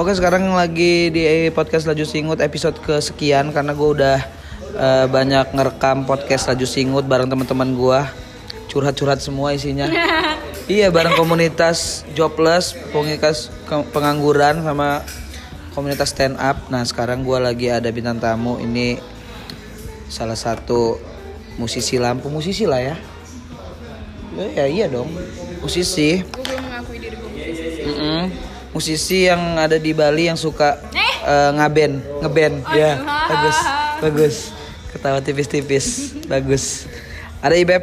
Oke 0.00 0.16
sekarang 0.16 0.56
lagi 0.56 1.12
di 1.12 1.52
podcast 1.52 1.84
Laju 1.84 2.08
Singut 2.08 2.40
episode 2.40 2.72
kesekian 2.80 3.52
karena 3.52 3.76
gue 3.76 4.00
udah 4.00 4.16
eh, 4.72 5.04
banyak 5.04 5.52
ngerekam 5.52 6.08
podcast 6.08 6.48
Laju 6.48 6.64
Singut 6.64 7.04
bareng 7.04 7.28
teman-teman 7.28 7.76
gue 7.76 8.00
curhat-curhat 8.72 9.20
semua 9.20 9.52
isinya. 9.52 9.92
iya 10.72 10.88
bareng 10.88 11.20
komunitas 11.20 12.08
jobless, 12.16 12.72
komunitas 12.96 13.52
pengangguran 13.92 14.64
sama 14.64 15.04
komunitas 15.76 16.16
stand 16.16 16.40
up. 16.40 16.56
Nah 16.72 16.80
sekarang 16.88 17.20
gue 17.20 17.36
lagi 17.36 17.68
ada 17.68 17.92
bintang 17.92 18.16
tamu 18.24 18.56
ini 18.56 18.96
salah 20.08 20.40
satu 20.40 20.96
musisi 21.60 22.00
lampu 22.00 22.32
musisi 22.32 22.64
lah 22.64 22.80
ya. 22.80 22.96
Ya, 24.32 24.64
ya 24.64 24.64
iya 24.64 24.86
dong 24.88 25.12
musisi. 25.60 26.24
Gue 26.24 26.40
belum 26.40 26.72
mengakui 26.72 26.96
diri 26.96 27.20
gue 27.20 27.28
musisi. 27.36 27.84
Mm-mm. 27.84 28.59
Musisi 28.70 29.26
yang 29.26 29.58
ada 29.58 29.76
di 29.76 29.90
Bali 29.90 30.30
yang 30.30 30.38
suka 30.38 30.78
eh, 31.20 31.50
ngaben, 31.52 31.98
ngeband. 32.22 32.54
ya, 32.70 33.02
bagus. 33.26 33.58
Bagus. 34.00 34.36
Ketawa 34.90 35.18
tipis-tipis. 35.18 36.14
bagus. 36.24 36.86
Ada 37.40 37.56
Ibeb. 37.56 37.82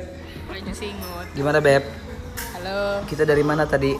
Gimana, 1.32 1.62
Beb? 1.62 1.86
Halo, 2.56 3.06
Kita 3.06 3.22
dari 3.22 3.46
mana 3.46 3.64
tadi? 3.64 3.94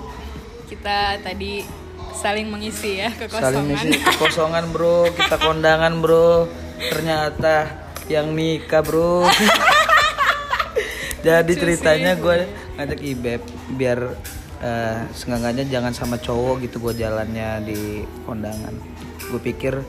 kita 0.68 1.16
tadi 1.24 1.64
saling 2.12 2.50
mengisi 2.50 2.98
ya 2.98 3.08
Saling 3.08 3.30
kekosongan. 3.30 3.64
ngisi 3.68 3.90
kekosongan, 4.04 4.64
Bro. 4.70 5.14
Kita 5.14 5.38
kondangan, 5.38 5.94
Bro. 5.98 6.50
Ternyata 6.82 7.56
yang 8.08 8.34
nikah, 8.34 8.82
Bro. 8.82 9.30
Jadi 11.26 11.54
ceritanya 11.54 12.16
gue 12.16 12.48
ngajak 12.76 13.00
Ibeb 13.02 13.42
biar 13.74 14.00
eh 14.58 15.06
seenggaknya 15.14 15.70
jangan 15.70 15.94
sama 15.94 16.18
cowok 16.18 16.66
gitu 16.66 16.82
gue 16.82 16.94
jalannya 16.98 17.62
di 17.62 17.80
kondangan. 18.26 18.74
Gue 19.30 19.42
pikir 19.42 19.82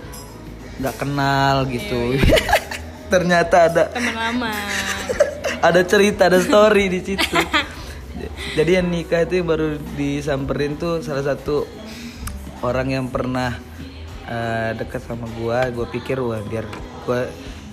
nggak 0.78 0.96
kenal 1.00 1.64
gitu. 1.72 2.20
Ternyata 3.12 3.72
ada 3.72 3.82
Teman 3.88 4.14
lama. 4.14 4.52
ada 5.68 5.80
cerita, 5.82 6.28
ada 6.28 6.38
story 6.44 6.92
di 6.92 7.00
situ. 7.00 7.36
Jadi 8.58 8.70
yang 8.76 8.90
nikah 8.90 9.24
itu 9.24 9.40
yang 9.40 9.48
baru 9.48 9.78
disamperin 9.96 10.76
tuh 10.76 11.00
salah 11.00 11.24
satu 11.24 11.64
orang 12.60 12.90
yang 12.92 13.06
pernah 13.08 13.56
eh, 14.28 14.76
dekat 14.76 15.00
sama 15.00 15.24
gua. 15.40 15.64
Gue 15.72 15.88
pikir 15.88 16.20
wah 16.20 16.44
biar 16.44 16.68
gua 17.08 17.24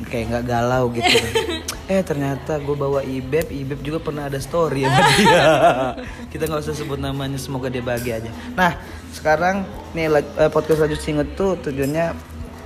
kayak 0.04 0.26
nggak 0.28 0.44
galau 0.46 0.92
gitu. 0.92 1.08
eh 1.94 2.02
ternyata 2.02 2.58
gue 2.58 2.76
bawa 2.76 3.00
Ibeb, 3.00 3.48
Ibeb 3.48 3.80
juga 3.80 4.04
pernah 4.04 4.28
ada 4.28 4.42
story 4.42 4.84
sama 4.84 5.00
dia. 5.18 5.44
Kita 6.28 6.50
nggak 6.50 6.62
usah 6.66 6.76
sebut 6.76 7.00
namanya, 7.00 7.40
semoga 7.40 7.72
dia 7.72 7.80
bahagia 7.80 8.20
aja. 8.20 8.32
Nah 8.58 8.76
sekarang 9.16 9.64
nih 9.96 10.12
eh, 10.12 10.52
podcast 10.52 10.84
lanjut 10.84 11.00
singet 11.00 11.32
tuh 11.40 11.56
tujuannya 11.62 12.12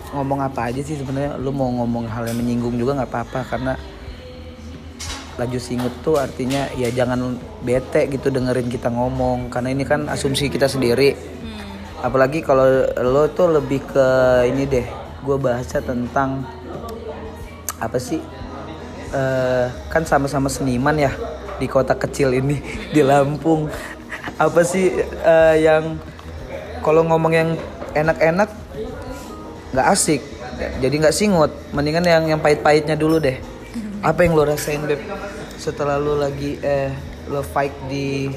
ngomong 0.10 0.42
apa 0.42 0.74
aja 0.74 0.82
sih 0.82 0.98
sebenarnya? 0.98 1.38
Lu 1.38 1.54
mau 1.54 1.70
ngomong 1.70 2.10
hal 2.10 2.26
yang 2.26 2.42
menyinggung 2.42 2.74
juga 2.74 2.98
nggak 2.98 3.10
apa-apa 3.14 3.40
karena 3.46 3.74
laju 5.38 5.56
singut 5.56 5.96
tuh 6.04 6.20
artinya 6.20 6.68
ya 6.76 6.92
jangan 6.92 7.40
bete 7.64 8.12
gitu 8.12 8.28
dengerin 8.28 8.68
kita 8.68 8.92
ngomong 8.92 9.48
karena 9.48 9.72
ini 9.72 9.88
kan 9.88 10.12
asumsi 10.12 10.52
kita 10.52 10.68
sendiri 10.68 11.16
Hmm. 11.40 11.56
apalagi 12.04 12.44
kalau 12.44 12.68
lo 13.00 13.32
tuh 13.32 13.48
lebih 13.48 13.80
ke 13.88 14.08
ini 14.52 14.68
deh 14.68 14.84
gue 15.24 15.38
bahasa 15.40 15.80
tentang 15.80 16.44
apa 17.80 17.98
sih? 17.98 18.22
Eh, 19.10 19.68
kan 19.90 20.06
sama-sama 20.06 20.54
seniman 20.54 20.94
ya 20.94 21.10
di 21.58 21.66
kota 21.66 21.98
kecil 21.98 22.36
ini 22.36 22.62
di 22.96 23.02
Lampung. 23.02 23.68
Apa 24.38 24.62
sih 24.64 25.02
eh, 25.04 25.56
yang 25.64 25.98
kalau 26.86 27.04
ngomong 27.08 27.34
yang 27.34 27.50
enak-enak 27.96 28.50
nggak 29.74 29.88
asik. 29.90 30.22
Jadi 30.60 30.96
nggak 31.00 31.16
singut. 31.16 31.52
Mendingan 31.72 32.06
yang 32.06 32.24
yang 32.38 32.40
pahit-pahitnya 32.44 33.00
dulu 33.00 33.18
deh. 33.18 33.40
Apa 34.04 34.24
yang 34.24 34.36
lo 34.36 34.48
rasain 34.48 34.84
beb 34.84 35.00
setelah 35.60 36.00
lo 36.00 36.16
lagi 36.16 36.56
eh 36.64 36.92
lo 37.28 37.44
fight 37.44 37.76
di 37.92 38.32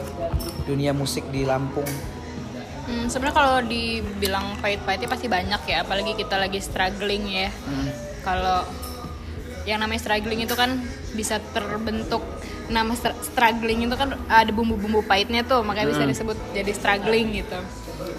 dunia 0.66 0.90
musik 0.90 1.26
di 1.30 1.46
Lampung? 1.46 1.86
Hmm, 2.82 3.06
sebenarnya 3.06 3.36
kalau 3.38 3.58
dibilang 3.62 4.58
pahit-pahitnya 4.58 5.06
pasti 5.06 5.30
banyak 5.30 5.62
ya, 5.70 5.86
apalagi 5.86 6.18
kita 6.18 6.34
lagi 6.34 6.58
struggling 6.58 7.30
ya. 7.30 7.48
Hmm. 7.62 7.88
Kalau 8.26 8.66
yang 9.62 9.78
namanya 9.78 10.00
struggling 10.00 10.40
itu 10.40 10.52
kan 10.52 10.80
bisa 11.12 11.38
terbentuk. 11.52 12.22
Nama 12.66 12.92
str- 12.92 13.18
struggling 13.22 13.84
itu 13.84 13.94
kan 13.94 14.16
ada 14.26 14.48
bumbu-bumbu 14.48 15.02
pahitnya 15.02 15.42
tuh, 15.42 15.60
makanya 15.60 15.92
bisa 15.92 16.02
disebut 16.02 16.38
jadi 16.50 16.72
struggling 16.72 17.36
gitu. 17.36 17.58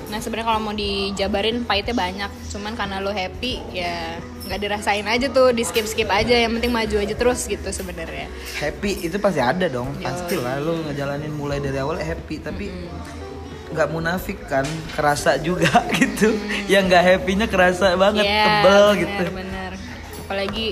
Nah 0.08 0.22
sebenarnya 0.22 0.48
kalau 0.48 0.62
mau 0.62 0.72
dijabarin 0.72 1.64
pahitnya 1.64 1.92
banyak, 1.92 2.32
cuman 2.48 2.74
karena 2.74 2.98
lo 2.98 3.10
happy 3.10 3.60
ya 3.74 4.22
nggak 4.44 4.60
dirasain 4.60 5.04
aja 5.04 5.28
tuh, 5.28 5.50
di 5.50 5.64
skip 5.64 5.84
skip 5.84 6.06
aja, 6.06 6.36
yang 6.38 6.54
penting 6.54 6.70
maju 6.70 6.96
aja 6.98 7.16
terus 7.16 7.44
gitu 7.44 7.66
sebenarnya. 7.66 8.28
happy 8.60 9.02
itu 9.02 9.16
pasti 9.18 9.40
ada 9.40 9.66
dong 9.66 9.90
pasti 9.98 10.36
lah. 10.36 10.60
Lo 10.60 10.78
ngejalanin 10.84 11.32
mulai 11.32 11.58
dari 11.58 11.76
awal 11.76 11.98
happy 11.98 12.36
tapi 12.38 12.70
nggak 13.74 13.90
munafik 13.90 14.38
kan 14.46 14.68
kerasa 14.94 15.40
juga 15.40 15.72
gitu. 15.98 16.36
Yang 16.70 16.84
nggak 16.86 17.04
happynya 17.04 17.48
kerasa 17.50 17.98
banget 17.98 18.22
Iya, 18.22 18.44
tebel 18.46 18.86
bener, 18.86 19.02
gitu. 19.02 19.26
bener. 19.34 19.72
Apalagi 20.22 20.66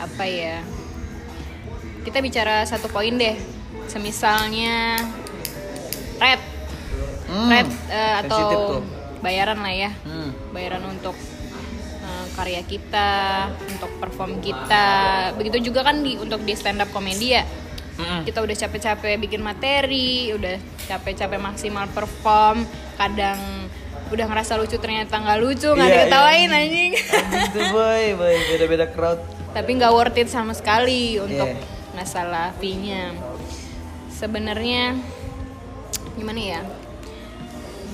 apa 0.00 0.24
ya? 0.24 0.62
Kita 2.00 2.18
bicara 2.18 2.64
satu 2.64 2.88
poin 2.88 3.12
deh. 3.12 3.36
Semisalnya 3.88 5.00
red, 6.16 6.40
Hmm, 7.28 7.48
red 7.48 7.68
eh, 7.88 8.14
sensitif 8.20 8.24
atau 8.24 8.80
tuh. 8.80 8.82
bayaran 9.20 9.58
lah 9.58 9.74
ya. 9.74 9.90
Hmm. 10.02 10.30
Bayaran 10.50 10.84
untuk 10.86 11.16
eh, 11.98 12.26
karya 12.32 12.62
kita, 12.62 13.12
untuk 13.66 13.90
perform 13.98 14.40
kita. 14.40 14.88
Begitu 15.34 15.68
juga 15.68 15.84
kan 15.84 16.00
di 16.00 16.16
untuk 16.16 16.40
di 16.42 16.52
stand 16.52 16.80
up 16.80 16.88
komedi 16.88 17.32
ya. 17.32 17.44
Mm-mm. 17.98 18.22
Kita 18.22 18.38
udah 18.40 18.54
capek-capek 18.54 19.18
bikin 19.18 19.42
materi, 19.42 20.30
udah 20.30 20.54
capek-capek 20.86 21.34
maksimal 21.36 21.90
perform, 21.90 22.62
kadang 22.94 23.66
udah 24.08 24.24
ngerasa 24.24 24.54
lucu 24.54 24.78
ternyata 24.78 25.18
nggak 25.18 25.38
lucu, 25.42 25.66
nggak 25.68 25.82
Iya, 25.84 25.94
diketawain 25.98 26.46
iya. 26.46 26.58
anjing. 26.62 26.92
Tuh 27.50 27.64
boy, 27.74 28.04
boy 28.14 28.34
beda-beda 28.48 28.86
crowd. 28.86 29.18
Tapi 29.50 29.70
nggak 29.74 29.90
worth 29.90 30.16
it 30.16 30.28
sama 30.28 30.52
sekali 30.52 31.16
untuk 31.16 31.48
Iya. 31.48 31.62
masalah 31.92 32.52
fee-nya. 32.56 33.12
Sebenarnya 34.10 34.98
gimana 36.14 36.40
ya? 36.40 36.60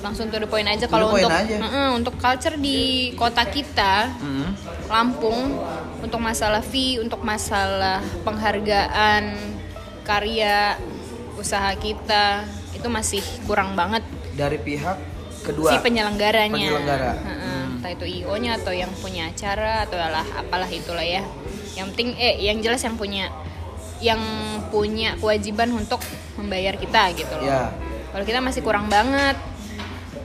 Langsung 0.01 0.29
to 0.29 0.37
the 0.37 0.45
point 0.45 0.67
aja 0.67 0.85
kalau 0.85 1.09
untuk 1.11 1.33
aja. 1.33 1.57
Mm-mm, 1.57 1.89
untuk 1.97 2.15
culture 2.15 2.57
di 2.57 2.81
kota 3.15 3.45
kita, 3.45 4.13
Mm. 4.15 4.49
Lampung, 4.85 5.57
untuk 5.99 6.21
masalah 6.21 6.61
fee, 6.61 7.01
untuk 7.01 7.25
masalah 7.25 8.05
penghargaan 8.21 9.33
karya 10.03 10.77
usaha 11.35 11.73
kita 11.75 12.45
itu 12.71 12.85
masih 12.87 13.25
kurang 13.43 13.73
banget 13.73 14.05
Dari 14.31 14.61
pihak 14.61 14.97
kedua. 15.43 15.73
si 15.73 15.81
penyelenggaranya. 15.81 16.53
Penyelenggara. 16.53 17.13
Hmm. 17.17 17.81
Entah 17.81 17.91
itu 17.91 18.05
IO-nya 18.05 18.57
atau 18.57 18.71
yang 18.71 18.93
punya 18.95 19.27
acara 19.27 19.83
atau 19.83 19.97
alah 19.97 20.25
apalah 20.37 20.69
itulah 20.69 21.01
ya. 21.03 21.25
Yang 21.75 21.87
penting 21.95 22.09
eh 22.19 22.35
yang 22.43 22.59
jelas 22.63 22.81
yang 22.83 22.97
punya 22.99 23.31
yang 24.03 24.21
punya 24.69 25.15
kewajiban 25.17 25.71
untuk 25.73 26.03
membayar 26.37 26.75
kita 26.75 27.15
gitu 27.15 27.35
loh. 27.41 27.47
Ya. 27.47 27.71
Kalau 28.11 28.25
kita 28.27 28.41
masih 28.43 28.63
kurang 28.63 28.87
banget 28.91 29.39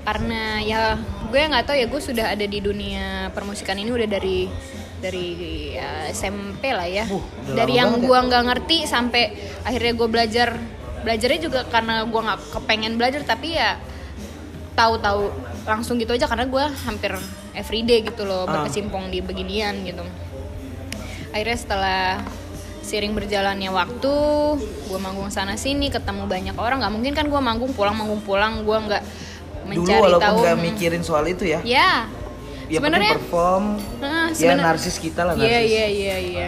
karena 0.06 0.58
ya 0.64 0.98
gue 1.30 1.38
nggak 1.38 1.66
tahu 1.70 1.78
ya 1.78 1.86
gue 1.86 2.02
sudah 2.02 2.26
ada 2.34 2.46
di 2.50 2.60
dunia 2.64 3.30
permusikan 3.30 3.78
ini 3.78 3.94
udah 3.94 4.10
dari 4.10 4.50
dari 5.00 5.28
ya, 5.78 6.10
SMP 6.12 6.74
lah 6.74 6.88
ya. 6.90 7.06
Uh, 7.08 7.24
dari 7.56 7.78
yang 7.78 7.98
ya. 7.98 8.04
gue 8.04 8.18
nggak 8.20 8.44
ngerti 8.52 8.78
sampai 8.90 9.32
akhirnya 9.64 9.94
gue 9.96 10.08
belajar 10.10 10.50
belajarnya 11.06 11.40
juga 11.40 11.60
karena 11.70 12.04
gue 12.04 12.20
nggak 12.20 12.40
kepengen 12.52 12.94
belajar 13.00 13.22
tapi 13.24 13.56
ya 13.56 13.80
tahu-tahu 14.76 15.32
langsung 15.64 16.00
gitu 16.00 16.16
aja 16.16 16.28
karena 16.28 16.48
gue 16.48 16.64
hampir 16.88 17.12
everyday 17.56 18.04
gitu 18.04 18.24
loh 18.28 18.48
berkecimpung 18.48 19.12
di 19.12 19.20
beginian 19.24 19.84
gitu 19.84 20.04
akhirnya 21.30 21.58
setelah 21.58 22.04
sering 22.82 23.14
berjalannya 23.14 23.70
waktu 23.70 24.14
gue 24.60 25.00
manggung 25.00 25.30
sana 25.30 25.54
sini 25.54 25.94
ketemu 25.94 26.26
banyak 26.26 26.56
orang 26.58 26.82
nggak 26.82 26.94
mungkin 26.94 27.14
kan 27.14 27.26
gue 27.30 27.42
manggung 27.42 27.72
pulang 27.78 27.94
manggung 27.94 28.22
pulang 28.26 28.66
gue 28.66 28.78
nggak 28.78 29.04
Dulu 29.70 29.86
mencari 29.86 30.02
walaupun 30.02 30.26
tahu 30.26 30.38
nggak 30.42 30.58
mikirin 30.66 31.04
soal 31.06 31.26
itu 31.30 31.46
ya. 31.46 31.62
ya 31.62 32.10
Ya 32.70 32.78
sebenarnya 32.78 33.18
perform. 33.18 33.82
Nah, 33.98 34.30
ya 34.30 34.54
narsis 34.54 35.02
kita 35.02 35.26
lah 35.26 35.34
Iya 35.34 35.42
narsis. 35.42 35.70
iya 35.74 35.86
iya 35.90 36.16
iya. 36.22 36.48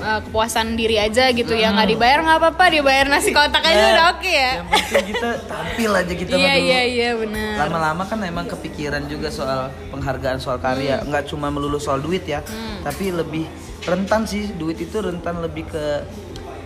Eh, 0.00 0.20
kepuasan 0.24 0.80
diri 0.80 0.96
aja 0.96 1.28
gitu 1.28 1.52
ya 1.52 1.76
nggak 1.76 1.88
dibayar 1.92 2.24
nggak 2.24 2.38
apa-apa 2.40 2.64
dibayar 2.72 3.04
nasi 3.04 3.36
kotak 3.36 3.60
aja 3.60 3.84
udah 3.92 4.06
oke 4.16 4.32
ya. 4.32 4.52
Yang 4.56 4.68
penting 4.72 5.04
kita 5.12 5.30
tampil 5.44 5.90
aja 5.92 6.12
kita 6.16 6.32
mah 6.32 6.40
Iya 6.40 6.54
iya 6.56 6.80
iya 6.88 7.10
benar. 7.20 7.52
Lama-lama 7.68 8.02
kan 8.08 8.18
emang 8.24 8.48
kepikiran 8.48 9.04
juga 9.06 9.28
soal 9.28 9.68
penghargaan 9.92 10.40
soal 10.40 10.56
karya, 10.56 11.04
nggak 11.04 11.28
cuma 11.28 11.52
melulu 11.52 11.76
soal 11.76 12.00
duit 12.00 12.24
ya, 12.24 12.40
Hmm. 12.40 12.80
tapi 12.80 13.12
lebih 13.12 13.44
rentan 13.84 14.24
sih 14.24 14.48
duit 14.56 14.80
itu 14.80 14.96
rentan 14.98 15.44
lebih 15.44 15.68
ke 15.68 15.84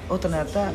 oh 0.06 0.18
ternyata 0.18 0.70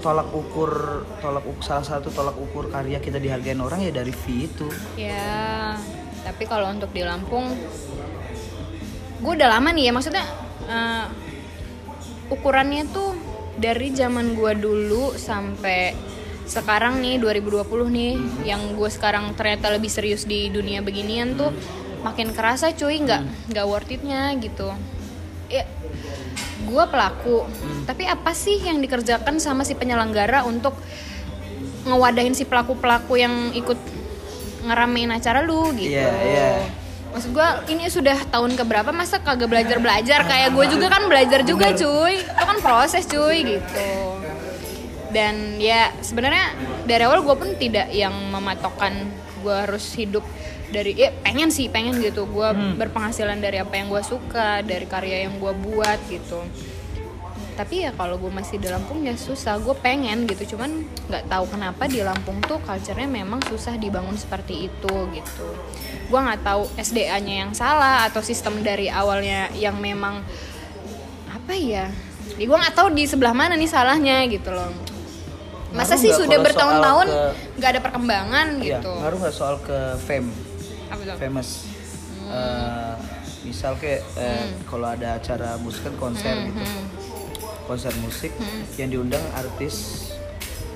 tolak 0.00 0.32
ukur 0.32 1.04
tolak 1.20 1.44
ukur 1.44 1.60
salah 1.60 1.84
satu 1.84 2.08
tolak 2.08 2.34
ukur 2.34 2.72
karya 2.72 3.04
kita 3.04 3.20
dihargain 3.20 3.60
orang 3.60 3.84
ya 3.84 3.92
dari 3.92 4.16
fee 4.16 4.48
itu. 4.48 4.64
Ya 4.96 5.76
tapi 6.24 6.48
kalau 6.48 6.72
untuk 6.72 6.88
di 6.88 7.04
Lampung 7.04 7.52
gue 9.20 9.32
udah 9.36 9.48
lama 9.52 9.68
nih 9.70 9.90
ya 9.90 9.92
maksudnya 9.92 10.24
eh, 10.64 11.04
ukurannya 12.32 12.88
tuh 12.88 13.12
dari 13.60 13.92
zaman 13.92 14.32
gue 14.32 14.52
dulu 14.56 15.12
sampai 15.14 15.92
sekarang 16.48 16.98
nih 17.04 17.20
2020 17.20 17.68
nih 17.92 18.12
yang 18.48 18.74
gue 18.74 18.88
sekarang 18.90 19.36
ternyata 19.36 19.70
lebih 19.70 19.92
serius 19.92 20.24
di 20.24 20.48
dunia 20.48 20.80
beginian 20.82 21.36
tuh 21.36 21.52
makin 22.02 22.34
kerasa 22.34 22.74
cuy 22.74 22.98
nggak 22.98 23.52
nggak 23.52 23.66
worth 23.68 23.92
itnya 23.92 24.34
gitu 24.40 24.72
ya 25.46 25.62
gue 26.66 26.84
pelaku 26.88 27.46
tapi 27.86 28.08
apa 28.08 28.32
sih 28.34 28.58
yang 28.58 28.80
dikerjakan 28.82 29.38
sama 29.38 29.62
si 29.62 29.76
penyelenggara 29.78 30.42
untuk 30.42 30.74
ngewadahin 31.86 32.34
si 32.34 32.42
pelaku 32.48 32.74
pelaku 32.78 33.20
yang 33.20 33.54
ikut 33.54 33.78
ngeramein 34.66 35.10
acara 35.10 35.42
lu 35.42 35.74
gitu 35.74 35.94
Iya, 35.98 36.10
iya. 36.26 36.50
Maksud 37.12 37.30
gue 37.36 37.48
ini 37.70 37.86
sudah 37.92 38.18
tahun 38.28 38.56
keberapa? 38.56 38.90
Masa 38.90 39.20
kagak 39.20 39.46
belajar 39.46 39.78
belajar 39.78 40.24
kayak 40.24 40.56
gue 40.56 40.66
juga 40.72 40.86
kan 40.90 41.06
belajar 41.06 41.44
juga 41.44 41.70
cuy. 41.76 42.24
Itu 42.24 42.42
kan 42.42 42.58
proses 42.64 43.04
cuy 43.06 43.38
gitu. 43.56 43.88
Dan 45.12 45.60
ya 45.60 45.92
sebenarnya 46.00 46.56
dari 46.88 47.04
awal 47.04 47.20
gue 47.20 47.36
pun 47.36 47.50
tidak 47.60 47.92
yang 47.92 48.12
mematokkan 48.32 48.96
gue 49.44 49.52
harus 49.52 49.92
hidup 49.92 50.24
dari 50.72 50.96
ya 50.96 51.12
pengen 51.20 51.52
sih 51.52 51.68
pengen 51.68 52.00
gitu. 52.00 52.24
Gue 52.24 52.48
berpenghasilan 52.80 53.38
dari 53.38 53.60
apa 53.60 53.76
yang 53.76 53.92
gue 53.92 54.02
suka 54.02 54.64
dari 54.64 54.88
karya 54.88 55.28
yang 55.28 55.36
gue 55.36 55.52
buat 55.52 56.00
gitu 56.08 56.42
tapi 57.62 57.86
ya 57.86 57.94
kalau 57.94 58.18
gue 58.18 58.26
masih 58.26 58.58
di 58.58 58.66
Lampung 58.66 59.06
ya 59.06 59.14
susah 59.14 59.54
gue 59.62 59.70
pengen 59.78 60.26
gitu. 60.26 60.58
Cuman 60.58 60.82
nggak 61.06 61.30
tahu 61.30 61.46
kenapa 61.46 61.86
di 61.86 62.02
Lampung 62.02 62.42
tuh 62.42 62.58
culture-nya 62.58 63.06
memang 63.06 63.38
susah 63.46 63.78
dibangun 63.78 64.18
seperti 64.18 64.66
itu 64.66 64.94
gitu. 65.14 65.46
Gue 66.10 66.18
nggak 66.18 66.42
tahu 66.42 66.66
SDA-nya 66.74 67.46
yang 67.46 67.52
salah 67.54 68.10
atau 68.10 68.18
sistem 68.18 68.66
dari 68.66 68.90
awalnya 68.90 69.46
yang 69.54 69.78
memang 69.78 70.26
apa 71.30 71.54
ya? 71.54 71.86
Ya 72.34 72.44
gue 72.50 72.58
nggak 72.58 72.74
tahu 72.74 72.90
di 72.98 73.06
sebelah 73.06 73.30
mana 73.30 73.54
nih 73.54 73.70
salahnya 73.70 74.26
gitu 74.26 74.50
loh. 74.50 74.74
Masa 75.70 75.94
Ngaruh 75.94 76.02
sih 76.02 76.10
sudah 76.18 76.38
bertahun-tahun 76.42 77.08
nggak 77.62 77.70
ada 77.78 77.80
perkembangan 77.80 78.46
Iya, 78.58 78.82
gitu? 78.82 78.90
ngaruh 78.90 79.18
nggak 79.22 79.34
soal 79.38 79.62
ke 79.62 80.02
fame? 80.02 80.34
Apa 80.90 81.14
famous. 81.14 81.70
Eh, 82.26 82.94
misal 83.46 83.78
kayak 83.78 84.02
eh, 84.18 84.50
kalau 84.66 84.90
ada 84.90 85.14
acara 85.14 85.54
musik 85.62 85.86
kan 85.86 85.94
konser 85.94 86.50
gitu. 86.50 86.58
Hmm. 86.58 87.01
Konser 87.64 87.92
musik 88.00 88.32
yang 88.74 88.88
diundang 88.88 89.22
artis 89.32 90.08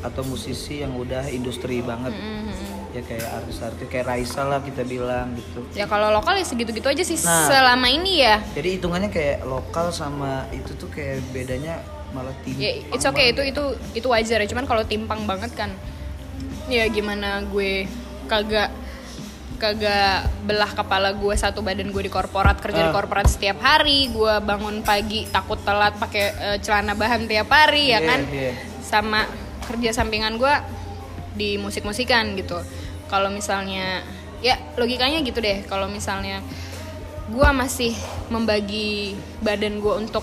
atau 0.01 0.23
musisi 0.23 0.81
yang 0.81 0.95
udah 0.95 1.27
industri 1.27 1.83
banget. 1.83 2.15
Hmm, 2.15 2.47
ya 2.95 3.03
kayak 3.03 3.27
artis-artis 3.43 3.87
kayak 3.91 4.07
Raisa 4.07 4.47
lah 4.47 4.63
kita 4.63 4.87
bilang 4.87 5.35
gitu. 5.35 5.67
Ya 5.75 5.85
kalau 5.85 6.15
lokal 6.15 6.39
ya 6.39 6.47
segitu-gitu 6.47 6.87
aja 6.87 7.03
sih 7.03 7.19
Nah. 7.21 7.51
selama 7.51 7.91
ini 7.91 8.23
ya. 8.23 8.39
Jadi 8.55 8.79
hitungannya 8.79 9.11
kayak 9.11 9.43
lokal 9.43 9.91
sama 9.91 10.47
itu 10.55 10.79
tuh 10.79 10.87
kayak 10.89 11.27
bedanya 11.35 11.83
malah 12.15 12.31
tinggi 12.47 12.63
ya 12.63 12.73
it's 12.95 13.03
okay 13.03 13.35
itu 13.35 13.43
itu 13.43 13.63
itu 13.99 14.07
wajar 14.07 14.39
ya. 14.39 14.47
Cuman 14.47 14.65
kalau 14.65 14.87
timpang 14.87 15.27
banget 15.27 15.51
kan 15.59 15.75
ya 16.71 16.87
gimana 16.87 17.43
gue 17.43 17.91
kagak 18.27 18.71
kagak 19.57 20.17
belah 20.43 20.69
kepala 20.69 21.13
gue 21.13 21.35
satu 21.35 21.61
badan 21.61 21.89
gue 21.89 22.03
di 22.03 22.09
korporat 22.09 22.57
kerja 22.57 22.83
di 22.83 22.91
Ah. 22.91 22.95
korporat 22.95 23.27
setiap 23.27 23.57
hari 23.59 24.09
gue 24.09 24.35
bangun 24.41 24.81
pagi 24.81 25.25
takut 25.27 25.59
telat 25.59 25.97
pakai 25.97 26.25
eh, 26.29 26.59
celana 26.61 26.93
bahan 26.93 27.25
tiap 27.25 27.49
hari 27.49 27.89
ya 27.89 27.99
Iya, 27.99 27.99
kan 28.03 28.21
iya. 28.29 28.53
sama 28.81 29.25
kerja 29.65 29.91
sampingan 29.93 30.37
gue 30.37 30.55
di 31.33 31.57
musik-musikan 31.57 32.33
gitu 32.35 32.57
kalau 33.07 33.29
misalnya 33.29 34.05
ya 34.39 34.57
logikanya 34.75 35.21
gitu 35.21 35.39
deh 35.39 35.65
kalau 35.65 35.87
misalnya 35.87 36.45
gue 37.27 37.49
masih 37.53 37.97
membagi 38.29 39.17
badan 39.41 39.81
gue 39.81 39.95
untuk 39.97 40.23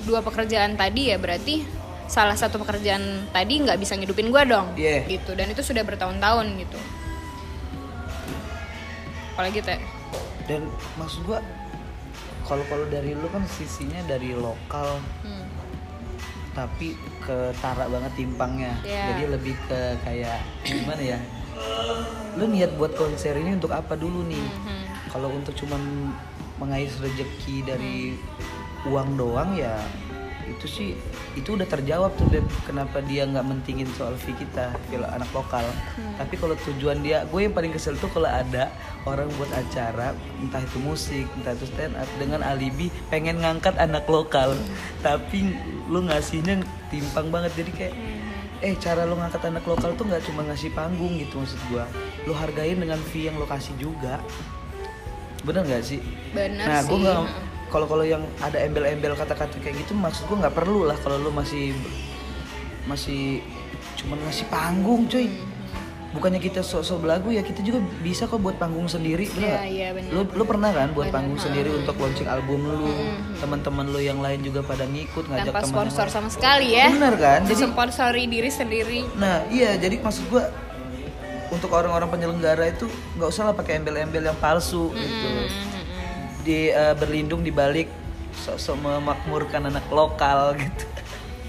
dua 0.00 0.18
pekerjaan 0.20 0.74
tadi 0.74 1.10
ya 1.10 1.18
berarti 1.18 1.60
salah 2.06 2.32
satu 2.32 2.56
pekerjaan 2.56 3.04
tadi 3.28 3.60
nggak 3.60 3.76
bisa 3.76 3.92
ngidupin 3.92 4.32
gue 4.32 4.42
dong 4.46 4.72
Iya. 4.74 5.04
gitu 5.04 5.34
dan 5.34 5.46
itu 5.46 5.60
sudah 5.60 5.84
bertahun-tahun 5.84 6.46
gitu 6.56 6.78
apalagi 9.38 9.62
teh 9.62 9.78
dan 10.50 10.66
maksud 10.98 11.22
gua 11.22 11.38
kalau 12.42 12.66
kalau 12.66 12.90
dari 12.90 13.14
lu 13.14 13.30
kan 13.30 13.46
sisinya 13.46 14.02
dari 14.02 14.34
lokal 14.34 14.98
hmm. 15.22 15.46
tapi 16.52 16.98
ketara 17.22 17.86
banget 17.86 18.18
timpangnya 18.18 18.74
Iya. 18.82 19.14
jadi 19.14 19.24
lebih 19.30 19.54
ke 19.70 19.80
kayak 20.02 20.42
gimana 20.66 20.98
ya 20.98 21.18
lu 22.34 22.50
niat 22.50 22.74
buat 22.74 22.98
konser 22.98 23.34
ini 23.36 23.54
untuk 23.54 23.70
apa 23.70 23.94
dulu 23.94 24.26
nih 24.26 24.42
Mhm. 24.42 24.82
kalau 25.06 25.30
untuk 25.30 25.54
cuman 25.54 26.10
mengais 26.58 26.90
rezeki 26.98 27.62
dari 27.62 28.18
uang 28.82 29.14
doang 29.14 29.54
ya 29.54 29.78
itu 30.48 30.66
sih 30.66 30.88
itu 31.36 31.54
udah 31.54 31.68
terjawab 31.68 32.16
tuh 32.16 32.26
Beb. 32.32 32.46
kenapa 32.64 33.04
dia 33.04 33.28
nggak 33.28 33.44
mentingin 33.44 33.88
soal 33.94 34.16
fee 34.16 34.34
kita 34.34 34.72
kalau 34.88 35.08
anak 35.12 35.30
lokal. 35.30 35.66
Tapi 36.16 36.34
kalau 36.40 36.54
tujuan 36.66 37.04
dia 37.04 37.28
gue 37.28 37.40
yang 37.44 37.54
paling 37.54 37.70
kesel 37.70 37.94
tuh 38.00 38.08
kalau 38.10 38.26
ada 38.26 38.72
orang 39.04 39.28
buat 39.36 39.52
acara 39.52 40.16
entah 40.40 40.62
itu 40.64 40.78
musik 40.80 41.26
entah 41.38 41.52
itu 41.54 41.68
stand 41.68 41.94
up 41.94 42.08
dengan 42.16 42.40
alibi 42.42 42.88
pengen 43.12 43.44
ngangkat 43.44 43.76
anak 43.76 44.08
lokal. 44.08 44.56
Tapi 45.04 45.54
lu 45.86 46.08
ngasihnya 46.08 46.64
timpang 46.88 47.28
banget 47.28 47.52
jadi 47.54 47.70
kayak 47.76 47.94
eh 48.58 48.74
cara 48.82 49.06
lu 49.06 49.14
ngangkat 49.14 49.42
anak 49.46 49.62
lokal 49.68 49.94
tuh 49.94 50.04
nggak 50.08 50.24
cuma 50.26 50.42
ngasih 50.48 50.74
panggung 50.74 51.14
gitu 51.20 51.38
maksud 51.38 51.60
gua. 51.70 51.84
Lu 52.26 52.34
hargain 52.34 52.80
dengan 52.80 52.98
fee 53.12 53.30
yang 53.30 53.38
lo 53.38 53.46
kasih 53.46 53.76
juga. 53.78 54.18
Bener 55.46 55.62
nggak 55.62 55.84
sih? 55.86 56.02
Bener 56.34 56.66
nah 56.66 56.82
sih. 56.82 56.90
gue 56.90 56.98
nggak. 56.98 57.47
Kalau 57.68 57.86
kalau 57.86 58.04
yang 58.04 58.24
ada 58.40 58.58
embel-embel 58.60 59.14
kata-kata 59.14 59.60
kayak 59.60 59.84
gitu 59.84 59.92
maksud 59.96 60.24
gue 60.28 60.36
nggak 60.40 60.56
perlu 60.56 60.88
lah 60.88 60.96
kalau 61.00 61.20
lu 61.20 61.30
masih 61.32 61.76
masih 62.88 63.44
cuma 64.00 64.16
ngasih 64.24 64.46
panggung 64.48 65.04
cuy. 65.10 65.28
Hmm. 65.28 66.16
bukannya 66.16 66.40
kita 66.40 66.64
sok-sok 66.64 67.04
belagu 67.04 67.28
ya 67.36 67.44
kita 67.44 67.60
juga 67.60 67.84
bisa 68.00 68.24
kok 68.24 68.40
buat 68.40 68.56
panggung 68.56 68.88
sendiri 68.88 69.28
bener 69.28 69.60
iya, 69.68 69.88
bener, 69.92 70.08
lu 70.08 70.24
lu 70.24 70.44
pernah 70.48 70.72
kan 70.72 70.88
buat 70.96 71.12
Bener, 71.12 71.16
panggung 71.20 71.36
ha. 71.36 71.44
sendiri 71.44 71.68
untuk 71.68 72.00
launching 72.00 72.24
album 72.24 72.64
lu? 72.64 72.88
Teman-teman 73.44 73.92
lu 73.92 74.00
yang 74.00 74.16
lain 74.24 74.40
juga 74.40 74.64
pada 74.64 74.88
ngikut 74.88 75.28
ngajak 75.28 75.52
tanpa 75.52 75.68
sponsor 75.68 76.06
sama 76.08 76.32
sekali 76.32 76.80
ya. 76.80 76.88
Bener 76.88 77.12
kan? 77.20 77.44
Jadi 77.44 77.68
sponsori 77.68 78.24
diri 78.24 78.48
sendiri. 78.48 79.04
Nah 79.20 79.44
iya 79.52 79.76
jadi 79.76 80.00
maksud 80.00 80.32
gua 80.32 80.48
untuk 81.52 81.76
orang-orang 81.76 82.08
penyelenggara 82.08 82.72
itu 82.72 82.88
nggak 83.20 83.28
usah 83.28 83.52
lah 83.52 83.54
pakai 83.56 83.76
embel-embel 83.76 84.24
yang 84.24 84.38
palsu 84.40 84.88
gitu. 84.96 85.28
Di 86.48 86.72
eh, 86.72 86.96
berlindung 86.96 87.44
di 87.44 87.52
balik 87.52 87.92
sok-sok 88.40 88.80
memakmurkan 88.80 89.68
anak 89.68 89.84
lokal 89.92 90.54
gitu. 90.60 90.84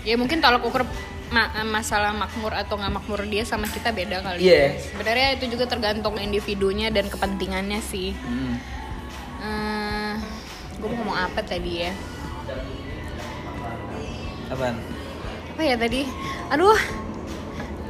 ya 0.03 0.19
mungkin 0.19 0.43
tolak 0.43 0.59
ukur 0.59 0.83
ma- 1.29 1.51
masalah 1.63 2.11
makmur 2.11 2.51
atau 2.51 2.75
nggak 2.75 2.93
makmur 2.99 3.23
dia 3.23 3.47
sama 3.47 3.71
kita 3.71 3.95
beda 3.95 4.19
kali. 4.19 4.43
Iya. 4.43 4.75
ya 4.75 4.91
sebenarnya 4.91 5.27
itu 5.39 5.45
juga 5.55 5.71
tergantung 5.71 6.19
individunya 6.19 6.91
dan 6.91 7.07
kepentingannya 7.07 7.79
sih. 7.79 8.11
Hmm. 8.11 8.53
eh 9.39 10.13
gue 10.75 10.87
mau 10.89 10.99
ngomong 10.99 11.15
apa 11.15 11.39
tadi 11.43 11.87
ya? 11.87 11.91
Apaan? 14.49 14.75
apa 15.55 15.61
ya 15.61 15.75
tadi? 15.79 16.01
Aduh. 16.49 16.79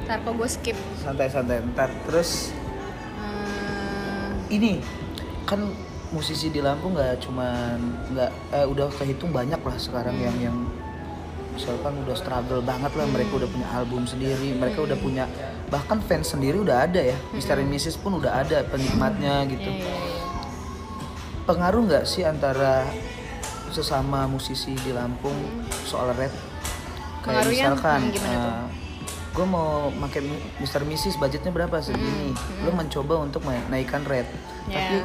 Ntar 0.06 0.22
kok 0.22 0.34
gue 0.36 0.50
skip. 0.50 0.78
Santai-santai 1.00 1.62
ntar 1.74 1.90
terus? 2.06 2.50
Eh, 3.18 4.30
ini 4.52 4.82
kan 5.46 5.70
musisi 6.10 6.50
di 6.50 6.60
Lampung 6.60 6.98
nggak 6.98 7.22
cuman 7.22 7.78
nggak 8.14 8.32
eh, 8.52 8.66
udah 8.66 8.88
kehitung 8.98 9.30
banyak 9.30 9.62
lah 9.62 9.78
sekarang 9.78 10.18
yang 10.18 10.36
yang 10.42 10.58
misalkan 11.54 11.92
udah 12.02 12.16
struggle 12.16 12.62
banget 12.64 12.92
lah 12.96 13.06
mereka 13.12 13.36
udah 13.36 13.50
punya 13.52 13.68
album 13.76 14.08
sendiri 14.08 14.56
mereka 14.56 14.80
udah 14.88 14.98
punya 14.98 15.28
bahkan 15.70 16.02
fans 16.02 16.34
sendiri 16.34 16.58
udah 16.58 16.90
ada 16.90 17.14
ya. 17.14 17.18
Mister 17.30 17.60
and 17.62 17.70
Mrs 17.70 18.02
pun 18.02 18.18
udah 18.18 18.42
ada 18.42 18.66
penikmatnya 18.66 19.46
gitu. 19.54 19.70
Iya, 19.70 19.86
iya, 19.86 19.94
iya. 19.94 20.24
pengaruh 21.46 21.82
nggak 21.86 22.06
sih 22.10 22.26
antara 22.26 22.90
sesama 23.70 24.26
musisi 24.26 24.74
di 24.82 24.90
Lampung 24.90 25.36
soal 25.86 26.10
rap? 26.18 26.34
Kayak 27.22 27.46
Pengaruhnya, 27.46 27.54
misalkan 27.70 28.00
hmm, 28.02 28.14
gimana 28.18 28.38
tuh? 28.42 28.54
gue 29.30 29.46
mau 29.46 29.70
pakai 30.10 30.22
Mister 30.58 30.82
Mrs 30.82 31.16
budgetnya 31.22 31.52
berapa 31.54 31.78
segini? 31.78 32.34
Lo 32.66 32.74
mencoba 32.74 33.22
untuk 33.22 33.46
menaikkan 33.46 34.02
rate. 34.10 34.32
Hmm, 34.66 34.74
Ya. 34.74 34.78
tapi 34.82 34.98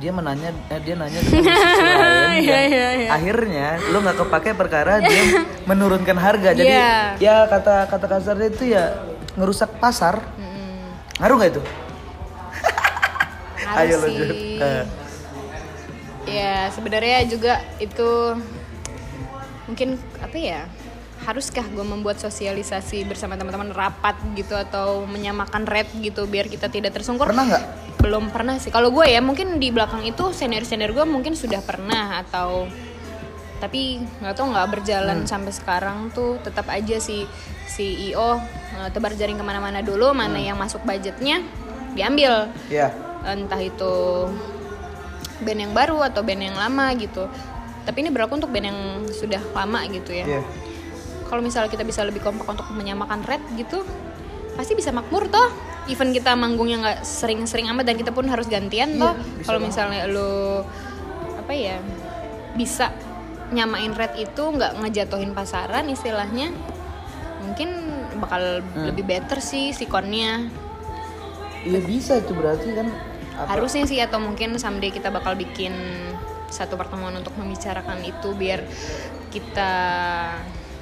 dia 0.00 0.10
menanya 0.10 0.48
eh, 0.66 0.80
dia 0.80 0.94
nanya 0.96 1.20
lain 1.28 2.40
Iya, 2.40 2.56
dan 2.56 2.66
iya, 2.66 2.88
iya. 2.96 3.08
akhirnya 3.12 3.66
lo 3.86 4.00
nggak 4.00 4.16
kepake 4.18 4.50
perkara 4.52 4.96
dia 4.98 5.22
menurunkan 5.70 6.16
harga 6.16 6.50
jadi 6.52 6.72
Iya. 6.72 6.92
ya 7.20 7.36
kata 7.46 7.84
kata 7.86 8.06
kasarnya 8.08 8.48
itu 8.48 8.64
ya 8.66 8.96
ngerusak 9.36 9.76
pasar 9.76 10.24
Mm-mm. 10.34 10.88
ngaruh 11.20 11.36
nggak 11.36 11.52
itu 11.52 11.62
Ayo 13.70 14.02
lanjut. 14.02 14.34
Ya 16.26 16.66
sebenarnya 16.70 17.22
juga 17.24 17.62
itu 17.78 18.34
mungkin 19.64 19.94
apa 20.18 20.34
ya? 20.34 20.60
Haruskah 21.20 21.66
gue 21.68 21.84
membuat 21.84 22.16
sosialisasi 22.16 23.04
bersama 23.04 23.36
teman-teman 23.36 23.76
rapat 23.76 24.16
gitu 24.32 24.56
atau 24.56 25.04
menyamakan 25.04 25.68
rate 25.68 25.92
gitu 26.00 26.24
biar 26.24 26.48
kita 26.48 26.72
tidak 26.72 26.96
tersungkur? 26.96 27.28
pernah 27.28 27.44
nggak? 27.44 27.64
Belum 28.00 28.32
pernah 28.32 28.56
sih. 28.56 28.72
Kalau 28.72 28.88
gue 28.88 29.04
ya 29.04 29.20
mungkin 29.20 29.60
di 29.60 29.68
belakang 29.68 30.00
itu 30.08 30.32
senior 30.32 30.64
senior 30.64 30.96
gue 30.96 31.04
mungkin 31.04 31.36
sudah 31.36 31.60
pernah 31.60 32.24
atau 32.24 32.64
tapi 33.60 34.00
nggak 34.00 34.32
tahu 34.32 34.56
nggak 34.56 34.68
berjalan 34.72 35.18
sampai 35.28 35.52
sekarang 35.52 36.08
tuh. 36.16 36.40
Tetap 36.40 36.64
aja 36.72 36.96
si 36.96 37.28
CEO 37.68 38.40
eh, 38.80 38.88
tebar 38.88 39.12
jaring 39.12 39.36
ke 39.36 39.44
mana-mana 39.44 39.84
dulu 39.84 40.16
mana 40.16 40.40
yang 40.40 40.56
masuk 40.56 40.80
budgetnya 40.88 41.44
diambil. 41.92 42.48
Iya. 42.72 42.90
entah 43.20 43.60
itu 43.60 43.92
band 45.44 45.60
yang 45.60 45.72
baru 45.76 46.00
atau 46.08 46.24
band 46.24 46.40
yang 46.40 46.56
lama 46.56 46.88
gitu. 46.96 47.28
Tapi 47.84 47.96
ini 48.00 48.08
berlaku 48.08 48.40
untuk 48.40 48.48
band 48.48 48.66
yang 48.72 48.80
sudah 49.12 49.44
lama 49.52 49.84
gitu 49.92 50.16
ya. 50.16 50.24
Iya. 50.24 50.42
Kalau 51.30 51.40
misalnya 51.40 51.70
kita 51.70 51.86
bisa 51.86 52.02
lebih 52.02 52.18
kompak 52.20 52.44
untuk 52.44 52.66
menyamakan 52.74 53.22
red 53.22 53.38
gitu 53.54 53.86
pasti 54.58 54.74
bisa 54.74 54.90
makmur 54.90 55.30
toh. 55.30 55.46
Even 55.86 56.10
kita 56.10 56.34
manggungnya 56.34 56.76
nggak 56.82 56.98
sering-sering 57.06 57.70
amat 57.72 57.86
dan 57.88 57.96
kita 57.96 58.10
pun 58.10 58.26
harus 58.26 58.50
gantian 58.50 58.94
Iya, 58.94 59.00
toh 59.00 59.14
bisa 59.16 59.46
kalau 59.46 59.60
misalnya 59.62 60.04
lo 60.04 60.62
apa 61.38 61.52
ya 61.54 61.78
bisa 62.52 62.92
nyamain 63.50 63.90
red 63.94 64.14
itu 64.14 64.42
nggak 64.42 64.78
ngejatuhin 64.78 65.32
pasaran 65.32 65.86
istilahnya 65.88 66.52
mungkin 67.40 67.70
bakal 68.20 68.60
Hmm. 68.60 68.90
lebih 68.92 69.06
better 69.08 69.40
sih 69.40 69.72
sikonnya. 69.72 70.50
Iya 71.64 71.80
bisa 71.80 72.20
itu 72.20 72.34
berarti 72.34 72.74
kan. 72.74 72.88
Apa? 73.40 73.56
harusnya 73.56 73.88
sih 73.88 73.96
atau 73.96 74.20
mungkin 74.20 74.60
someday 74.60 74.92
kita 74.92 75.08
bakal 75.08 75.32
bikin 75.32 75.72
satu 76.52 76.76
pertemuan 76.76 77.16
untuk 77.16 77.32
membicarakan 77.40 78.04
itu 78.04 78.36
biar 78.36 78.60
kita 79.32 79.72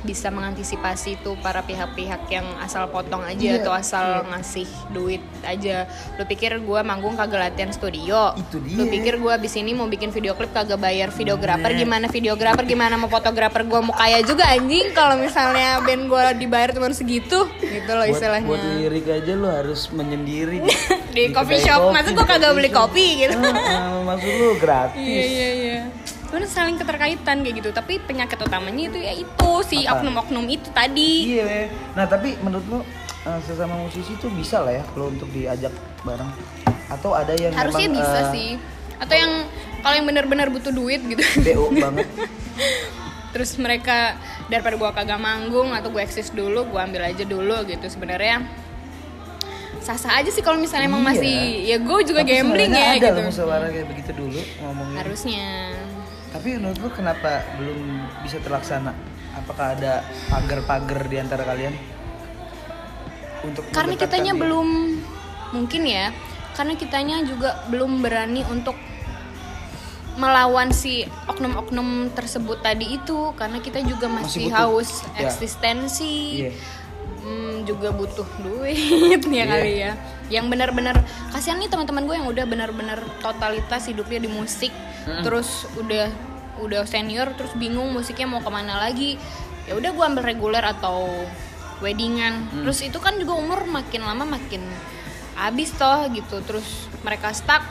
bisa 0.08 0.32
mengantisipasi 0.32 1.20
tuh 1.20 1.36
para 1.44 1.60
pihak-pihak 1.60 2.24
yang 2.32 2.48
asal 2.64 2.88
potong 2.88 3.20
aja 3.28 3.36
Iya, 3.38 3.60
atau 3.60 3.72
asal 3.76 4.24
ngasih 4.32 4.64
duit 4.88 5.20
aja. 5.44 5.84
Lu 6.16 6.24
pikir 6.24 6.56
gua 6.64 6.80
manggung 6.80 7.12
kagak 7.12 7.52
latihan 7.52 7.68
studio? 7.68 8.32
Itu 8.40 8.56
dia. 8.64 8.80
Lu 8.80 8.88
pikir 8.88 9.20
gua 9.20 9.36
abis 9.36 9.60
ini 9.60 9.76
mau 9.76 9.84
bikin 9.84 10.08
video 10.08 10.32
klip 10.32 10.56
kagak 10.56 10.80
bayar 10.80 11.12
videografer? 11.12 11.76
Gimana 11.76 12.08
videografer? 12.08 12.64
Gimana 12.64 12.96
mau 12.96 13.12
fotografer? 13.12 13.68
Gua 13.68 13.84
mau 13.84 13.92
kaya 13.92 14.24
juga 14.24 14.48
anjing 14.48 14.96
kalau 14.96 15.20
misalnya 15.20 15.84
band 15.84 16.08
gua 16.08 16.32
dibayar 16.32 16.72
cuma 16.72 16.88
segitu, 16.96 17.44
gitu 17.60 17.90
loh 17.92 18.08
buat, 18.08 18.16
istilahnya. 18.16 18.48
buat 18.48 18.64
lirik 18.80 19.06
aja 19.12 19.32
lo 19.36 19.48
harus 19.52 19.92
menyendiri 19.92 20.64
Di 21.14 21.28
coffee 21.36 21.60
shop, 21.60 21.92
masa 21.92 22.16
gua 22.16 22.24
di 22.24 22.30
kagak 22.32 22.52
beli 22.56 22.70
kopi 22.72 23.28
gitu? 23.28 23.36
Ah, 23.36 23.52
ah, 23.52 24.00
maksud 24.08 24.32
lu 24.40 24.56
gratis 24.56 24.96
Iya 24.96 25.24
iya 25.28 25.48
iya. 25.52 25.80
Itu 26.28 26.44
saling 26.44 26.76
keterkaitan 26.76 27.40
kayak 27.40 27.54
gitu. 27.58 27.70
Tapi 27.73 27.99
penyakit 28.04 28.37
utamanya 28.37 28.92
itu 28.92 28.99
ya 29.00 29.12
itu 29.16 29.50
si 29.64 29.88
oknum-oknum 29.88 30.44
itu 30.47 30.68
tadi. 30.70 31.40
Iya. 31.40 31.73
Nah 31.97 32.04
tapi 32.04 32.37
menurut 32.40 32.64
lu 32.68 32.78
eh, 33.25 33.40
sesama 33.42 33.80
musisi 33.80 34.12
tuh 34.20 34.28
bisa 34.30 34.61
lah 34.61 34.76
ya 34.76 34.85
kalau 34.92 35.08
untuk 35.08 35.28
diajak 35.32 35.73
bareng 36.04 36.28
atau 36.88 37.12
ada 37.12 37.32
yang 37.32 37.52
Harusnya 37.52 37.88
memang, 37.88 38.00
bisa 38.00 38.18
eh, 38.20 38.26
sih. 38.32 38.50
Atau 39.00 39.14
yang 39.16 39.32
kalau 39.80 39.94
yang 39.94 40.06
benar-benar 40.06 40.49
butuh 40.52 40.73
duit 40.75 41.00
gitu. 41.06 41.23
BO 41.40 41.73
banget. 41.73 42.08
Terus 43.32 43.56
mereka 43.61 44.16
daripada 44.49 44.75
gua 44.80 44.90
kagak 44.90 45.20
manggung 45.20 45.76
atau 45.76 45.92
gue 45.92 46.00
eksis 46.00 46.32
dulu, 46.32 46.64
gua 46.73 46.88
ambil 46.88 47.12
aja 47.12 47.23
dulu 47.28 47.61
gitu 47.68 47.85
sebenarnya. 47.87 48.40
Sah-sah 49.85 50.20
aja 50.20 50.28
sih 50.32 50.40
kalau 50.40 50.58
misalnya 50.58 50.88
emang 50.90 51.04
Iya. 51.04 51.11
masih 51.12 51.37
ya 51.64 51.76
gue 51.78 51.99
juga 52.04 52.20
Tapi 52.25 52.32
gambling 52.35 52.73
ya 52.73 52.99
ada 52.99 53.08
gitu. 53.25 53.40
loh 53.47 53.68
kayak 53.68 53.87
begitu 53.88 54.11
dulu 54.16 54.40
ngomongin. 54.61 54.97
Harusnya. 55.00 55.49
Tapi 56.28 56.49
menurut 56.54 56.78
lu 56.78 56.90
kenapa 56.90 57.40
belum 57.56 57.80
bisa 58.20 58.37
terlaksana? 58.38 58.92
Apakah 59.35 59.75
ada 59.75 60.04
pagar-pagar 60.28 61.06
di 61.06 61.16
antara 61.16 61.42
kalian? 61.42 61.73
Untuk 63.40 63.64
karena 63.70 63.94
kitanya 63.94 64.35
diri? 64.35 64.42
belum 64.42 64.68
mungkin 65.54 65.82
ya 65.87 66.11
karena 66.52 66.75
kitanya 66.75 67.23
juga 67.23 67.54
belum 67.70 68.02
berani 68.02 68.42
untuk 68.44 68.75
melawan 70.18 70.75
si 70.75 71.06
oknum-oknum 71.30 72.11
tersebut 72.11 72.58
tadi 72.58 72.99
itu 72.99 73.30
karena 73.38 73.62
kita 73.62 73.78
juga 73.80 74.11
masih, 74.11 74.50
Masih 74.50 74.50
butuh. 74.50 74.58
haus 74.58 74.90
Ya. 75.14 75.30
eksistensi 75.30 76.42
Iya. 76.42 76.52
Hmm, 77.23 77.62
juga 77.62 77.94
butuh 77.94 78.26
duit 78.42 79.23
ya 79.30 79.30
Iya. 79.30 79.44
kali 79.47 79.73
ya 79.78 79.92
yang 80.28 80.52
benar-benar 80.52 81.00
kasihan 81.32 81.56
nih 81.56 81.73
teman-teman 81.73 82.04
gue 82.04 82.16
yang 82.20 82.28
udah 82.28 82.44
benar-benar 82.44 83.00
totalitas 83.25 83.88
hidupnya 83.88 84.20
di 84.25 84.30
musik 84.30 84.73
terus 85.25 85.64
udah 85.80 86.12
udah 86.61 86.82
senior 86.85 87.32
terus 87.38 87.54
bingung 87.54 87.88
musiknya 87.94 88.26
mau 88.28 88.42
ke 88.42 88.50
mana 88.50 88.82
lagi. 88.82 89.16
Ya 89.68 89.76
udah 89.76 89.90
gue 89.92 90.04
ambil 90.04 90.25
reguler 90.25 90.64
atau 90.64 91.06
weddingan. 91.78 92.50
Hmm. 92.50 92.66
terus 92.66 92.82
itu 92.82 92.99
kan 92.99 93.14
juga 93.20 93.38
umur 93.38 93.62
makin 93.70 94.02
lama 94.02 94.26
makin 94.26 94.64
habis 95.38 95.70
toh 95.76 96.08
gitu. 96.11 96.42
Terus 96.44 96.90
mereka 97.06 97.30
stuck 97.32 97.62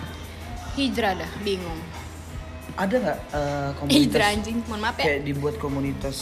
hijrah 0.80 1.18
dah 1.20 1.32
bingung. 1.44 1.78
Ada 2.78 2.96
nggak 3.02 3.20
eh, 3.34 3.70
komunitas 3.82 4.02
hijrah 4.08 4.28
anjing. 4.34 4.58
Mohon 4.70 4.82
maaf 4.82 4.98
ya. 5.02 5.06
kayak 5.06 5.22
dibuat 5.26 5.56
komunitas 5.60 6.18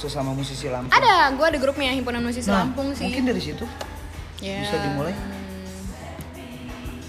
sesama 0.00 0.32
musisi 0.32 0.64
Lampung? 0.64 0.96
ada 0.96 1.28
gue 1.36 1.44
ada 1.44 1.58
grupnya 1.60 1.92
himpunan 1.92 2.24
musisi 2.24 2.48
Nah, 2.48 2.64
Lampung 2.64 2.96
sih. 2.96 3.04
Mungkin 3.04 3.24
dari 3.28 3.42
situ 3.44 3.68
Ya. 4.40 4.60
bisa 4.60 4.76
dimulai. 4.80 5.14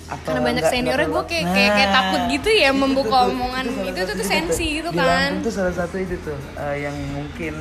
Apa 0.06 0.20
karena 0.28 0.40
banyak 0.44 0.60
nggak- 0.60 0.74
seniornya 0.76 1.08
gue 1.08 1.24
kayak, 1.24 1.46
kayak, 1.48 1.72
kayak 1.72 1.88
Nah, 1.88 1.96
takut 1.96 2.22
gitu 2.30 2.50
ya 2.52 2.70
itu 2.70 2.78
membuka 2.78 3.18
tuh, 3.18 3.32
omongan 3.32 3.64
itu, 3.64 3.80
salah 3.80 4.04
tuh, 4.04 4.12
itu 4.12 4.26
sensi 4.28 4.66
gitu 4.76 4.90
Di 4.92 4.98
kan 4.98 5.08
Lampung 5.08 5.40
tuh 5.40 5.54
salah 5.54 5.74
satu 5.74 5.96
itu 5.98 6.16
tuh 6.20 6.40
eh, 6.58 6.76
yang 6.82 6.96
mungkin 7.16 7.54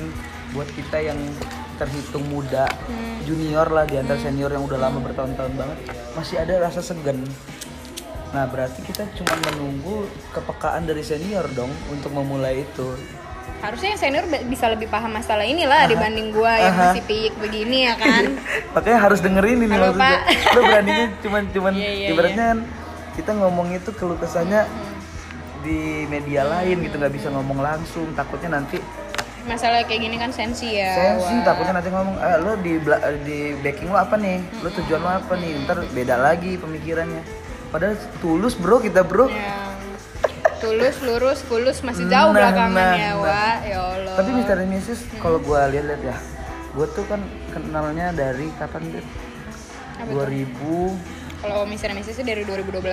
buat 0.51 0.67
kita 0.69 0.99
yang 1.01 1.19
terhitung 1.79 2.27
muda 2.27 2.67
Hmm. 2.67 3.23
junior 3.23 3.71
lah 3.71 3.87
di 3.87 3.97
antara 3.97 4.19
senior 4.19 4.51
yang 4.51 4.67
udah 4.67 4.77
lama 4.77 4.99
bertahun-tahun 5.01 5.53
banget 5.55 5.79
masih 6.13 6.37
ada 6.37 6.59
rasa 6.61 6.83
segan. 6.83 7.23
Nah 8.31 8.45
berarti 8.45 8.83
kita 8.83 9.07
cuma 9.15 9.31
menunggu 9.47 10.05
kepekaan 10.31 10.85
dari 10.85 11.01
senior 11.01 11.47
dong 11.51 11.71
untuk 11.89 12.11
memulai 12.11 12.63
itu. 12.65 12.99
Harusnya 13.61 13.89
yang 13.93 14.01
senior 14.01 14.25
bisa 14.47 14.67
lebih 14.67 14.89
paham 14.89 15.13
masalah 15.13 15.45
inilah 15.45 15.85
dibanding 15.85 16.33
gue 16.33 16.49
yang 16.51 16.73
Aha. 16.73 16.83
masih 16.91 17.03
piyik 17.05 17.35
begini 17.37 17.85
ya 17.85 17.95
kan 17.95 18.25
Makanya 18.75 18.99
harus 19.01 19.21
dengerin 19.21 19.61
ini 19.61 19.69
Halo, 19.69 19.93
maksudnya. 19.93 20.17
Pak. 20.17 20.21
Lo 20.57 20.61
beraninya 20.63 21.07
cuman 21.21 21.43
cuman 21.51 21.73
Iya, 21.75 21.91
iya, 21.91 22.09
ibaratnya 22.11 22.45
kan 22.47 22.59
kita 23.11 23.31
ngomong 23.37 23.67
itu 23.71 23.91
keluh 23.93 24.17
kesahnya 24.17 24.65
di 25.61 25.79
media 26.07 26.43
lain 26.43 26.81
gitu 26.81 26.97
nggak 26.97 27.13
bisa 27.13 27.29
ngomong 27.29 27.61
langsung 27.61 28.09
takutnya 28.15 28.57
nanti 28.57 28.81
masalah 29.43 29.85
kayak 29.85 30.01
gini 30.03 30.17
kan 30.17 30.29
sensi 30.31 30.73
ya 30.73 30.93
sensi 30.93 31.37
Wak. 31.37 31.45
takutnya 31.45 31.75
nanti 31.75 31.89
ngomong 31.89 32.17
eh 32.17 32.37
lo 32.39 32.53
di 32.57 32.73
di 33.25 33.39
backing 33.59 33.89
lo 33.89 33.99
apa 33.99 34.17
nih 34.17 34.41
lo 34.61 34.69
tujuan 34.71 35.01
lo 35.01 35.11
apa 35.11 35.33
nih 35.35 35.53
ntar 35.65 35.85
beda 35.91 36.17
lagi 36.17 36.57
pemikirannya 36.57 37.21
padahal 37.69 37.93
tulus 38.21 38.53
bro 38.55 38.79
kita 38.79 39.01
bro 39.01 39.29
Ya. 39.29 39.69
Tulus 40.61 40.97
lurus 41.01 41.39
kulus 41.49 41.79
masih 41.81 42.05
jauh 42.07 42.31
Nah, 42.31 42.37
belakangannya 42.37 43.11
nah, 43.17 43.25
Wak. 43.25 43.57
Ya 43.65 43.79
Allah. 43.81 44.15
Tapi 44.21 44.31
Misteri 44.37 44.65
Mrs 44.69 45.01
kalau 45.19 45.39
gue 45.41 45.61
lihat-lihat 45.73 46.03
ya 46.05 46.17
gue 46.71 46.87
tuh 46.95 47.05
kan 47.11 47.21
kenalnya 47.51 48.15
dari 48.15 48.47
kapan 48.55 48.95
deh 48.95 49.07
Apa 49.99 50.07
tuh? 50.07 50.29
2000 50.29 51.21
kalau 51.41 51.65
misalnya 51.65 52.05
Messi 52.05 52.13
sih 52.13 52.21
dari 52.21 52.45
2012 52.45 52.85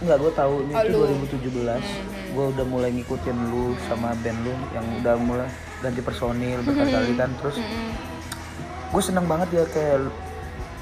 Enggak, 0.00 0.16
gue 0.16 0.32
tahunya 0.32 0.72
Oh, 0.72 0.88
itu 0.88 0.96
lu. 0.96 1.28
2017 1.36 2.32
Gue 2.32 2.44
udah 2.56 2.64
mulai 2.64 2.88
ngikutin 2.96 3.36
lu 3.52 3.76
sama 3.84 4.16
band 4.24 4.40
lu 4.40 4.56
Yang 4.72 4.86
udah 5.04 5.14
mulai 5.20 5.48
ganti 5.84 6.00
personil 6.00 6.64
berkali-kali 6.64 7.12
kan 7.12 7.28
Terus 7.44 7.60
gue 8.88 9.02
seneng 9.04 9.28
banget 9.28 9.52
ya 9.52 9.64
kayak 9.68 10.08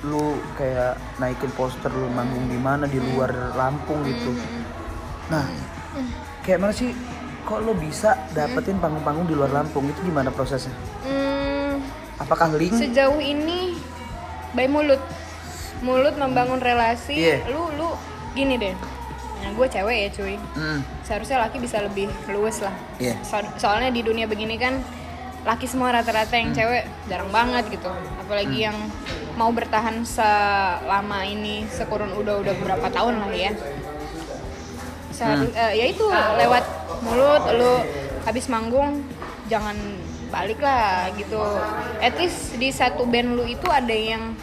lu 0.06 0.38
kayak 0.54 0.94
naikin 1.18 1.50
poster 1.58 1.90
lu 1.90 2.06
manggung 2.12 2.46
di 2.46 2.58
mana 2.58 2.84
di 2.84 2.98
luar 2.98 3.54
Lampung 3.54 4.02
gitu. 4.02 4.34
Nah, 5.30 5.46
kayak 6.42 6.58
mana 6.58 6.72
sih 6.72 6.90
kok 7.42 7.58
lo 7.58 7.74
bisa 7.74 8.14
dapetin 8.30 8.78
panggung-panggung 8.78 9.26
di 9.26 9.34
luar 9.34 9.50
Lampung? 9.52 9.86
Itu 9.86 10.00
gimana 10.02 10.30
prosesnya? 10.30 10.72
hmm, 11.02 11.82
Apakah 12.18 12.52
link? 12.52 12.72
sejauh 12.72 13.18
ini 13.18 13.76
by 14.52 14.66
mulut. 14.66 15.00
Mulut 15.82 16.14
membangun 16.14 16.62
relasi. 16.62 17.18
Iya. 17.18 17.42
lu 17.48 17.66
lu 17.74 17.88
gini 18.32 18.54
deh. 18.54 18.70
Nah 19.42 19.50
gue 19.50 19.66
cewek 19.66 19.96
ya 19.98 20.08
cuy. 20.12 20.36
Hmm, 20.54 20.78
seharusnya 21.02 21.42
laki 21.42 21.58
bisa 21.58 21.82
lebih 21.82 22.06
luwes 22.28 22.62
lah. 22.62 22.74
Iya. 22.96 23.18
So- 23.26 23.50
soalnya 23.58 23.90
di 23.90 24.06
dunia 24.06 24.30
begini 24.30 24.54
kan 24.54 24.78
laki 25.42 25.66
semua 25.66 25.90
rata-rata 25.90 26.38
yang 26.38 26.54
cewek 26.54 26.86
jarang 27.10 27.34
banget 27.34 27.66
gitu. 27.68 27.90
Apalagi 28.22 28.62
yang 28.62 28.78
mau 29.34 29.50
bertahan 29.50 30.06
selama 30.06 31.26
ini 31.26 31.66
sekurun 31.66 32.14
udah 32.14 32.38
udah 32.38 32.54
berapa 32.54 32.86
tahun 32.86 33.18
lah 33.18 33.32
ya 33.32 33.50
Seharus, 35.22 35.50
eh, 35.54 35.72
ya 35.78 35.84
itu 35.86 36.04
lewat 36.10 36.64
mulut 37.00 37.42
lu 37.54 37.72
habis 38.22 38.46
manggung 38.46 39.02
jangan 39.46 39.74
balik 40.28 40.58
lah 40.58 41.12
gitu. 41.14 41.38
At 41.98 42.16
least 42.16 42.56
di 42.56 42.72
satu 42.72 43.04
band 43.04 43.36
lu 43.36 43.44
itu 43.44 43.68
ada 43.68 43.92
yang 43.92 44.34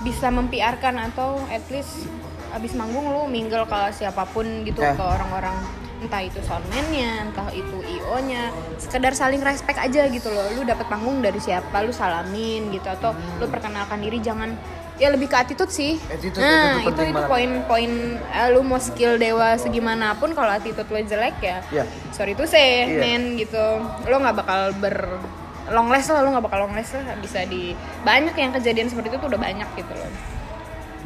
bisa 0.00 0.30
mempiarkan 0.30 1.02
atau 1.02 1.42
at 1.50 1.66
least 1.66 2.06
habis 2.48 2.72
manggung 2.72 3.10
lu 3.10 3.26
mingle 3.26 3.66
ke 3.66 3.80
siapa 3.92 4.22
pun 4.24 4.62
gitu 4.62 4.78
Eh. 4.78 4.94
ke 4.94 5.02
orang-orang. 5.02 5.56
Entah 5.96 6.20
itu 6.20 6.38
soundman-nya, 6.44 7.24
entah 7.24 7.48
itu 7.50 7.80
IO-nya, 7.80 8.52
sekedar 8.76 9.16
saling 9.16 9.40
respect 9.40 9.80
aja 9.80 10.04
gitu 10.06 10.28
loh. 10.28 10.44
Lu 10.52 10.62
dapat 10.62 10.86
panggung 10.86 11.24
dari 11.24 11.40
siapa, 11.40 11.80
lu 11.80 11.90
salamin 11.90 12.68
gitu 12.70 12.86
atau 12.86 13.16
lu 13.40 13.48
perkenalkan 13.48 14.04
diri. 14.04 14.20
Jangan 14.20 14.54
ya 14.96 15.12
lebih 15.12 15.28
ke 15.28 15.36
attitude 15.36 15.68
sih 15.68 16.00
Attitude, 16.08 16.40
nah 16.40 16.80
attitude 16.80 17.04
itu 17.04 17.12
itu 17.12 17.22
poin-poin 17.24 17.90
eh, 18.16 18.48
lu 18.48 18.60
mau 18.60 18.80
skill 18.80 19.16
dewa 19.16 19.52
segimanapun 19.54 20.32
kalau 20.32 20.48
attitude 20.50 20.86
lo 20.86 20.98
jelek 20.98 21.36
ya 21.38 21.58
Iya. 21.68 21.84
sorry 22.10 22.32
tuh 22.32 22.44
say 22.44 22.88
Iya. 22.88 22.98
men 22.98 23.22
gitu 23.36 23.60
lo 24.02 24.16
nggak 24.16 24.36
bakal 24.36 24.60
ber 24.76 25.20
long 25.68 25.90
last 25.90 26.08
lah 26.08 26.22
lo 26.22 26.32
nggak 26.32 26.46
bakal 26.46 26.64
long 26.64 26.72
last 26.72 26.94
lah 26.94 27.12
bisa 27.18 27.44
di 27.44 27.76
banyak 28.02 28.32
yang 28.32 28.52
kejadian 28.52 28.88
seperti 28.88 29.10
itu 29.10 29.18
tuh 29.18 29.28
udah 29.28 29.40
banyak 29.40 29.68
gitu 29.74 29.92
loh 29.92 30.08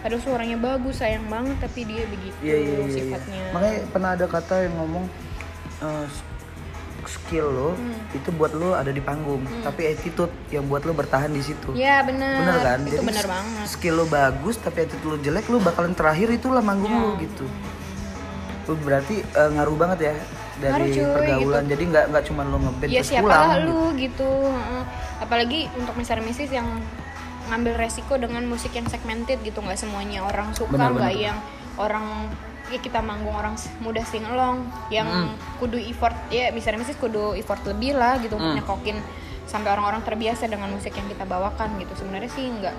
Padahal 0.00 0.16
suaranya 0.24 0.56
bagus 0.56 0.96
sayang 0.96 1.28
banget 1.28 1.60
tapi 1.60 1.84
dia 1.84 2.08
begitu 2.08 2.32
Iya 2.40 2.56
iya 2.56 2.72
iya. 2.72 2.80
iya. 2.80 2.94
sifatnya 2.94 3.42
Makanya 3.52 3.78
pernah 3.92 4.10
ada 4.16 4.24
kata 4.24 4.54
yang 4.64 4.74
ngomong 4.78 5.04
eh, 5.82 6.06
skill 7.10 7.46
lo 7.48 7.70
Hmm. 7.72 7.94
itu 8.12 8.30
buat 8.30 8.52
lo 8.52 8.72
ada 8.72 8.88
di 8.88 9.00
panggung, 9.00 9.42
tapi 9.60 9.86
attitude 9.88 10.30
yang 10.48 10.64
buat 10.64 10.82
lo 10.82 10.92
bertahan 10.92 11.28
di 11.28 11.40
situ. 11.40 11.74
ya 11.74 12.00
bener 12.00 12.38
Bener 12.40 12.58
kan? 12.60 12.78
itu 12.84 13.02
bener 13.02 13.26
banget 13.26 13.66
Skill 13.66 13.94
lo 13.96 14.06
bagus 14.06 14.56
tapi 14.56 14.78
attitude 14.80 15.06
lo 15.08 15.18
jelek, 15.18 15.46
lo 15.46 15.58
bakalan 15.58 15.90
terakhir 15.92 16.30
itulah 16.30 16.60
manggung 16.60 16.88
lo 16.88 17.10
Ya. 17.12 17.20
gitu. 17.20 17.46
Lo 18.64 18.74
berarti 18.76 19.20
eh, 19.20 19.50
ngaruh 19.50 19.76
banget 19.76 19.98
ya 20.00 20.14
dari 20.58 20.72
Ngaruh, 20.86 20.94
cuy, 20.94 21.04
pergaulan. 21.16 21.64
Jadi 21.66 21.82
nggak 21.84 22.04
nggak 22.08 22.24
cuma 22.24 22.40
lo 22.44 22.56
ngeband 22.60 22.86
ya 22.86 22.94
terus 22.96 23.08
siapa 23.08 23.26
pulang. 23.26 23.50
lu 23.64 23.80
gitu 23.96 24.30
Heeh. 24.46 24.82
apalagi 25.20 25.60
untuk 25.74 25.94
misalnya 25.94 26.22
misis 26.22 26.48
yang 26.48 26.68
ngambil 27.46 27.74
resiko 27.76 28.14
dengan 28.14 28.44
musik 28.44 28.70
yang 28.70 28.86
segmented 28.86 29.40
gitu 29.40 29.58
nggak 29.58 29.74
semuanya 29.74 30.22
orang 30.22 30.52
suka 30.52 30.70
Benar, 30.72 30.92
nggak 30.92 31.10
benar. 31.10 31.26
yang 31.26 31.38
orang 31.76 32.06
ya 32.70 32.78
kita 32.78 32.98
manggung 33.00 33.34
orang 33.34 33.52
mudah 33.78 34.02
sing 34.04 34.22
along 34.22 34.62
yang 34.88 35.06
Hmm. 35.06 35.34
kudu 35.58 35.76
effort 35.76 36.14
ya 36.28 36.48
misalnya 36.50 36.80
misis 36.80 36.94
kudu 36.96 37.34
effort 37.34 37.60
lebih 37.64 37.92
lah 37.92 38.16
gitu 38.16 38.34
Hmm. 38.34 38.54
nyekokin 38.54 38.96
sampai 39.44 39.68
orang-orang 39.68 40.00
terbiasa 40.00 40.46
dengan 40.46 40.70
musik 40.70 40.90
yang 40.90 41.06
kita 41.06 41.22
bawakan 41.24 41.74
gitu 41.76 41.92
sebenarnya 41.96 42.30
sih 42.30 42.46
nggak 42.48 42.74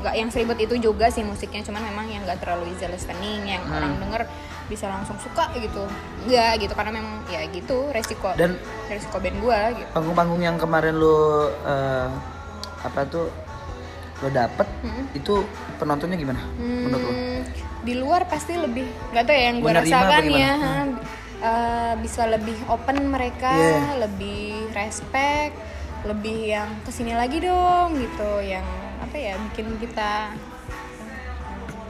nggak 0.00 0.14
yang 0.14 0.28
seribet 0.28 0.56
itu 0.58 0.76
juga 0.78 1.08
sih 1.08 1.20
musiknya 1.20 1.60
cuman 1.62 1.80
memang 1.82 2.06
yang 2.06 2.20
nggak 2.22 2.40
terlalu 2.40 2.68
easy 2.70 2.84
listening 2.84 3.44
yang 3.46 3.60
Hmm. 3.62 3.74
orang 3.74 3.92
denger 3.98 4.22
bisa 4.66 4.86
langsung 4.86 5.16
suka 5.18 5.48
gitu 5.54 5.82
nggak 6.24 6.52
gitu 6.58 6.72
karena 6.72 6.92
memang 6.94 7.24
ya 7.26 7.42
gitu 7.46 7.88
resiko 7.90 8.32
Dan 8.34 8.54
resiko 8.86 9.16
band 9.18 9.40
gua 9.40 9.72
gitu 9.72 9.88
panggung-panggung 9.90 10.40
yang 10.40 10.56
kemarin 10.56 10.94
lo 10.94 11.48
eh, 11.64 12.08
apa 12.80 13.00
tuh 13.04 13.28
lo 14.20 14.28
dapet 14.30 14.68
Mm-mm. 14.84 15.04
itu 15.12 15.44
penontonnya 15.76 16.14
gimana 16.14 16.40
menurut 16.56 17.00
lo? 17.02 17.12
Di 17.80 17.94
luar 17.94 18.24
pasti 18.24 18.54
lebih 18.54 18.84
nggak 19.10 19.24
tahu 19.24 19.32
ya 19.32 19.42
yang 19.42 19.56
gue 19.58 19.72
rasakan 19.72 20.24
ya 20.28 20.52
eh, 21.40 21.92
bisa 21.98 22.22
lebih 22.26 22.56
open 22.66 23.08
mereka 23.08 23.50
Iya. 23.50 24.00
lebih 24.00 24.44
respect 24.70 25.56
lebih 26.00 26.38
yang 26.50 26.68
ke 26.80 26.90
sini 26.90 27.12
lagi 27.12 27.40
dong 27.40 27.92
gitu. 27.94 28.40
Yang 28.40 28.64
apa 29.00 29.16
ya 29.16 29.34
bikin 29.46 29.76
kita 29.76 30.32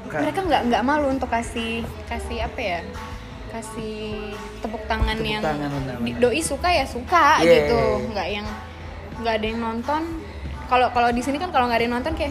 Ka- 0.07 0.19
mereka 0.19 0.43
nggak 0.43 0.63
nggak 0.67 0.83
malu 0.83 1.07
untuk 1.09 1.27
kasih 1.29 1.83
kasih 2.05 2.43
apa 2.43 2.59
ya 2.59 2.81
kasih 3.51 4.31
tepuk 4.61 4.83
tangan 4.87 5.15
Tepuk 5.17 5.27
yang 5.29 5.43
tangan, 5.43 5.71
benar, 5.73 5.97
benar. 5.99 6.19
doi 6.19 6.39
suka 6.41 6.69
ya 6.69 6.87
suka 6.87 7.39
Iya, 7.41 7.67
gitu. 7.67 7.83
nggak 8.09 8.29
yang 8.29 8.47
nggak 9.21 9.35
ada 9.37 9.47
yang 9.47 9.61
nonton. 9.61 10.03
Kalau 10.67 10.87
kalau 10.91 11.11
di 11.11 11.19
sini 11.19 11.35
kan 11.37 11.51
kalau 11.51 11.67
nggak 11.67 11.79
ada 11.79 11.85
yang 11.85 11.95
nonton 11.97 12.15
kayak 12.15 12.31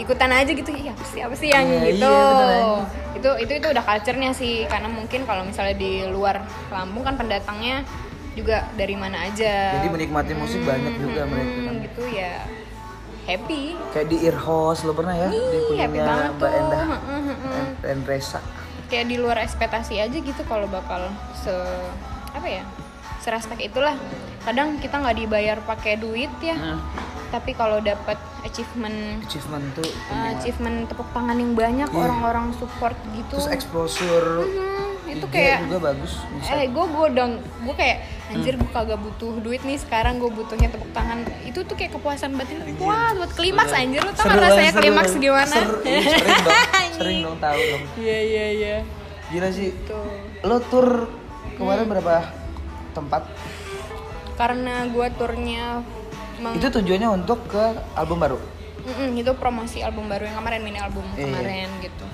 ikutan 0.00 0.32
aja 0.32 0.48
gitu 0.48 0.72
iya 0.72 0.90
apa 0.90 1.04
sih 1.04 1.20
apa 1.20 1.34
sih 1.34 1.48
yang 1.48 1.66
Iya, 1.66 1.92
gitu? 1.92 2.08
iya, 2.08 2.80
itu 3.12 3.30
itu 3.38 3.52
itu 3.54 3.66
udah 3.68 3.84
culture-nya 3.84 4.30
sih 4.32 4.64
karena 4.64 4.88
mungkin 4.88 5.22
kalau 5.22 5.44
misalnya 5.44 5.76
di 5.76 6.02
luar 6.06 6.40
Lampung 6.68 7.04
kan 7.04 7.14
pendatangnya 7.14 7.84
juga 8.30 8.62
dari 8.72 8.94
mana 8.94 9.26
aja. 9.26 9.76
Jadi 9.76 9.90
menikmati 9.90 10.32
musik 10.32 10.62
banyak 10.62 10.96
juga 10.96 11.26
mereka 11.26 11.58
kan. 11.60 11.74
gitu 11.82 12.02
ya. 12.08 12.46
Happy. 13.20 13.74
Kayak 13.90 14.08
di 14.08 14.16
Earhouse 14.24 14.80
lo 14.82 14.92
pernah 14.92 15.12
ya? 15.12 15.28
Di 15.28 15.36
Ih, 15.36 15.42
happy 15.42 15.66
punyanya 15.68 16.00
banget 16.00 16.30
Mbak 16.30 16.38
tuh. 16.40 16.50
Endah. 16.56 16.84
Dan- 16.86 17.74
dan 17.80 17.98
Resa. 18.06 18.40
kayak 18.86 19.06
di 19.06 19.16
luar 19.16 19.38
ekspektasi 19.40 19.98
aja 19.98 20.16
gitu 20.16 20.42
kalau 20.44 20.66
bakal 20.66 20.98
se 21.32 21.54
apa 22.30 22.42
ya 22.44 22.62
serespek 23.18 23.66
itulah. 23.66 23.94
Kadang 24.40 24.78
kita 24.78 24.96
nggak 24.96 25.16
dibayar 25.16 25.58
pakai 25.60 25.94
duit 25.94 26.32
ya. 26.40 26.56
Hmm. 26.56 26.78
Tapi 27.30 27.50
kalau 27.52 27.78
dapat 27.78 28.14
achievement 28.40 29.22
Achievement 29.22 29.64
tuh 29.72 29.86
uh, 30.08 30.34
achievement 30.34 30.84
tepuk 30.84 31.06
tangan 31.10 31.34
yang 31.34 31.52
banyak 31.52 31.86
Iya. 31.86 31.96
orang-orang 31.96 32.50
support 32.54 32.94
gitu. 33.12 33.36
Terus 33.36 33.48
exposure 33.48 34.42
Hmm, 34.42 35.08
itu 35.08 35.24
IG 35.24 35.32
kayak 35.32 35.58
juga 35.64 35.78
bagus 35.88 36.12
bisa. 36.30 36.50
eh 36.52 36.66
gue 36.66 36.84
gue 36.86 37.06
dong 37.12 37.32
gue 37.38 37.74
kayak 37.74 37.98
anjir 38.28 38.54
gue 38.54 38.70
kagak 38.70 38.96
butuh 38.96 39.32
duit 39.38 39.58
nih 39.60 39.76
sekarang 39.76 40.18
gue 40.18 40.28
butuhnya 40.28 40.68
tepuk 40.68 40.90
tangan. 40.90 41.22
Itu 41.42 41.62
tuh 41.62 41.74
kayak 41.74 41.94
kepuasan 41.94 42.34
batin 42.34 42.62
wah 42.76 43.14
buat 43.14 43.32
klimaks 43.32 43.70
anjir. 43.72 44.00
Lu 44.00 44.10
tau 44.10 44.20
Seru 44.20 44.28
gak 44.28 44.38
banget, 44.40 44.50
rasanya 44.50 44.72
klimaks 44.74 45.12
gimana? 45.16 45.46
Seru, 45.52 45.74
Ih, 45.80 46.02
sering 46.02 46.38
dong, 46.40 46.58
sering 46.96 47.18
dong 47.22 47.36
tahu 47.38 47.58
dong. 47.60 47.82
iya 47.96 48.18
iya 48.20 48.46
iya. 48.52 48.76
Gila 49.28 49.48
sih. 49.48 49.70
tuh 49.84 50.02
Lo 50.42 50.58
tur 50.60 51.06
kemarin 51.54 51.84
Hmm. 51.84 51.92
berapa 51.92 52.14
tempat? 52.92 53.22
karena 54.32 54.88
gue 54.88 55.06
turnya 55.14 55.84
meng- 56.40 56.56
Itu 56.56 56.72
tujuannya 56.72 57.08
untuk 57.14 57.44
ke 57.46 57.64
album 57.94 58.18
baru. 58.18 58.38
Mm-mm, 58.80 59.12
itu 59.14 59.28
promosi 59.34 59.78
album 59.78 60.08
baru 60.08 60.24
yang 60.24 60.36
kemarin 60.36 60.60
mini 60.60 60.78
album 60.78 61.04
Iya. 61.12 61.28
kemarin 61.28 61.68
gitu 61.80 62.06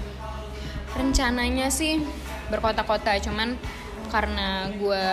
rencananya 0.92 1.68
sih 1.68 2.00
berkota-kota 2.48 3.12
cuman 3.20 3.54
karena 4.06 4.48
gue 4.72 5.06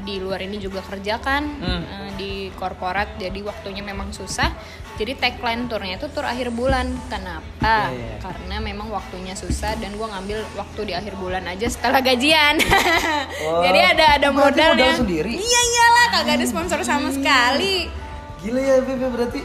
di 0.00 0.16
luar 0.16 0.38
ini 0.40 0.56
juga 0.56 0.78
kerja 0.80 1.18
kan 1.18 1.42
Hmm. 1.44 1.82
eh, 1.82 2.10
di 2.14 2.32
korporat 2.52 3.14
jadi 3.16 3.36
waktunya 3.42 3.78
memang 3.80 4.10
susah 4.10 4.50
jadi 4.94 5.14
tagline 5.14 5.66
turnya 5.66 5.94
itu 5.96 6.06
tur 6.08 6.22
akhir 6.24 6.50
bulan 6.50 6.86
kenapa 7.06 7.90
Iya, 7.90 7.94
iya. 7.94 8.16
karena 8.18 8.56
memang 8.58 8.88
waktunya 8.88 9.34
susah 9.34 9.74
dan 9.76 9.92
gue 9.92 10.02
ngambil 10.04 10.38
waktu 10.54 10.80
di 10.84 10.92
akhir 10.92 11.14
bulan 11.14 11.44
aja 11.44 11.66
setelah 11.68 11.98
gajian 12.00 12.58
Oh, 13.44 13.60
jadi 13.60 13.92
ada 13.92 14.06
ada 14.16 14.28
modal 14.30 14.74
sendiri? 14.96 15.30
iya 15.30 15.60
iyalah 15.64 16.06
kagak 16.12 16.34
ada 16.36 16.46
sponsor 16.46 16.80
sama 16.82 17.10
sekali 17.10 17.90
Gila 18.38 18.60
ya 18.60 18.74
Bebe 18.78 19.06
berarti 19.08 19.40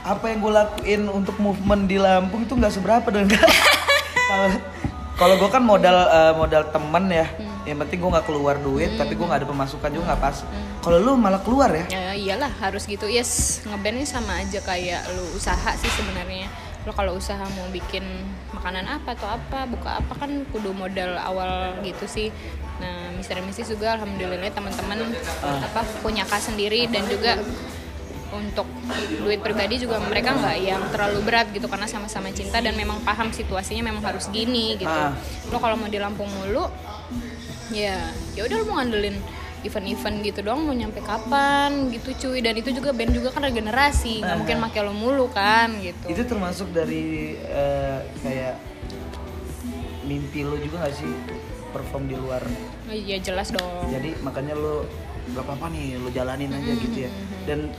apa 0.00 0.24
yang 0.28 0.38
gue 0.38 0.52
lakuin 0.52 1.02
untuk 1.08 1.36
movement 1.38 1.84
di 1.84 1.96
Lampung 1.96 2.44
itu 2.44 2.52
nggak 2.52 2.72
seberapa 2.72 3.08
dengan 3.08 3.32
kalau 4.28 4.48
kalau 5.14 5.34
gue 5.38 5.48
kan 5.48 5.62
modal 5.62 5.96
eh, 6.04 6.32
modal 6.34 6.62
temen 6.68 7.04
ya 7.08 7.26
Hmm. 7.64 7.64
yang 7.64 7.80
penting 7.80 7.96
gue 7.96 8.10
nggak 8.10 8.24
keluar 8.24 8.60
duit 8.60 8.92
tapi 8.94 9.16
gue 9.16 9.24
nggak 9.24 9.40
ada 9.40 9.48
pemasukan 9.48 9.88
juga 9.88 10.04
nggak 10.06 10.20
pas 10.20 10.36
kalau 10.80 11.00
lu 11.00 11.12
malah 11.16 11.40
keluar 11.40 11.72
ya 11.72 11.84
Ya 11.88 12.12
iyalah 12.12 12.52
harus 12.60 12.84
gitu. 12.84 13.08
Yes, 13.08 13.64
ngeband 13.64 13.96
ini 13.96 14.04
sama 14.04 14.36
aja 14.36 14.60
kayak 14.60 15.08
lu 15.10 15.24
usaha 15.32 15.72
sih 15.74 15.88
sebenarnya. 15.90 16.44
Lo 16.84 16.92
kalau 16.92 17.16
usaha 17.16 17.40
mau 17.40 17.66
bikin 17.72 18.04
makanan 18.52 18.84
apa 18.84 19.16
atau 19.16 19.32
apa, 19.32 19.64
buka 19.64 19.96
apa 19.96 20.12
kan 20.14 20.44
kudu 20.52 20.76
modal 20.76 21.16
awal 21.16 21.72
gitu 21.80 22.04
sih. 22.04 22.28
Nah, 22.78 23.16
Mister 23.16 23.40
Misi 23.40 23.64
juga 23.64 23.96
alhamdulillah 23.96 24.52
teman-teman 24.52 25.08
apa 25.40 25.80
punya 26.04 26.28
kas 26.28 26.52
sendiri 26.52 26.84
dan 26.86 27.08
juga 27.08 27.40
untuk 28.34 28.66
duit 29.22 29.40
pribadi 29.40 29.80
juga 29.80 30.02
mereka 30.02 30.34
nggak 30.34 30.56
yang 30.60 30.82
terlalu 30.90 31.18
berat 31.24 31.46
gitu 31.54 31.70
karena 31.70 31.86
sama-sama 31.86 32.28
cinta 32.34 32.58
dan 32.60 32.74
memang 32.74 33.00
paham 33.06 33.30
situasinya 33.30 33.86
memang 33.86 34.02
harus 34.02 34.28
gini 34.28 34.76
gitu. 34.76 34.90
Ah. 34.90 35.14
Lo 35.48 35.62
kalau 35.62 35.78
mau 35.78 35.88
di 35.88 35.98
Lampung 36.02 36.28
mulu 36.28 36.68
ya 37.72 37.96
ya 38.36 38.42
udah 38.44 38.56
lu 38.60 38.64
mau 38.68 38.76
ngandelin 38.82 39.16
event-event 39.64 40.16
gitu 40.20 40.44
doang 40.44 40.60
mau 40.68 40.76
nyampe 40.76 41.00
kapan 41.00 41.88
gitu 41.88 42.12
cuy. 42.12 42.44
Dan 42.44 42.60
itu 42.60 42.70
juga 42.76 42.92
band 42.92 43.16
juga 43.16 43.32
kan 43.32 43.48
regenerasi 43.48 44.20
nggak 44.20 44.36
mungkin 44.36 44.56
make 44.60 44.80
lo 44.84 44.92
mulu 44.92 45.26
kan 45.32 45.72
gitu. 45.80 46.12
Itu 46.12 46.22
termasuk 46.28 46.68
dari 46.76 47.40
eh, 47.40 47.98
kayak 48.20 48.74
mimpi 50.04 50.44
lu 50.44 50.60
juga 50.60 50.84
gak 50.84 50.94
sih 51.00 51.08
perform 51.72 52.06
di 52.06 52.16
luar? 52.20 52.44
Ya 52.92 53.16
jelas 53.18 53.50
dong. 53.50 53.88
Jadi 53.88 54.20
makanya 54.20 54.52
lu 54.52 54.84
gak 55.32 55.44
apa-apa 55.48 55.72
nih 55.72 55.96
lu 55.96 56.12
jalanin 56.12 56.52
aja 56.52 56.72
gitu 56.76 57.08
ya. 57.08 57.10
dan 57.48 57.72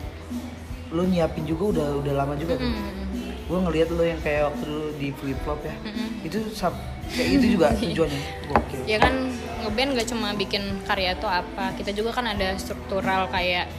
lu 0.95 1.03
nyiapin 1.03 1.43
juga 1.43 1.63
udah 1.75 1.87
udah 1.99 2.13
lama 2.15 2.33
juga 2.33 2.55
kan 2.55 2.71
Mm-mm. 2.71 3.45
gue 3.45 3.59
ngeliat 3.61 3.89
lu 3.91 4.01
yang 4.01 4.17
kayak 4.17 4.47
waktu 4.47 4.63
dulu 4.63 4.87
di 4.95 5.07
flip 5.11 5.37
flop 5.43 5.59
ya. 5.61 5.75
Mm-mm. 5.83 6.07
itu 6.23 6.37
sab- 6.49 6.79
kayak 7.05 7.27
gitu 7.37 7.45
juga 7.53 7.67
tujuannya. 7.77 8.21
Gokil. 8.47 8.81
Ya 8.87 8.97
kan 8.97 9.13
ngeband 9.61 9.93
gak 9.93 10.07
cuma 10.09 10.33
bikin 10.33 10.63
karya 10.81 11.13
atau 11.13 11.29
apa. 11.29 11.75
Kita 11.75 11.91
juga 11.91 12.09
kan 12.09 12.25
ada 12.25 12.57
struktural 12.57 13.29
kayak 13.29 13.69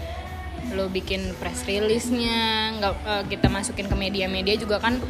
lo 0.71 0.87
bikin 0.87 1.35
press 1.39 1.63
release-nya 1.63 2.39
nggak 2.79 2.95
eh, 3.03 3.23
kita 3.27 3.47
masukin 3.47 3.87
ke 3.87 3.97
media-media 3.97 4.55
juga 4.55 4.79
kan. 4.79 5.03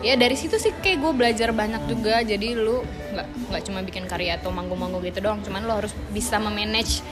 Ya 0.00 0.16
dari 0.16 0.34
situ 0.34 0.56
sih 0.56 0.72
kayak 0.74 0.98
gue 0.98 1.12
belajar 1.12 1.52
banyak 1.52 1.84
juga. 1.84 2.24
Jadi 2.24 2.56
lu 2.56 2.80
nggak 3.12 3.28
nggak 3.52 3.62
cuma 3.68 3.84
bikin 3.84 4.08
karya 4.08 4.40
atau 4.40 4.48
manggung-manggung 4.48 5.04
gitu 5.04 5.20
doang. 5.20 5.44
Cuman 5.44 5.64
lo 5.64 5.76
harus 5.76 5.92
bisa 6.08 6.40
memanage 6.40 7.04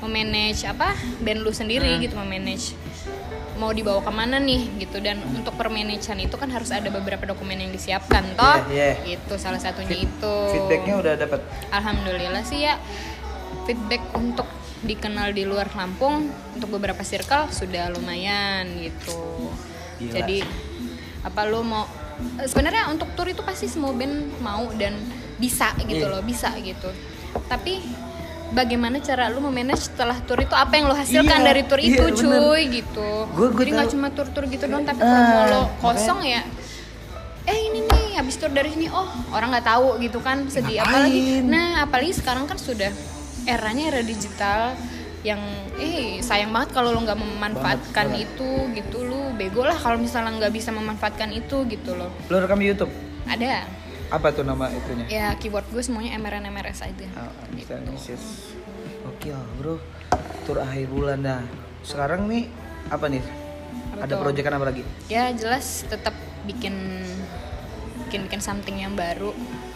memanage 0.00 0.66
apa? 0.66 0.92
Band 1.22 1.40
lu 1.40 1.50
sendiri 1.50 1.86
gitu 1.98 2.18
memanage 2.18 2.74
mau 3.54 3.70
dibawa 3.70 4.00
ke 4.00 4.10
mana 4.10 4.36
nih 4.38 4.78
gitu. 4.78 4.98
Dan 4.98 5.22
untuk 5.30 5.54
permanagean 5.54 6.18
itu 6.18 6.34
kan 6.34 6.50
harus 6.50 6.70
ada 6.70 6.88
beberapa 6.88 7.22
dokumen 7.24 7.58
yang 7.58 7.70
disiapkan 7.70 8.22
toh? 8.34 8.58
Iya, 8.70 9.02
iya. 9.04 9.16
itu 9.18 9.34
salah 9.36 9.58
satunya 9.58 9.96
itu. 9.98 10.34
feedbacknya 10.50 10.94
udah 10.98 11.14
dapat 11.16 11.40
alhamdulillah 11.70 12.42
sih 12.42 12.64
ya. 12.64 12.78
Feedback 13.64 14.02
untuk 14.12 14.46
dikenal 14.84 15.32
di 15.32 15.48
luar 15.48 15.72
Lampung 15.72 16.28
untuk 16.52 16.68
beberapa 16.76 17.00
circle 17.00 17.48
sudah 17.48 17.88
lumayan 17.88 18.68
gitu. 18.80 19.48
Gila. 19.94 20.10
jadi 20.10 20.42
apa 21.22 21.46
lu 21.46 21.62
mau 21.62 21.86
sebenarnya 22.42 22.90
untuk 22.90 23.14
tour 23.14 23.30
itu 23.30 23.40
pasti 23.46 23.70
semua 23.70 23.94
band 23.94 24.42
mau 24.42 24.68
dan 24.74 24.92
bisa 25.38 25.70
gitu 25.80 26.04
Iya. 26.04 26.12
loh 26.12 26.20
bisa 26.20 26.50
gitu. 26.60 26.90
Tapi 27.48 27.80
bagaimana 28.54 28.96
cara 28.98 29.26
lu 29.28 29.42
memanage 29.42 29.90
setelah 29.90 30.16
tour 30.20 30.38
itu? 30.38 30.54
Apa 30.54 30.72
yang 30.72 30.86
lo 30.86 30.94
hasilkan 30.94 31.26
Iya, 31.36 31.44
dari 31.44 31.62
tour 31.62 31.76
iya, 31.78 31.90
itu 31.90 32.02
bener. 32.04 32.18
cuy 32.40 32.62
gitu. 32.72 33.08
Gua- 33.28 33.50
gua 33.50 33.60
jadi 33.60 33.70
nggak 33.74 33.90
cuma 33.90 34.06
tour-tour 34.08 34.44
gitu 34.46 34.64
doang 34.64 34.82
tapi 34.82 34.98
Ah, 34.98 35.10
promo 35.10 35.20
lo 35.20 35.42
makanya- 35.42 35.70
kosong 35.78 36.20
ya 36.22 36.42
eh 37.44 37.58
ini 37.62 37.80
nih 37.82 38.16
habis 38.16 38.34
tour 38.34 38.48
dari 38.48 38.70
sini. 38.70 38.88
Oh 38.88 39.04
orang 39.30 39.52
nggak 39.52 39.66
tahu 39.66 39.98
gitu 39.98 40.18
kan 40.18 40.46
sedih. 40.46 40.78
Ngapain? 40.78 40.88
apalagi 41.04 41.20
nah 41.44 41.82
apalagi 41.82 42.12
sekarang 42.14 42.44
kan 42.44 42.56
sudah 42.56 42.88
eranya 43.44 43.90
era 43.90 44.00
digital 44.00 44.72
yang 45.22 45.40
eh 45.76 46.20
sayang 46.20 46.48
banget 46.48 46.72
kalau 46.72 46.88
lo 46.90 47.00
nggak 47.00 47.16
memanfaatkan 47.16 48.06
Banget, 48.08 48.28
itu 48.30 48.48
gitu. 48.72 48.96
Lu 49.02 49.32
bego 49.34 49.60
lah 49.60 49.74
kalau 49.74 49.98
misalnya 49.98 50.32
nggak 50.38 50.52
bisa 50.52 50.70
memanfaatkan 50.70 51.32
itu 51.32 51.66
gitu 51.66 51.92
loh. 51.92 52.08
Lo 52.24 52.38
rekam 52.38 52.56
di 52.56 52.70
YouTube? 52.70 52.92
ada 53.24 53.64
Apa 54.08 54.30
tuh 54.30 54.44
nama 54.44 54.68
itunya? 54.68 55.06
ya 55.06 55.26
keyword 55.34 55.66
gue 55.68 55.80
semuanya 55.80 56.16
MRN 56.16 56.48
MRS 56.48 56.80
aja 56.82 57.06
Oh, 57.14 57.32
Amsterdam 57.46 57.94
Oke 59.04 59.28
bro, 59.56 59.76
tur 60.42 60.58
akhir 60.58 60.88
bulan 60.88 61.20
dah. 61.20 61.42
Sekarang 61.80 62.24
nih 62.24 62.48
apa 62.88 63.06
nih? 63.06 63.20
Apa 63.94 64.04
Ada 64.04 64.12
tuh? 64.12 64.20
proyekan 64.20 64.54
apa 64.54 64.66
lagi? 64.66 64.82
ya 65.06 65.28
jelas 65.30 65.84
tetap 65.84 66.12
bikin 66.44 67.04
bikin 68.04 68.26
bikin 68.26 68.40
something 68.40 68.76
yang 68.76 68.92
baru 68.94 69.32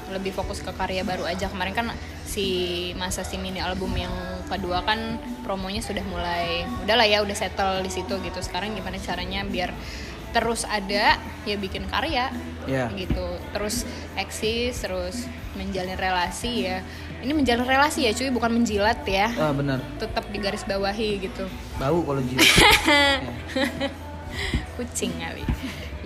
lebih 0.08 0.32
fokus 0.32 0.60
ke 0.60 0.72
karya 0.72 1.04
baru 1.04 1.24
aja 1.24 1.48
kemarin 1.48 1.72
kan 1.72 1.86
si 2.24 2.46
masa 2.94 3.20
si 3.20 3.36
mini 3.36 3.60
album 3.60 3.92
yang 3.92 4.12
kedua 4.48 4.80
kan 4.80 5.16
promonya 5.42 5.80
sudah 5.80 6.00
mulai 6.04 6.64
udah 6.82 6.96
lah 6.96 7.04
ya 7.04 7.20
udah 7.20 7.36
settle 7.36 7.80
di 7.80 7.90
situ 7.90 8.16
gitu 8.18 8.40
sekarang 8.40 8.72
gimana 8.72 8.96
caranya 8.96 9.44
biar 9.44 9.72
terus 10.38 10.62
ada 10.64 11.18
ya 11.44 11.56
bikin 11.58 11.84
karya. 11.90 12.30
Ya. 12.68 12.92
gitu. 12.92 13.40
Terus 13.56 13.88
eksis 14.14 14.84
terus 14.84 15.24
menjalin 15.56 15.96
relasi 15.96 16.68
ya. 16.68 16.84
Ini 17.18 17.34
menjalin 17.34 17.66
relasi 17.66 18.06
ya 18.06 18.14
cuy 18.14 18.30
bukan 18.30 18.60
menjilat 18.60 19.02
ya. 19.08 19.32
Ah 19.34 19.50
benar. 19.50 19.82
tetap 19.98 20.28
di 20.30 20.38
garis 20.38 20.62
bawahi 20.62 21.18
gitu. 21.18 21.48
Bau 21.80 21.98
kalau 22.04 22.22
jilat. 22.22 22.46
kucing 24.78 25.18
kali. 25.18 25.42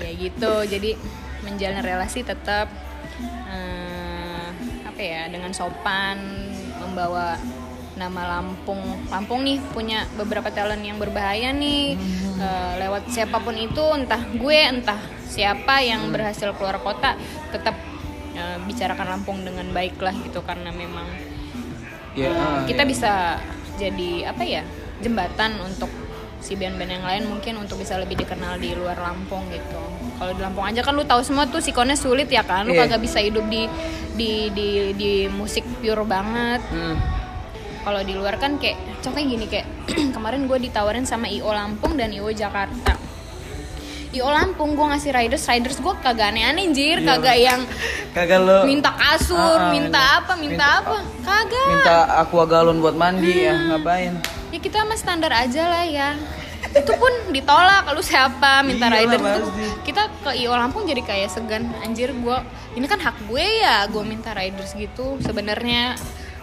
Ya 0.00 0.10
gitu. 0.16 0.54
Jadi 0.64 0.96
menjalin 1.42 1.82
relasi 1.82 2.24
tetap 2.24 2.70
eh, 3.50 4.48
apa 4.86 5.02
ya 5.02 5.28
dengan 5.28 5.52
sopan 5.52 6.16
membawa 6.80 7.36
nama 7.92 8.40
Lampung 8.40 8.80
Lampung 9.08 9.44
nih 9.44 9.60
punya 9.70 10.08
beberapa 10.16 10.48
talent 10.48 10.80
yang 10.80 10.96
berbahaya 10.96 11.52
nih 11.52 11.96
Eh, 12.32 12.74
lewat 12.82 13.06
siapa 13.06 13.38
pun 13.38 13.54
itu 13.54 13.78
entah 13.94 14.18
gue 14.34 14.58
entah 14.66 14.98
siapa 15.30 15.78
yang 15.78 16.10
berhasil 16.10 16.50
keluar 16.58 16.82
kota 16.82 17.14
tetap 17.54 17.78
eh, 18.34 18.58
bicarakan 18.66 19.14
Lampung 19.14 19.46
dengan 19.46 19.70
baik 19.70 20.00
lah 20.02 20.10
gitu 20.16 20.42
karena 20.42 20.74
memang 20.74 21.06
Ya, 22.12 22.28
ah, 22.28 22.60
kita 22.66 22.84
ya. 22.84 22.88
bisa 22.88 23.12
jadi 23.78 24.28
apa 24.28 24.44
ya 24.44 24.60
jembatan 25.00 25.56
untuk 25.62 25.88
si 26.42 26.58
band-band 26.58 26.92
yang 26.92 27.06
lain 27.06 27.22
mungkin 27.24 27.56
untuk 27.56 27.78
bisa 27.78 27.96
lebih 27.96 28.18
dikenal 28.18 28.58
di 28.58 28.74
luar 28.74 28.98
Lampung 28.98 29.46
gitu. 29.48 29.78
Kalau 30.18 30.34
di 30.34 30.42
Lampung 30.42 30.66
aja 30.66 30.82
kan 30.82 30.92
lu 30.92 31.06
tahu 31.06 31.22
semua 31.22 31.46
tuh 31.46 31.62
sikonnya 31.62 31.94
sulit 31.94 32.26
ya 32.26 32.42
kan, 32.42 32.66
lu 32.66 32.74
Iya. 32.74 32.84
kagak 32.84 33.00
bisa 33.00 33.16
hidup 33.16 33.46
di 33.46 33.64
di 34.12 34.50
di 34.50 34.68
di 34.92 35.10
musik 35.30 35.62
pure 35.78 36.02
banget. 36.04 36.60
Hmm. 36.68 36.98
Kalau 37.82 38.00
di 38.00 38.14
luar 38.14 38.38
kan 38.38 38.56
kayak 38.56 39.02
contohnya 39.02 39.26
gini 39.28 39.46
kayak 39.46 39.66
kemarin 40.14 40.46
gue 40.46 40.58
ditawarin 40.60 41.02
sama 41.02 41.26
IO 41.26 41.50
Lampung 41.50 41.94
dan 41.94 42.10
IO 42.10 42.30
Jakarta. 42.30 42.94
IO 44.12 44.28
Lampung 44.28 44.76
gue 44.76 44.86
ngasih 44.86 45.10
riders, 45.10 45.42
riders 45.42 45.78
gue 45.78 45.94
kagak 45.98 46.30
aneh-aneh 46.30 46.68
anjir, 46.68 47.00
Iya. 47.00 47.08
kagak 47.08 47.36
yang 47.38 47.60
Kagak 48.12 48.38
lo 48.38 48.58
minta 48.62 48.92
kasur, 48.92 49.40
Ah, 49.56 49.66
ah, 49.66 49.72
minta 49.72 50.00
apa, 50.20 50.32
minta, 50.36 50.52
minta- 50.52 50.78
apa, 50.78 50.96
kagak. 51.24 51.66
minta 51.66 51.96
aqua 52.20 52.44
galon 52.44 52.76
buat 52.78 52.92
mandi 52.92 53.48
ya 53.48 53.56
ngapain? 53.68 54.20
ya 54.52 54.58
kita 54.60 54.84
mah 54.84 54.94
standar 54.94 55.32
aja 55.32 55.64
lah 55.64 55.82
ya. 55.82 56.12
Itu 56.70 56.92
pun 56.94 57.08
ditolak 57.32 57.88
lu 57.90 58.00
siapa? 58.00 58.60
Minta 58.60 58.86
Iyalah, 58.86 59.16
rider 59.16 59.18
itu 59.18 59.42
kita 59.82 60.02
ke 60.22 60.30
IO 60.38 60.52
Lampung 60.52 60.84
jadi 60.84 61.00
kayak 61.00 61.32
segan. 61.32 61.72
Anjir 61.80 62.12
gua 62.14 62.44
ini 62.72 62.84
kan 62.84 63.00
hak 63.00 63.16
gue 63.26 63.44
ya 63.58 63.84
gue 63.86 64.00
minta 64.02 64.30
riders 64.30 64.72
gitu 64.72 65.16
sebenarnya 65.20 65.96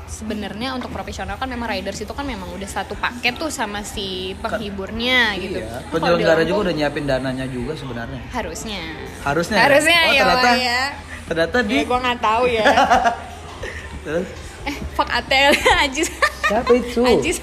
sebenarnya 0.09 0.73
untuk 0.73 0.89
profesional 0.89 1.37
kan 1.37 1.45
memang 1.45 1.69
riders 1.69 2.01
itu 2.01 2.09
kan 2.09 2.25
memang 2.25 2.49
udah 2.49 2.65
satu 2.65 2.97
paket 2.97 3.37
tuh 3.37 3.47
sama 3.47 3.85
si 3.85 4.33
penghiburnya 4.41 5.37
gitu 5.37 5.61
Iya. 5.61 5.79
Di 5.79 5.93
Penyelenggara 5.93 6.41
Lampung, 6.41 6.49
juga 6.49 6.59
udah 6.65 6.73
nyiapin 6.73 7.05
dananya 7.05 7.45
juga 7.45 7.73
sebenarnya. 7.77 8.21
harusnya 8.33 8.81
Harusnya. 9.21 9.55
ya? 9.55 9.63
harusnya 9.63 9.99
oh, 10.01 10.09
ya 10.09 10.21
ternyata, 10.25 10.49
ya 10.57 10.81
ternyata 11.23 11.57
di 11.61 11.75
ya 11.75 11.83
gue 11.85 11.97
nggak 12.01 12.19
tahu 12.19 12.43
ya 12.49 12.65
Terus, 14.03 14.27
eh 14.65 14.75
fuck 14.91 15.07
ATL 15.07 15.53
Ajis 15.85 16.09
siapa 16.43 16.71
itu? 16.73 17.01
Ajis 17.05 17.37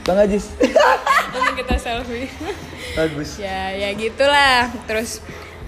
Bang 0.00 0.16
Ajis. 0.18 0.50
Langsung 1.30 1.54
kita 1.54 1.74
selfie 1.76 2.26
Bagus. 2.92 3.38
ya 3.38 3.70
ya 3.70 3.94
gitulah 3.94 4.66
terus 4.84 5.22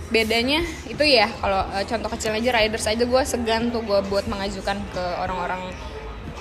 bedanya 0.08 0.60
itu 0.84 1.04
ya 1.04 1.30
kalau 1.38 1.62
eh, 1.70 1.84
contoh 1.86 2.10
kecil 2.10 2.32
aja 2.32 2.50
riders 2.50 2.84
aja 2.84 3.04
gue 3.04 3.22
segan 3.22 3.70
tuh 3.70 3.80
gue 3.80 4.00
buat 4.08 4.26
mengajukan 4.26 4.76
ke 4.90 5.04
orang-orang 5.20 5.70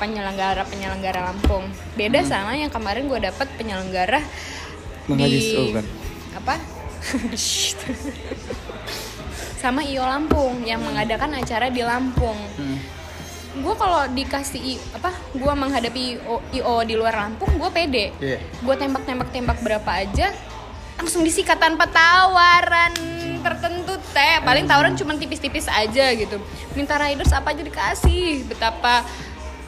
penyelenggara 0.02 0.66
penyelenggara 0.66 1.30
Lampung. 1.30 1.70
Beda 1.94 2.26
sama 2.26 2.58
yang 2.58 2.74
kemarin 2.74 3.06
gue 3.06 3.22
dapat 3.22 3.46
penyelenggara 3.54 4.26
Bang 5.06 5.22
Ajis, 5.22 5.54
oh, 5.54 5.70
bukan. 5.70 5.86
apa? 6.42 6.56
Sama 9.62 9.86
IO 9.86 10.02
Lampung 10.02 10.66
yang 10.66 10.82
mengadakan 10.82 11.38
acara 11.38 11.70
di 11.70 11.86
Lampung. 11.86 12.38
Hmm. 12.58 12.82
gue 13.52 13.76
kalau 13.76 14.08
dikasih 14.16 14.80
apa 14.96 15.12
gue 15.36 15.52
menghadapi 15.52 16.16
IO, 16.16 16.40
IO 16.56 16.76
di 16.88 16.96
luar 16.96 17.20
Lampung 17.20 17.52
gue 17.60 17.70
pede. 17.70 18.16
Iya. 18.18 18.40
gue 18.40 18.76
tembak 18.80 19.04
tembak 19.04 19.30
tembak 19.30 19.60
berapa 19.60 19.92
aja 19.92 20.32
langsung 20.96 21.20
disikat 21.20 21.60
tanpa 21.60 21.84
tawaran 21.92 22.96
tertentu 23.42 23.98
teh. 24.16 24.40
Paling 24.46 24.70
tawaran 24.70 24.96
cuma 24.96 25.18
tipis-tipis 25.18 25.68
aja 25.68 26.14
gitu. 26.14 26.38
Minta 26.78 26.96
riders 26.96 27.34
apa 27.34 27.52
aja 27.52 27.66
dikasih 27.66 28.48
betapa 28.48 29.04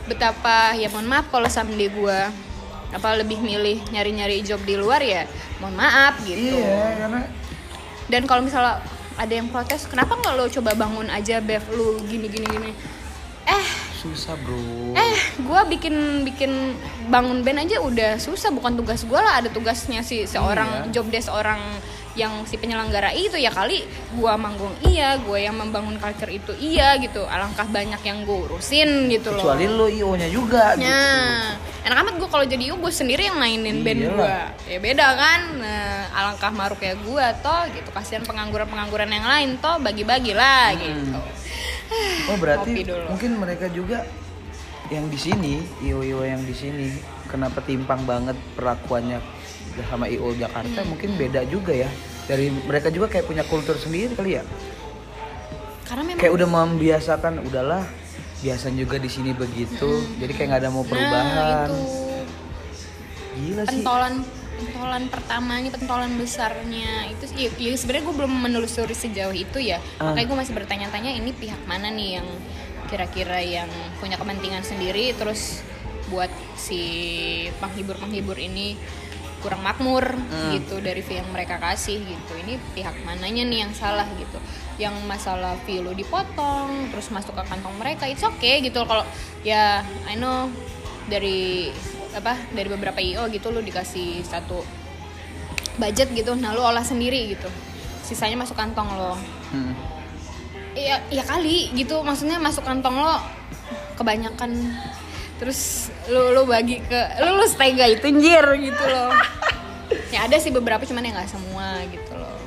betapa 0.05 0.73
ya 0.73 0.87
mohon 0.87 1.07
maaf 1.07 1.29
kalau 1.29 1.47
someday 1.47 1.87
gue 1.87 2.19
apa 2.93 3.07
lebih 3.17 3.39
milih 3.39 3.81
nyari-nyari 3.89 4.43
job 4.43 4.61
di 4.61 4.75
luar 4.75 5.01
ya 5.01 5.25
mohon 5.57 5.73
maaf 5.73 6.21
gitu 6.21 6.53
Iya, 6.53 6.99
karena 6.99 7.21
dan 8.05 8.21
kalau 8.23 8.41
misalnya 8.41 8.83
ada 9.13 9.33
yang 9.33 9.47
protes 9.47 9.87
kenapa 9.87 10.13
nggak 10.13 10.33
lo 10.35 10.45
coba 10.51 10.75
bangun 10.75 11.07
aja 11.07 11.39
bev 11.39 11.63
lu 11.71 11.97
gini 12.03 12.27
gini 12.27 12.45
gini 12.45 12.71
eh 13.43 13.65
susah 13.93 14.35
bro. 14.35 14.59
eh 14.93 15.15
gue 15.39 15.61
bikin 15.69 15.95
bikin 16.23 16.75
bangun 17.07 17.39
band 17.41 17.63
aja 17.63 17.79
udah 17.79 18.19
susah 18.19 18.51
bukan 18.51 18.75
tugas 18.75 19.03
gue 19.03 19.15
lah 19.15 19.39
ada 19.39 19.47
tugasnya 19.47 20.03
si 20.03 20.27
seorang 20.27 20.87
Iya. 20.87 20.91
job 20.91 21.07
desk 21.07 21.31
orang 21.31 21.59
yang 22.13 22.45
si 22.45 22.55
penyelenggara 22.55 23.09
itu 23.09 23.33
ya 23.35 23.49
kali 23.49 23.81
gue 23.87 24.33
manggung 24.37 24.69
iya 24.85 25.17
gue 25.17 25.33
yang 25.35 25.57
membangun 25.57 25.97
culture 25.97 26.29
itu 26.29 26.53
iya 26.55 26.93
gitu 26.97 27.25
alangkah 27.25 27.65
banyak 27.65 27.97
yang 27.99 28.21
gue 28.21 28.37
urusin 28.45 29.09
gitu 29.09 29.33
loh 29.33 29.41
Kecuali 29.41 29.65
lo 29.65 29.89
IO-nya 29.89 30.29
juga 30.29 30.77
gitu. 30.77 30.85
Nah, 30.85 31.57
enak 31.81 31.97
amat 31.99 32.13
gue 32.21 32.29
kalau 32.29 32.45
jadi 32.45 32.63
gue 32.69 32.91
sendiri 32.93 33.25
yang 33.25 33.35
mainin 33.35 33.81
band 33.81 33.99
Iyalah. 33.99 34.13
gue. 34.13 34.37
Ya 34.69 34.79
beda 34.79 35.07
kan. 35.13 35.41
Nah, 35.57 35.97
alangkah 36.13 36.51
maruk 36.51 36.77
kayak 36.77 37.01
gue 37.01 37.25
toh 37.41 37.63
gitu. 37.71 37.89
Kasihan 37.89 38.21
pengangguran-pengangguran 38.21 39.09
yang 39.09 39.25
lain 39.25 39.49
toh 39.57 39.81
bagi-bagi 39.81 40.31
lah 40.31 40.69
Hmm. 40.69 40.79
gitu. 40.79 41.17
Oh 42.29 42.37
berarti 42.37 42.71
mungkin 43.05 43.31
mereka 43.37 43.69
juga 43.69 44.05
yang 44.91 45.07
di 45.07 45.15
sini 45.15 45.63
IO-IO 45.79 46.27
yang 46.27 46.43
di 46.43 46.51
sini 46.51 46.91
kenapa 47.31 47.63
timpang 47.63 48.03
banget 48.03 48.35
perlakuannya 48.57 49.23
sama 49.87 50.11
IO 50.11 50.35
Jakarta? 50.35 50.83
Hmm. 50.83 50.89
mungkin 50.91 51.15
beda 51.15 51.47
juga 51.47 51.71
ya. 51.71 51.89
Dari 52.27 52.51
mereka 52.51 52.91
juga 52.91 53.11
kayak 53.11 53.25
punya 53.27 53.43
kultur 53.47 53.75
sendiri 53.79 54.15
kali 54.15 54.39
ya. 54.39 54.43
Karena 55.87 56.03
memang 56.03 56.19
kayak 56.19 56.33
udah 56.35 56.47
membiasakan 56.47 57.43
udahlah 57.43 57.83
biasanya 58.43 58.83
juga 58.83 58.95
di 58.99 59.09
sini 59.11 59.31
begitu. 59.31 60.03
Jadi 60.19 60.31
kayak 60.35 60.47
nggak 60.51 60.61
ada 60.67 60.71
mau 60.71 60.83
perubahan. 60.83 61.27
Nah, 61.35 61.67
itu 61.67 61.77
gila 63.39 63.63
sih. 63.67 63.81
Pentolan 63.81 64.13
pentolan 64.53 65.03
pertamanya 65.09 65.69
pentolan 65.73 66.11
besarnya 66.15 67.09
itu 67.09 67.23
sih 67.25 67.49
ya, 67.49 67.75
sebenarnya 67.75 68.03
gue 68.05 68.15
belum 68.15 68.33
menelusuri 68.47 68.95
sejauh 68.95 69.33
itu 69.35 69.59
ya. 69.59 69.81
Ah. 69.99 70.13
makanya 70.13 70.27
gue 70.29 70.37
masih 70.45 70.53
bertanya-tanya 70.55 71.11
ini 71.17 71.33
pihak 71.35 71.59
mana 71.65 71.89
nih 71.89 72.21
yang 72.21 72.27
kira-kira 72.93 73.41
yang 73.41 73.65
punya 73.97 74.21
kepentingan 74.21 74.61
sendiri 74.61 75.17
terus 75.17 75.65
buat 76.13 76.29
si 76.53 76.77
penghibur 77.57 77.97
penghibur 77.97 78.37
ini 78.37 78.77
kurang 79.41 79.65
makmur 79.65 80.13
Hmm. 80.13 80.53
gitu 80.55 80.77
dari 80.79 81.01
fee 81.01 81.17
yang 81.19 81.27
mereka 81.33 81.57
kasih 81.57 81.99
gitu. 81.99 82.31
Ini 82.37 82.55
pihak 82.77 83.01
mananya 83.01 83.43
nih 83.43 83.65
yang 83.65 83.73
salah 83.73 84.05
gitu. 84.15 84.37
Yang 84.77 84.93
masalah 85.03 85.57
fee 85.65 85.81
lu 85.81 85.91
dipotong 85.91 86.93
terus 86.93 87.09
masuk 87.09 87.33
ke 87.33 87.43
kantong 87.49 87.73
mereka 87.81 88.05
itu 88.05 88.23
oke 88.23 88.51
gitu 88.61 88.79
kalau 88.85 89.03
ya 89.41 89.81
I 90.05 90.15
know 90.15 90.53
dari 91.09 91.73
apa 92.13 92.37
dari 92.53 92.69
beberapa 92.69 93.01
IO 93.01 93.25
gitu 93.33 93.49
lu 93.49 93.59
dikasih 93.59 94.21
satu 94.23 94.61
budget 95.81 96.13
gitu 96.13 96.37
nah 96.37 96.53
lu 96.53 96.61
olah 96.61 96.85
sendiri 96.85 97.33
gitu. 97.33 97.49
Sisanya 98.05 98.37
masuk 98.37 98.55
kantong 98.55 98.87
lo. 98.95 99.17
Hmm. 99.49 99.73
Ya 100.75 101.01
ya 101.07 101.23
kali 101.25 101.71
gitu. 101.77 102.01
Maksudnya 102.01 102.37
masuk 102.41 102.65
kantong 102.65 102.99
lo 102.99 103.17
kebanyakan. 103.97 104.73
Terus 105.41 105.91
lu 106.07 106.33
lu 106.33 106.43
bagi 106.45 106.79
ke 106.81 106.99
lu 107.23 107.41
lu 107.41 107.45
setega 107.49 107.89
itu 107.89 108.05
anjir 108.09 108.45
gitu 108.59 108.83
loh. 108.85 109.11
Ya 110.13 110.29
ada 110.29 110.37
sih 110.37 110.53
beberapa 110.53 110.85
cuman 110.85 111.05
ya 111.05 111.11
nggak 111.17 111.29
semua 111.29 111.81
gitu 111.89 112.13
loh. 112.13 112.37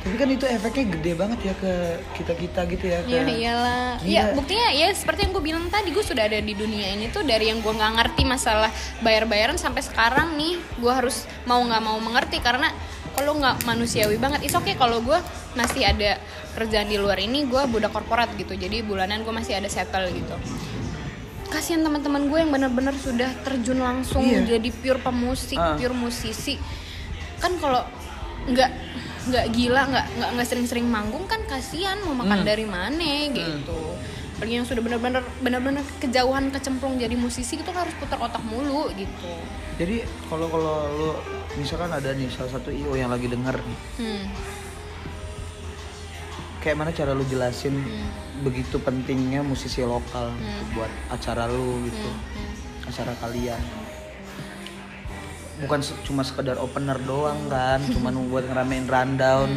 Tapi 0.00 0.16
kan 0.16 0.28
itu 0.32 0.48
efeknya 0.48 0.84
gede 0.96 1.12
banget 1.12 1.38
ya 1.44 1.54
ke 1.60 1.72
kita-kita 2.16 2.60
gitu 2.72 2.84
ya 2.88 2.98
ke 3.04 3.08
Iya 3.12 3.20
iyalah. 3.28 3.88
Gila. 4.00 4.08
Ya 4.08 4.22
buktinya 4.32 4.68
ya 4.72 4.88
seperti 4.96 5.28
yang 5.28 5.32
gue 5.36 5.44
bilang 5.44 5.64
tadi 5.68 5.92
gue 5.92 6.00
sudah 6.00 6.24
ada 6.24 6.40
di 6.40 6.56
dunia 6.56 6.96
ini 6.96 7.12
tuh 7.12 7.20
dari 7.20 7.52
yang 7.52 7.60
gue 7.60 7.68
nggak 7.68 7.92
ngerti 8.00 8.24
masalah 8.24 8.72
bayar-bayaran 9.04 9.60
sampai 9.60 9.84
sekarang 9.84 10.40
nih. 10.40 10.56
Gue 10.80 10.92
harus 10.92 11.28
mau 11.44 11.60
nggak 11.60 11.82
mau 11.84 12.00
mengerti 12.00 12.40
karena 12.40 12.72
kalau 13.12 13.36
nggak 13.36 13.64
manusiawi 13.64 14.16
banget. 14.16 14.42
Is 14.42 14.54
oke 14.54 14.70
kalau 14.74 15.00
gue 15.00 15.18
masih 15.52 15.82
ada 15.82 16.18
kerjaan 16.52 16.86
di 16.86 16.96
luar 16.96 17.18
ini 17.18 17.44
gue 17.44 17.62
budak 17.66 17.90
korporat 17.90 18.32
gitu. 18.34 18.52
Jadi 18.52 18.80
bulanan 18.80 19.22
gue 19.22 19.30
masih 19.30 19.54
ada 19.54 19.66
settle 19.66 20.08
gitu. 20.10 20.34
Kasihan 21.46 21.82
teman-teman 21.82 22.30
gue 22.30 22.38
yang 22.38 22.50
benar-benar 22.50 22.94
sudah 22.94 23.26
terjun 23.42 23.82
langsung 23.82 24.22
Iya. 24.22 24.56
jadi 24.56 24.70
pure 24.70 25.02
pemusik, 25.02 25.58
Ah. 25.58 25.74
pure 25.74 25.90
musisi. 25.92 26.54
Kan 27.38 27.58
kalau 27.58 27.82
nggak 28.46 28.70
nggak 29.20 29.46
gila 29.52 29.82
nggak 29.84 30.06
nggak 30.16 30.30
nggak 30.32 30.48
sering-sering 30.48 30.88
manggung 30.88 31.28
kan 31.28 31.44
kasihan 31.44 32.00
mau 32.00 32.16
makan 32.16 32.40
Hmm. 32.40 32.48
dari 32.48 32.64
mana 32.64 33.12
gitu 33.28 33.76
apalagi 34.40 34.56
yang 34.56 34.64
sudah 34.64 34.80
benar-benar 34.80 35.20
benar-benar 35.44 35.84
kejauhan 36.00 36.48
kecemplung 36.48 36.96
jadi 36.96 37.12
musisi 37.12 37.60
itu 37.60 37.62
kan 37.68 37.84
harus 37.84 37.92
putar 38.00 38.16
otak 38.16 38.40
mulu 38.40 38.88
gitu 38.96 39.12
Jadi 39.76 40.00
kalau 40.32 40.48
kalau 40.48 40.76
lu 40.88 41.08
misalkan 41.60 41.92
ada 41.92 42.16
nih 42.16 42.32
salah 42.32 42.56
satu 42.56 42.72
IO 42.72 42.96
yang 42.96 43.12
lagi 43.12 43.28
denger 43.28 43.52
nih, 43.52 43.78
hmm. 44.00 44.24
kayak 46.60 46.76
mana 46.76 46.88
cara 46.88 47.12
lu 47.12 47.20
jelasin 47.24 47.76
Hmm. 47.76 48.08
begitu 48.40 48.80
pentingnya 48.80 49.44
musisi 49.44 49.84
lokal 49.84 50.32
Hmm. 50.32 50.72
buat 50.72 50.88
acara 51.08 51.44
lu 51.48 51.84
gitu, 51.84 52.08
Hmm. 52.08 52.88
acara 52.88 53.12
kalian. 53.20 53.60
Bukan 55.60 55.80
cuma 56.04 56.24
sekedar 56.24 56.56
opener 56.56 56.96
doang 57.04 57.44
kan, 57.48 57.84
cuman 57.84 58.16
buat 58.28 58.48
ngeramein 58.48 58.88
rundown. 58.88 59.52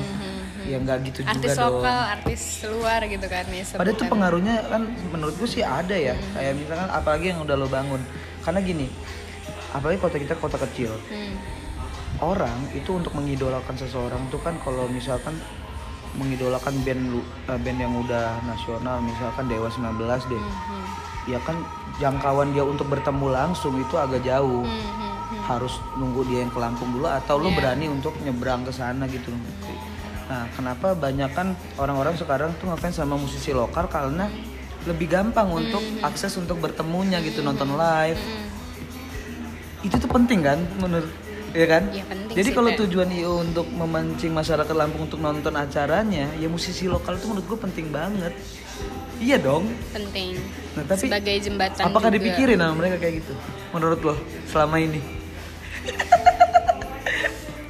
Ya 0.65 0.77
nggak 0.77 0.97
gitu 1.03 1.19
juga 1.19 1.29
Hmm. 1.29 1.37
artis 1.37 1.53
dong. 1.53 1.65
lokal 1.73 1.99
artis 2.09 2.41
luar 2.65 3.01
gitu 3.05 3.25
kan 3.25 3.45
ya 3.45 3.63
Padahal 3.73 3.95
tuh 3.95 4.07
pengaruhnya 4.07 4.55
kan 4.65 4.81
menurut 5.09 5.35
gue 5.35 5.49
sih 5.49 5.61
ada 5.61 5.93
ya. 5.93 6.15
Kayak 6.31 6.53
misalkan 6.57 6.89
apalagi 6.89 7.25
yang 7.29 7.41
udah 7.41 7.55
lo 7.55 7.67
bangun. 7.67 8.01
Karena 8.39 8.59
gini, 8.59 8.87
apalagi 9.71 9.97
kota 9.97 10.17
kita 10.17 10.33
kota 10.35 10.57
kecil. 10.57 10.91
Hmm. 11.07 11.35
Orang 12.21 12.55
itu 12.71 12.91
untuk 12.91 13.11
mengidolakan 13.11 13.73
seseorang 13.73 14.21
tuh 14.29 14.39
kan 14.39 14.55
kalau 14.57 14.87
misalkan 14.87 15.35
mengidolakan 16.13 16.77
band 16.79 17.03
lu- 17.09 17.25
eh, 17.47 17.57
band 17.57 17.79
yang 17.79 17.93
udah 17.97 18.37
nasional 18.43 19.01
misalkan 19.01 19.47
Dewa 19.47 19.67
19 19.67 19.97
deh. 20.27 20.37
Hmm. 20.37 20.85
Ya 21.25 21.39
kan 21.39 21.57
jangkauan 21.97 22.51
dia 22.51 22.61
untuk 22.63 22.85
bertemu 22.85 23.27
langsung 23.29 23.73
itu 23.75 23.95
agak 23.95 24.21
jauh. 24.21 24.61
Hmm. 24.61 24.69
Hmm. 24.69 25.11
Hmm. 25.25 25.41
Harus 25.41 25.73
nunggu 25.95 26.21
dia 26.23 26.39
yang 26.39 26.51
ke 26.51 26.59
Lampung 26.59 26.91
dulu 26.91 27.07
atau 27.07 27.35
lu 27.35 27.49
Iya. 27.49 27.57
berani 27.57 27.85
untuk 27.89 28.13
nyebrang 28.19 28.61
ke 28.61 28.71
sana 28.71 29.03
gitu. 29.07 29.33
Nah, 30.23 30.47
kenapa 30.55 30.95
banyak 30.95 31.31
kan 31.35 31.55
orang-orang 31.75 32.15
sekarang 32.15 32.55
tuh 32.57 32.71
ngefans 32.71 33.03
sama 33.03 33.19
musisi 33.19 33.51
lokal 33.51 33.91
karena 33.91 34.31
lebih 34.83 35.07
gampang 35.07 35.47
untuk 35.51 35.83
akses 36.03 36.35
untuk 36.39 36.59
bertemunya 36.59 37.19
gitu 37.23 37.43
nonton 37.43 37.75
live. 37.75 38.19
Hmm. 38.19 38.47
Itu 39.83 39.95
tuh 39.99 40.11
penting 40.11 40.39
kan 40.43 40.59
menurut 40.79 41.11
ya 41.53 41.67
kan? 41.67 41.83
Iya, 41.91 42.03
penting 42.07 42.35
Jadi 42.35 42.49
kalau 42.51 42.69
tujuan 42.73 43.09
IO 43.13 43.33
untuk 43.43 43.67
memancing 43.69 44.31
masyarakat 44.31 44.75
Lampung 44.75 45.07
untuk 45.07 45.19
nonton 45.19 45.53
acaranya, 45.55 46.31
ya 46.39 46.47
musisi 46.47 46.87
lokal 46.87 47.19
tuh 47.19 47.35
menurut 47.35 47.45
gue 47.47 47.59
penting 47.59 47.87
banget. 47.91 48.33
Iya 49.23 49.37
dong. 49.39 49.71
penting 49.93 50.35
Nah, 50.73 50.83
tapi 50.89 51.05
sebagai 51.05 51.35
jembatan 51.37 51.83
Apakah 51.85 52.09
juga. 52.09 52.17
dipikirin 52.17 52.57
sama 52.57 52.73
mereka 52.75 52.97
kayak 52.97 53.21
gitu? 53.21 53.33
Menurut 53.71 53.99
lo 54.01 54.15
selama 54.49 54.81
ini? 54.81 54.99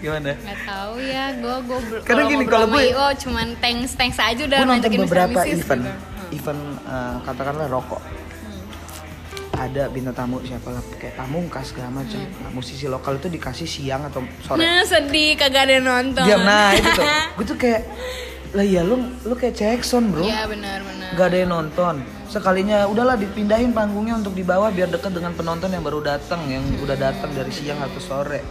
Gimana? 0.04 0.36
nggak 0.36 0.60
tahu 0.68 0.94
ya 1.00 1.26
gue 1.32 1.56
gue 1.64 1.80
Karena 2.04 2.24
gini, 2.28 2.44
kalau 2.44 2.68
gue- 2.68 2.92
oh 2.92 3.12
cuman 3.16 3.48
thanks 3.64 3.96
thanks 3.96 4.20
aja 4.20 4.44
udah 4.44 4.60
gue 4.60 4.68
nonton 4.68 4.90
beberapa 5.00 5.40
event, 5.48 5.88
gitu. 5.88 6.36
Event 6.36 6.62
eh, 6.84 7.16
katakanlah 7.24 7.68
rokok. 7.72 8.04
Hmm. 8.04 9.64
Ada 9.64 9.88
bintang 9.88 10.12
tamu 10.12 10.44
siapa 10.44 10.76
lah 10.76 10.84
kayak 11.00 11.16
pamungkas 11.16 11.72
segala 11.72 12.04
macam. 12.04 12.20
Hmm. 12.20 12.42
Nah, 12.44 12.52
musisi 12.52 12.86
lokal 12.86 13.16
itu 13.16 13.32
dikasih 13.32 13.64
siang 13.64 14.04
atau 14.04 14.28
sore. 14.44 14.60
Nah 14.60 14.84
sedih 14.84 15.40
kagak 15.40 15.72
ada 15.72 15.80
nonton. 15.80 16.28
Diam 16.28 16.44
nah 16.44 16.76
itu 16.76 16.90
tuh. 16.92 17.06
Gue 17.40 17.46
tuh 17.48 17.58
kayak 17.58 17.82
lah 18.54 18.62
ya 18.62 18.84
lu 18.84 19.00
lu 19.24 19.34
kayak 19.34 19.56
Jackson 19.56 20.12
bro. 20.12 20.28
Iya 20.28 20.46
benar 20.46 20.84
benar. 20.84 21.10
Gak 21.16 21.26
ada 21.32 21.38
yang 21.40 21.52
nonton. 21.54 21.96
Sekalinya 22.28 22.86
udahlah 22.86 23.16
dipindahin 23.16 23.72
panggungnya 23.72 24.18
untuk 24.18 24.34
di 24.34 24.44
bawah 24.44 24.68
biar 24.68 24.90
dekat 24.90 25.14
dengan 25.14 25.32
penonton 25.32 25.70
yang 25.70 25.82
baru 25.82 26.02
datang, 26.02 26.44
yang 26.50 26.62
udah 26.82 26.98
datang 26.98 27.30
dari 27.32 27.54
siang 27.54 27.80
atau 27.80 28.02
sore. 28.02 28.42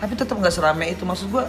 Tapi 0.00 0.12
tetap 0.16 0.34
nggak 0.40 0.54
serame 0.54 0.90
itu 0.90 1.04
maksud 1.04 1.28
gua. 1.28 1.44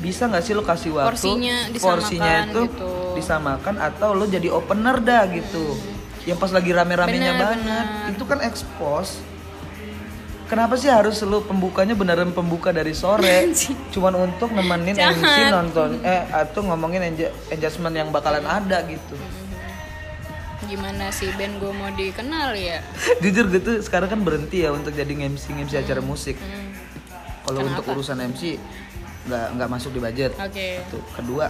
Bisa 0.00 0.28
nggak 0.28 0.44
sih 0.44 0.52
lo 0.52 0.60
kasih 0.60 0.92
waktu 0.92 1.16
Porsinya 1.16 1.56
disamakan 1.72 1.96
porsinya 1.96 2.34
itu 2.44 2.60
gitu. 2.68 2.90
disamakan 3.16 3.74
atau 3.80 4.12
lo 4.12 4.24
jadi 4.28 4.48
opener 4.52 5.00
dah 5.00 5.24
gitu. 5.32 5.64
Yang 6.28 6.38
pas 6.40 6.50
lagi 6.52 6.70
rame-ramenya 6.72 7.32
banget. 7.36 7.86
Itu 8.16 8.24
kan 8.28 8.40
expose. 8.44 9.20
Kenapa 10.44 10.76
sih 10.76 10.92
harus 10.92 11.24
lo 11.24 11.40
pembukanya 11.40 11.96
beneran 11.96 12.36
pembuka 12.36 12.68
dari 12.68 12.92
sore? 12.92 13.48
Cuman 13.96 14.12
untuk 14.28 14.52
nemenin 14.52 14.92
MC 14.92 15.48
nonton 15.48 16.04
eh 16.04 16.28
atau 16.28 16.60
ngomongin 16.68 17.00
engagement 17.48 17.96
yang 17.96 18.12
bakalan 18.12 18.44
ada 18.44 18.84
gitu. 18.84 19.16
Gimana 20.68 21.12
sih 21.12 21.32
band 21.36 21.60
gue 21.60 21.72
mau 21.72 21.88
dikenal 21.96 22.56
ya? 22.56 22.84
Jujur 23.24 23.48
gue 23.52 23.60
tuh 23.60 23.76
sekarang 23.80 24.12
kan 24.12 24.20
berhenti 24.20 24.64
ya 24.64 24.72
untuk 24.72 24.92
jadi 24.92 25.12
MC 25.12 25.48
MC 25.48 25.80
acara 25.80 26.04
musik. 26.04 26.36
Hmm. 26.36 26.73
Kalau 27.44 27.60
untuk 27.60 27.84
urusan 27.86 28.18
MC 28.24 28.56
nggak 29.24 29.46
nggak 29.56 29.68
masuk 29.70 29.90
di 29.92 30.00
budget. 30.00 30.32
Oke. 30.36 30.80
Satu. 30.80 30.98
Kedua 31.14 31.46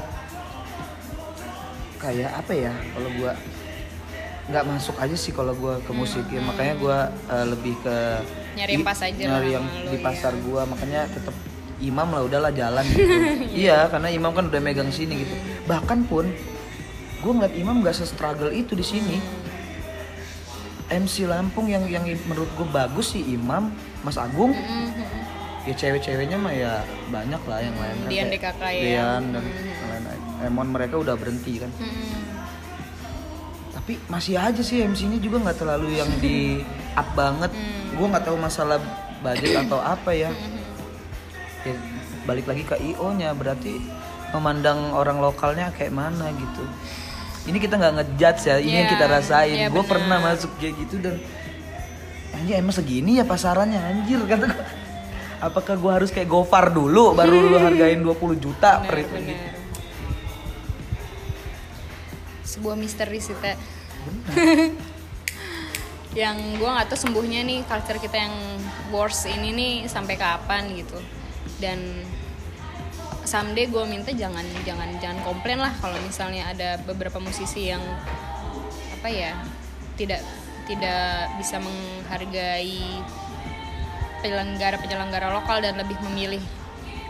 kayak 1.98 2.30
apa 2.37 2.52
ya 2.52 2.72
kalau 2.92 3.09
gua 3.16 3.33
nggak 4.44 4.64
masuk 4.68 4.96
aja 5.00 5.16
sih 5.16 5.33
kalau 5.33 5.57
gua 5.57 5.80
ke 5.80 5.88
musik 5.88 6.28
ya. 6.28 6.37
makanya 6.37 6.74
gua 6.76 6.98
eh, 7.33 7.46
lebih 7.48 7.74
ke 7.80 7.96
Hmm. 8.54 8.61
Nyari 8.61 8.72
yang 8.76 8.87
pas 8.87 9.00
aja 9.02 9.18
nyari 9.18 9.50
yang 9.50 9.66
di 9.66 9.98
iya. 9.98 10.04
pasar 10.04 10.30
gua 10.46 10.62
makanya 10.62 11.11
tetap 11.11 11.35
imam 11.83 12.07
lah 12.07 12.22
udahlah 12.22 12.52
jalan 12.54 12.85
gitu 12.87 13.02
iya 13.66 13.90
karena 13.90 14.07
imam 14.12 14.30
kan 14.30 14.46
udah 14.46 14.62
megang 14.62 14.94
sini 14.94 15.26
gitu 15.26 15.35
bahkan 15.64 16.07
pun 16.07 16.28
gua 17.18 17.33
ngeliat 17.35 17.57
imam 17.57 17.83
nggak 17.83 17.96
se-struggle 17.98 18.52
itu 18.52 18.76
di 18.76 18.85
sini 18.85 19.16
MC 20.87 21.24
Lampung 21.24 21.66
yang 21.66 21.83
yang 21.88 22.04
menurut 22.28 22.46
gue 22.54 22.68
bagus 22.68 23.16
sih 23.16 23.24
Imam, 23.24 23.72
Mas 24.04 24.20
Agung, 24.20 24.52
Hmm. 24.52 24.92
Ya 25.64 25.74
cewek-ceweknya 25.74 26.37
mah 26.37 26.53
ya 26.53 26.72
banyak 27.09 27.42
lah 27.44 27.59
yang 27.59 27.72
lain 27.74 27.96
kan 27.96 28.09
Dian 28.09 28.29
DKK 28.29 28.62
ya. 28.62 28.83
Dian 28.85 29.22
dan 29.33 29.44
yang 29.44 29.88
lain-lain. 29.90 30.20
Emon 30.44 30.68
mereka 30.68 30.94
udah 31.00 31.14
berhenti 31.14 31.57
kan. 31.59 31.70
Hmm. 31.74 32.22
tapi 33.74 34.00
masih 34.09 34.40
aja 34.40 34.64
sih 34.64 34.81
MC-nya 34.81 35.20
juga 35.20 35.44
nggak 35.44 35.59
terlalu 35.61 36.00
yang 36.00 36.09
di 36.18 36.61
up 36.94 37.09
banget. 37.12 37.53
Hmm. 37.85 38.00
gue 38.00 38.07
nggak 38.11 38.27
tahu 38.27 38.35
masalah 38.35 38.83
budget 39.22 39.55
atau 39.64 39.79
apa 39.79 40.11
ya. 40.11 40.35
Ya 41.62 41.74
balik 42.24 42.44
lagi 42.44 42.66
ke 42.66 42.74
IO 42.74 43.14
nya 43.14 43.31
berarti 43.31 43.79
memandang 44.33 44.90
orang 44.90 45.22
lokalnya 45.22 45.70
kayak 45.70 45.94
mana 45.94 46.29
gitu. 46.35 46.66
Ini 47.46 47.55
kita 47.55 47.79
nggak 47.79 47.94
ngejudge 47.94 48.42
ya 48.44 48.57
ini 48.59 48.72
yang 48.74 48.88
Iya, 48.88 48.92
kita 48.96 49.07
rasain. 49.07 49.55
iya 49.55 49.68
gue 49.70 49.85
pernah 49.85 50.18
masuk 50.18 50.50
kayak 50.59 50.74
gitu 50.83 50.96
dan 50.98 51.22
anjir 52.35 52.59
emang 52.59 52.74
segini 52.74 53.16
ya 53.16 53.24
pasarannya 53.24 53.79
anjir 53.79 54.18
kata 54.33 54.44
gue 54.50 54.64
apakah 55.40 55.74
gue 55.78 55.92
harus 55.92 56.10
kayak 56.10 56.28
Gofar 56.30 56.70
dulu 56.70 57.14
baru 57.16 57.50
lu 57.50 57.58
hargain 57.58 58.02
20 58.06 58.38
juta 58.38 58.82
per 58.84 59.02
itu 59.02 59.16
gitu. 59.18 59.46
Sebuah 62.44 62.76
misteri 62.78 63.18
sih 63.18 63.34
teh. 63.38 63.56
yang 66.14 66.38
gua 66.62 66.78
nggak 66.78 66.94
tahu 66.94 67.10
sembuhnya 67.10 67.42
nih 67.42 67.66
culture 67.66 67.98
kita 67.98 68.14
yang 68.14 68.34
worse 68.94 69.26
ini 69.26 69.50
nih 69.50 69.74
sampai 69.90 70.14
kapan 70.14 70.70
gitu. 70.78 70.98
Dan 71.58 72.06
someday 73.24 73.66
gue 73.66 73.82
minta 73.88 74.12
jangan 74.12 74.44
jangan 74.62 74.86
jangan 75.00 75.18
komplain 75.24 75.58
lah 75.58 75.72
kalau 75.80 75.96
misalnya 76.04 76.52
ada 76.52 76.76
beberapa 76.84 77.18
musisi 77.18 77.72
yang 77.72 77.80
apa 79.00 79.08
ya 79.08 79.32
tidak 79.96 80.20
tidak 80.68 81.32
bisa 81.40 81.60
menghargai 81.60 83.00
penyelenggara 84.24 84.80
penyelenggara 84.80 85.28
lokal 85.28 85.60
dan 85.60 85.76
lebih 85.76 86.00
memilih 86.08 86.40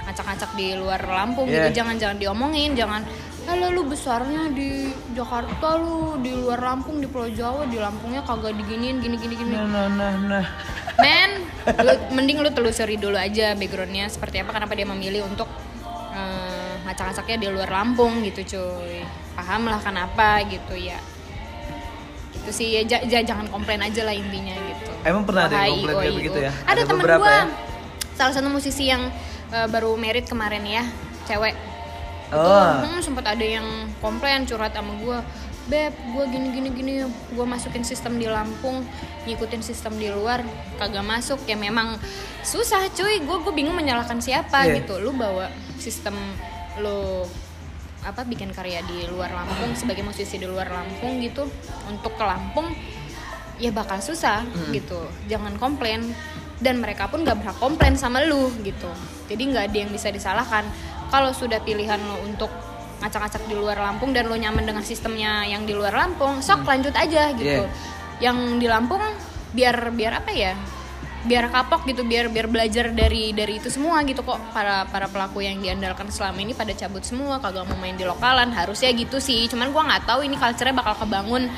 ngacak-ngacak 0.05 0.50
di 0.59 0.74
luar 0.74 0.98
Lampung. 1.07 1.46
Yeah. 1.46 1.70
gitu 1.70 1.79
jangan 1.81 1.94
jangan 2.03 2.18
diomongin 2.18 2.74
jangan 2.74 3.07
Halo 3.44 3.77
lu 3.77 3.85
besarnya 3.85 4.48
di 4.57 4.88
Jakarta 5.12 5.77
lu 5.77 6.16
di 6.24 6.33
luar 6.33 6.64
Lampung 6.64 6.96
di 6.96 7.05
Pulau 7.05 7.29
Jawa 7.29 7.68
di 7.68 7.77
Lampungnya 7.77 8.24
kagak 8.24 8.57
diginiin 8.57 9.05
gini 9.05 9.20
gini 9.20 9.37
gini. 9.37 9.53
Nah 9.53 9.68
nah 9.68 9.87
nah 9.92 10.12
nah. 10.16 10.44
Men 10.96 11.44
lu- 11.85 12.09
mending 12.16 12.40
lu 12.40 12.48
telusuri 12.57 12.96
dulu 12.96 13.20
aja 13.20 13.53
backgroundnya 13.53 14.09
seperti 14.09 14.40
apa 14.40 14.48
kenapa 14.48 14.72
dia 14.72 14.88
memilih 14.88 15.29
untuk 15.29 15.44
eh, 16.16 16.72
ngacak-ngacaknya 16.88 17.37
di 17.37 17.48
luar 17.53 17.68
Lampung 17.68 18.24
gitu 18.24 18.57
cuy. 18.57 19.05
Paham 19.37 19.68
lah 19.68 19.77
kenapa 19.77 20.40
gitu 20.48 20.72
ya 20.81 20.96
itu 22.44 22.52
sih 22.52 22.68
ya, 22.70 22.83
ja- 22.87 23.00
ja- 23.02 23.24
jangan 23.24 23.48
komplain 23.48 23.80
aja 23.80 24.04
lah 24.04 24.12
intinya 24.12 24.52
gitu 24.52 24.92
Emang 25.02 25.24
pernah 25.24 25.48
ada 25.48 25.57
yang 25.59 25.80
komplain 25.80 25.96
kayak 25.98 26.07
IO. 26.07 26.18
begitu 26.18 26.38
ya? 26.38 26.52
ada, 26.62 26.70
Ada 26.70 26.83
temen 26.87 27.02
gue 27.02 27.24
ya? 27.26 27.44
salah 28.14 28.33
satu 28.33 28.48
musisi 28.48 28.85
yang 28.87 29.02
eh, 29.48 29.66
baru 29.66 29.96
merit 29.96 30.24
kemarin 30.24 30.62
ya 30.62 30.85
cewek 31.24 31.57
Oh. 32.26 32.83
hmm, 32.83 32.98
sempat 32.98 33.22
ada 33.28 33.44
yang 33.44 33.62
komplain 34.00 34.42
curhat 34.42 34.74
sama 34.74 34.96
gue 34.96 35.18
beb 35.64 35.92
gue 35.94 36.24
gini 36.26 36.48
gini 36.50 36.68
gini 36.68 36.92
gue 37.07 37.46
masukin 37.46 37.80
sistem 37.80 38.16
di 38.16 38.26
Lampung 38.26 38.83
ngikutin 39.22 39.61
sistem 39.61 39.94
di 39.94 40.09
luar 40.09 40.42
kagak 40.74 41.00
masuk 41.00 41.40
ya 41.42 41.54
memang 41.54 41.94
susah 42.42 42.90
cuy 42.90 43.16
gue 43.18 43.37
gue 43.38 43.54
bingung 43.54 43.72
menyalahkan 43.72 44.18
siapa 44.18 44.66
Iya. 44.66 44.83
gitu 44.83 44.98
lu 44.98 45.14
bawa 45.14 45.46
sistem 45.76 46.16
lu 46.76 47.22
apa 48.05 48.23
bikin 48.29 48.53
karya 48.53 48.85
di 48.85 49.09
luar 49.09 49.33
Lampung 49.33 49.73
sebagai 49.75 50.05
musisi 50.05 50.37
di 50.37 50.45
luar 50.45 50.69
Lampung 50.69 51.19
gitu 51.25 51.49
untuk 51.88 52.12
ke 52.14 52.25
Lampung 52.25 52.69
ya 53.59 53.73
bakal 53.73 53.99
susah 54.05 54.45
gitu. 54.71 55.09
Jangan 55.27 55.57
komplain. 55.59 56.12
Dan 56.55 56.79
mereka 56.79 57.11
pun 57.11 57.27
gak 57.27 57.43
berhak 57.43 57.59
komplain 57.59 57.99
sama 57.99 58.23
lu 58.23 58.49
gitu. 58.62 58.88
Jadi 59.27 59.43
nggak 59.53 59.64
ada 59.69 59.77
yang 59.85 59.90
bisa 59.90 60.09
disalahkan. 60.14 60.64
Kalau 61.11 61.35
sudah 61.35 61.59
pilihan 61.61 61.99
lo 61.99 62.23
untuk 62.23 62.49
ngacak-ngacak 63.03 63.43
di 63.51 63.55
luar 63.59 63.77
Lampung 63.83 64.14
dan 64.14 64.31
lo 64.31 64.38
nyaman 64.38 64.64
dengan 64.64 64.85
sistemnya 64.87 65.45
yang 65.45 65.67
di 65.67 65.75
luar 65.75 65.93
Lampung 65.93 66.40
sok 66.40 66.64
lanjut 66.64 66.95
aja 66.95 67.35
gitu. 67.35 67.67
Yeah. 67.67 67.69
yang 68.23 68.62
di 68.62 68.71
Lampung 68.71 69.03
biar 69.55 69.90
biar 69.95 70.23
apa 70.23 70.31
ya 70.31 70.55
biar 71.24 71.48
kapok 71.48 71.88
gitu 71.88 72.04
biar 72.04 72.28
biar 72.28 72.46
belajar 72.46 72.92
dari 72.92 73.32
dari 73.32 73.58
itu 73.58 73.72
semua 73.72 74.04
gitu 74.04 74.20
kok. 74.20 74.38
Para 74.52 74.84
para 74.88 75.08
pelaku 75.08 75.40
yang 75.40 75.58
diandalkan 75.58 76.12
selama 76.12 76.38
ini 76.44 76.52
pada 76.52 76.76
cabut 76.76 77.02
semua 77.04 77.40
kagak 77.40 77.64
mau 77.68 77.76
main 77.80 77.96
di 77.96 78.04
lokalan 78.04 78.52
harusnya 78.52 78.92
gitu 78.92 79.18
sih. 79.18 79.48
Cuman 79.48 79.72
gua 79.72 79.88
nggak 79.88 80.04
tahu 80.08 80.24
ini 80.24 80.37
culture-nya 80.37 80.76
bakal 80.76 80.94
kebangun 81.04 81.48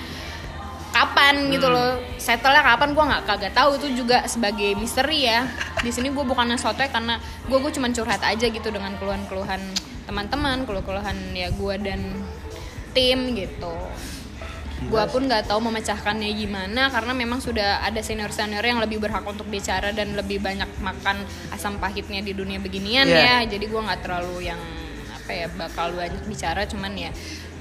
kapan 0.95 1.51
gitu 1.53 1.69
loh. 1.69 2.01
Settle 2.17 2.57
kapan 2.57 2.95
gua 2.95 3.05
nggak 3.11 3.23
kagak 3.27 3.53
tahu. 3.53 3.77
Itu 3.77 3.93
juga 3.93 4.25
sebagai 4.31 4.79
misteri 4.79 5.27
ya. 5.27 5.45
Di 5.83 5.91
sini 5.93 6.11
gue 6.11 6.25
bukannya 6.25 6.59
sotoy 6.59 6.89
karena 6.89 7.21
gue 7.47 7.59
gue 7.63 7.71
cuman 7.71 7.95
curhat 7.95 8.25
aja 8.27 8.47
gitu 8.49 8.69
dengan 8.75 8.97
keluhan-keluhan 8.99 9.61
teman-teman 10.07 10.63
keluhan-keluhan 10.65 11.19
ya 11.35 11.51
gue 11.51 11.75
dan 11.83 12.01
tim 12.95 13.35
gitu 13.35 13.75
gue 14.77 15.05
pun 15.09 15.25
nggak 15.25 15.49
tahu 15.49 15.61
memecahkannya 15.65 16.31
gimana 16.37 16.93
karena 16.93 17.17
memang 17.17 17.41
sudah 17.41 17.81
ada 17.81 17.97
senior 18.05 18.29
senior 18.29 18.61
yang 18.61 18.77
lebih 18.77 19.01
berhak 19.01 19.25
untuk 19.25 19.49
bicara 19.49 19.89
dan 19.91 20.13
lebih 20.13 20.37
banyak 20.37 20.69
makan 20.79 21.25
asam 21.49 21.81
pahitnya 21.81 22.21
di 22.21 22.37
dunia 22.37 22.61
beginian 22.61 23.09
Iya. 23.09 23.41
ya 23.45 23.57
jadi 23.57 23.65
gue 23.65 23.81
nggak 23.81 24.01
terlalu 24.05 24.53
yang 24.53 24.61
apa 25.11 25.33
ya 25.33 25.49
bakal 25.49 25.97
banyak 25.97 26.21
bicara 26.29 26.69
cuman 26.69 26.93
ya 26.93 27.11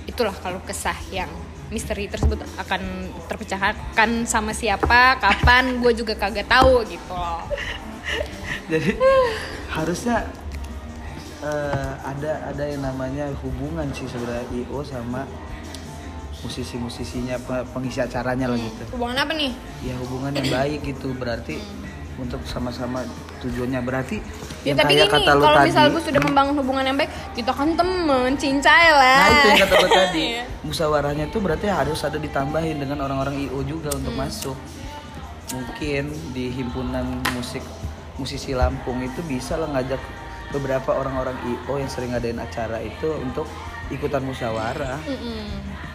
itulah 0.05 0.35
kalau 0.35 0.59
kesah 0.61 0.99
yang 1.07 1.31
misteri 1.65 2.05
tersebut 2.05 2.37
akan 2.61 2.81
terpecahkan 3.25 4.09
sama 4.27 4.51
siapa 4.51 5.17
kapan 5.17 5.79
gue 5.79 5.91
juga 5.95 6.13
kagak 6.13 6.45
tahu 6.45 6.83
gitu 6.83 7.09
loh 7.09 7.47
Jadi 8.69 8.97
harusnya 9.69 10.29
eh, 11.41 11.91
ada 12.01 12.49
ada 12.49 12.63
yang 12.65 12.81
namanya 12.81 13.29
hubungan 13.41 13.85
sih 13.93 14.05
sebenarnya 14.05 14.45
IO 14.53 14.81
sama 14.81 15.25
musisi-musisinya 16.45 17.35
pe- 17.39 17.65
pengisi 17.67 17.99
acaranya 17.99 18.45
lah 18.45 18.55
gitu. 18.55 18.83
hubungan 18.93 19.17
apa 19.17 19.33
nih 19.33 19.51
Ya 19.81 19.93
hubungan 19.97 20.31
yang 20.31 20.47
baik 20.47 20.79
gitu 20.83 21.11
berarti 21.11 21.57
untuk 22.15 22.39
sama-sama 22.45 23.03
tujuannya 23.39 23.81
berarti 23.81 24.17
Ya, 24.61 24.73
tapi 24.73 24.95
kayak 24.95 25.13
gini, 25.13 25.15
kata 25.21 25.31
lu 25.31 25.41
kalau 25.43 25.61
misal 25.61 25.85
gue 25.87 26.01
sudah 26.01 26.21
membangun 26.23 26.57
hubungan 26.57 26.81
yang 26.83 26.97
baik, 26.97 27.05
kita 27.33 27.53
kan 27.53 27.69
temen, 27.71 28.33
cincai 28.33 28.87
lah. 28.89 29.19
Nah 29.19 29.29
itu 29.29 29.47
yang 29.47 29.61
kata 29.61 29.75
lu 29.75 29.89
tadi 30.01 30.23
Iya. 30.31 30.43
Musyawarahnya 30.63 31.25
itu 31.27 31.37
berarti 31.37 31.65
harus 31.67 32.01
ada 32.01 32.17
ditambahin 32.17 32.77
dengan 32.77 32.97
orang-orang 32.99 33.37
IO 33.43 33.61
juga 33.61 33.89
untuk 33.91 34.09
Hmm. 34.11 34.21
masuk 34.21 34.57
Mungkin 35.47 36.03
di 36.31 36.49
himpunan 36.49 37.05
musik 37.31 37.61
musisi 38.15 38.51
Lampung 38.51 38.97
itu 38.99 39.21
bisa 39.23 39.53
lah 39.53 39.69
ngajak 39.69 40.01
beberapa 40.49 40.95
orang-orang 40.95 41.35
IO 41.45 41.73
yang 41.75 41.85
sering 41.85 42.09
ngadain 42.09 42.39
acara 42.39 42.79
itu 42.79 43.11
untuk 43.13 43.45
ikutan 43.87 44.23
musyawarah 44.23 44.97
Mm-mm. 45.03 45.45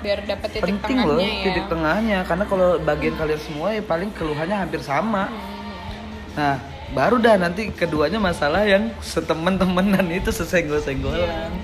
Biar 0.00 0.18
dapat 0.24 0.48
titik 0.50 0.64
Penting 0.66 0.96
tengahnya 1.00 1.06
loh 1.06 1.20
ya. 1.20 1.44
titik 1.48 1.66
tengahnya 1.68 2.18
Karena 2.24 2.44
kalau 2.48 2.68
bagian 2.80 3.14
kalian 3.16 3.40
semua 3.40 3.68
ya 3.76 3.82
paling 3.84 4.10
keluhannya 4.16 4.56
hampir 4.56 4.80
sama 4.80 5.28
Nah 6.34 6.56
baru 6.90 7.22
dah 7.22 7.38
nanti 7.38 7.70
keduanya 7.70 8.18
masalah 8.18 8.66
yang 8.66 8.90
setemen-temenan 8.98 10.10
itu 10.10 10.34
sesenggol-senggolan 10.34 11.54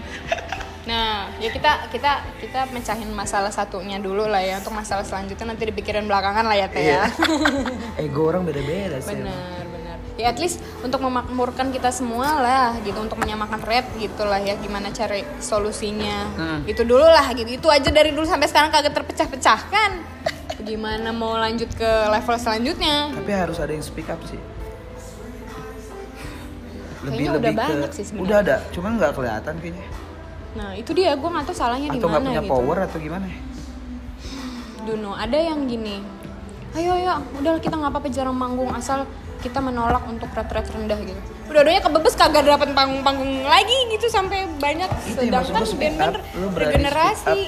Nah, 0.86 1.26
ya 1.42 1.50
kita 1.50 1.90
kita 1.90 2.22
kita 2.38 2.70
mecahin 2.70 3.10
masalah 3.10 3.50
satunya 3.50 3.98
dulu 3.98 4.30
lah 4.30 4.38
ya. 4.38 4.62
Untuk 4.62 4.70
masalah 4.70 5.02
selanjutnya 5.02 5.50
nanti 5.50 5.66
dipikirin 5.66 6.06
belakangan 6.06 6.46
lah 6.46 6.54
ya 6.54 6.70
teh 6.70 6.78
ya. 6.78 7.10
Ego 8.06 8.30
orang 8.30 8.46
beda-beda 8.46 9.02
sih 9.02 9.18
benar. 9.18 9.65
Ya 10.16 10.32
at 10.32 10.40
least 10.40 10.64
untuk 10.80 11.04
memakmurkan 11.04 11.68
kita 11.76 11.92
semua 11.92 12.40
lah 12.40 12.68
gitu 12.80 12.96
untuk 12.96 13.20
menyamakan 13.20 13.60
rate 13.60 13.88
gitu 14.00 14.24
lah 14.24 14.40
ya 14.40 14.56
gimana 14.56 14.88
cari 14.88 15.20
solusinya. 15.44 16.32
Hmm. 16.32 16.60
Itu 16.64 16.88
dulu 16.88 17.04
lah 17.04 17.36
gitu. 17.36 17.52
Itu 17.52 17.68
aja 17.68 17.92
dari 17.92 18.16
dulu 18.16 18.24
sampai 18.24 18.48
sekarang 18.48 18.72
kagak 18.72 18.96
terpecah-pecahkan. 18.96 19.90
Gimana 20.64 21.12
mau 21.12 21.36
lanjut 21.36 21.68
ke 21.76 21.90
level 22.08 22.36
selanjutnya? 22.40 23.12
Tapi 23.12 23.32
harus 23.32 23.60
ada 23.60 23.72
yang 23.76 23.84
speak 23.84 24.08
up 24.08 24.18
sih. 24.24 24.40
Kayaknya 27.06 27.30
udah 27.38 27.52
banyak 27.54 27.90
sih 27.94 28.04
sebenarnya. 28.08 28.26
Udah 28.26 28.36
ada, 28.42 28.56
cuman 28.74 28.90
nggak 28.98 29.12
kelihatan 29.14 29.54
kayaknya. 29.62 29.86
Nah, 30.56 30.70
itu 30.74 30.90
dia 30.96 31.12
gue 31.14 31.28
nggak 31.28 31.44
tahu 31.46 31.54
salahnya 31.54 31.88
di 31.92 31.98
Atau 32.00 32.08
nggak 32.08 32.22
mana 32.24 32.30
punya 32.32 32.42
gitu. 32.42 32.50
power 32.50 32.76
atau 32.82 32.98
gimana? 32.98 33.26
Duno, 34.82 35.12
ada 35.14 35.38
yang 35.38 35.60
gini. 35.70 36.02
Ayo 36.74 36.98
ayo, 36.98 37.22
udah 37.38 37.52
kita 37.62 37.78
nggak 37.78 37.92
apa-apa 37.94 38.08
jarang 38.10 38.34
manggung 38.34 38.72
asal 38.74 39.06
kita 39.36 39.58
menolak 39.58 40.02
untuk 40.04 40.28
rate-rate 40.28 40.70
rendah 40.70 40.98
gitu. 41.00 41.20
Udah 41.46 41.60
adanya 41.60 41.80
kebebes 41.80 42.14
kagak 42.14 42.42
dapat 42.42 42.72
panggung-panggung 42.72 43.42
lagi 43.42 43.76
gitu 43.90 44.06
sampai 44.06 44.48
banyak. 44.56 44.88
Itu 45.06 45.22
Sedangkan 45.22 45.62
band-band 45.76 46.14
regenerasi. 46.52 47.40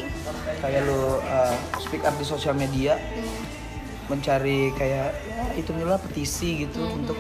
Kayak 0.59 0.81
lu 0.85 1.01
uh, 1.19 1.55
speak 1.79 2.03
up 2.03 2.15
di 2.15 2.25
sosial 2.25 2.53
media, 2.53 2.99
Hmm. 2.99 3.37
mencari 4.09 4.73
kayak 4.73 5.13
ya, 5.13 5.45
itu 5.55 5.71
lah 5.79 5.99
petisi 5.99 6.65
gitu 6.65 6.81
Hmm. 6.81 6.99
untuk 6.99 7.19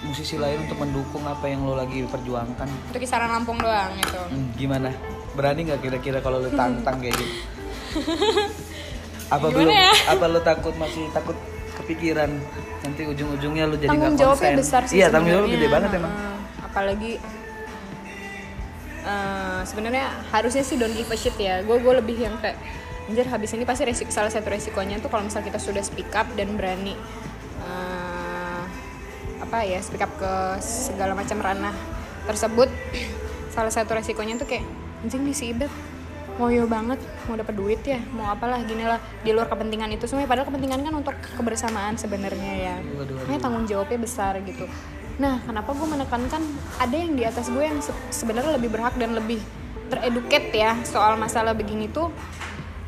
musisi 0.00 0.34
lain 0.34 0.64
untuk 0.64 0.78
mendukung 0.78 1.20
apa 1.22 1.44
yang 1.44 1.62
lo 1.62 1.74
lagi 1.74 2.00
perjuangkan. 2.02 2.68
Itu 2.88 2.98
kisaran 2.98 3.28
Lampung 3.28 3.58
doang 3.58 3.92
gitu. 3.98 4.16
Hmm, 4.24 4.48
gimana? 4.54 4.88
Berani 5.32 5.66
nggak 5.66 5.80
kira-kira 5.80 6.18
kalau 6.20 6.40
lu 6.40 6.48
tantang 6.50 6.96
kayak 6.96 7.12
gitu? 7.12 7.34
apa 9.34 9.46
Gimana 9.46 9.56
belum? 9.60 9.70
ya? 9.70 9.90
Apa 10.08 10.24
lu 10.26 10.40
takut 10.40 10.74
masih 10.74 11.04
takut 11.10 11.36
kepikiran 11.90 12.30
nanti 12.86 13.02
ujung-ujungnya 13.02 13.64
lu 13.66 13.74
jadi 13.74 13.90
tanggung 13.90 14.14
nggak 14.14 14.22
jawabnya 14.22 14.50
konsen? 14.54 14.62
besar 14.62 14.82
sih 14.86 14.96
Iya 15.02 15.06
tanggung 15.10 15.32
jawabnya 15.34 15.56
gede 15.58 15.66
banget 15.66 15.90
emang. 15.98 16.12
Apalagi 16.62 17.12
eh, 19.02 19.60
sebenarnya 19.66 20.06
harusnya 20.30 20.62
sih 20.62 20.78
don't 20.78 20.94
give 20.94 21.10
a 21.10 21.18
shit 21.18 21.34
ya 21.34 21.66
gue 21.66 21.76
gue 21.82 21.94
lebih 21.98 22.16
yang 22.22 22.38
kayak 22.38 22.54
anjir 23.10 23.26
habis 23.26 23.50
ini 23.58 23.66
pasti 23.66 23.82
resiko 23.82 24.14
salah 24.14 24.30
satu 24.30 24.46
resikonya 24.54 25.02
tuh 25.02 25.10
kalau 25.10 25.26
misal 25.26 25.42
kita 25.42 25.58
sudah 25.58 25.82
speak 25.82 26.14
up 26.14 26.30
dan 26.38 26.54
berani 26.54 26.94
eh, 27.66 28.62
apa 29.42 29.58
ya 29.66 29.82
speak 29.82 30.06
up 30.06 30.12
ke 30.14 30.62
segala 30.62 31.18
macam 31.18 31.42
ranah 31.42 31.74
tersebut 32.30 32.70
salah 33.54 33.74
satu 33.74 33.98
resikonya 33.98 34.38
tuh 34.38 34.46
kayak 34.46 34.62
anjing 35.02 35.26
nih 35.26 35.34
si 35.34 35.50
Ibet 35.50 35.72
ngoyo 36.40 36.64
banget 36.64 36.96
mau 37.26 37.36
dapat 37.36 37.52
duit 37.52 37.80
ya 37.82 38.00
mau 38.10 38.26
apalah 38.26 38.56
gini 38.60 38.82
lah 38.82 38.96
di 39.20 39.30
luar 39.30 39.44
kepentingan 39.46 39.92
itu 39.92 40.08
semua 40.08 40.24
padahal 40.24 40.48
kepentingan 40.48 40.80
kan 40.80 40.92
untuk 40.94 41.12
kebersamaan 41.36 41.94
sebenarnya 41.94 42.52
ya. 42.56 42.74
Makanya 42.80 43.38
tanggung 43.38 43.64
jawabnya 43.64 44.00
besar 44.00 44.40
gitu 44.40 44.64
nah 45.14 45.36
kenapa 45.38 45.70
gue 45.70 45.84
menekankan 45.86 46.40
ada 46.78 46.96
yang 46.96 47.12
di 47.12 47.22
atas 47.22 47.46
gue 47.46 47.60
yang 47.60 47.76
se- 47.78 47.92
sebenarnya 48.10 48.56
lebih 48.56 48.72
berhak 48.72 48.96
dan 48.96 49.12
lebih 49.12 49.36
tereduket 49.86 50.48
ya 50.50 50.80
soal 50.82 51.14
masalah 51.14 51.52
begini 51.52 51.86
tuh 51.86 52.08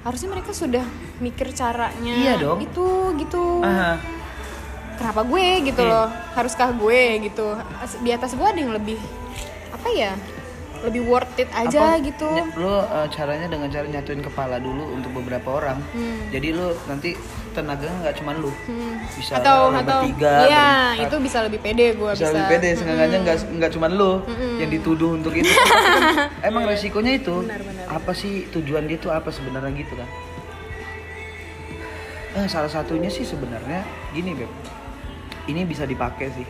harusnya 0.01 0.33
mereka 0.33 0.51
sudah 0.51 0.81
mikir 1.19 1.53
caranya 1.53 2.15
Iya 2.17 2.35
dong. 2.41 2.59
itu 2.59 2.87
gitu 3.19 3.61
Aha. 3.61 4.01
kenapa 4.97 5.23
gue 5.23 5.47
gitu 5.63 5.79
Iya. 5.79 5.93
loh 5.93 6.09
haruskah 6.33 6.73
gue 6.73 7.01
gitu 7.23 7.47
di 8.01 8.11
atas 8.11 8.33
gue 8.33 8.43
ada 8.43 8.57
yang 8.57 8.73
lebih 8.73 8.97
apa 9.71 9.89
ya 9.91 10.17
lebih 10.83 11.03
worth 11.07 11.39
it 11.39 11.47
aja 11.55 11.95
Apa, 11.95 12.03
gitu 12.03 12.27
Lu 12.59 12.67
uh, 12.69 13.07
caranya 13.13 13.47
dengan 13.47 13.69
cara 13.71 13.87
nyatuin 13.87 14.23
kepala 14.25 14.59
dulu 14.59 14.97
untuk 14.97 15.11
beberapa 15.23 15.63
orang. 15.63 15.79
Hmm. 15.95 16.27
Jadi 16.35 16.49
lu 16.57 16.75
nanti 16.91 17.15
tenaganya 17.53 17.95
nggak 18.03 18.17
cuma 18.19 18.33
lu. 18.35 18.51
Hmm. 18.67 18.99
Bisa 19.13 19.39
atau 19.39 19.71
atau 19.71 20.03
bertiga, 20.03 20.49
iya 20.49 20.69
berempat. 20.97 21.07
itu 21.07 21.17
bisa 21.23 21.39
lebih 21.45 21.61
pede 21.63 21.87
gue 21.95 22.11
bisa, 22.17 22.25
bisa, 22.25 22.33
lebih 22.33 22.47
pede 22.49 22.69
seenggaknya 22.75 23.19
nggak 23.23 23.39
nggak 23.61 23.71
cuma 23.77 23.87
lu 23.93 24.13
yang 24.59 24.71
dituduh 24.73 25.11
untuk 25.15 25.33
itu 25.37 25.53
emang 26.49 26.65
resikonya 26.65 27.21
itu 27.21 27.45
Benar, 27.45 27.61
benar. 27.61 27.87
apa 27.93 28.13
sih 28.17 28.49
tujuan 28.51 28.89
dia 28.89 28.99
tuh 28.99 29.13
apa 29.13 29.29
sebenarnya 29.29 29.71
gitu 29.77 29.95
kan 29.95 30.09
eh, 32.41 32.47
salah 32.49 32.71
satunya 32.73 33.13
sih 33.13 33.29
sebenarnya 33.29 33.85
gini 34.17 34.33
beb 34.33 34.51
ini 35.51 35.67
bisa 35.69 35.85
dipakai 35.85 36.33
sih 36.33 36.47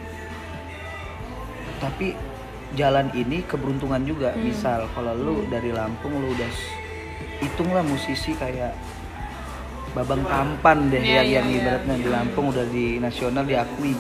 tapi 1.82 2.14
jalan 2.72 3.12
ini 3.12 3.44
keberuntungan 3.44 4.00
juga 4.02 4.32
Hmm. 4.32 4.42
misal 4.42 4.88
kalau 4.90 5.12
lu 5.12 5.36
dari 5.46 5.70
Lampung 5.70 6.12
lu 6.14 6.32
udah 6.32 6.50
hitunglah 7.38 7.82
musisi 7.82 8.32
kayak 8.32 8.72
Babang 9.92 10.24
Tampan 10.24 10.88
deh 10.88 11.04
Iya, 11.04 11.20
yang, 11.20 11.26
iya, 11.28 11.34
yang 11.36 11.46
iya. 11.52 11.58
ibaratnya 11.60 11.96
di 12.00 12.08
Lampung 12.08 12.48
udah 12.48 12.64
di 12.64 12.96
nasional 12.96 13.44
diakui. 13.44 13.92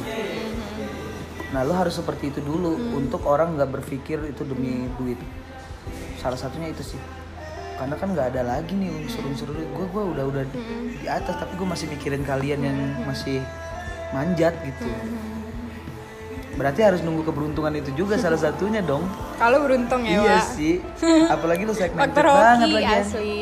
Nah 1.52 1.60
lo 1.62 1.76
harus 1.76 1.92
seperti 1.92 2.32
itu 2.32 2.40
dulu 2.40 2.72
Hmm. 2.72 2.96
untuk 2.96 3.28
orang 3.28 3.60
nggak 3.60 3.68
berpikir 3.70 4.16
itu 4.24 4.40
demi 4.42 4.88
duit. 4.96 5.20
Salah 6.16 6.40
satunya 6.40 6.72
itu 6.72 6.80
sih. 6.80 7.00
Karena 7.76 7.92
kan 7.92 8.08
nggak 8.08 8.32
ada 8.32 8.42
lagi 8.46 8.72
nih 8.72 8.88
unsur-unsur 9.04 9.52
duit. 9.52 9.68
Gue 9.68 9.84
gua 9.86 10.08
udah 10.08 10.24
udah 10.24 10.42
Hmm. 10.48 10.96
di 10.96 11.04
atas 11.04 11.36
tapi 11.36 11.52
gue 11.52 11.68
masih 11.68 11.92
mikirin 11.92 12.24
kalian 12.24 12.60
yang 12.62 12.78
masih 13.04 13.44
manjat 14.16 14.56
gitu. 14.64 14.88
Hmm. 14.88 15.41
Berarti 16.52 16.80
harus 16.84 17.00
nunggu 17.00 17.24
keberuntungan 17.24 17.72
itu 17.72 17.90
juga 17.96 18.20
salah 18.20 18.36
satunya 18.36 18.84
dong. 18.84 19.08
Kalau 19.42 19.64
beruntung 19.64 20.04
ya, 20.04 20.20
iya 20.20 20.36
Wak. 20.38 20.44
sih. 20.52 20.74
Apalagi 21.34 21.62
lu 21.64 21.72
segmented 21.72 22.22
banget 22.22 22.68
lagi. 22.68 22.94
asli. 23.00 23.36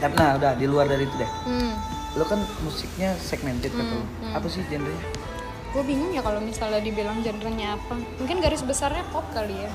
Tapi 0.00 0.14
Nah 0.16 0.30
udah 0.40 0.52
di 0.56 0.66
luar 0.70 0.86
dari 0.88 1.04
itu 1.04 1.14
deh. 1.18 1.30
Hmm. 1.44 1.74
Lo 2.16 2.24
kan 2.26 2.40
musiknya 2.62 3.14
segmented 3.20 3.70
kata 3.70 3.94
lo. 3.94 4.06
Apa 4.32 4.46
sih 4.48 4.62
genrenya? 4.66 5.04
Gue 5.70 5.86
bingung 5.86 6.10
ya 6.10 6.18
kalau 6.18 6.42
misalnya 6.42 6.82
dibilang 6.82 7.22
genrenya 7.22 7.78
apa. 7.78 7.94
Mungkin 8.18 8.42
garis 8.42 8.62
besarnya 8.66 9.06
pop 9.14 9.22
kali 9.30 9.54
ya. 9.54 9.70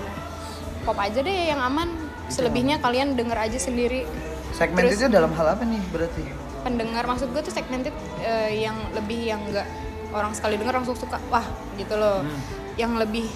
Pop 0.83 0.97
aja 0.99 1.19
deh 1.23 1.51
yang 1.51 1.61
aman. 1.61 1.87
Selebihnya 2.27 2.81
kalian 2.81 3.13
denger 3.13 3.37
aja 3.37 3.59
sendiri. 3.61 4.03
Segmentednya 4.51 5.07
dalam 5.21 5.31
hal 5.35 5.55
apa 5.55 5.63
nih 5.63 5.79
berarti? 5.93 6.25
Pendengar 6.65 7.05
maksud 7.05 7.29
gue 7.29 7.41
tuh 7.45 7.53
segmented 7.53 7.93
eh, 8.19 8.65
yang 8.65 8.75
lebih 8.97 9.29
yang 9.29 9.39
enggak 9.45 9.67
orang 10.15 10.31
sekali 10.31 10.55
denger 10.55 10.71
langsung 10.73 10.95
suka. 10.95 11.19
Wah, 11.27 11.43
gitu 11.75 11.93
loh. 11.93 12.23
Hmm. 12.23 12.39
Yang 12.75 12.91
lebih 13.03 13.27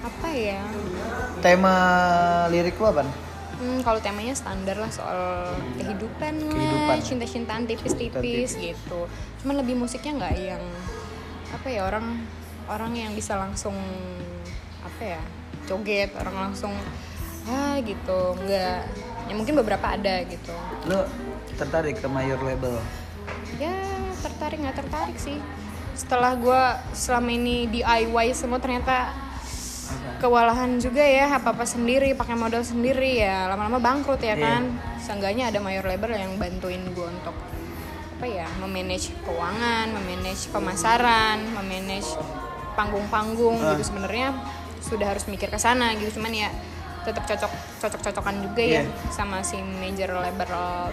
apa 0.00 0.28
ya? 0.28 0.60
Tema 1.38 1.74
lirik 2.50 2.74
lo 2.76 2.90
apa? 2.90 3.06
Hmm, 3.58 3.82
kalau 3.82 3.98
temanya 3.98 4.34
standar 4.34 4.78
lah 4.78 4.86
soal 4.88 5.50
kehidupan, 5.74 6.34
Kehidupan. 6.42 6.86
lah, 6.88 6.98
cinta-cintaan 6.98 7.66
tipis-tipis 7.66 8.54
gitu. 8.54 9.06
Cuman 9.42 9.58
lebih 9.58 9.74
musiknya 9.74 10.14
nggak 10.16 10.34
yang 10.36 10.62
apa 11.48 11.66
ya 11.66 11.82
orang 11.82 12.22
orang 12.68 12.92
yang 12.92 13.12
bisa 13.16 13.34
langsung 13.34 13.74
apa 14.78 15.16
ya 15.16 15.20
joget 15.64 16.12
orang 16.14 16.52
langsung 16.52 16.70
ah 17.48 17.80
gitu 17.80 18.36
nggak 18.36 18.84
ya 19.24 19.32
mungkin 19.32 19.56
beberapa 19.56 19.96
ada 19.96 20.20
gitu 20.28 20.52
Lo 20.84 21.08
tertarik 21.56 21.96
ke 21.96 22.06
mayor 22.06 22.36
label? 22.38 22.76
ya 23.56 23.72
tertarik 24.20 24.60
nggak 24.60 24.76
tertarik 24.76 25.16
sih 25.16 25.40
setelah 25.98 26.32
gua 26.34 26.62
selama 26.94 27.28
ini 27.28 27.66
DIY 27.68 28.30
semua 28.32 28.56
ternyata 28.56 29.10
kewalahan 30.18 30.76
juga 30.76 31.00
ya 31.00 31.26
apa 31.32 31.50
apa 31.50 31.64
sendiri 31.64 32.12
pakai 32.12 32.34
modal 32.34 32.62
sendiri 32.62 33.18
ya 33.18 33.48
lama-lama 33.48 33.78
bangkrut 33.78 34.20
ya 34.20 34.32
Iya. 34.32 34.36
kan 34.36 34.62
seenggaknya 35.00 35.48
ada 35.48 35.58
mayor 35.58 35.82
label 35.82 36.12
yang 36.12 36.36
bantuin 36.36 36.82
gue 36.86 37.06
untuk 37.08 37.34
apa 38.12 38.26
ya 38.26 38.46
memanage 38.58 39.14
keuangan 39.22 39.88
memanage 39.88 40.50
pemasaran 40.50 41.38
memanage 41.52 42.10
panggung-panggung 42.74 43.56
Ah. 43.56 43.74
gitu 43.74 43.88
sebenarnya 43.88 44.34
sudah 44.80 45.06
harus 45.08 45.24
mikir 45.24 45.48
ke 45.48 45.56
sana 45.56 45.94
gitu 45.94 46.14
cuman 46.14 46.34
ya 46.36 46.50
tetap 47.02 47.24
cocok 47.24 47.52
cocok 47.80 48.00
cocokan 48.04 48.36
juga 48.40 48.60
ya 48.60 48.82
Iya. 48.82 48.90
sama 49.08 49.40
si 49.40 49.56
major 49.56 50.12
label 50.14 50.50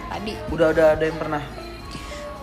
tadi 0.08 0.32
Udah 0.48 0.66
udah 0.70 0.86
ada 0.94 1.04
yang 1.04 1.18
pernah 1.18 1.42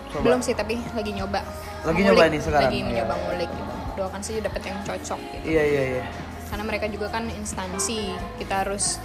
coba? 0.08 0.22
belum 0.22 0.40
sih 0.40 0.52
tapi 0.52 0.78
lagi 0.92 1.10
nyoba 1.10 1.40
Lagi 1.84 2.00
nyoba 2.00 2.22
nih 2.32 2.40
sekarang? 2.40 2.70
lagi 2.72 2.78
Iya. 2.80 2.86
mencoba 2.88 3.14
ngulik 3.20 3.50
gitu. 3.52 3.72
Doakan 3.94 4.20
saja 4.24 4.40
dapat 4.42 4.62
yang 4.66 4.78
cocok 4.82 5.20
gitu. 5.20 5.44
Iya 5.46 5.62
iya 5.64 5.82
iya. 6.00 6.04
karena 6.44 6.70
mereka 6.70 6.86
juga 6.86 7.10
kan 7.10 7.26
instansi. 7.26 8.14
Kita 8.38 8.62
harus 8.62 9.02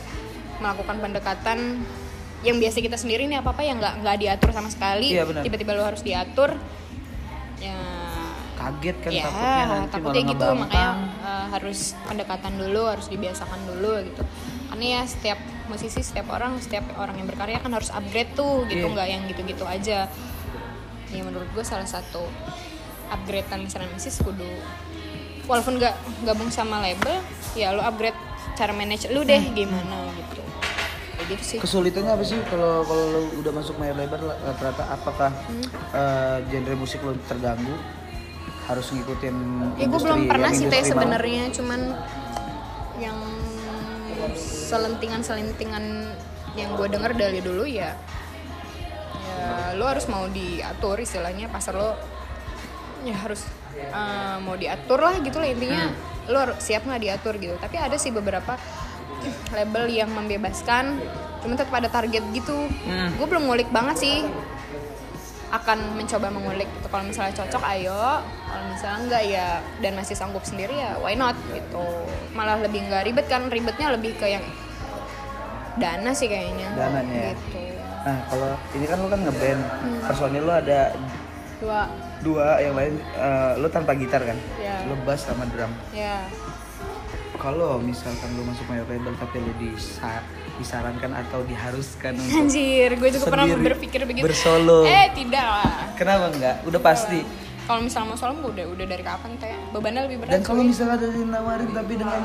melakukan 0.61 1.01
pendekatan. 1.01 1.81
Yang 2.45 2.57
biasa 2.61 2.77
kita 2.79 2.97
sendiri 2.99 3.25
nih 3.25 3.41
apa 3.41 3.51
apa 3.51 3.65
yang 3.65 3.81
nggak 3.81 4.05
nggak 4.05 4.17
diatur 4.21 4.49
sama 4.53 4.69
sekali. 4.69 5.17
Iya, 5.17 5.25
tiba-tiba 5.43 5.73
lo 5.73 5.83
harus 5.83 6.05
diatur. 6.05 6.55
Ya. 7.59 7.79
Kaget 8.59 8.97
kan 8.99 9.11
ya 9.15 9.23
takutnya 9.23 9.63
nanti 9.71 9.91
takutnya 9.95 10.19
malah 10.19 10.31
gitu. 10.35 10.47
makanya 10.59 10.91
uh, 11.23 11.45
harus 11.47 11.79
pendekatan 12.03 12.53
dulu 12.59 12.81
harus 12.91 13.07
dibiasakan 13.07 13.59
dulu 13.71 13.91
gitu. 14.03 14.23
Karena 14.69 14.85
ya 14.85 15.01
setiap 15.07 15.39
musisi 15.71 15.99
setiap 16.03 16.27
orang 16.29 16.59
setiap 16.59 16.85
orang 16.99 17.15
yang 17.17 17.27
berkarya 17.31 17.63
kan 17.63 17.71
harus 17.71 17.89
upgrade 17.89 18.35
tuh 18.35 18.67
gitu. 18.67 18.83
Iya. 18.83 18.93
nggak 18.93 19.07
yang 19.09 19.23
gitu-gitu 19.31 19.63
aja. 19.63 19.99
Ya 21.09 21.21
menurut 21.25 21.49
gue 21.55 21.65
salah 21.65 21.87
satu 21.89 22.21
upgradean 23.09 23.65
misalnya 23.65 23.89
musisi 23.89 24.21
kudu 24.21 24.45
walaupun 25.49 25.81
nggak 25.81 25.95
gabung 26.23 26.53
sama 26.53 26.77
label 26.79 27.17
ya 27.57 27.73
lo 27.73 27.81
upgrade 27.81 28.15
cara 28.53 28.69
manage 28.69 29.09
lu 29.09 29.25
deh 29.25 29.41
gimana 29.55 30.09
gitu. 30.13 30.41
Kayak 31.17 31.25
gitu 31.35 31.43
sih. 31.43 31.57
Kesulitannya 31.59 32.13
apa 32.13 32.23
sih 32.23 32.37
kalau 32.47 32.85
kalau 32.85 33.05
lo 33.09 33.19
udah 33.41 33.51
masuk 33.51 33.75
mayor 33.81 33.97
label 33.97 34.19
rata-rata 34.45 34.83
apakah 34.93 35.31
Hmm. 35.49 35.65
eh, 35.95 36.37
genre 36.47 36.75
musik 36.77 37.01
lo 37.01 37.17
terganggu? 37.25 37.75
Harus 38.69 38.93
ngikutin 38.93 39.35
Ya 39.81 39.89
gue 39.89 39.99
belum 39.99 40.29
pernah 40.29 40.53
sih 40.53 40.69
teh 40.69 40.85
sebenarnya. 40.85 41.49
Cuman 41.49 41.97
yang 43.01 43.17
selentingan-selentingan 44.37 46.13
yang 46.53 46.69
gue 46.77 46.87
denger 46.91 47.11
dari 47.17 47.39
dulu 47.41 47.65
ya 47.65 47.95
ya 49.29 49.73
lo 49.77 49.85
harus 49.85 50.05
mau 50.09 50.25
diatur 50.29 50.99
istilahnya 50.99 51.47
pasar 51.49 51.73
lo 51.77 51.95
ya 53.01 53.15
harus 53.15 53.41
eh, 53.75 54.37
mau 54.43 54.55
diatur 54.55 54.99
lah 54.99 55.15
gitu 55.19 55.37
lah 55.39 55.47
intinya. 55.47 55.89
Lo 56.29 56.37
harus 56.39 56.57
siap 56.61 56.83
nggak 56.85 57.01
diatur 57.01 57.33
gitu. 57.37 57.55
Tapi 57.57 57.75
ada 57.75 57.95
sih 57.95 58.11
beberapa 58.11 58.55
label 59.51 59.89
yang 59.89 60.09
membebaskan 60.11 60.99
cuma 61.39 61.55
tetap 61.55 61.71
ada 61.73 61.87
target 61.87 62.23
gitu. 62.35 62.67
Hmm. 62.83 63.15
gue 63.15 63.27
belum 63.27 63.47
ngulik 63.47 63.71
banget 63.71 63.95
sih 63.99 64.17
akan 65.49 65.97
mencoba 65.97 66.29
mengulik 66.29 66.69
gitu. 66.77 66.87
Kalau 66.87 67.03
misalnya 67.03 67.33
cocok 67.33 67.63
ayo. 67.73 68.21
Kalau 68.21 68.65
misalnya 68.69 68.97
enggak 69.01 69.23
ya 69.25 69.47
dan 69.81 69.91
masih 69.97 70.13
sanggup 70.13 70.43
sendiri 70.45 70.77
ya 70.77 70.99
why 71.01 71.17
not 71.17 71.33
gitu. 71.49 71.85
Malah 72.37 72.61
lebih 72.61 72.85
nggak 72.85 73.03
ribet 73.09 73.25
kan 73.25 73.49
ribetnya 73.49 73.89
lebih 73.89 74.13
ke 74.15 74.29
yang 74.29 74.45
dana 75.79 76.11
sih 76.13 76.27
kayaknya. 76.29 76.69
Dananya 76.75 77.15
ya. 77.15 77.31
gitu. 77.33 77.59
Nah 77.99 78.17
kalau 78.29 78.51
ini 78.77 78.85
kan 78.85 78.97
lo 78.99 79.07
kan 79.09 79.19
ngeband, 79.25 79.61
Hmm. 79.63 79.99
personil 80.05 80.43
lo 80.45 80.53
ada 80.55 80.79
dua 81.59 81.81
dua, 82.21 82.59
yang 82.59 82.73
lain 82.73 82.93
eh, 82.99 83.51
lo 83.55 83.67
tanpa 83.67 83.93
gitar 83.93 84.21
kan? 84.21 84.37
Ya. 84.57 84.83
Lo 84.85 84.95
bass 85.01 85.23
sama 85.23 85.47
drum. 85.47 85.71
ya 85.89 86.23
Kalau 87.33 87.79
misalkan 87.79 88.35
lo 88.35 88.43
masuk 88.43 88.67
mayor 88.67 88.83
label 88.85 89.15
tapi 89.15 89.39
lo 89.39 89.53
disa- 89.55 90.27
disarankan 90.55 91.15
atau 91.17 91.39
diharuskan 91.43 92.11
untuk 92.13 92.35
anjir 92.37 92.91
gue 92.93 93.09
juga 93.09 93.25
pernah 93.25 93.47
berpikir 93.47 94.03
begitu 94.03 94.27
Bersolo. 94.27 94.83
eh 94.83 95.07
tidak 95.13 95.39
lah 95.39 95.95
kenapa 95.95 96.27
enggak? 96.29 96.55
Udah 96.63 96.81
pasti. 96.83 97.23
kalau 97.63 97.79
misalnya 97.79 98.11
mau 98.11 98.17
solo 98.17 98.43
udah 98.43 98.65
udah 98.67 98.83
dari 98.83 98.99
kapan 98.99 99.39
teh 99.39 99.55
bebannya 99.71 100.01
lebih 100.03 100.17
berat 100.19 100.31
Dan 100.33 100.41
kalau 100.43 100.61
misalnya 100.61 100.99
ada 100.99 101.07
dinawarin 101.07 101.69
tapi 101.71 101.93
dengan 101.95 102.21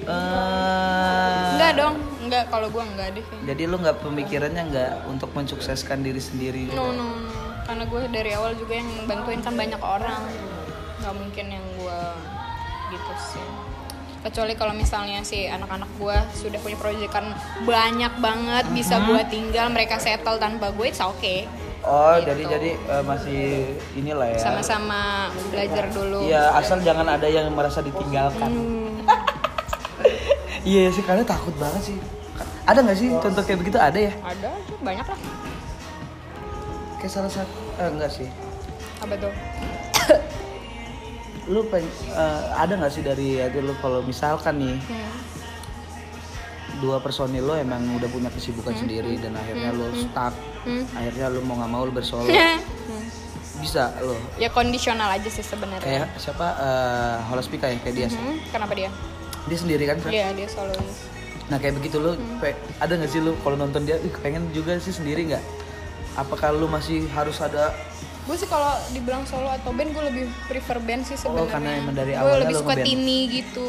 eh, 0.00 1.50
enggak 1.52 1.72
dong 1.76 1.94
enggak 2.22 2.44
kalau 2.48 2.68
gue 2.70 2.82
enggak 2.86 3.08
deh. 3.12 3.24
Jadi 3.44 3.62
lo 3.66 3.76
nggak 3.76 3.96
pemikirannya 4.00 4.62
nggak 4.70 4.92
untuk 5.04 5.30
mensukseskan 5.34 6.00
diri 6.00 6.22
sendiri 6.22 6.60
gitu? 6.70 6.76
No, 6.76 6.86
no, 6.90 7.04
no. 7.04 7.49
Karena 7.70 7.86
gue 7.86 8.02
dari 8.10 8.34
awal 8.34 8.58
juga 8.58 8.74
yang 8.74 8.90
bantuin 9.06 9.38
kan 9.38 9.54
banyak 9.54 9.78
orang. 9.78 10.26
Gak 10.98 11.14
mungkin 11.14 11.46
yang 11.54 11.62
gue 11.78 12.00
gitu 12.90 13.12
sih. 13.14 13.46
Kecuali 14.26 14.58
kalau 14.58 14.74
misalnya 14.74 15.22
si 15.22 15.46
anak-anak 15.46 15.86
gue 15.94 16.16
sudah 16.34 16.58
punya 16.58 16.74
proyekan 16.74 17.30
banyak 17.62 18.10
banget 18.18 18.66
bisa 18.74 18.98
gue 19.06 19.22
tinggal 19.30 19.70
mereka 19.70 20.02
settle 20.02 20.34
tanpa 20.36 20.74
gue, 20.74 20.90
it's 20.90 20.98
okay. 20.98 21.46
Oh, 21.86 22.18
Gitu. 22.18 22.26
jadi 22.28 22.42
jadi 22.58 22.70
eh, 22.76 23.02
masih 23.06 23.40
inilah 23.94 24.34
ya. 24.34 24.38
Sama-sama 24.42 25.30
belajar 25.48 25.94
dulu. 25.94 26.26
Iya, 26.26 26.50
asal 26.52 26.82
jangan 26.82 27.06
ada 27.06 27.30
yang 27.30 27.48
merasa 27.54 27.80
ditinggalkan. 27.80 28.50
Hmm, 28.50 29.06
Iya 30.66 30.92
sih, 30.92 31.00
kalian 31.00 31.24
takut 31.24 31.54
banget 31.56 31.94
sih. 31.94 31.96
Ada 32.66 32.82
nggak 32.82 32.98
sih 32.98 33.08
contoh 33.14 33.40
kayak 33.46 33.62
begitu? 33.62 33.78
Ada 33.78 34.10
ya? 34.10 34.12
ada 34.20 34.50
banyak 34.82 35.06
lah. 35.06 35.20
Kayak 37.00 37.12
salah 37.12 37.32
satu, 37.32 37.48
eh, 37.74 37.88
enggak 37.88 38.10
sih. 38.12 38.28
Apa 39.00 39.14
tuh? 39.16 39.32
Lu 41.48 41.66
peng, 41.66 41.82
eh, 42.06 42.42
ada 42.54 42.72
nggak 42.72 42.92
sih 42.92 43.02
dari 43.02 43.40
itu 43.40 43.58
lu 43.58 43.74
kalau 43.80 44.04
misalkan 44.04 44.54
nih 44.56 44.76
Hmm. 44.78 45.10
dua 46.78 46.96
personil 46.96 47.42
lo 47.42 47.54
emang 47.54 47.82
udah 47.92 48.06
punya 48.06 48.30
kesibukan 48.30 48.72
sendiri 48.72 49.18
dan 49.18 49.34
akhirnya 49.34 49.68
lo 49.70 49.90
stuck, 49.92 50.30
Hmm. 50.62 50.84
akhirnya 50.90 51.26
lo 51.28 51.40
mau 51.42 51.56
nggak 51.56 51.70
mau 51.70 51.82
lo 51.82 51.90
bersolo, 51.90 52.28
Hmm. 52.30 52.60
bisa 53.58 53.90
lo. 53.98 54.14
ya 54.36 54.46
kondisional 54.48 55.10
aja 55.10 55.26
sih 55.26 55.42
sebenarnya. 55.42 55.82
Kayak 55.82 56.08
siapa? 56.16 56.46
eh 56.54 57.16
Holospika 57.26 57.66
ya 57.66 57.76
kayak 57.78 57.96
dia. 57.96 58.08
Hmm, 58.08 58.38
Kenapa 58.46 58.72
dia? 58.72 58.90
Dia 59.42 59.58
sendiri 59.58 59.84
kan? 59.84 59.96
Iya 60.04 60.30
dia 60.32 60.46
solois. 60.46 61.08
Nah 61.48 61.58
kayak 61.58 61.74
begitu 61.76 61.98
lo, 61.98 62.14
pe- 62.38 62.54
ada 62.78 62.92
nggak 62.94 63.10
sih 63.10 63.18
lo 63.18 63.34
kalau 63.40 63.56
nonton 63.56 63.82
dia, 63.82 63.98
pengen 64.20 64.46
juga 64.50 64.78
sih 64.78 64.92
sendiri 64.92 65.26
nggak? 65.26 65.42
Apakah 66.12 66.50
lo 66.50 66.66
masih 66.66 67.06
harus 67.08 67.38
ada? 67.38 67.70
gue 68.20 68.36
sih 68.36 68.46
kalau 68.46 68.70
dibilang 68.90 69.24
solo 69.24 69.48
atau 69.48 69.72
band 69.72 69.90
gue 69.90 70.04
lebih 70.06 70.24
prefer 70.44 70.78
band 70.78 71.02
sih 71.02 71.14
sebenarnya. 71.14 71.40
Oh, 71.40 71.50
karena 71.50 71.70
emang 71.76 71.94
dari 71.94 72.12
gue 72.12 72.20
awalnya 72.20 72.42
lebih 72.44 72.56
suka 72.56 72.74
tini 72.78 73.18
gitu. 73.28 73.68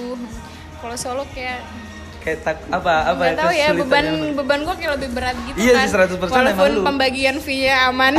Kalau 0.78 0.96
solo 0.96 1.24
kayak 1.28 1.60
kayak 2.20 2.39
tak 2.44 2.58
apa 2.70 2.94
apa 3.08 3.22
nggak 3.24 3.39
tahu 3.39 3.52
ya 3.52 3.68
beban 3.74 4.06
yang- 4.06 4.36
beban 4.36 4.60
gue 4.62 4.76
kayak 4.76 4.92
lebih 4.94 5.10
berat 5.12 5.34
gitu 5.44 5.58
Iya 5.58 5.74
kan. 5.74 5.88
100% 6.06 6.14
emang 6.14 6.30
walaupun 6.30 6.70
lu. 6.72 6.82
pembagian 6.84 7.36
fee-nya 7.38 7.89
aman. 7.89 8.14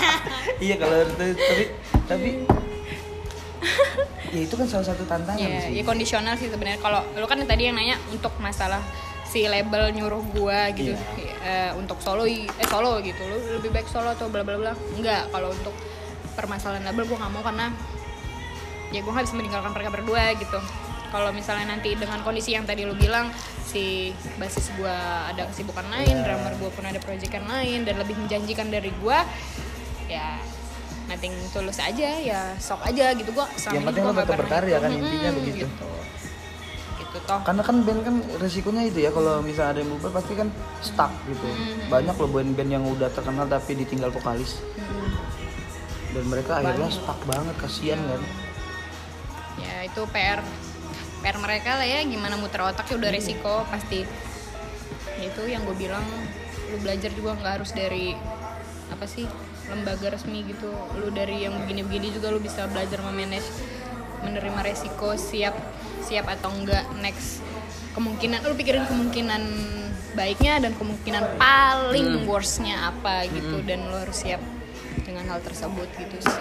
Iya 0.58 0.74
kalau 0.76 0.96
itu- 0.98 1.36
tapi 1.36 1.64
tapi 2.08 2.28
ya 4.34 4.40
itu 4.42 4.54
kan 4.54 4.66
salah 4.66 4.86
satu 4.86 5.02
tantangan 5.04 5.38
Iya, 5.38 5.60
sih. 5.62 5.72
ya 5.72 5.82
kondisional 5.84 6.34
sih 6.34 6.48
sebenarnya. 6.48 6.78
Kalau 6.78 7.00
lu 7.12 7.26
kan 7.26 7.38
tadi 7.40 7.62
yang 7.62 7.74
nanya 7.74 7.94
untuk 8.08 8.34
masalah 8.38 8.82
si 9.26 9.44
label 9.44 9.90
nyuruh 9.90 10.22
gua 10.30 10.70
gitu. 10.70 10.94
Iya. 10.94 11.34
eh, 11.42 11.70
untuk 11.74 11.98
solo 11.98 12.26
eh 12.26 12.46
solo 12.66 12.98
gitu. 13.00 13.18
Lu 13.20 13.58
lebih 13.58 13.70
baik 13.70 13.86
solo 13.86 14.10
atau 14.10 14.26
bla 14.26 14.42
bla 14.42 14.56
bla? 14.56 14.72
Enggak. 14.94 15.30
Kalau 15.30 15.50
untuk 15.50 15.74
permasalahan 16.34 16.84
label 16.84 17.04
gua 17.06 17.18
nggak 17.20 17.32
mau 17.32 17.42
karena 17.42 17.66
ya 18.90 19.00
gua 19.02 19.12
nggak 19.14 19.26
bisa 19.26 19.36
meninggalkan 19.36 19.70
mereka 19.70 19.90
berdua 19.90 20.24
gitu. 20.34 20.58
Kalau 21.06 21.30
misalnya 21.30 21.70
nanti 21.70 21.94
dengan 21.94 22.18
kondisi 22.20 22.52
yang 22.52 22.66
tadi 22.66 22.82
lu 22.82 22.94
bilang 22.94 23.30
si 23.62 24.10
basis 24.36 24.70
gua 24.74 24.94
ada 25.30 25.46
kesibukan 25.48 25.86
lain 25.86 26.12
Iya. 26.12 26.22
drummer 26.22 26.52
gua 26.58 26.70
pun 26.70 26.84
ada 26.84 26.98
proyekan 26.98 27.46
lain 27.46 27.82
dan 27.82 27.94
lebih 27.96 28.14
menjanjikan 28.16 28.68
dari 28.68 28.90
gua 28.98 29.22
ya 30.06 30.38
nothing 31.06 31.34
tulus 31.50 31.78
aja 31.78 32.10
ya 32.18 32.54
sok 32.58 32.82
aja 32.84 33.14
gitu 33.14 33.30
gua. 33.30 33.46
Selama 33.54 33.74
Yang 33.74 33.84
penting 33.86 34.02
nggak 34.02 34.18
tetap 34.22 34.38
berkarya 34.38 34.76
kan, 34.78 34.90
intinya 34.92 35.30
begitu. 35.34 35.58
gitu 35.66 35.86
gitu 37.16 37.24
toh. 37.24 37.40
Karena 37.40 37.62
kan 37.64 37.76
band 37.80 38.00
kan 38.04 38.16
resikonya 38.36 38.82
itu 38.84 38.98
ya 39.00 39.10
kalau 39.10 39.40
misalnya 39.40 39.70
ada 39.72 39.80
yang 39.80 39.90
bubar 39.96 40.12
pasti 40.20 40.32
kan 40.36 40.48
stuck 40.84 41.12
gitu. 41.24 41.48
Hmm. 41.48 41.88
banyak 41.88 42.14
loh 42.20 42.30
band-band 42.30 42.70
yang 42.70 42.84
udah 42.84 43.08
terkenal 43.08 43.48
tapi 43.48 43.72
ditinggal 43.72 44.12
vokalis. 44.12 44.60
Mm. 44.76 45.12
dan 46.16 46.24
mereka 46.32 46.64
akhirnya 46.64 46.88
stuck 46.88 47.20
banget 47.28 47.52
kasihan 47.60 48.00
kan. 48.00 48.22
Ya 49.60 49.84
itu 49.84 50.00
PR 50.08 50.40
PR 51.20 51.36
mereka 51.36 51.76
lah 51.76 51.84
ya 51.84 52.00
gimana 52.08 52.40
muter 52.40 52.64
otak 52.64 52.88
ya 52.88 52.96
udah 52.96 53.10
resiko 53.12 53.68
pasti. 53.68 54.08
Ya 55.20 55.24
itu 55.28 55.42
yang 55.44 55.64
gue 55.68 55.76
bilang 55.76 56.04
lu 56.72 56.80
belajar 56.80 57.12
juga 57.12 57.36
nggak 57.36 57.52
harus 57.60 57.70
dari 57.76 58.16
apa 58.88 59.04
sih 59.04 59.28
lembaga 59.68 60.16
resmi 60.16 60.40
gitu. 60.48 60.72
Lu 60.96 61.12
dari 61.12 61.44
yang 61.44 61.52
begini-begini 61.60 62.16
juga 62.16 62.32
lu 62.32 62.40
bisa 62.40 62.64
belajar 62.64 63.04
memanage 63.04 63.52
menerima 64.24 64.60
resiko 64.64 65.20
siap 65.20 65.52
siap 66.06 66.30
atau 66.30 66.54
enggak 66.54 66.86
next 67.02 67.42
kemungkinan 67.98 68.44
lu 68.46 68.54
pikirin 68.54 68.86
kemungkinan 68.86 69.42
baiknya 70.14 70.62
dan 70.62 70.72
kemungkinan 70.78 71.36
paling 71.36 72.24
worstnya 72.24 72.92
apa 72.94 73.26
gitu 73.28 73.60
dan 73.66 73.84
lu 73.90 73.96
harus 74.00 74.16
siap 74.22 74.40
dengan 75.04 75.28
hal 75.28 75.40
tersebut 75.44 75.88
gitu 75.98 76.16
sih. 76.22 76.40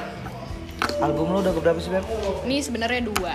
Album 1.03 1.35
lo 1.35 1.43
udah 1.43 1.53
keberapa 1.55 1.79
sih 1.81 1.91
Beb? 1.91 2.05
ini 2.47 2.63
sebenarnya 2.63 3.03
dua. 3.03 3.33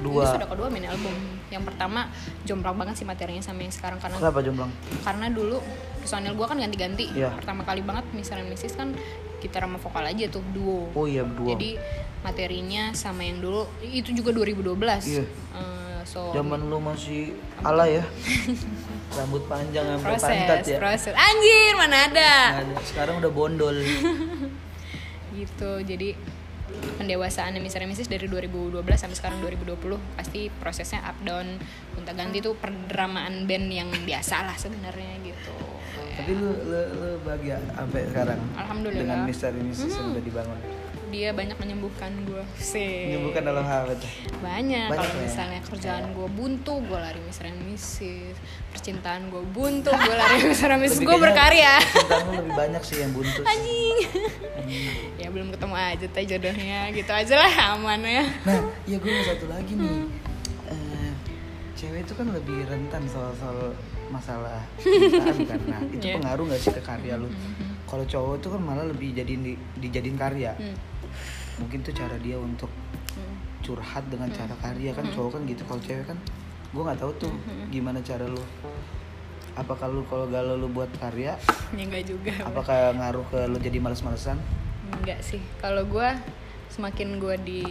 Dua. 0.00 0.24
ini 0.24 0.32
sudah 0.40 0.48
kedua 0.48 0.68
mini 0.72 0.88
album. 0.88 1.12
Yang 1.52 1.68
pertama 1.68 2.08
jomplang 2.48 2.76
banget 2.80 3.04
sih 3.04 3.06
materinya 3.06 3.44
sama 3.44 3.60
yang 3.60 3.74
sekarang 3.74 4.00
karena 4.00 4.16
kenapa 4.16 4.40
jomblang? 4.40 4.70
karena 5.04 5.26
dulu 5.28 5.60
personil 6.00 6.32
gue 6.32 6.46
kan 6.48 6.56
ganti-ganti. 6.56 7.06
Iya. 7.12 7.30
pertama 7.36 7.62
kali 7.62 7.84
banget 7.84 8.08
misalnya 8.16 8.48
Mrs 8.48 8.74
kan 8.76 8.96
gitar 9.42 9.66
sama 9.66 9.78
vokal 9.82 10.06
aja 10.06 10.24
tuh 10.30 10.42
duo. 10.54 10.86
Oh 10.94 11.04
iya 11.10 11.26
dua 11.26 11.58
jadi 11.58 11.82
materinya 12.22 12.94
sama 12.94 13.26
yang 13.26 13.42
dulu 13.42 13.66
itu 13.82 14.14
juga 14.14 14.30
2012 14.30 14.78
Iya. 15.10 15.24
Eh, 15.26 16.00
so 16.06 16.30
zaman 16.30 16.70
lu 16.70 16.78
masih 16.78 17.34
ala 17.66 17.90
ya? 17.90 18.06
Rambut 19.18 19.42
panjang 19.50 19.84
sampai 19.98 20.16
pantat 20.16 20.64
ya? 20.64 20.78
proses. 20.78 21.12
Anjir 21.12 21.74
mana 21.74 22.06
ada? 22.08 22.32
Nah, 22.62 22.80
sekarang 22.86 23.18
udah 23.18 23.28
bondol. 23.34 23.76
Gitu 25.36 25.70
jadi 25.82 26.14
pendewasaan 26.96 27.56
misalnya 27.60 27.92
Mrs 27.92 28.08
dari 28.08 28.28
2012 28.28 28.80
sampai 28.96 29.16
sekarang 29.16 29.38
2020 29.44 29.98
pasti 30.16 30.48
prosesnya 30.60 31.04
up 31.04 31.18
down 31.24 31.60
gonta 31.92 32.12
ganti 32.16 32.40
tuh 32.40 32.56
perdramaan 32.56 33.44
band 33.44 33.68
yang 33.68 33.88
biasa 34.08 34.44
lah 34.48 34.56
sebenarnya 34.56 35.20
gitu 35.20 35.52
tapi 36.12 36.30
lu, 36.32 36.50
lu, 36.62 36.80
lu 36.92 37.08
bahagia 37.20 37.56
sampai 37.68 38.00
sekarang 38.06 38.40
Alhamdulillah. 38.54 39.02
dengan 39.02 39.18
misteri 39.24 39.60
misteri 39.60 39.90
yang 39.90 40.12
udah 40.12 40.24
dibangun? 40.24 40.58
Dia 41.12 41.28
banyak 41.30 41.60
menyembuhkan 41.60 42.24
gue 42.24 42.40
sih. 42.56 43.12
Menyembuhkan 43.12 43.44
dalam 43.44 43.60
hal 43.62 43.84
itu 43.86 44.08
banyak, 44.40 44.88
Banyak 44.88 44.88
kalau 44.88 45.12
ya? 45.12 45.20
misalnya 45.22 45.60
kerjaan 45.62 46.04
gue 46.10 46.24
buntu 46.26 46.74
gue 46.80 46.96
lari 46.96 47.20
misalnya 47.20 47.52
misis 47.62 48.32
percintaan 48.70 49.28
gue 49.28 49.44
buntu 49.46 49.92
gue 49.92 50.14
lari 50.14 50.40
misalnya 50.46 50.80
misis 50.80 50.98
gue 50.98 51.12
berkarya. 51.14 51.76
percintaan 51.78 52.28
lebih 52.32 52.52
banyak 52.54 52.82
sih 52.82 52.96
yang 52.98 53.12
buntu 53.12 53.40
anjing. 53.44 53.96
Ya 55.14 55.28
belum 55.28 55.52
ketemu 55.52 55.74
aja 55.74 56.06
teh 56.08 56.24
jodohnya. 56.24 56.80
Gitu 56.90 57.12
aja 57.12 57.34
lah 57.36 57.52
aman 57.72 58.00
ya. 58.00 58.24
Nah, 58.42 58.58
ya 58.82 58.96
gue 58.96 59.10
mau 59.10 59.24
satu 59.26 59.46
lagi 59.46 59.72
nih. 59.76 60.08
Eh, 60.66 61.10
cewek 61.74 62.08
itu 62.08 62.12
kan 62.14 62.26
lebih 62.26 62.64
rentan 62.64 63.04
soal-soal 63.04 63.76
masalah 64.12 64.60
cintaan 64.76 65.40
kan. 65.42 65.60
Nah, 65.66 65.80
itu 65.88 66.04
Iya. 66.04 66.14
pengaruh 66.20 66.44
gak 66.46 66.60
sih 66.60 66.70
ke 66.70 66.80
karya 66.80 67.16
lu? 67.16 67.28
Kalau 67.84 68.04
cowok 68.04 68.34
itu 68.36 68.48
kan 68.48 68.60
malah 68.60 68.84
lebih 68.84 69.12
jadiin 69.12 69.42
di, 69.42 69.52
dijadiin 69.78 70.14
karya. 70.14 70.52
Hmm. 70.54 70.76
Mungkin 71.58 71.80
tuh 71.80 71.92
cara 71.92 72.16
dia 72.16 72.36
untuk 72.36 72.68
Hmm. 73.12 73.36
curhat 73.60 74.04
dengan 74.06 74.28
cara 74.28 74.52
karya 74.54 74.92
kan 74.92 75.04
cowok 75.06 75.36
kan 75.36 75.42
gitu. 75.44 75.62
Kalau 75.64 75.80
cewek 75.80 76.04
kan 76.06 76.18
gue 76.68 76.82
nggak 76.82 76.98
tahu 76.98 77.12
tuh 77.18 77.32
Hmm. 77.32 77.68
gimana 77.68 77.98
cara 78.00 78.24
lu. 78.24 78.40
Apakah 79.52 79.84
lu 79.86 80.00
kalau 80.06 80.24
galau 80.26 80.56
lu 80.56 80.68
buat 80.68 80.88
karya, 80.96 81.36
ya 81.70 81.82
enggak 81.84 82.08
juga 82.08 82.32
apakah 82.40 82.96
ngaruh 82.96 83.24
ke 83.28 83.40
lu 83.46 83.56
jadi 83.58 83.76
males-malesan? 83.78 84.40
enggak 84.92 85.20
sih 85.20 85.40
kalau 85.58 85.84
gue 85.84 86.08
semakin 86.68 87.16
gue 87.16 87.36
di 87.42 87.62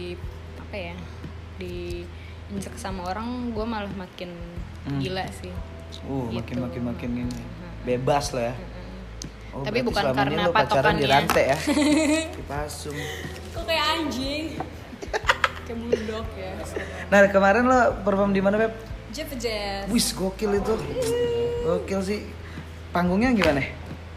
apa 0.58 0.76
ya 0.76 0.96
di 1.56 2.06
injek 2.48 2.74
sama 2.76 3.06
orang 3.08 3.50
gue 3.50 3.62
malah 3.62 3.90
makin 3.92 4.30
Hmm. 4.82 4.98
gila 4.98 5.22
sih 5.28 5.50
Uh, 6.02 6.26
Gitu. 6.28 6.34
makin 6.34 6.56
makin 6.60 6.82
makin 6.84 7.10
ini 7.16 7.38
bebas 7.82 8.32
lah 8.32 8.50
ya. 8.50 8.54
Oh, 9.52 9.60
Tapi 9.60 9.84
bukan 9.84 10.04
karena 10.10 10.48
lu 10.48 10.50
pacaran 10.50 10.94
di 10.96 11.04
rantai 11.04 11.44
ya. 11.52 11.58
Dipasung. 12.40 12.96
kok 13.52 13.62
kayak 13.62 13.84
anjing 13.92 14.56
kayak 15.68 15.76
bulldog 15.76 16.26
ya 16.32 16.52
Nah, 17.06 17.28
kemarin 17.28 17.64
lo 17.64 17.80
perform 18.00 18.32
di 18.32 18.40
mana, 18.40 18.56
Beb? 18.56 18.72
Jeff 19.12 19.28
Jazz 19.36 19.92
Wis, 19.92 20.16
gokil 20.16 20.56
itu. 20.56 20.72
Gokil 21.62 22.00
sih. 22.00 22.20
Panggungnya 22.90 23.28
gimana? 23.30 23.60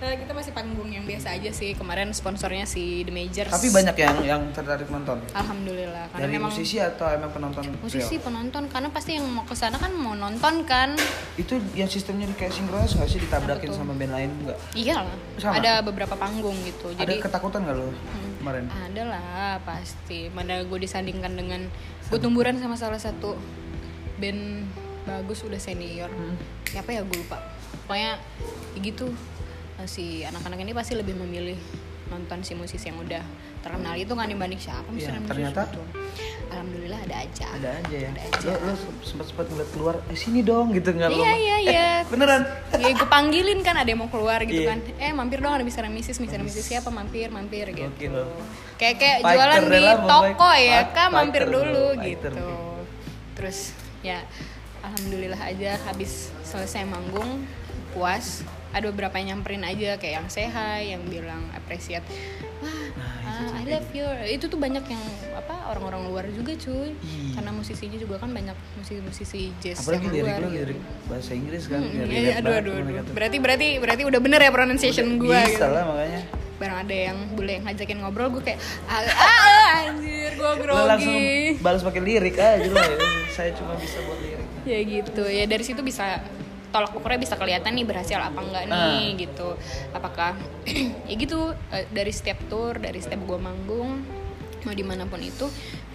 Eh, 0.06 0.22
kita 0.22 0.32
masih 0.32 0.54
panggung 0.54 0.86
yang 0.86 1.02
biasa 1.02 1.34
aja 1.34 1.50
sih 1.50 1.74
kemarin 1.74 2.14
sponsornya 2.14 2.62
si 2.64 3.02
The 3.02 3.10
Majors 3.10 3.50
Tapi 3.50 3.74
banyak 3.74 3.98
yang 3.98 4.16
yang 4.22 4.42
tertarik 4.54 4.86
nonton. 4.88 5.18
alhamdulillah 5.34 6.06
karena 6.08 6.22
Dari 6.22 6.34
memang 6.38 6.54
musisi 6.54 6.78
atau 6.78 7.10
emang 7.10 7.34
penonton? 7.34 7.66
musisi 7.76 8.14
real? 8.14 8.22
penonton 8.22 8.70
karena 8.70 8.90
pasti 8.90 9.18
yang 9.18 9.26
mau 9.26 9.42
ke 9.42 9.52
sana 9.52 9.76
kan 9.76 9.90
mau 9.92 10.14
nonton 10.14 10.62
kan 10.64 10.94
Itu 11.34 11.58
yang 11.74 11.90
sistemnya 11.90 12.30
kayak 12.32 12.54
sinkronis 12.54 12.94
nggak 12.94 13.10
sih 13.10 13.18
ditabrakin 13.20 13.66
Apa 13.66 13.76
sama 13.76 13.98
band 13.98 14.14
lain 14.14 14.30
nggak? 14.46 14.58
iya 14.78 14.94
lah 15.02 15.18
Sama? 15.36 15.58
ada 15.58 15.82
beberapa 15.82 16.14
panggung 16.14 16.54
gitu 16.62 16.86
Ada 16.92 17.02
jadi 17.02 17.14
ketakutan 17.18 17.66
nggak 17.66 17.76
lo 17.76 17.90
kemarin? 18.38 18.64
ada 18.70 19.04
lah 19.10 19.26
pasti 19.60 20.30
mana 20.30 20.62
gue 20.62 20.80
disandingkan 20.80 21.34
dengan 21.34 21.66
gue 22.06 22.20
tumburan 22.22 22.62
sama 22.62 22.78
salah 22.78 23.02
satu 23.02 23.34
band 24.16 24.70
bagus 25.04 25.42
udah 25.42 25.58
senior 25.58 26.08
Hmm. 26.08 26.38
siapa 26.64 26.92
ya 26.92 27.02
gue 27.02 27.18
lupa 27.18 27.42
pokoknya 27.84 28.22
ya 28.72 28.80
gitu 28.84 29.10
si 29.84 30.24
anak-anak 30.24 30.58
ini 30.58 30.72
pasti 30.72 30.96
lebih 30.96 31.14
memilih 31.14 31.60
nonton 32.06 32.40
si 32.40 32.54
musisi 32.54 32.86
yang 32.86 32.98
udah 32.98 33.20
terkenal 33.60 33.92
itu 33.94 34.14
kan 34.14 34.26
dibanding 34.26 34.56
siapa 34.56 34.86
Iya, 34.86 34.94
misalnya 34.94 35.22
ternyata? 35.26 35.62
gitu. 35.68 35.82
alhamdulillah 36.48 37.00
ada 37.02 37.16
aja 37.20 37.48
Ada 37.52 37.70
aja 37.76 37.98
ya. 37.98 38.10
Ada 38.10 38.22
aja. 38.22 38.46
Lo, 38.46 38.54
lo 38.62 38.74
sempat 39.02 39.26
sempat 39.26 39.46
ngeliat 39.50 39.70
keluar, 39.74 39.96
eh 40.06 40.16
sini 40.16 40.40
dong 40.40 40.70
gitu 40.72 40.90
nggak 40.92 41.10
lo? 41.10 41.18
iya 41.18 41.34
iya 41.36 41.58
iya 41.60 41.88
Beneran? 42.06 42.46
ya 42.72 42.94
gue 42.94 43.10
panggilin 43.10 43.60
kan 43.60 43.76
ada 43.76 43.90
yang 43.90 44.00
mau 44.00 44.08
keluar 44.08 44.40
gitu 44.42 44.62
Iya. 44.62 44.70
kan 44.70 44.80
eh 44.96 45.12
mampir 45.12 45.42
dong 45.42 45.52
ada 45.52 45.66
misalnya 45.66 45.90
misis 45.90 46.16
misalnya 46.16 46.46
misis 46.46 46.62
siapa 46.64 46.88
mampir 46.88 47.28
mampir 47.28 47.66
gitu 47.70 47.90
kayak 48.78 48.96
kayak 48.96 49.18
jualan 49.20 49.62
di 49.66 49.82
toko 50.06 50.50
ya 50.54 50.80
kak 50.88 51.10
mampir 51.10 51.44
dulu 51.44 51.98
gitu 52.00 52.30
terus 53.34 53.74
ya 54.00 54.22
alhamdulillah 54.80 55.42
aja 55.42 55.82
habis 55.84 56.30
selesai 56.44 56.86
manggung 56.86 57.44
puas 57.92 58.46
ada 58.76 58.92
beberapa 58.92 59.16
yang 59.16 59.40
nyamperin 59.40 59.64
aja 59.64 59.96
kayak 59.96 60.14
yang 60.20 60.28
sehat 60.28 60.84
yang 60.84 61.02
bilang 61.08 61.48
appreciate 61.56 62.04
wah 62.60 62.84
Nah, 62.96 63.52
ah, 63.52 63.60
I 63.60 63.68
love 63.68 63.92
you 63.92 64.08
itu 64.26 64.48
tuh 64.48 64.56
banyak 64.56 64.86
yang 64.86 65.04
apa 65.36 65.68
orang-orang 65.68 66.08
luar 66.08 66.26
juga 66.32 66.56
cuy 66.56 66.96
Iya. 66.96 67.36
karena 67.36 67.52
musisinya 67.52 67.98
juga 68.00 68.16
kan 68.18 68.32
banyak 68.32 68.56
musisi-musisi 68.78 69.52
jazz 69.60 69.84
Apalagi 69.84 70.08
yang 70.14 70.40
luar 70.40 70.48
gitu. 70.48 70.74
bahasa 71.06 71.32
Inggris 71.36 71.64
kan? 71.68 71.84
Hmm, 71.84 72.08
iya, 72.08 72.40
rap 72.40 72.48
aduh, 72.48 72.54
aduh, 72.56 72.74
aduh. 72.74 73.04
tuh. 73.04 73.14
Berarti, 73.14 73.38
berarti, 73.38 73.68
berarti 73.76 74.04
udah 74.06 74.20
bener 74.20 74.40
ya 74.40 74.52
pronunciation 74.52 75.20
gue 75.20 75.28
Bisa 75.36 75.52
gitu. 75.52 75.68
lah 75.68 75.84
makanya. 75.84 76.22
Barang 76.56 76.78
ada 76.88 76.96
yang 76.96 77.18
bule 77.36 77.52
yang 77.52 77.64
ngajakin 77.68 77.98
ngobrol, 78.00 78.28
gue 78.32 78.44
kayak, 78.48 78.60
ah, 78.88 79.04
ah, 79.04 79.92
anjir, 79.92 80.32
gue 80.32 80.50
Lo 80.64 80.88
langsung 80.88 81.12
grogi. 81.20 81.60
balas 81.60 81.82
pakai 81.84 82.02
lirik 82.02 82.36
aja 82.40 82.64
ya. 82.72 82.96
Saya 83.28 83.52
cuma 83.52 83.76
bisa 83.76 84.00
buat 84.08 84.20
lirik. 84.24 84.48
Ya 84.64 84.80
gitu, 84.80 85.24
ya 85.28 85.44
dari 85.44 85.64
situ 85.68 85.84
bisa 85.84 86.24
tolak 86.76 86.92
ukurnya 86.92 87.16
bisa 87.18 87.36
kelihatan 87.36 87.72
nih 87.72 87.88
berhasil 87.88 88.20
apa 88.20 88.36
enggak 88.38 88.68
nih 88.68 89.16
gitu. 89.18 89.56
Apakah 89.90 90.36
ya 91.08 91.16
gitu 91.16 91.40
eh, 91.72 91.88
dari 91.90 92.12
setiap 92.12 92.36
tour, 92.46 92.76
dari 92.76 93.00
setiap 93.00 93.24
gue 93.24 93.40
manggung 93.40 94.04
mau 94.62 94.74
di 94.74 94.82
mana 94.82 95.06
pun 95.06 95.22
itu 95.22 95.46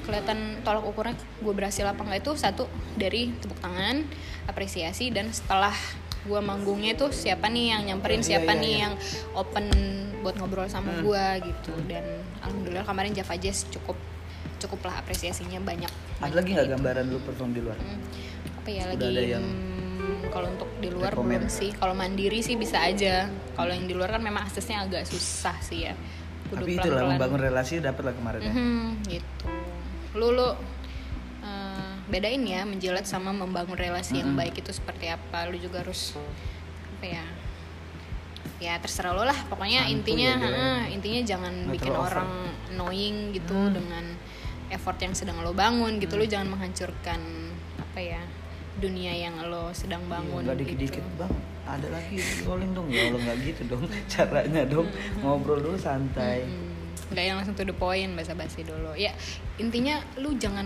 kelihatan 0.00 0.38
tolak 0.62 0.80
ukurnya 0.82 1.12
gue 1.36 1.52
berhasil 1.52 1.84
apa 1.84 2.00
enggak 2.00 2.22
itu 2.22 2.32
satu 2.34 2.64
dari 2.94 3.34
tepuk 3.36 3.58
tangan 3.58 4.06
apresiasi 4.46 5.10
dan 5.10 5.28
setelah 5.28 5.74
gue 6.20 6.38
manggungnya 6.38 6.94
itu 6.94 7.10
siapa 7.10 7.46
nih 7.46 7.74
yang 7.74 7.82
nyamperin 7.84 8.20
Iya, 8.20 8.28
siapa 8.30 8.52
iya, 8.52 8.60
nih 8.60 8.70
iya. 8.70 8.82
yang 8.82 8.94
open 9.34 9.66
buat 10.20 10.36
ngobrol 10.36 10.64
sama 10.66 10.92
Hmm. 10.92 11.02
gue 11.02 11.24
gitu 11.44 11.72
dan 11.84 12.04
alhamdulillah 12.40 12.84
kemarin 12.84 13.10
Java 13.10 13.34
Jazz 13.34 13.66
cukup 13.68 13.96
cukup 14.56 14.80
lah 14.84 15.00
apresiasinya 15.00 15.58
banyak 15.58 15.88
Ada 16.20 16.34
lagi 16.36 16.50
nggak 16.52 16.68
gambaran 16.70 17.04
lu 17.06 17.18
perform 17.20 17.50
di 17.50 17.60
luar? 17.60 17.74
Hmm, 17.74 18.00
apa 18.54 18.68
ya 18.68 18.84
Udah 18.86 19.00
lagi 19.02 19.16
ada 19.16 19.22
yang 19.34 19.44
kalau 20.28 20.48
untuk 20.48 20.70
di 20.76 20.88
luar 20.88 21.10
rekomen? 21.10 21.40
belum 21.40 21.50
sih 21.50 21.70
kalau 21.72 21.92
mandiri 21.92 22.40
sih 22.40 22.54
bisa 22.54 22.80
aja 22.80 23.26
kalau 23.52 23.70
yang 23.70 23.84
di 23.84 23.92
luar 23.92 24.10
kan 24.10 24.20
memang 24.20 24.42
aksesnya 24.42 24.82
agak 24.82 25.04
susah 25.04 25.56
sih 25.60 25.84
ya 25.84 25.94
Kudu 26.46 26.60
Tapi 26.60 26.72
itulah 26.74 26.86
pelan-pelan. 26.98 27.10
membangun 27.14 27.40
relasi 27.42 27.78
dapat 27.78 28.02
lah 28.02 28.14
kemarin 28.14 28.40
ya. 28.40 28.50
Mhm, 28.50 28.86
gitu 29.06 29.46
lu 30.12 30.28
lu 30.32 30.48
eh, 31.40 31.92
bedain 32.06 32.42
ya 32.42 32.62
menjilat 32.62 33.04
sama 33.04 33.30
membangun 33.30 33.74
relasi 33.74 34.18
yang 34.18 34.34
baik 34.34 34.58
itu 34.58 34.70
seperti 34.70 35.06
apa 35.06 35.46
lu 35.46 35.56
juga 35.56 35.80
harus 35.80 36.18
apa 36.92 37.06
ya 37.08 37.24
ya 38.58 38.76
terserah 38.76 39.12
lo 39.12 39.22
lah 39.22 39.36
pokoknya 39.46 39.80
Santuy 39.82 39.94
intinya 39.94 40.30
aja. 40.32 40.44
heeh, 40.44 40.80
intinya 40.92 41.20
jangan 41.22 41.54
Nggak 41.54 41.72
bikin 41.72 41.86
terlalu 41.86 42.02
over. 42.02 42.10
orang 42.10 42.30
annoying 42.68 43.16
gitu 43.32 43.56
Hmm. 43.56 43.72
dengan 43.72 44.04
effort 44.68 44.98
yang 44.98 45.14
sedang 45.14 45.38
lo 45.38 45.52
bangun 45.52 45.96
gitu 45.96 46.14
lo 46.14 46.24
jangan 46.24 46.50
menghancurkan 46.50 47.20
apa 47.78 48.00
ya 48.00 48.20
dunia 48.80 49.12
yang 49.12 49.36
lo 49.44 49.68
sedang 49.70 50.00
bangun 50.04 50.40
Enggak 50.40 50.56
gitu. 50.56 50.64
dikit-dikit 50.90 51.04
bang, 51.16 51.32
ada 51.64 51.86
lagi 51.86 52.16
rolling 52.42 52.72
dong 52.72 52.88
ya 52.88 53.06
Allah 53.06 53.20
nggak 53.22 53.38
gitu 53.44 53.62
dong 53.68 53.84
caranya 54.12 54.62
dong 54.64 54.88
ngobrol 55.18 55.60
dulu 55.60 55.76
santai. 55.76 56.42
Hmm, 56.42 56.72
nggak 57.08 57.22
yang 57.22 57.36
langsung 57.36 57.52
to 57.52 57.62
the 57.62 57.72
point 57.72 58.10
basa-basi 58.12 58.62
dulu 58.62 58.94
ya 58.94 59.12
intinya 59.56 59.98
lu 60.16 60.34
jangan 60.34 60.64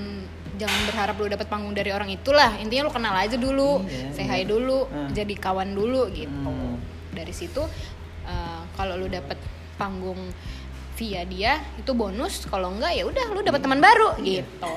jangan 0.54 0.80
berharap 0.86 1.14
lu 1.16 1.26
dapat 1.26 1.46
panggung 1.46 1.72
dari 1.72 1.90
orang 1.90 2.06
itulah 2.06 2.54
intinya 2.56 2.86
lu 2.86 2.92
kenal 2.92 3.12
aja 3.12 3.34
dulu 3.34 3.82
Iya, 3.82 4.12
say 4.12 4.24
iya. 4.24 4.44
dulu 4.44 4.86
Hmm. 4.86 5.10
jadi 5.10 5.34
kawan 5.34 5.72
dulu 5.72 6.06
gitu 6.08 6.30
Hmm. 6.30 6.78
dari 7.10 7.32
situ 7.32 7.62
eh, 8.24 8.60
kalau 8.72 8.94
lu 8.94 9.06
dapat 9.06 9.36
panggung 9.74 10.20
via 10.94 11.26
dia 11.26 11.58
itu 11.74 11.90
bonus 11.90 12.46
kalau 12.46 12.70
enggak 12.70 12.94
ya 12.94 13.02
udah 13.02 13.26
lu 13.30 13.40
dapat 13.40 13.58
teman 13.60 13.78
baru 13.78 14.14
Iya. 14.16 14.46
gitu 14.46 14.76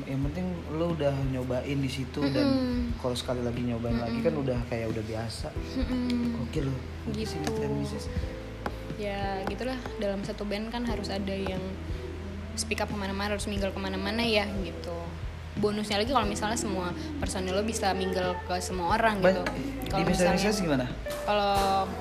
Yang 0.00 0.20
penting 0.30 0.46
lu 0.78 0.94
udah 0.94 1.10
nyobain 1.28 1.74
di 1.76 1.90
situ 1.90 2.22
dan 2.24 2.46
Mm-mm. 2.46 2.94
kalau 2.96 3.12
sekali 3.12 3.42
lagi 3.42 3.60
nyobain 3.60 3.98
lagi 3.98 4.22
kan 4.22 4.30
udah 4.32 4.58
kayak 4.64 4.86
udah 4.88 5.02
biasa. 5.02 5.50
Mm-mm. 5.76 6.38
Oke 6.40 6.62
loh. 6.62 6.78
Gitu. 7.10 7.50
ya 8.96 9.42
gitulah 9.44 9.78
dalam 9.96 10.22
satu 10.22 10.42
band 10.42 10.70
kan 10.70 10.82
harus 10.82 11.06
ada 11.08 11.30
yang 11.30 11.62
speak 12.54 12.78
up 12.78 12.86
ke 12.86 12.96
mana-mana 12.96 13.30
harus 13.30 13.46
mingle 13.46 13.70
ke 13.70 13.78
mana-mana 13.78 14.18
ya 14.20 14.42
gitu 14.60 14.90
bonusnya 15.54 15.98
lagi 15.98 16.10
kalau 16.10 16.22
misalnya 16.24 16.54
semua 16.54 16.90
personil 17.18 17.50
lo 17.52 17.62
bisa 17.62 17.90
mingle 17.92 18.34
ke 18.42 18.58
semua 18.58 18.94
orang 18.94 19.18
gitu 19.20 19.42
Di 19.42 19.88
kalau 19.88 20.02
misalnya 20.04 20.50
gimana? 20.52 20.86
kalau 21.22 21.54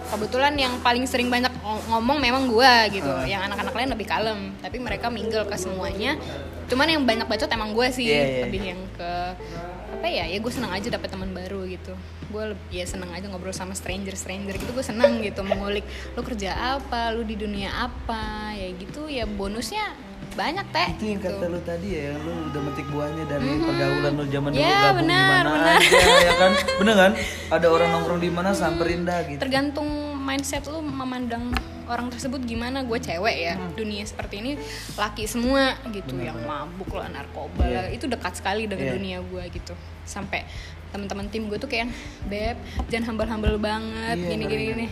kebetulan 0.09 0.53
yang 0.55 0.73
paling 0.79 1.05
sering 1.05 1.29
banyak 1.29 1.49
ng- 1.51 1.85
ngomong 1.87 2.17
memang 2.17 2.45
gua 2.45 2.85
gitu 2.87 3.05
Ah. 3.07 3.25
yang 3.25 3.41
anak-anak 3.43 3.73
lain 3.73 3.89
lebih 3.91 4.05
kalem 4.05 4.39
tapi 4.57 4.77
mereka 4.77 5.09
mingle 5.09 5.45
ke 5.45 5.53
semuanya 5.55 6.17
cuman 6.67 6.87
yang 6.89 7.03
banyak 7.03 7.25
bacot 7.25 7.47
emang 7.47 7.71
gua 7.71 7.87
sih 7.87 8.05
Iya, 8.05 8.19
iya. 8.19 8.41
lebih 8.43 8.61
yang 8.65 8.81
ke 8.91 9.11
apa 9.89 10.05
ya 10.05 10.25
ya 10.25 10.37
gue 10.37 10.51
senang 10.51 10.69
aja 10.69 10.87
dapet 10.87 11.07
teman 11.07 11.31
baru 11.31 11.63
gitu 11.65 11.95
gue 12.27 12.43
ya 12.69 12.83
senang 12.83 13.09
aja 13.09 13.23
ngobrol 13.25 13.49
sama 13.51 13.71
stranger 13.71 14.13
stranger 14.13 14.53
gitu 14.53 14.69
gue 14.69 14.83
senang 14.83 15.19
gitu 15.19 15.41
mengulik 15.41 15.81
lu 16.11 16.21
kerja 16.21 16.53
apa 16.77 17.09
lu 17.11 17.23
di 17.23 17.33
dunia 17.33 17.71
apa 17.71 18.51
ya 18.51 18.67
gitu 18.75 19.07
ya 19.07 19.23
bonusnya 19.25 19.95
banyak 20.35 20.67
teh 20.69 20.87
Itu 20.93 21.05
yang 21.07 21.17
gitu. 21.17 21.33
kata 21.33 21.45
lu 21.47 21.59
tadi 21.59 21.87
ya, 21.89 22.13
lu 22.13 22.29
udah 22.45 22.61
metik 22.61 22.85
buahnya 22.87 23.25
dari 23.25 23.57
pergaulan 23.57 24.11
lu 24.13 24.25
zaman 24.27 24.49
dulu 24.51 24.61
Ya, 24.61 24.77
gabung 24.85 24.97
benar, 25.01 25.25
di 25.25 25.49
mana 25.49 25.49
aja 25.73 25.97
ya 26.21 26.33
kan? 26.45 26.51
Bener 26.77 26.95
kan? 26.95 27.11
Ada 27.49 27.67
orang 27.67 27.89
nongkrong 27.89 28.19
di 28.21 28.29
mana 28.29 28.49
samperin 28.53 29.01
dah 29.01 29.19
gitu. 29.25 29.39
tergantung 29.41 29.89
mindset 30.19 30.61
lu 30.67 30.77
memandang 30.77 31.49
orang 31.87 32.07
tersebut 32.07 32.43
gimana 32.43 32.83
gue 32.83 32.95
cewek 32.95 33.37
ya 33.41 33.55
Hmm. 33.55 33.73
dunia 33.73 34.03
seperti 34.03 34.39
ini 34.39 34.51
laki 34.93 35.23
semua 35.23 35.73
gitu 35.89 36.15
yang 36.17 36.35
mabuk 36.41 36.91
lah 36.91 37.07
narkoba 37.07 37.63
lah 37.63 37.87
itu 37.87 38.05
dekat 38.05 38.35
sekali 38.35 38.67
dengan 38.67 38.85
Iya. 38.85 38.93
dunia 38.95 39.17
gue 39.21 39.43
gitu. 39.49 39.73
Sampai 40.03 40.43
teman-teman 40.87 41.27
tim 41.27 41.47
gue 41.47 41.55
tuh 41.55 41.67
kayak 41.67 41.91
beb 42.25 42.55
jangan 42.87 43.11
hambal-hambal 43.11 43.55
banget 43.57 44.15
Iya, 44.15 44.27
gini 44.29 44.43
gini 44.45 44.63
gini 44.67 44.85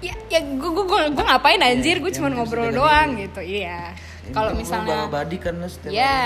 ya 0.00 0.14
ya 0.28 0.40
gue 0.40 0.70
gue 0.70 0.84
gue 1.10 1.24
ngapain 1.24 1.60
anjir? 1.60 1.98
Gue 1.98 2.08
yang 2.08 2.16
cuma 2.16 2.28
ngobrol 2.32 2.70
doang 2.70 3.10
diri. 3.12 3.26
gitu 3.26 3.40
iya. 3.42 3.92
Kalau 4.30 4.54
misalnya 4.54 5.10
kan 5.36 5.58
setiap 5.66 5.90
hari. 5.90 5.98
ya 5.98 6.16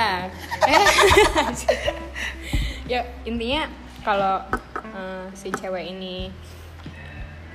ya 2.87 3.01
intinya 3.25 3.65
kalau 4.05 4.45
eh, 4.93 5.27
si 5.33 5.49
cewek 5.51 5.89
ini 5.89 6.29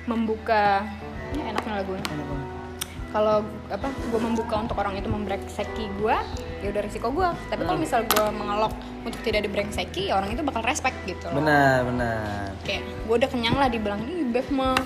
membuka 0.08 0.84
ya 1.36 1.42
enaknya 1.50 1.72
lagunya. 1.82 2.04
Enak 2.06 2.50
kalau 3.10 3.42
apa 3.66 3.90
gue 3.90 4.20
membuka 4.22 4.54
untuk 4.62 4.78
orang 4.78 4.94
itu 4.94 5.10
membrengseki 5.10 5.90
gue 5.98 6.16
ya 6.62 6.66
udah 6.70 6.82
risiko 6.86 7.10
gue 7.10 7.26
tapi 7.50 7.62
kalau 7.66 7.78
misal 7.78 8.06
gue 8.06 8.26
mengelok 8.30 8.70
untuk 9.02 9.18
tidak 9.26 9.50
dibrengseki 9.50 10.14
ya 10.14 10.22
orang 10.22 10.30
itu 10.30 10.42
bakal 10.46 10.62
respect 10.62 10.94
gitu 11.10 11.26
loh. 11.26 11.42
Benar, 11.42 11.82
benar. 11.90 12.54
kayak 12.62 12.86
gue 12.86 13.14
udah 13.18 13.30
kenyang 13.30 13.56
lah 13.58 13.66
dibilang 13.66 14.00
ih 14.06 14.30
beb 14.30 14.46
mah 14.54 14.78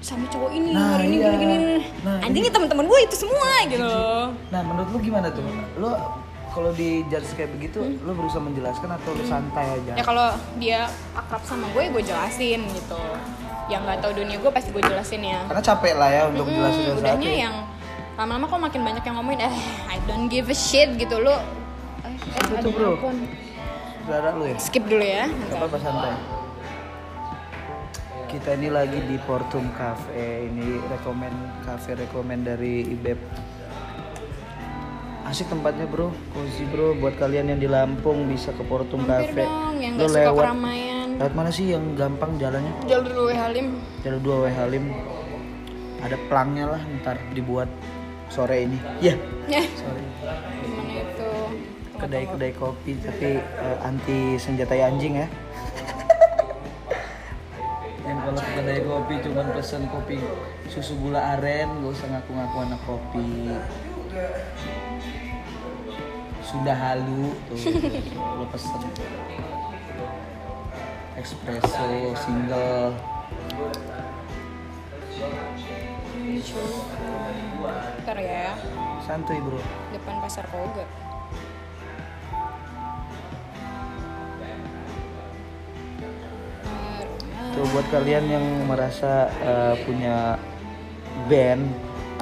sama 0.00 0.24
cowok 0.32 0.50
ini 0.54 0.72
Nah, 0.72 0.96
hari 0.96 1.04
ini 1.12 1.16
iya. 1.20 1.30
gini 1.34 1.44
gini 1.44 1.76
Nah, 2.06 2.18
anjingnya 2.24 2.52
temen-temen 2.54 2.86
gue 2.88 3.00
itu 3.04 3.16
semua 3.20 3.50
gitu 3.68 3.84
loh. 3.84 4.32
Nah, 4.48 4.60
menurut 4.64 4.88
lu 4.96 4.98
gimana 5.02 5.28
tuh? 5.28 5.44
Lu 5.76 5.92
kalau 6.50 6.70
di 6.74 7.04
judge 7.12 7.30
kayak 7.36 7.52
begitu, 7.54 7.78
lu 8.00 8.10
berusaha 8.10 8.42
menjelaskan 8.42 8.90
atau 8.96 9.14
lu 9.14 9.22
santai 9.22 9.70
aja? 9.70 9.92
ya 9.94 10.02
kalau 10.02 10.34
dia 10.58 10.90
akrab 11.14 11.42
sama 11.46 11.68
gue 11.76 11.90
gue 11.92 12.02
jelasin 12.06 12.64
gitu 12.74 13.02
yang 13.70 13.80
nggak 13.80 13.98
tahu 14.00 14.12
dunia 14.16 14.36
gue 14.36 14.50
pasti 14.50 14.68
gue 14.68 14.82
jelasin 14.82 15.22
ya 15.22 15.40
Karena 15.46 15.62
capek 15.64 15.94
lah 15.94 16.10
ya 16.10 16.22
untuk 16.26 16.44
Hmm, 16.44 16.56
jelasin 16.56 16.82
sesuatu. 16.84 17.00
udahnya 17.00 17.30
yang 17.32 17.54
lama-lama 18.12 18.44
kok 18.44 18.60
makin 18.60 18.80
banyak 18.82 19.02
yang 19.02 19.16
ngomongin 19.16 19.40
eh 19.42 19.54
I 19.86 19.96
don't 20.04 20.26
give 20.26 20.46
a 20.46 20.56
shit 20.58 20.90
gitu 20.94 21.16
lo 21.16 21.32
eh, 21.32 21.40
eh, 22.04 22.14
Itu 22.36 22.52
ada 22.52 22.68
bro. 22.68 22.90
Saudara 24.00 24.28
lu 24.32 24.44
ya? 24.44 24.56
skip 24.58 24.84
dulu 24.84 25.00
ya 25.00 25.24
Gak 25.24 25.56
apa-apa 25.56 25.78
santai. 25.78 26.12
Kita 28.28 28.54
ini 28.54 28.68
lagi 28.68 28.98
di 29.00 29.18
Portum 29.20 29.70
Cafe. 29.72 30.22
Ini 30.44 30.62
rekomen 30.88 31.34
cafe 31.60 31.94
rekomen 31.96 32.42
dari 32.42 32.86
Ibeb. 32.88 33.18
Asik 35.22 35.46
tempatnya 35.46 35.82
bro, 35.84 36.10
cozy 36.28 36.62
bro. 36.64 36.94
Buat 36.94 37.14
kalian 37.16 37.50
yang 37.50 37.58
di 37.58 37.66
Lampung 37.66 38.26
bisa 38.26 38.50
ke 38.50 38.62
Portum 38.62 39.02
hampir 39.04 39.30
Cafe. 39.30 39.42
dong 39.44 39.74
yang 39.78 39.94
Lu 39.94 40.06
lewat 40.06 40.42
lewat 41.20 41.36
mana 41.36 41.52
sih 41.52 41.76
yang 41.76 41.84
gampang 42.00 42.40
jalannya? 42.40 42.72
jalur 42.88 43.12
dulu 43.12 43.28
Halim 43.36 43.76
Jalur 44.00 44.20
2 44.24 44.40
W 44.40 44.46
Halim. 44.56 44.84
Ada 46.00 46.16
pelangnya 46.32 46.64
lah 46.72 46.80
ntar 46.96 47.20
dibuat 47.36 47.68
sore 48.32 48.64
ini. 48.64 48.80
Ya, 49.04 49.12
ya 49.44 49.60
sorry. 49.76 50.00
gimana 50.64 50.92
itu 51.04 51.28
Kedai-kedai 52.00 52.56
kopi 52.56 52.96
tapi 53.04 53.36
eh, 53.36 53.76
anti 53.84 54.40
senjata 54.40 54.72
anjing 54.72 55.20
ya. 55.20 55.28
yang 58.08 58.18
kalau 58.24 58.40
ke 58.40 58.52
kedai 58.56 58.80
kopi 58.80 59.14
cuman 59.20 59.46
pesen 59.52 59.82
kopi 59.92 60.16
susu 60.72 60.96
gula 61.04 61.36
aren, 61.36 61.68
gak 61.84 61.92
usah 62.00 62.08
ngaku-ngaku 62.16 62.56
anak 62.64 62.80
kopi. 62.88 63.28
Sudah 66.48 66.72
halu 66.80 67.36
tuh, 67.44 67.60
lo 68.40 68.48
pesen 68.48 68.80
espresso 71.20 72.16
single. 72.16 72.96
ntar 78.00 78.16
ya 78.16 78.56
Santuy 79.04 79.36
bro. 79.44 79.60
depan 79.92 80.16
pasar 80.24 80.48
koga 80.48 80.88
Tuh 87.50 87.66
buat 87.74 87.86
kalian 87.92 88.24
yang 88.30 88.46
merasa 88.64 89.28
eh, 89.44 89.74
punya 89.84 90.40
band 91.28 91.68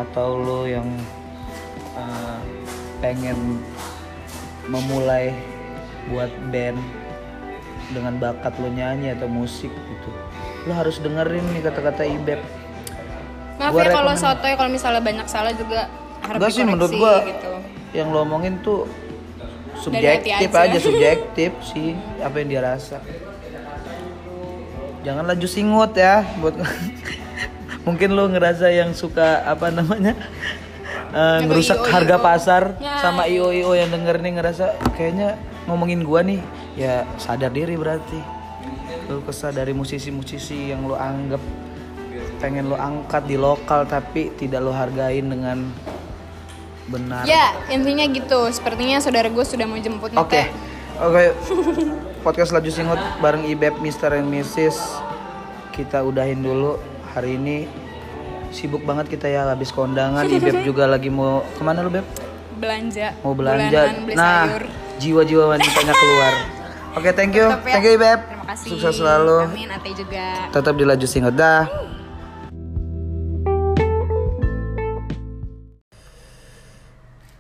atau 0.01 0.43
lo 0.43 0.67
yang 0.67 0.89
eh, 1.95 2.39
pengen 2.99 3.63
memulai 4.67 5.31
buat 6.11 6.33
band 6.51 6.81
dengan 7.89 8.21
bakat 8.21 8.53
lo 8.61 8.69
nyanyi 8.69 9.17
atau 9.17 9.27
musik 9.27 9.73
gitu, 9.73 10.11
lo 10.69 10.73
harus 10.77 11.01
dengerin 11.01 11.45
nih 11.57 11.63
kata-kata 11.65 12.05
Ibeb. 12.05 12.41
maaf 13.59 13.73
Gua 13.75 13.83
ya 13.83 13.91
kalau 13.91 14.13
sotoy 14.15 14.53
kalau 14.55 14.71
misalnya 14.71 15.03
banyak 15.03 15.27
salah 15.27 15.51
juga 15.51 15.91
harus 16.23 16.39
Enggak 16.39 16.51
sih 16.55 16.63
menurut 16.63 16.93
gua 16.95 17.15
gitu 17.27 17.53
yang 17.91 18.13
lo 18.13 18.23
omongin 18.23 18.61
tuh 18.61 18.87
subjektif 19.79 20.51
aja. 20.53 20.75
aja. 20.75 20.79
subjektif 20.79 21.53
sih 21.73 21.95
apa 22.21 22.35
yang 22.39 22.49
dia 22.51 22.63
rasa. 22.63 22.99
Jangan 25.07 25.25
laju 25.25 25.47
singut 25.49 25.95
ya 25.95 26.27
buat 26.43 26.59
mungkin 27.87 28.13
lo 28.13 28.29
ngerasa 28.29 28.69
yang 28.69 28.93
suka 28.93 29.47
apa 29.47 29.71
namanya 29.73 30.13
Atau 31.09 31.49
ngerusak 31.49 31.81
harga 31.89 32.21
pasar 32.21 32.63
Ya, 32.77 33.01
sama 33.01 33.25
io 33.25 33.49
io 33.49 33.73
yang 33.73 33.89
denger 33.89 34.21
nih 34.21 34.33
ngerasa 34.37 34.77
kayaknya 34.93 35.41
ngomongin 35.65 36.05
gua 36.05 36.21
nih 36.21 36.43
ya 36.79 37.03
sadar 37.19 37.51
diri 37.51 37.75
berarti 37.75 38.23
lu 39.11 39.19
kesal 39.27 39.51
dari 39.51 39.75
musisi-musisi 39.75 40.71
yang 40.71 40.87
lu 40.87 40.95
anggap 40.95 41.43
pengen 42.39 42.71
lu 42.71 42.79
angkat 42.79 43.27
di 43.27 43.35
lokal 43.35 43.83
tapi 43.83 44.31
tidak 44.39 44.63
lu 44.63 44.71
hargain 44.71 45.27
dengan 45.27 45.59
benar 46.89 47.27
Ya, 47.29 47.53
intinya 47.69 48.07
gitu. 48.09 48.49
Sepertinya 48.49 48.97
saudara 49.03 49.29
gue 49.29 49.45
sudah 49.45 49.69
mau 49.69 49.77
jemput 49.77 50.09
Oke. 50.17 50.41
Teh. 50.41 50.47
Oke. 51.05 51.37
Podcast 52.25 52.51
Laju 52.57 52.71
Singut 52.73 53.01
bareng 53.21 53.45
Ibeb 53.45 53.77
Mr. 53.85 54.17
and 54.17 54.33
Mrs. 54.33 54.79
Kita 55.77 56.01
udahin 56.01 56.41
dulu 56.41 56.81
hari 57.13 57.37
ini. 57.37 57.69
Sibuk 58.49 58.81
banget 58.89 59.13
kita 59.13 59.29
ya 59.29 59.45
habis 59.45 59.69
kondangan. 59.69 60.25
Ibeb 60.33 60.65
juga 60.65 60.89
lagi 60.89 61.13
mau 61.13 61.45
ke 61.45 61.61
mana 61.61 61.85
lu 61.85 61.93
Beb? 61.93 62.09
Belanja. 62.57 63.15
Mau 63.21 63.37
belanja. 63.37 63.69
Bulanan, 63.69 64.03
beli 64.09 64.17
nah, 64.17 64.49
jiwa-jiwa 64.99 65.45
wanitanya 65.55 65.95
keluar. 65.95 66.58
Oke, 66.97 67.13
thank 67.13 67.37
you. 67.37 67.45
Ya. 67.45 67.61
Thank 67.61 67.85
you 67.85 68.01
Ibeb. 68.01 68.21
Terima 68.25 68.45
kasih. 68.49 68.69
Sukses 68.73 68.95
selalu. 68.97 69.45
Amin, 69.45 69.69
Ate 69.69 69.93
juga. 69.93 70.49
Tetap 70.49 70.73
di 70.73 70.85
Laju 70.89 71.05
Singut 71.05 71.37
dah. 71.37 71.69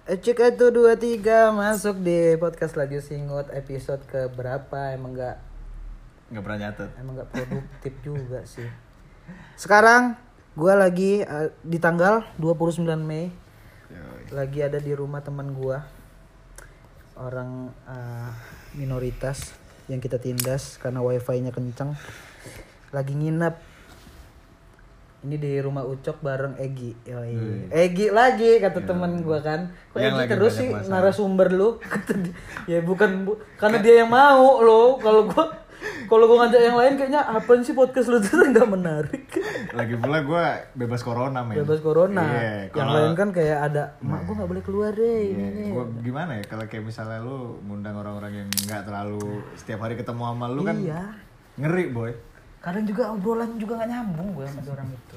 Cek 0.08 0.40
itu 0.56 0.66
dua 0.72 0.96
tiga 0.96 1.52
masuk 1.52 2.00
di 2.00 2.36
podcast 2.40 2.76
Laju 2.76 2.96
Singut 3.00 3.48
episode 3.52 4.00
ke 4.08 4.28
berapa 4.32 4.96
emang 4.96 5.12
nggak 5.12 5.36
nggak 6.32 6.42
pernah 6.44 6.58
nyatet 6.64 6.88
emang 6.96 7.12
nggak 7.20 7.28
produktif 7.28 7.92
juga 8.00 8.40
sih. 8.48 8.68
Sekarang 9.56 10.16
gua 10.56 10.80
lagi 10.80 11.20
uh, 11.24 11.52
di 11.60 11.76
tanggal 11.76 12.24
29 12.40 12.88
Mei 13.04 13.28
Yoi. 13.92 14.32
lagi 14.32 14.64
ada 14.64 14.80
di 14.80 14.96
rumah 14.96 15.20
teman 15.20 15.52
gua 15.52 15.84
orang 17.20 17.68
uh, 17.84 18.32
minoritas 18.78 19.52
yang 19.86 19.98
kita 19.98 20.16
tindas 20.16 20.78
karena 20.78 21.02
wifi-nya 21.02 21.50
kenceng 21.50 21.98
lagi 22.88 23.12
nginep. 23.12 23.54
Ini 25.18 25.34
di 25.34 25.58
rumah 25.58 25.82
Ucok 25.82 26.22
bareng 26.22 26.54
Egi 26.56 26.94
Yoi. 27.04 27.66
Egi 27.68 28.06
lagi 28.08 28.62
kata 28.62 28.86
teman 28.86 29.18
gua 29.18 29.42
kan. 29.42 29.66
Kok 29.90 29.98
Yang 29.98 30.14
Egi 30.16 30.30
terus 30.30 30.52
sih 30.54 30.68
masalah. 30.70 31.02
narasumber 31.02 31.48
lu? 31.50 31.68
Kata 31.82 32.14
dia, 32.14 32.34
ya 32.64 32.78
bukan 32.80 33.26
bu- 33.26 33.42
karena 33.58 33.82
dia 33.82 33.94
yang 33.98 34.10
mau 34.10 34.62
lo 34.62 34.94
kalau 34.96 35.26
gua 35.26 35.50
kalau 36.08 36.24
gua 36.26 36.46
ngajak 36.46 36.62
yang 36.62 36.76
lain 36.78 36.94
kayaknya 36.98 37.22
apa 37.22 37.50
sih 37.62 37.74
podcast 37.76 38.08
lu 38.10 38.18
tuh 38.18 38.40
nggak 38.50 38.68
menarik? 38.68 39.24
Lagi 39.76 39.94
pula 39.94 40.18
gue 40.24 40.44
bebas 40.74 41.00
corona 41.04 41.40
men. 41.44 41.62
Bebas 41.62 41.78
corona. 41.84 42.22
Iya, 42.24 42.72
yang 42.72 42.88
kalau- 42.88 42.96
lain 42.98 43.12
kan 43.14 43.28
kayak 43.30 43.58
ada 43.70 43.82
mak 44.02 44.26
gua 44.26 44.34
nggak 44.42 44.50
boleh 44.50 44.62
keluar 44.64 44.92
deh 44.96 45.22
Iya, 45.34 45.46
ini 45.54 45.62
gua 45.70 45.84
gimana 46.02 46.40
ya 46.40 46.44
kalau 46.48 46.64
kayak 46.66 46.84
misalnya 46.86 47.20
lu 47.22 47.62
ngundang 47.66 47.94
orang-orang 47.94 48.44
yang 48.44 48.48
nggak 48.66 48.82
terlalu 48.88 49.42
setiap 49.54 49.84
hari 49.84 49.94
ketemu 49.94 50.22
sama 50.24 50.46
lu 50.50 50.62
kan 50.66 50.76
iya. 50.80 51.02
ngeri 51.60 51.84
boy. 51.94 52.10
Kadang 52.58 52.84
juga 52.88 53.14
obrolan 53.14 53.54
juga 53.54 53.78
nggak 53.78 53.90
nyambung 53.90 54.28
gue 54.34 54.46
sama 54.50 54.60
orang 54.74 54.88
itu. 54.90 55.16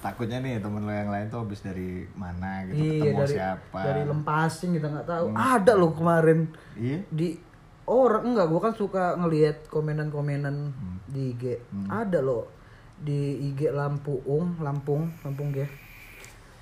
Takutnya 0.00 0.40
nih 0.40 0.64
temen 0.64 0.82
lo 0.88 0.92
yang 0.96 1.12
lain 1.12 1.28
tuh 1.28 1.44
habis 1.44 1.60
dari 1.60 2.08
mana 2.16 2.64
gitu 2.64 2.80
iya 2.80 2.92
ketemu 3.04 3.20
dari 3.20 3.34
siapa. 3.36 3.80
dari 3.84 4.02
lempasin 4.08 4.70
kita 4.74 4.86
nggak 4.88 5.06
tahu. 5.06 5.24
Ada 5.36 5.72
loh 5.76 5.92
kemarin 5.92 6.38
iya? 6.74 6.98
di 7.12 7.49
orang 7.90 8.22
enggak 8.24 8.46
gue 8.46 8.60
kan 8.60 8.72
suka 8.72 9.18
ngelihat 9.18 9.66
komenan-komenan 9.66 10.70
Hmm. 10.70 10.96
di 11.04 11.34
IG 11.34 11.58
ada 11.90 12.22
loh 12.22 12.46
di 12.94 13.18
IG 13.50 13.66
Lampung 13.68 14.22
Lampung 14.58 15.10
Lampung 15.20 15.50
ya. 15.50 15.66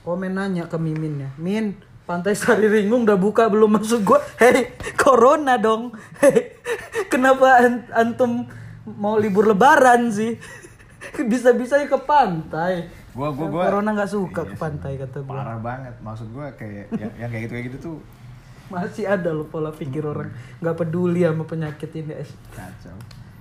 Komen 0.01 0.33
nanya 0.33 0.65
ke 0.65 0.79
Mimin 0.79 1.21
ya 1.21 1.31
Min 1.37 1.77
Pantai 2.03 2.33
Sari 2.33 2.65
Ringung 2.65 3.05
udah 3.05 3.21
buka 3.21 3.47
belum? 3.47 3.77
Maksud 3.77 4.01
gue 4.01 4.17
hei 4.41 4.73
corona 4.97 5.61
dong. 5.61 5.93
Hei 6.17 6.57
kenapa 7.13 7.61
an- 7.61 7.85
antum 7.93 8.49
mau 8.89 9.21
libur 9.21 9.45
lebaran 9.45 10.09
sih? 10.09 10.41
Bisa-bisa 11.31 11.77
ke 11.79 11.99
pantai. 12.01 12.89
Gua 13.13 13.29
gua 13.31 13.47
gua 13.49 13.63
corona 13.69 13.93
nggak 13.93 14.09
suka 14.09 14.47
ke 14.47 14.55
pantai 14.55 14.97
kata 14.97 15.21
gue 15.21 15.29
parah 15.29 15.61
banget. 15.61 15.95
Maksud 16.01 16.33
gua 16.33 16.49
kayak 16.55 16.89
yang, 16.95 17.13
yang 17.19 17.29
kayak 17.29 17.43
gitu 17.45 17.53
kayak 17.53 17.67
gitu 17.69 17.79
tuh 17.79 17.97
masih 18.69 19.05
ada 19.05 19.31
loh 19.31 19.45
pola 19.45 19.71
pikir 19.71 20.03
orang 20.03 20.29
nggak 20.61 20.77
peduli 20.77 21.25
sama 21.25 21.45
penyakit 21.45 21.91
ini 21.95 22.13
es 22.15 22.31
kacau 22.53 22.93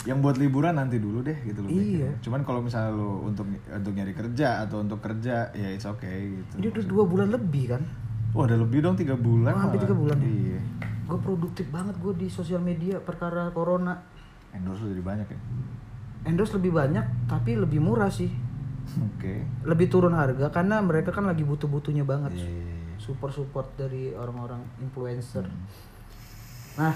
yang 0.07 0.23
buat 0.23 0.39
liburan 0.39 0.71
nanti 0.73 0.97
dulu 0.97 1.19
deh 1.19 1.36
gitu 1.43 1.59
loh 1.59 1.67
Iya. 1.67 2.07
cuman 2.23 2.41
kalau 2.41 2.63
misalnya 2.63 2.95
lo 2.95 3.28
untuk 3.28 3.43
untuk 3.49 3.91
nyari 3.91 4.15
kerja 4.15 4.63
atau 4.63 4.80
untuk 4.80 5.03
kerja 5.03 5.51
ya 5.51 5.67
it's 5.67 5.84
okay 5.84 6.32
gitu 6.32 6.53
Dia 6.57 6.69
udah 6.71 6.86
dua 6.88 7.03
bulan 7.03 7.28
lebih 7.28 7.75
kan? 7.75 7.84
Wah 8.32 8.47
udah 8.47 8.55
lebih 8.55 8.80
dong 8.80 8.95
tiga 8.95 9.15
bulan 9.15 9.51
Oh, 9.51 9.61
hampir 9.67 9.84
tiga 9.84 9.91
bulan 9.91 10.15
ya? 10.17 10.30
Iya. 10.30 10.59
Gue 11.03 11.19
produktif 11.19 11.67
banget 11.67 11.95
gue 11.97 12.13
di 12.15 12.28
sosial 12.28 12.59
media 12.59 12.99
perkara 12.99 13.51
corona. 13.51 13.99
Endorse 14.51 14.84
jadi 14.86 14.99
banyak 15.01 15.28
ya. 15.28 15.39
Endorse 16.23 16.55
lebih 16.55 16.71
banyak 16.71 17.03
tapi 17.25 17.55
lebih 17.55 17.80
murah 17.80 18.07
sih. 18.07 18.32
Oke. 18.95 19.43
Lebih 19.63 19.88
turun 19.88 20.11
harga 20.11 20.47
karena 20.47 20.80
mereka 20.80 21.11
kan 21.11 21.25
lagi 21.25 21.43
butuh-butuhnya 21.43 22.03
banget. 22.03 22.32
Iya, 22.34 22.47
iya, 22.47 22.75
iya. 23.08 23.16
Support-support 23.16 23.68
dari 23.80 24.12
orang-orang 24.12 24.60
influencer. 24.84 25.47
Hmm. 25.47 25.64
Nah, 26.76 26.93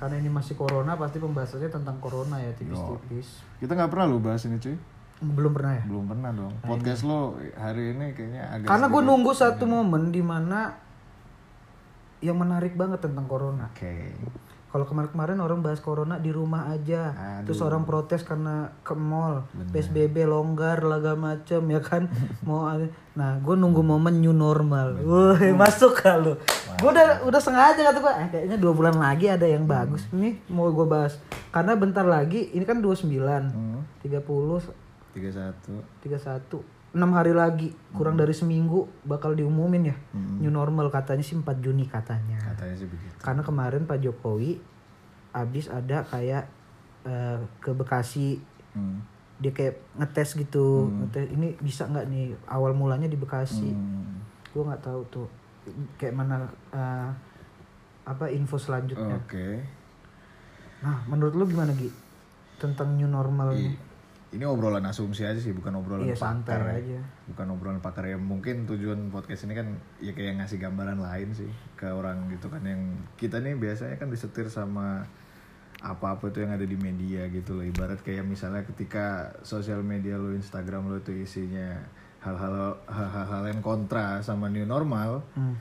karena 0.00 0.16
ini 0.16 0.32
masih 0.32 0.56
corona 0.56 0.96
pasti 0.96 1.20
pembahasannya 1.20 1.68
tentang 1.68 2.00
corona 2.00 2.40
ya 2.40 2.52
tipis-tipis. 2.56 3.44
Kita 3.60 3.76
nggak 3.76 3.92
pernah 3.92 4.06
lo 4.08 4.18
bahas 4.20 4.48
ini 4.48 4.56
cuy. 4.56 4.76
Belum 5.20 5.52
pernah 5.52 5.72
ya? 5.76 5.84
Belum 5.88 6.04
pernah 6.04 6.30
dong. 6.32 6.52
Podcast 6.60 7.04
lo 7.08 7.40
hari 7.56 7.96
ini 7.96 8.12
kayaknya 8.12 8.42
agak. 8.52 8.68
Karena 8.68 8.86
gue 8.92 9.02
nunggu 9.04 9.32
satu 9.32 9.64
momen 9.64 10.12
di 10.12 10.20
mana 10.20 10.76
yang 12.20 12.36
menarik 12.36 12.76
banget 12.76 13.04
tentang 13.04 13.28
corona. 13.28 13.68
Oke. 13.72 14.12
Kalau 14.76 14.84
kemarin-kemarin 14.84 15.40
orang 15.40 15.64
bahas 15.64 15.80
corona 15.80 16.20
di 16.20 16.28
rumah 16.28 16.68
aja, 16.68 17.16
Aduh. 17.40 17.48
terus 17.48 17.64
orang 17.64 17.88
protes 17.88 18.20
karena 18.20 18.68
ke 18.84 18.92
mall, 18.92 19.48
psbb 19.72 20.28
longgar, 20.28 20.84
laga 20.84 21.16
macem 21.16 21.64
ya 21.64 21.80
kan, 21.80 22.04
mau 22.44 22.68
nah 23.16 23.40
gue 23.40 23.56
nunggu 23.56 23.80
momen 23.80 24.20
new 24.20 24.36
normal, 24.36 25.00
wah. 25.00 25.40
masuk 25.56 25.96
kalau, 25.96 26.36
gue 26.76 26.90
udah 26.92 27.24
udah 27.24 27.40
sengaja 27.40 27.88
kata 27.88 28.04
gue, 28.04 28.12
eh, 28.20 28.28
kayaknya 28.28 28.56
dua 28.60 28.76
bulan 28.76 29.00
lagi 29.00 29.32
ada 29.32 29.48
yang 29.48 29.64
bagus, 29.64 30.04
nih 30.12 30.44
mau 30.52 30.68
gue 30.68 30.84
bahas, 30.84 31.16
karena 31.48 31.72
bentar 31.72 32.04
lagi 32.04 32.52
ini 32.52 32.68
kan 32.68 32.76
29, 32.84 33.48
Hmm. 33.48 33.80
30, 34.04 34.60
Tiga 35.16 35.32
satu. 35.32 35.80
31, 36.04 36.60
6 36.96 37.12
hari 37.12 37.36
lagi, 37.36 37.68
kurang 37.92 38.16
dari 38.16 38.32
seminggu 38.32 38.88
bakal 39.04 39.36
diumumin 39.36 39.92
ya, 39.92 39.96
Hmm. 40.10 40.40
new 40.40 40.48
normal 40.48 40.88
katanya 40.88 41.20
sih 41.20 41.36
4 41.36 41.60
Juni 41.60 41.84
katanya. 41.84 42.40
Katanya 42.40 42.72
sih 42.74 42.88
begitu. 42.88 43.12
Karena 43.20 43.44
kemarin 43.44 43.84
Pak 43.84 44.00
Jokowi 44.00 44.56
habis 45.30 45.68
ada 45.68 46.00
kayak 46.02 46.48
eh, 47.04 47.38
ke 47.60 47.70
Bekasi 47.70 48.40
Hmm. 48.72 48.98
dia 49.36 49.52
kayak 49.52 49.76
ngetes 49.94 50.34
gitu, 50.34 50.88
ngetes 50.90 51.28
ini 51.30 51.54
bisa 51.60 51.84
nggak 51.84 52.08
nih 52.08 52.32
awal 52.48 52.72
mulanya 52.72 53.06
di 53.06 53.14
Bekasi. 53.14 53.68
Hmm. 53.68 54.24
Gue 54.50 54.64
nggak 54.64 54.82
tahu 54.82 55.00
tuh 55.06 55.28
kayak 55.94 56.16
mana 56.16 56.48
eh, 56.72 57.10
apa 58.02 58.32
info 58.32 58.56
selanjutnya. 58.56 59.20
Oke. 59.20 59.60
Nah, 60.80 61.04
menurut 61.06 61.34
lu 61.34 61.44
gimana 61.44 61.70
Gi 61.72 61.92
tentang 62.56 62.96
new 62.96 63.06
normal? 63.06 63.52
I- 63.52 63.76
Ini 64.36 64.44
obrolan 64.44 64.84
asumsi 64.84 65.24
aja 65.24 65.40
sih, 65.40 65.50
bukan 65.50 65.80
obrolan 65.80 66.04
Iya, 66.04 66.12
pakar 66.14 66.60
ya. 66.68 66.76
aja. 66.76 67.00
Bukan 67.26 67.46
obrolan 67.50 67.80
pakar 67.80 68.04
ya. 68.04 68.20
Mungkin 68.20 68.68
tujuan 68.68 69.08
podcast 69.08 69.48
ini 69.48 69.56
kan 69.56 69.72
ya 69.96 70.12
kayak 70.12 70.36
ngasih 70.38 70.60
gambaran 70.60 71.00
lain 71.00 71.32
sih 71.32 71.48
ke 71.72 71.88
orang 71.88 72.28
gitu 72.28 72.46
kan 72.46 72.60
yang 72.60 72.80
kita 73.16 73.40
nih 73.40 73.56
biasanya 73.56 73.96
kan 73.96 74.12
disetir 74.12 74.46
sama 74.46 75.08
apa-apa 75.76 76.28
tuh 76.28 76.40
yang 76.40 76.52
ada 76.52 76.64
di 76.64 76.76
media 76.76 77.24
gitu 77.28 77.56
loh. 77.56 77.64
Ibarat 77.64 78.00
kayak 78.00 78.24
misalnya 78.24 78.60
ketika 78.62 79.32
sosial 79.40 79.80
media 79.80 80.16
lo, 80.16 80.32
Instagram 80.32 80.88
lo 80.88 81.00
itu 81.00 81.16
isinya 81.16 81.80
hal-hal 82.20 82.76
hal-hal 82.84 83.42
yang 83.46 83.60
kontra 83.60 84.18
sama 84.20 84.48
new 84.48 84.64
normal, 84.64 85.22
Hmm. 85.32 85.56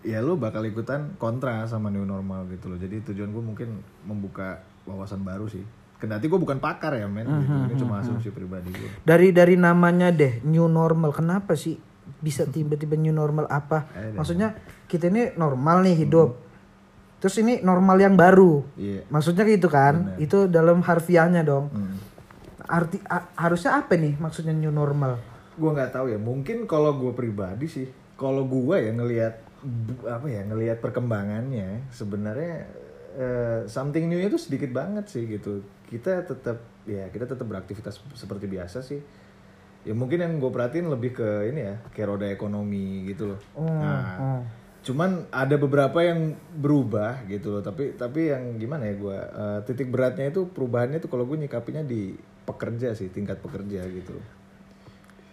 ya 0.00 0.18
lu 0.18 0.34
bakal 0.34 0.64
ikutan 0.64 1.14
kontra 1.16 1.64
sama 1.64 1.88
new 1.88 2.02
normal 2.02 2.44
gitu 2.48 2.68
loh. 2.68 2.76
Jadi 2.76 3.04
tujuan 3.04 3.30
gue 3.30 3.44
mungkin 3.44 3.68
membuka 4.02 4.60
wawasan 4.84 5.20
baru 5.20 5.46
sih. 5.46 5.62
Kendati 5.98 6.30
gue 6.30 6.38
bukan 6.38 6.62
pakar 6.62 6.94
ya 6.94 7.10
men, 7.10 7.26
gitu. 7.26 7.54
ini 7.66 7.74
cuma 7.74 7.98
asumsi 7.98 8.30
pribadi 8.30 8.70
gue. 8.70 8.90
Dari 9.02 9.34
dari 9.34 9.58
namanya 9.58 10.14
deh 10.14 10.38
new 10.46 10.70
normal. 10.70 11.10
Kenapa 11.10 11.58
sih 11.58 11.74
bisa 12.22 12.46
tiba-tiba 12.46 12.94
new 12.94 13.10
normal 13.10 13.50
apa? 13.50 13.90
Ada. 13.90 14.14
Maksudnya 14.14 14.54
kita 14.86 15.10
ini 15.10 15.34
normal 15.34 15.82
nih 15.82 16.06
hidup. 16.06 16.38
Terus 17.18 17.34
ini 17.42 17.58
normal 17.66 17.98
yang 17.98 18.14
baru. 18.14 18.62
Iya. 18.78 19.10
Maksudnya 19.10 19.42
gitu 19.42 19.66
kan? 19.66 20.14
Itu 20.22 20.46
dalam 20.46 20.86
harfiahnya 20.86 21.42
dong. 21.42 21.66
Hmm. 21.74 21.98
Arti 22.62 23.02
a- 23.02 23.34
harusnya 23.34 23.82
apa 23.82 23.98
nih 23.98 24.14
maksudnya 24.22 24.54
new 24.54 24.70
normal? 24.70 25.18
Gue 25.58 25.70
nggak 25.74 25.98
tahu 25.98 26.14
ya. 26.14 26.18
Mungkin 26.22 26.70
kalau 26.70 26.94
gue 26.94 27.10
pribadi 27.10 27.66
sih, 27.66 27.90
kalau 28.14 28.46
gue 28.46 28.76
ya 28.78 28.94
ngelihat 28.94 29.34
apa 30.06 30.26
ya 30.30 30.46
ngelihat 30.46 30.78
perkembangannya 30.78 31.90
sebenarnya 31.90 32.70
eh, 33.18 33.60
something 33.66 34.06
new 34.06 34.22
itu 34.22 34.38
sedikit 34.38 34.70
banget 34.70 35.10
sih 35.10 35.26
gitu. 35.26 35.66
Kita 35.88 36.20
tetap 36.22 36.60
ya 36.84 37.08
kita 37.08 37.24
tetap 37.24 37.44
beraktivitas 37.44 37.98
seperti 38.14 38.46
biasa 38.46 38.80
sih. 38.80 39.00
ya 39.82 39.94
mungkin 39.96 40.20
yang 40.20 40.36
gue 40.36 40.50
perhatiin 40.50 40.90
lebih 40.90 41.16
ke 41.16 41.28
ini 41.48 41.60
ya 41.64 41.74
kayak 41.94 42.08
roda 42.10 42.26
ekonomi 42.28 43.08
gitu 43.08 43.32
loh 43.32 43.40
nah 43.56 44.04
cuman 44.78 45.30
ada 45.30 45.54
beberapa 45.56 46.02
yang 46.02 46.20
berubah 46.52 47.24
gitu 47.24 47.56
loh 47.56 47.62
tapi 47.62 47.94
tapi 47.94 48.28
yang 48.28 48.58
gimana 48.58 48.84
ya 48.84 48.94
gue 48.98 49.16
eh, 49.16 49.58
titik 49.64 49.88
beratnya 49.88 50.28
itu 50.28 50.50
perubahannya 50.50 50.98
itu 50.98 51.08
kalau 51.08 51.24
gue 51.24 51.40
nyikapinya 51.40 51.86
di 51.86 52.12
pekerja 52.44 52.92
sih 52.92 53.08
tingkat 53.08 53.38
pekerja 53.38 53.86
gitu 53.86 54.18
loh 54.18 54.26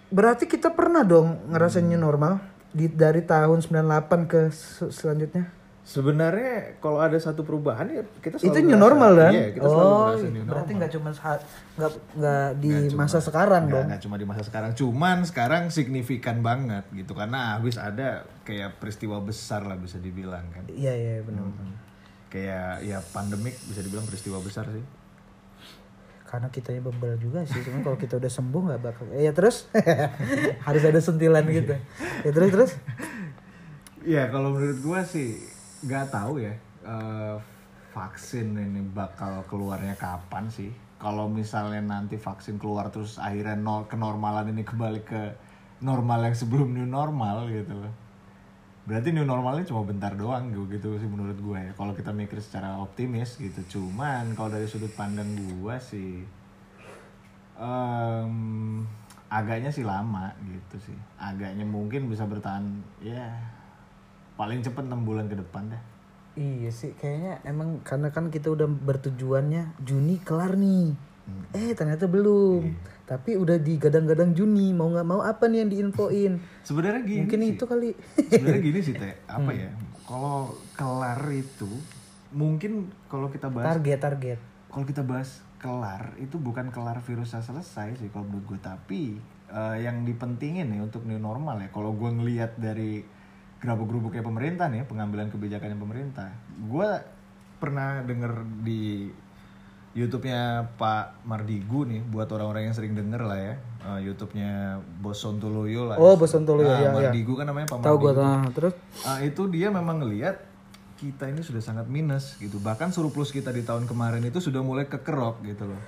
Berarti 0.08 0.46
kita 0.46 0.72
pernah 0.72 1.02
dong 1.02 1.50
ngerasain 1.50 1.84
new 1.84 1.98
normal 1.98 2.40
di 2.70 2.86
dari 2.88 3.26
tahun 3.26 3.60
98 3.60 4.30
ke 4.32 4.42
se- 4.54 4.94
selanjutnya. 4.94 5.50
Sebenarnya 5.86 6.82
kalau 6.82 6.98
ada 6.98 7.14
satu 7.22 7.46
perubahan 7.46 7.86
ya 7.86 8.02
kita 8.18 8.42
selalu 8.42 8.58
Itu 8.58 8.60
new 8.66 8.80
normal 8.82 9.12
kan? 9.22 9.32
iya 9.38 9.48
kita 9.54 9.70
selalu 9.70 9.94
oh, 9.94 10.18
new 10.34 10.44
berarti 10.50 10.72
nggak 10.82 10.92
cuma 10.98 11.10
saat 11.14 11.46
nggak 11.78 11.92
nggak 12.18 12.48
di 12.58 12.74
masa 12.98 13.22
sekarang 13.22 13.70
dong. 13.70 13.86
nggak 13.86 14.02
cuma 14.02 14.16
di 14.18 14.26
masa 14.26 14.42
sekarang, 14.42 14.74
cuman 14.74 15.22
sekarang 15.30 15.64
signifikan 15.70 16.42
banget 16.42 16.90
gitu 16.90 17.14
karena 17.14 17.54
habis 17.54 17.78
ada 17.78 18.26
kayak 18.42 18.82
peristiwa 18.82 19.22
besar 19.22 19.62
lah 19.62 19.78
bisa 19.78 20.02
dibilang 20.02 20.50
kan. 20.50 20.66
Iya 20.74 20.94
iya 20.98 21.16
benar. 21.22 21.54
Kayak 22.34 22.82
ya 22.82 22.98
pandemik 23.14 23.54
bisa 23.70 23.86
dibilang 23.86 24.10
peristiwa 24.10 24.42
besar 24.42 24.66
sih. 24.74 24.82
Karena 26.26 26.50
kitanya 26.50 26.82
bebel 26.82 27.22
juga 27.22 27.46
sih, 27.46 27.62
cuman 27.62 27.86
kalau 27.86 27.98
kita 28.02 28.18
udah 28.18 28.32
sembuh 28.34 28.62
nggak 28.74 28.82
bakal. 28.82 29.06
Eh, 29.14 29.30
ya 29.30 29.32
terus 29.38 29.70
harus 30.68 30.82
ada 30.82 30.98
sentilan 30.98 31.46
gitu. 31.46 31.78
Ya 32.26 32.32
terus 32.34 32.50
terus. 32.50 32.72
Ya 34.02 34.24
kalau 34.34 34.58
menurut 34.58 34.82
gua 34.82 35.06
sih 35.06 35.55
nggak 35.86 36.06
tahu 36.10 36.42
ya 36.42 36.54
eh, 36.82 37.38
vaksin 37.96 38.52
ini 38.60 38.84
bakal 38.92 39.48
keluarnya 39.48 39.96
kapan 39.96 40.52
sih. 40.52 40.74
Kalau 41.00 41.32
misalnya 41.32 41.80
nanti 41.80 42.20
vaksin 42.20 42.60
keluar 42.60 42.92
terus 42.92 43.16
akhirnya 43.16 43.56
nol 43.56 43.88
kenormalan 43.88 44.52
ini 44.52 44.68
kembali 44.68 45.02
ke 45.08 45.24
normal 45.80 46.28
yang 46.28 46.36
sebelum 46.36 46.76
new 46.76 46.88
normal 46.88 47.48
gitu 47.48 47.72
loh. 47.72 47.94
Berarti 48.86 49.10
new 49.16 49.26
normalnya 49.26 49.66
cuma 49.66 49.82
bentar 49.82 50.14
doang 50.14 50.54
gitu, 50.54 50.70
gitu 50.70 50.88
sih 51.02 51.10
menurut 51.10 51.40
gue 51.40 51.58
ya. 51.58 51.72
Kalau 51.74 51.96
kita 51.98 52.14
mikir 52.14 52.38
secara 52.44 52.78
optimis 52.78 53.40
gitu. 53.42 53.80
Cuman 53.80 54.38
kalau 54.38 54.54
dari 54.54 54.68
sudut 54.70 54.94
pandang 54.94 55.26
gue 55.34 55.76
sih 55.82 56.22
em, 57.58 58.36
agaknya 59.32 59.72
sih 59.74 59.82
lama 59.88 60.36
gitu 60.46 60.92
sih. 60.92 60.98
Agaknya 61.18 61.66
mungkin 61.66 62.12
bisa 62.12 62.30
bertahan 62.30 62.66
ya 63.02 63.30
paling 64.36 64.60
cepet 64.62 64.84
6 64.86 65.08
bulan 65.08 65.26
ke 65.26 65.36
depan 65.36 65.72
deh. 65.72 65.82
Iya 66.36 66.68
sih, 66.68 66.92
kayaknya 67.00 67.40
emang 67.48 67.80
karena 67.82 68.12
kan 68.12 68.28
kita 68.28 68.52
udah 68.52 68.68
bertujuannya 68.68 69.80
Juni 69.80 70.20
kelar 70.20 70.60
nih. 70.60 70.92
Eh 71.56 71.72
ternyata 71.74 72.06
belum. 72.06 72.76
Tapi 73.08 73.40
udah 73.40 73.56
digadang-gadang 73.58 74.36
Juni, 74.36 74.76
mau 74.76 74.92
nggak 74.92 75.08
mau 75.08 75.24
apa 75.24 75.48
nih 75.48 75.64
yang 75.64 75.72
diinfoin? 75.72 76.38
Sebenarnya 76.62 77.02
gini 77.02 77.24
Mungkin 77.24 77.40
sih. 77.40 77.52
itu 77.56 77.64
kali. 77.64 77.90
Sebenarnya 78.28 78.62
gini 78.62 78.80
sih 78.84 78.94
teh, 78.94 79.16
apa 79.40 79.52
ya? 79.56 79.72
Kalau 80.04 80.54
kelar 80.76 81.22
itu 81.32 81.70
mungkin 82.30 82.92
kalau 83.08 83.32
kita 83.32 83.48
bahas 83.48 83.72
target 83.72 84.00
target. 84.04 84.40
kalau 84.68 84.84
kita 84.84 85.08
bahas 85.08 85.40
kelar 85.56 86.12
itu 86.20 86.36
bukan 86.36 86.68
kelar 86.68 87.00
virusnya 87.00 87.40
selesai 87.40 87.96
sih 87.96 88.12
kalau 88.12 88.28
menurut 88.28 88.44
gue 88.52 88.60
tapi 88.60 89.02
eh, 89.48 89.78
yang 89.80 90.04
dipentingin 90.04 90.68
nih 90.68 90.84
untuk 90.84 91.08
new 91.08 91.16
normal 91.16 91.64
ya 91.64 91.72
kalau 91.72 91.96
gue 91.96 92.12
ngelihat 92.12 92.60
dari 92.60 93.08
gerabuk-gerubuknya 93.66 94.22
pemerintah 94.22 94.70
nih 94.70 94.86
pengambilan 94.86 95.34
kebijakannya 95.34 95.76
pemerintah. 95.76 96.30
Gue 96.70 96.88
pernah 97.58 98.06
denger 98.06 98.46
di 98.62 99.10
YouTube-nya 99.96 100.76
Pak 100.76 101.24
Mardigu 101.24 101.88
nih 101.88 102.04
buat 102.04 102.28
orang-orang 102.30 102.70
yang 102.70 102.76
sering 102.76 102.94
denger 102.94 103.26
lah 103.26 103.40
ya. 103.40 103.56
Eh, 103.86 104.00
YouTube-nya 104.12 104.78
Bos 105.02 105.18
Sontoloyo 105.18 105.88
lah. 105.90 105.98
Oh, 105.98 106.20
Bos 106.20 106.30
Sontoloyo, 106.30 106.68
Ah, 106.68 106.80
ya, 106.80 106.88
ya. 106.88 106.92
Mardigu 106.92 107.34
kan 107.34 107.48
namanya 107.48 107.68
Pak 107.72 107.80
Tahu 107.80 107.98
Mardigu 107.98 108.06
gua 108.12 108.14
nah, 108.22 108.44
terus? 108.52 108.74
Ah, 109.08 109.20
itu 109.24 109.48
dia 109.48 109.72
memang 109.72 110.04
ngelihat 110.04 110.36
kita 111.00 111.32
ini 111.32 111.42
sudah 111.42 111.64
sangat 111.64 111.88
minus 111.88 112.36
gitu. 112.38 112.60
Bahkan 112.60 112.92
surplus 112.92 113.32
kita 113.32 113.56
di 113.56 113.64
tahun 113.64 113.88
kemarin 113.88 114.22
itu 114.24 114.44
sudah 114.44 114.60
mulai 114.60 114.86
kekerok 114.86 115.42
gitu 115.48 115.64
loh. 115.68 115.82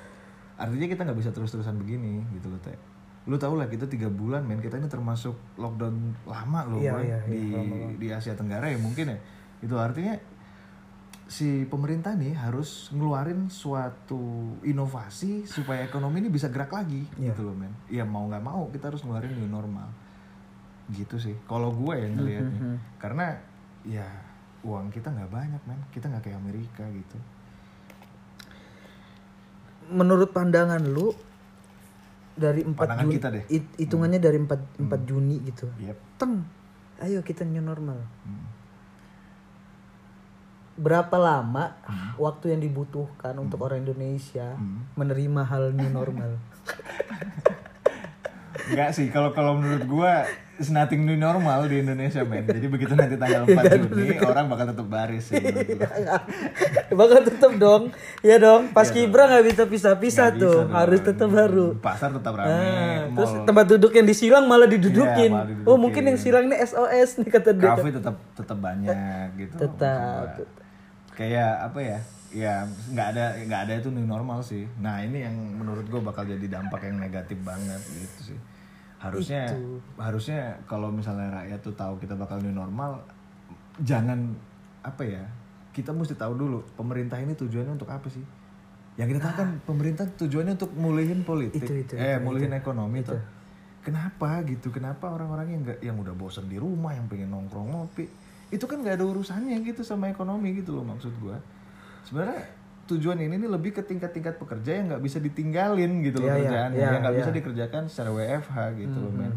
Artinya 0.56 0.88
kita 0.90 1.04
nggak 1.06 1.20
bisa 1.20 1.32
terus-terusan 1.36 1.76
begini 1.78 2.24
gitu 2.34 2.50
loh 2.50 2.58
teh 2.64 2.97
lu 3.28 3.36
tau 3.36 3.60
lah 3.60 3.68
kita 3.68 3.86
tiga 3.92 4.08
bulan 4.08 4.48
men. 4.48 4.64
Kita 4.64 4.80
ini 4.80 4.88
termasuk 4.88 5.60
lockdown 5.60 6.16
lama 6.24 6.62
loh 6.64 6.80
Iya, 6.80 6.94
Boy, 6.96 7.04
iya, 7.04 7.20
di 7.28 7.44
di 8.00 8.08
Asia 8.08 8.34
Tenggara 8.34 8.72
ya 8.72 8.80
mungkin 8.80 9.12
ya. 9.12 9.20
Itu 9.60 9.76
artinya 9.76 10.16
si 11.28 11.68
pemerintah 11.68 12.16
nih 12.16 12.40
harus 12.40 12.88
ngeluarin 12.96 13.52
suatu 13.52 14.56
inovasi 14.64 15.44
supaya 15.44 15.84
ekonomi 15.84 16.24
ini 16.24 16.32
bisa 16.32 16.48
gerak 16.48 16.72
lagi 16.72 17.04
gitu 17.20 17.44
loh 17.44 17.52
men. 17.52 17.76
Ya 17.92 18.08
mau 18.08 18.32
nggak 18.32 18.44
mau 18.48 18.72
kita 18.72 18.96
harus 18.96 19.04
ngeluarin 19.04 19.36
new 19.36 19.52
normal. 19.52 19.92
Gitu 20.88 21.20
sih 21.20 21.36
kalau 21.52 21.76
gue 21.76 22.00
yang 22.00 22.16
ngelihatnya 22.16 22.80
karena 22.96 23.36
ya 23.84 24.08
uang 24.64 24.88
kita 24.88 25.12
nggak 25.12 25.28
banyak 25.28 25.62
men. 25.68 25.84
Kita 25.92 26.08
nggak 26.08 26.32
kayak 26.32 26.40
Amerika 26.40 26.88
gitu. 26.96 27.20
Menurut 29.92 30.32
pandangan 30.32 30.80
lu 30.80 31.27
dari 32.38 32.62
4 32.62 32.76
Pandangan 32.76 33.04
Juni 33.04 33.14
kita 33.14 33.28
deh. 33.30 33.44
it- 33.50 33.74
hitungannya 33.78 34.18
dari 34.18 34.38
4 34.38 34.80
4 34.80 35.00
Juni 35.04 35.36
gitu. 35.44 35.66
Yep. 35.76 35.98
Teng. 36.16 36.34
Ayo 36.98 37.22
kita 37.22 37.42
new 37.42 37.60
normal. 37.60 37.98
Hmm. 38.22 38.46
Berapa 40.76 41.14
lama 41.14 41.74
Hmm. 41.84 42.10
waktu 42.16 42.54
yang 42.54 42.62
dibutuhkan 42.62 43.34
untuk 43.36 43.60
orang 43.60 43.82
Indonesia 43.82 44.54
menerima 44.94 45.42
hal 45.44 45.72
new 45.72 45.90
normal? 45.90 46.38
Enggak 48.68 48.92
sih 48.92 49.08
kalau 49.08 49.32
kalau 49.32 49.56
menurut 49.56 49.84
gue 49.84 50.12
is 50.58 50.70
nothing 50.70 51.06
new 51.06 51.14
normal 51.14 51.66
di 51.66 51.82
Indonesia 51.82 52.26
men 52.26 52.44
jadi 52.44 52.68
begitu 52.68 52.94
nanti 52.98 53.16
tanggal 53.16 53.46
Iya 53.46 53.62
4 53.62 53.86
Juni 53.88 54.18
orang 54.22 54.46
bakal 54.50 54.66
tetap 54.74 54.88
baris 54.90 55.24
sih 55.30 55.38
menurut 55.38 55.70
gua. 55.78 56.18
Bakal 56.88 57.20
tetap 57.30 57.52
dong. 57.56 57.84
Ya 58.26 58.42
dong, 58.42 58.74
pas 58.74 58.90
Kibra 58.90 59.30
nggak 59.30 59.46
bisa 59.54 59.64
pisah-pisah 59.70 60.34
tuh. 60.34 60.66
bisa 60.66 60.66
dong. 60.66 60.74
Harus 60.74 61.00
tetap 61.06 61.30
baru. 61.30 61.68
pasar 61.78 62.10
tetap 62.10 62.34
rame 62.34 62.50
Nah, 62.50 63.14
mall 63.14 63.16
terus 63.22 63.32
tempat 63.46 63.66
duduk 63.70 63.92
yang 63.94 64.08
disilang 64.08 64.44
malah 64.50 64.66
didudukin. 64.66 65.30
Iya, 65.30 65.38
malah 65.38 65.48
didudukin. 65.48 65.70
Oh, 65.70 65.78
mungkin 65.78 66.02
yang 66.10 66.18
silang 66.18 66.50
ini 66.50 66.58
SOS 66.58 67.22
nih 67.22 67.30
kata 67.30 67.50
dia. 67.54 67.70
kafe 67.76 67.90
tetap 67.94 68.16
tetap 68.34 68.58
banyak 68.58 68.98
gitu 69.38 69.54
Tetap. 69.62 70.42
kayak 71.14 71.54
apa 71.70 71.80
ya 71.82 72.00
ya 72.30 72.54
nggak 72.94 73.08
ada 73.16 73.26
nggak 73.42 73.62
ada 73.66 73.74
itu 73.80 73.90
new 73.90 74.04
normal 74.06 74.44
sih 74.44 74.68
nah 74.78 75.00
ini 75.00 75.24
yang 75.24 75.34
menurut 75.34 75.88
gue 75.88 76.02
bakal 76.04 76.28
jadi 76.28 76.60
dampak 76.60 76.86
yang 76.86 77.00
negatif 77.00 77.40
banget 77.42 77.80
gitu 77.88 78.34
sih 78.34 78.38
harusnya 78.98 79.54
harusnya 80.02 80.58
kalau 80.66 80.90
misalnya 80.90 81.30
rakyat 81.30 81.60
tuh 81.62 81.76
tahu 81.78 82.02
kita 82.02 82.18
bakal 82.18 82.42
new 82.42 82.50
normal 82.50 82.98
jangan 83.86 84.34
apa 84.82 85.04
ya 85.06 85.24
kita 85.78 85.94
mesti 85.94 86.18
tahu 86.18 86.34
dulu 86.34 86.66
pemerintah 86.74 87.22
ini 87.22 87.38
tujuannya 87.38 87.78
untuk 87.78 87.94
apa 87.94 88.10
sih? 88.10 88.26
Yang 88.98 89.14
kita 89.14 89.30
tahu 89.30 89.34
kan 89.38 89.50
pemerintah 89.62 90.06
tujuannya 90.10 90.58
untuk 90.58 90.74
mulihin 90.74 91.22
politik 91.22 91.62
Itu, 91.62 91.74
itu, 91.86 91.94
eh 91.94 92.18
mulihin 92.18 92.50
ekonomi 92.58 93.06
tuh. 93.06 93.22
kenapa 93.86 94.42
gitu? 94.50 94.74
Kenapa 94.74 95.14
orang-orang 95.14 95.54
yang 95.54 95.62
nggak 95.62 95.80
yang 95.86 95.96
udah 96.02 96.18
bosen 96.18 96.50
di 96.50 96.58
rumah 96.58 96.98
yang 96.98 97.06
pengen 97.06 97.30
nongkrong 97.30 97.70
ngopi 97.70 98.10
itu 98.50 98.66
kan 98.66 98.82
nggak 98.82 98.98
ada 98.98 99.06
urusannya 99.06 99.62
gitu 99.62 99.86
sama 99.86 100.10
ekonomi 100.10 100.58
gitu 100.58 100.82
loh 100.82 100.86
maksud 100.90 101.14
gua. 101.22 101.38
Sebenarnya 102.10 102.42
tujuan 102.90 103.18
ini 103.18 103.36
nih 103.36 103.50
lebih 103.50 103.72
ke 103.72 103.82
tingkat-tingkat 103.82 104.36
pekerja 104.36 104.72
yang 104.74 104.86
nggak 104.90 105.02
bisa 105.02 105.18
ditinggalin 105.18 106.02
gitu 106.02 106.18
loh 106.18 106.26
Iya, 106.26 106.34
iya, 106.34 106.42
kerjaannya 106.42 106.78
iya, 106.78 106.88
yang 106.90 107.02
nggak 107.02 107.14
iya. 107.14 107.22
bisa 107.22 107.32
dikerjakan 107.32 107.82
secara 107.86 108.10
WFH 108.12 108.56
gitu 108.78 108.98
loh 108.98 109.12
men 109.14 109.34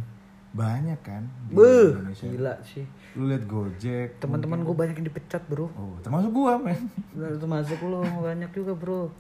banyak 0.51 0.99
kan 1.01 1.23
di 1.47 1.53
Beuh, 1.53 1.95
Indonesia 1.97 2.27
gila 2.27 2.55
sih. 2.65 2.83
lu 3.13 3.27
lihat 3.27 3.45
Gojek 3.45 4.19
Teman-teman 4.19 4.59
gue 4.61 4.73
banyak 4.73 4.95
yang 4.95 5.07
dipecat, 5.07 5.43
Bro. 5.45 5.67
oh 5.69 5.95
termasuk 6.01 6.31
gua 6.31 6.57
men 6.57 6.91
Itu 7.13 7.45
masuk 7.45 7.79
lo 7.85 8.03
banyak 8.03 8.51
juga, 8.51 8.75
Bro. 8.75 9.15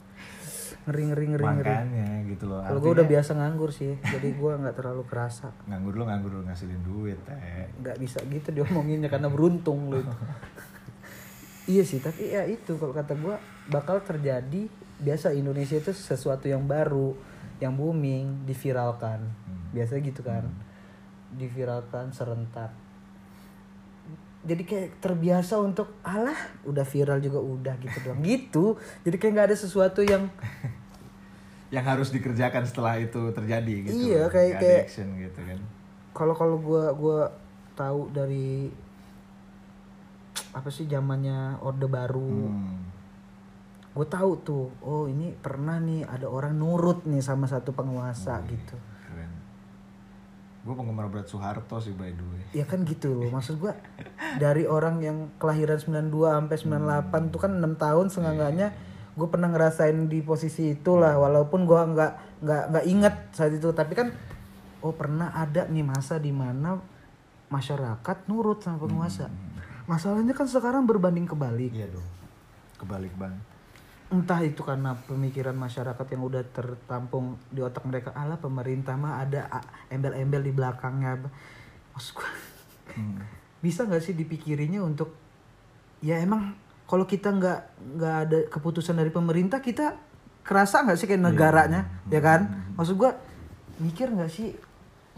Ngeri 0.80 1.02
ngeri 1.06 1.24
ngeri 1.28 1.44
ngeri. 1.44 1.70
makanya 1.70 2.08
gitu 2.26 2.44
loh 2.46 2.58
Kalau 2.60 2.80
gue 2.80 2.92
udah 2.92 3.06
biasa 3.06 3.30
nganggur 3.36 3.70
sih, 3.70 3.94
jadi 4.00 4.28
gue 4.32 4.52
nggak 4.56 4.74
terlalu 4.74 5.02
kerasa. 5.04 5.54
nganggur 5.64 5.92
lu 5.92 6.04
nganggur 6.04 6.30
lu 6.32 6.42
ngasilin 6.42 6.82
duit 6.82 7.18
teh 7.22 7.38
Nggak 7.78 7.96
bisa 7.98 8.18
gitu 8.24 8.48
diomonginnya 8.50 9.06
karena 9.06 9.28
beruntung 9.28 9.86
lo 9.86 9.98
itu. 9.98 10.10
iya 11.70 11.82
sih, 11.82 11.98
tapi 11.98 12.26
ya 12.26 12.42
itu 12.44 12.74
kalau 12.74 12.90
kata 12.90 13.14
gue 13.14 13.34
bakal 13.68 14.02
terjadi 14.02 14.66
biasa 14.98 15.30
Indonesia 15.30 15.74
itu 15.74 15.90
sesuatu 15.90 16.44
yang 16.44 16.66
baru, 16.66 17.14
yang 17.58 17.72
booming, 17.72 18.42
diviralkan. 18.44 19.22
Biasa 19.70 19.96
gitu 19.98 20.20
kan. 20.20 20.50
Diviralkan 21.30 22.10
serentak. 22.10 22.74
Jadi 24.40 24.64
kayak 24.64 24.98
terbiasa 24.98 25.60
untuk 25.60 26.00
alah 26.00 26.36
udah 26.64 26.82
viral 26.82 27.20
juga 27.20 27.38
udah 27.38 27.74
gitu 27.78 27.98
doang 28.02 28.20
gitu. 28.26 28.64
Jadi 29.04 29.16
kayak 29.16 29.32
nggak 29.32 29.48
ada 29.52 29.56
sesuatu 29.56 30.00
yang 30.00 30.26
yang 31.74 31.86
harus 31.86 32.10
dikerjakan 32.10 32.66
setelah 32.66 32.98
itu 32.98 33.30
terjadi 33.30 33.74
gitu 33.86 33.94
Iya, 34.10 34.26
kayak- 34.26 34.58
kayak- 34.58 34.84
action 34.90 35.14
gitu 35.14 35.38
kan 35.38 35.60
kalau 36.10 36.34
kalau 36.34 36.58
gua 36.58 36.90
gua 36.90 37.30
tahu 37.78 38.10
dari 38.10 38.66
apa 40.50 40.68
sih 40.68 40.86
zamannya 40.90 41.62
orde 41.62 41.86
baru? 41.86 42.50
Hmm. 42.50 42.88
gue 43.90 44.06
tahu 44.06 44.38
tuh 44.46 44.70
oh 44.86 45.10
ini 45.10 45.34
pernah 45.34 45.82
nih 45.82 46.06
ada 46.06 46.30
orang 46.30 46.54
nurut 46.54 47.02
nih 47.10 47.18
sama 47.18 47.50
satu 47.50 47.74
penguasa 47.74 48.38
gitu. 48.46 48.78
keren. 49.02 49.34
Gue 50.62 50.74
penggemar 50.78 51.10
berat 51.10 51.26
Soeharto 51.26 51.82
sih 51.82 51.90
by 51.98 52.14
the 52.14 52.22
way. 52.22 52.42
Ya 52.54 52.64
kan 52.70 52.86
gitu 52.86 53.10
loh 53.10 53.34
maksud 53.34 53.58
gua 53.58 53.74
dari 54.38 54.62
orang 54.62 55.02
yang 55.02 55.34
kelahiran 55.42 56.06
92 56.06 56.06
sampai 56.06 56.56
98 57.10 57.34
tuh 57.34 57.40
kan 57.42 57.52
enam 57.58 57.74
tahun 57.74 58.06
setengahnya 58.14 58.70
gue 59.18 59.26
pernah 59.26 59.50
ngerasain 59.50 60.06
di 60.06 60.22
posisi 60.22 60.70
itulah 60.70 61.18
walaupun 61.18 61.66
gua 61.66 61.82
nggak 61.90 62.12
nggak 62.46 62.62
nggak 62.70 62.84
inget 62.86 63.14
saat 63.34 63.50
itu. 63.50 63.74
Tapi 63.74 63.98
kan 63.98 64.14
oh 64.86 64.94
pernah 64.94 65.34
ada 65.34 65.66
nih 65.66 65.82
masa 65.82 66.22
di 66.22 66.30
mana 66.30 66.78
masyarakat 67.50 68.16
nurut 68.30 68.62
sama 68.62 68.86
penguasa 68.86 69.26
masalahnya 69.90 70.30
kan 70.38 70.46
sekarang 70.46 70.86
berbanding 70.86 71.26
kebalik. 71.26 71.74
Iya 71.74 71.90
dong. 71.90 72.06
Kebalik 72.78 73.10
banget. 73.18 73.42
Entah 74.10 74.38
itu 74.46 74.62
karena 74.62 74.94
pemikiran 74.94 75.54
masyarakat 75.58 76.06
yang 76.14 76.22
udah 76.22 76.46
tertampung 76.46 77.34
di 77.50 77.58
otak 77.58 77.82
mereka 77.82 78.14
ala 78.14 78.38
pemerintah 78.38 78.94
mah 78.94 79.26
ada 79.26 79.50
embel-embel 79.90 80.46
di 80.46 80.52
belakangnya. 80.54 81.26
Maksud 81.94 82.12
gua 82.14 82.30
bisa 83.64 83.82
nggak 83.82 84.02
sih 84.02 84.14
dipikirinya 84.14 84.78
untuk 84.86 85.10
ya 85.98 86.22
emang 86.22 86.54
kalau 86.86 87.06
kita 87.06 87.34
nggak 87.34 87.60
nggak 87.98 88.16
ada 88.30 88.38
keputusan 88.46 88.94
dari 88.94 89.10
pemerintah 89.10 89.58
kita 89.58 89.98
kerasa 90.46 90.86
nggak 90.86 90.98
sih 90.98 91.06
kayak 91.10 91.22
negaranya 91.26 91.90
ya 92.06 92.22
kan? 92.22 92.70
Maksud 92.78 92.94
gua 92.94 93.18
mikir 93.82 94.06
nggak 94.06 94.30
sih 94.30 94.54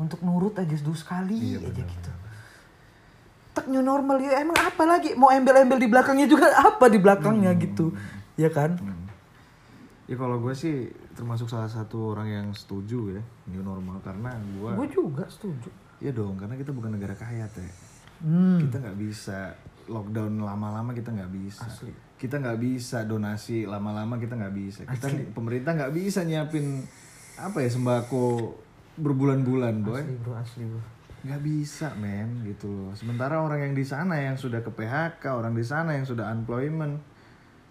untuk 0.00 0.24
nurut 0.24 0.56
aja 0.56 0.72
dulu 0.80 0.96
sekali 0.96 1.60
aja 1.60 1.84
gitu 1.84 2.21
tak 3.52 3.68
new 3.68 3.84
normal. 3.84 4.20
Ya 4.20 4.40
emang 4.40 4.56
apa 4.56 4.82
lagi? 4.84 5.12
Mau 5.16 5.28
embel-embel 5.32 5.78
di 5.80 5.88
belakangnya 5.88 6.26
juga 6.28 6.48
apa 6.72 6.88
di 6.88 6.98
belakangnya 6.98 7.52
gitu. 7.56 7.92
Ya 8.36 8.48
kan? 8.48 8.76
Ya 10.08 10.16
kalau 10.18 10.40
gue 10.42 10.52
sih 10.52 10.90
termasuk 11.16 11.48
salah 11.48 11.68
satu 11.68 12.16
orang 12.16 12.28
yang 12.28 12.46
setuju 12.52 13.20
ya 13.20 13.22
new 13.52 13.64
normal. 13.64 14.00
Karena 14.00 14.34
gue 14.36 14.70
gue 14.76 14.88
juga 14.90 15.24
setuju. 15.28 15.68
Iya 16.02 16.10
dong, 16.10 16.34
karena 16.34 16.58
kita 16.58 16.74
bukan 16.74 16.98
negara 16.98 17.14
kaya 17.14 17.46
teh. 17.46 17.70
hmm. 18.26 18.66
Kita 18.66 18.76
nggak 18.82 18.98
bisa 18.98 19.54
lockdown 19.86 20.42
lama-lama 20.42 20.90
kita 20.90 21.14
nggak 21.14 21.30
bisa. 21.30 21.62
Kita 22.18 22.42
nggak 22.42 22.58
bisa 22.58 23.06
donasi 23.06 23.66
lama-lama 23.70 24.18
kita 24.18 24.34
nggak 24.34 24.54
bisa. 24.54 24.80
Kita 24.82 25.06
pemerintah 25.30 25.78
nggak 25.78 25.94
bisa 25.94 26.26
nyiapin 26.26 26.82
apa 27.38 27.64
ya 27.64 27.70
sembako 27.72 28.54
berbulan-bulan 29.00 29.74
boy. 29.80 30.04
asli 30.04 30.16
bro 30.20 30.32
asli 30.36 30.64
bro 30.68 30.80
Nggak 31.22 31.42
bisa 31.42 31.94
men 31.94 32.42
gitu 32.44 32.66
loh. 32.66 32.92
Sementara 32.98 33.38
orang 33.38 33.62
yang 33.62 33.74
di 33.74 33.86
sana 33.86 34.18
yang 34.18 34.34
sudah 34.34 34.58
ke 34.60 34.70
PHK, 34.70 35.22
orang 35.30 35.54
di 35.54 35.62
sana 35.62 35.94
yang 35.94 36.02
sudah 36.02 36.26
unemployment, 36.30 36.98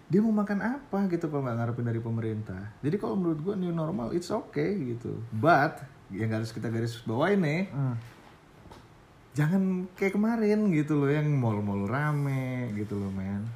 dia 0.08 0.20
mau 0.24 0.32
makan 0.32 0.60
apa 0.60 1.08
gitu 1.08 1.28
kalau 1.28 1.44
nggak 1.44 1.56
ngarepin 1.60 1.86
dari 1.88 2.00
pemerintah. 2.00 2.62
Jadi 2.80 2.96
kalau 2.96 3.16
menurut 3.16 3.40
gua 3.44 3.54
new 3.56 3.72
normal 3.72 4.16
it's 4.16 4.32
okay 4.32 4.72
gitu. 4.96 5.20
But 5.30 5.84
yang 6.08 6.32
harus 6.32 6.52
kita 6.52 6.68
garis 6.68 7.00
bawain 7.04 7.40
nih, 7.40 7.68
Hmm. 7.72 7.96
jangan 9.32 9.88
kayak 9.96 10.12
kemarin 10.12 10.68
gitu 10.72 11.00
loh 11.00 11.08
yang 11.08 11.24
mall-mall 11.24 11.88
rame 11.88 12.68
gitu 12.76 13.00
loh 13.00 13.08
men 13.08 13.48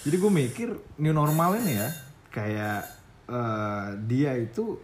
jadi 0.00 0.16
gue 0.16 0.32
mikir 0.32 0.68
new 0.96 1.12
normal 1.12 1.60
ini 1.60 1.76
ya 1.76 1.88
kayak 2.32 2.80
eh, 3.28 3.88
dia 4.08 4.32
itu 4.36 4.80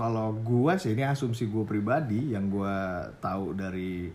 kalau 0.00 0.32
gue 0.32 0.72
sih 0.80 0.96
ini 0.96 1.04
asumsi 1.04 1.52
gue 1.52 1.60
pribadi 1.68 2.32
yang 2.32 2.48
gue 2.48 2.76
tahu 3.20 3.52
dari 3.52 4.08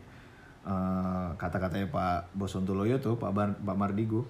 eh, 0.65 1.27
kata-katanya 1.38 1.93
Pak 1.93 2.33
Bosontoloyo 2.33 2.97
tuh 2.97 3.21
Pak 3.21 3.29
Bar- 3.29 3.59
Pak 3.61 3.77
Mardigo 3.77 4.25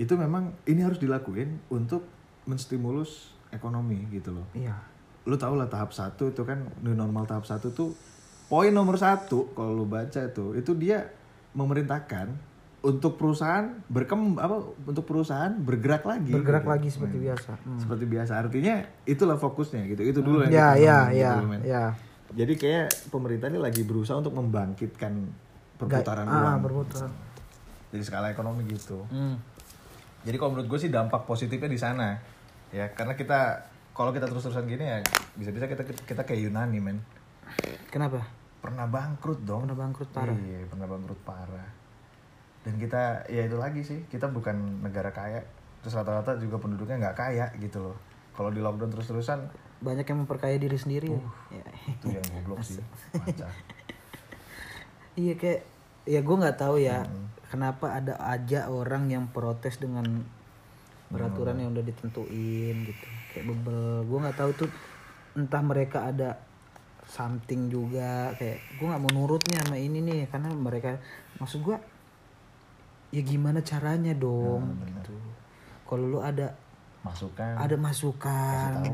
itu 0.00 0.16
memang 0.16 0.56
ini 0.64 0.80
harus 0.80 0.96
dilakuin 0.96 1.60
untuk 1.68 2.08
menstimulus 2.48 3.36
ekonomi 3.52 4.08
gitu 4.08 4.32
loh. 4.32 4.48
Iya. 4.56 4.76
Lu 5.28 5.36
tau 5.36 5.52
lah 5.52 5.68
tahap 5.68 5.92
satu 5.92 6.32
itu 6.32 6.42
kan 6.48 6.64
new 6.80 6.96
normal 6.96 7.28
tahap 7.28 7.44
satu 7.44 7.76
tuh 7.76 7.92
poin 8.48 8.72
nomor 8.72 8.96
satu 8.96 9.52
kalau 9.52 9.76
lu 9.76 9.84
baca 9.84 10.24
itu 10.24 10.56
itu 10.56 10.72
dia 10.80 11.12
memerintahkan 11.52 12.55
untuk 12.86 13.18
perusahaan 13.18 13.66
berkem 13.90 14.38
apa 14.38 14.62
untuk 14.86 15.02
perusahaan 15.02 15.50
bergerak 15.50 16.06
lagi 16.06 16.30
bergerak 16.30 16.62
gitu. 16.62 16.70
lagi 16.70 16.88
seperti 16.94 17.16
biasa. 17.18 17.52
Hmm. 17.58 17.80
seperti 17.82 18.04
biasa. 18.06 18.32
Artinya 18.38 18.74
itulah 19.02 19.34
fokusnya 19.34 19.82
gitu. 19.90 20.02
Itu 20.06 20.20
dulu 20.22 20.46
yang 20.46 20.54
ya 20.54 20.68
kita 20.78 20.86
ya 20.86 20.98
ngomong 21.02 21.18
ya 21.18 21.34
gitu, 21.34 21.66
ya. 21.66 21.84
Jadi 22.26 22.52
kayak 22.54 22.86
pemerintah 23.10 23.46
ini 23.50 23.58
lagi 23.58 23.82
berusaha 23.82 24.14
untuk 24.22 24.38
membangkitkan 24.38 25.12
perputaran 25.76 26.26
ah, 26.30 26.54
uang. 26.54 26.62
berputar 26.62 27.10
dari 27.90 28.02
skala 28.06 28.30
ekonomi 28.30 28.62
gitu. 28.70 29.02
Hmm. 29.10 29.36
jadi 30.26 30.42
kalau 30.42 30.58
menurut 30.58 30.66
gue 30.66 30.78
sih 30.82 30.90
dampak 30.90 31.26
positifnya 31.26 31.70
di 31.70 31.80
sana 31.82 32.14
ya. 32.70 32.86
Karena 32.94 33.18
kita 33.18 33.66
kalau 33.90 34.14
kita 34.14 34.30
terus-terusan 34.30 34.66
gini 34.70 34.84
ya 34.86 34.98
bisa-bisa 35.34 35.66
kita 35.66 35.82
kita 35.82 36.22
kayak 36.22 36.38
Yunani 36.46 36.78
men. 36.78 37.02
Kenapa? 37.90 38.22
Pernah 38.62 38.86
bangkrut 38.86 39.42
dong. 39.42 39.66
Pernah 39.66 39.78
bangkrut 39.78 40.10
parah. 40.14 40.38
iya 40.38 40.62
pernah 40.70 40.86
bangkrut 40.86 41.20
parah 41.26 41.85
dan 42.66 42.82
kita 42.82 43.22
ya 43.30 43.46
itu 43.46 43.54
lagi 43.54 43.86
sih 43.86 44.02
kita 44.10 44.26
bukan 44.26 44.82
negara 44.82 45.14
kaya. 45.14 45.46
Terus 45.86 45.94
rata-rata 45.94 46.34
juga 46.42 46.58
penduduknya 46.58 46.98
nggak 46.98 47.16
kaya 47.16 47.46
gitu 47.62 47.78
loh. 47.78 47.96
Kalau 48.34 48.50
di 48.50 48.58
lockdown 48.58 48.90
terus-terusan 48.90 49.46
banyak 49.78 50.02
yang 50.02 50.26
memperkaya 50.26 50.58
diri 50.58 50.74
sendiri. 50.74 51.14
Ya. 51.14 51.62
Ya. 51.62 51.66
itu 51.94 52.06
yang 52.10 52.26
goblok 52.42 52.64
sih 52.64 52.80
iya 55.20 55.32
kayak 55.36 55.64
ya 56.04 56.20
gue 56.20 56.36
nggak 56.36 56.58
tahu 56.60 56.76
ya 56.76 57.08
kenapa 57.48 57.96
ada 57.96 58.20
aja 58.20 58.68
orang 58.68 59.08
yang 59.08 59.32
protes 59.32 59.80
dengan 59.80 60.04
peraturan 61.06 61.62
yang 61.62 61.70
udah 61.70 61.86
ditentuin 61.86 62.76
gitu. 62.82 63.04
Kayak 63.30 63.44
bebel. 63.54 64.10
Gue 64.10 64.18
nggak 64.26 64.38
tahu 64.42 64.50
tuh 64.66 64.70
entah 65.38 65.62
mereka 65.62 66.10
ada 66.10 66.42
something 67.06 67.70
juga. 67.70 68.34
Kayak 68.34 68.58
gue 68.74 68.86
nggak 68.90 69.02
mau 69.06 69.12
nurutnya 69.14 69.62
sama 69.62 69.78
ini 69.78 70.02
nih 70.02 70.26
karena 70.26 70.50
mereka 70.50 70.98
maksud 71.38 71.62
gue 71.62 71.78
ya 73.16 73.22
gimana 73.24 73.64
caranya 73.64 74.12
dong 74.12 74.76
gitu. 74.84 75.16
Kalau 75.88 76.04
lu 76.04 76.20
ada 76.20 76.52
masukan. 77.00 77.56
Ada 77.56 77.76
masukan. 77.80 78.84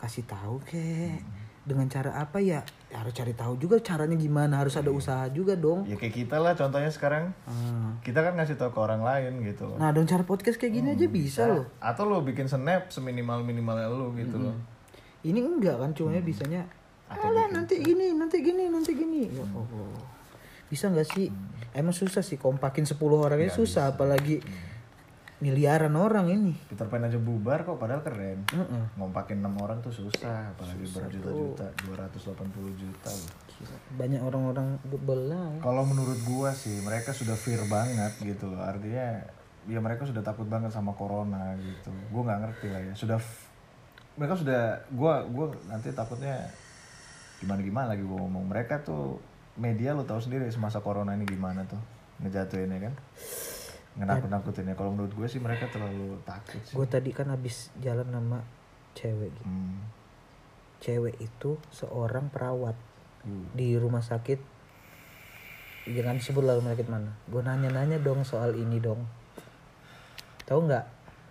Kasih 0.00 0.24
tahu 0.24 0.56
kek. 0.64 1.20
Dengan 1.66 1.90
cara 1.90 2.14
apa 2.14 2.38
ya? 2.40 2.62
Ya 2.88 3.02
harus 3.02 3.12
cari 3.12 3.34
tahu 3.36 3.58
juga 3.60 3.76
caranya 3.82 4.16
gimana. 4.16 4.62
Harus 4.62 4.80
ada 4.80 4.88
usaha 4.88 5.28
juga 5.28 5.58
dong. 5.58 5.84
Ya 5.84 5.98
kayak 6.00 6.14
kita 6.24 6.40
lah 6.40 6.56
contohnya 6.56 6.88
sekarang. 6.88 7.36
Ah. 7.44 7.92
kita 8.00 8.24
kan 8.24 8.38
ngasih 8.38 8.56
tahu 8.56 8.70
ke 8.72 8.80
orang 8.80 9.02
lain 9.02 9.42
gitu 9.42 9.66
nah 9.76 9.90
dengan 9.90 10.06
cara 10.06 10.22
podcast 10.22 10.56
kayak 10.56 10.72
gini 10.72 10.88
aja 10.96 11.06
bisa 11.10 11.42
loh. 11.44 11.66
Atau 11.82 12.08
lo 12.08 12.22
bikin 12.22 12.48
snap 12.48 12.88
seminimal 12.88 13.44
minimalnya 13.44 13.90
lo 13.92 14.14
gitu 14.16 14.40
loh. 14.40 14.56
Ini 15.26 15.42
enggak 15.42 15.76
kan 15.82 15.90
cuma 15.92 16.16
bisanya 16.22 16.64
Alah 17.06 17.50
nanti 17.50 17.82
gini 17.82 18.14
nanti 18.14 18.40
gini 18.40 18.70
nanti 18.70 18.94
gini. 18.94 19.26
Ya 19.30 19.42
Allah 19.42 20.16
bisa 20.66 20.90
nggak 20.90 21.06
sih 21.06 21.30
emang 21.76 21.92
susah 21.92 22.24
sih 22.24 22.40
kompakin 22.40 22.88
10 22.88 22.96
orang 23.12 23.38
ini 23.38 23.52
susah 23.52 23.92
apalagi 23.92 24.40
miliaran 25.36 25.92
orang 26.00 26.32
ini. 26.32 26.54
Peter 26.72 26.88
Pan 26.88 27.04
aja 27.04 27.20
bubar 27.20 27.68
kok 27.68 27.76
padahal 27.76 28.00
keren. 28.00 28.40
Heeh. 28.48 28.84
ngompakin 28.96 29.44
enam 29.44 29.60
orang 29.60 29.84
tuh 29.84 29.92
susah 29.92 30.56
apalagi 30.56 30.88
berjuta-juta 30.88 31.66
280 31.84 32.80
juta. 32.80 33.10
Loh. 33.12 33.32
banyak 33.96 34.20
orang-orang 34.20 34.76
bebel 34.84 35.32
lah 35.32 35.48
ya. 35.48 35.60
kalau 35.64 35.80
menurut 35.88 36.20
gua 36.28 36.52
sih 36.52 36.76
mereka 36.84 37.16
sudah 37.16 37.36
fear 37.36 37.60
banget 37.68 38.12
gitu 38.24 38.48
loh. 38.48 38.64
Artinya 38.64 39.20
ya 39.68 39.80
mereka 39.80 40.08
sudah 40.08 40.24
takut 40.24 40.48
banget 40.48 40.72
sama 40.72 40.96
corona 40.96 41.52
gitu. 41.60 41.92
Gua 42.08 42.32
nggak 42.32 42.40
ngerti 42.40 42.66
lah 42.72 42.80
ya. 42.80 42.92
Sudah 42.96 43.20
mereka 44.16 44.40
sudah 44.40 44.80
gua 44.96 45.24
gua 45.28 45.52
nanti 45.68 45.92
takutnya 45.92 46.48
gimana 47.44 47.60
gimana 47.60 47.86
lagi 47.92 48.04
gua 48.04 48.24
ngomong. 48.24 48.48
Mereka 48.48 48.88
tuh 48.88 49.20
media 49.56 49.96
lo 49.96 50.04
tahu 50.04 50.20
sendiri 50.20 50.48
semasa 50.52 50.80
corona 50.80 51.16
ini 51.16 51.24
gimana 51.24 51.64
tuh? 51.64 51.80
Ngejatuhinnya 52.22 52.78
kan? 52.80 52.94
Ngenakut-nakutinnya. 53.96 54.76
Kalau 54.76 54.92
menurut 54.92 55.12
gue 55.12 55.26
sih 55.28 55.40
mereka 55.40 55.68
terlalu 55.72 56.20
takut 56.24 56.60
sih. 56.64 56.76
Gue 56.76 56.86
tadi 56.88 57.10
kan 57.12 57.32
habis 57.32 57.72
jalan 57.80 58.08
sama 58.08 58.40
cewek 58.96 59.28
gitu. 59.32 59.44
Hmm. 59.44 59.80
cewek 60.76 61.16
itu 61.24 61.56
seorang 61.72 62.28
perawat 62.28 62.76
Uh. 63.26 63.48
di 63.58 63.74
rumah 63.74 64.04
sakit. 64.04 64.38
Jangan 65.90 66.22
sebut 66.22 66.46
lah 66.46 66.54
rumah 66.54 66.78
sakit 66.78 66.86
mana. 66.86 67.10
Gue 67.26 67.42
nanya-nanya 67.42 67.98
dong 67.98 68.22
soal 68.22 68.54
ini 68.54 68.78
dong. 68.78 69.02
Tahu 70.46 70.60
nggak? 70.68 70.84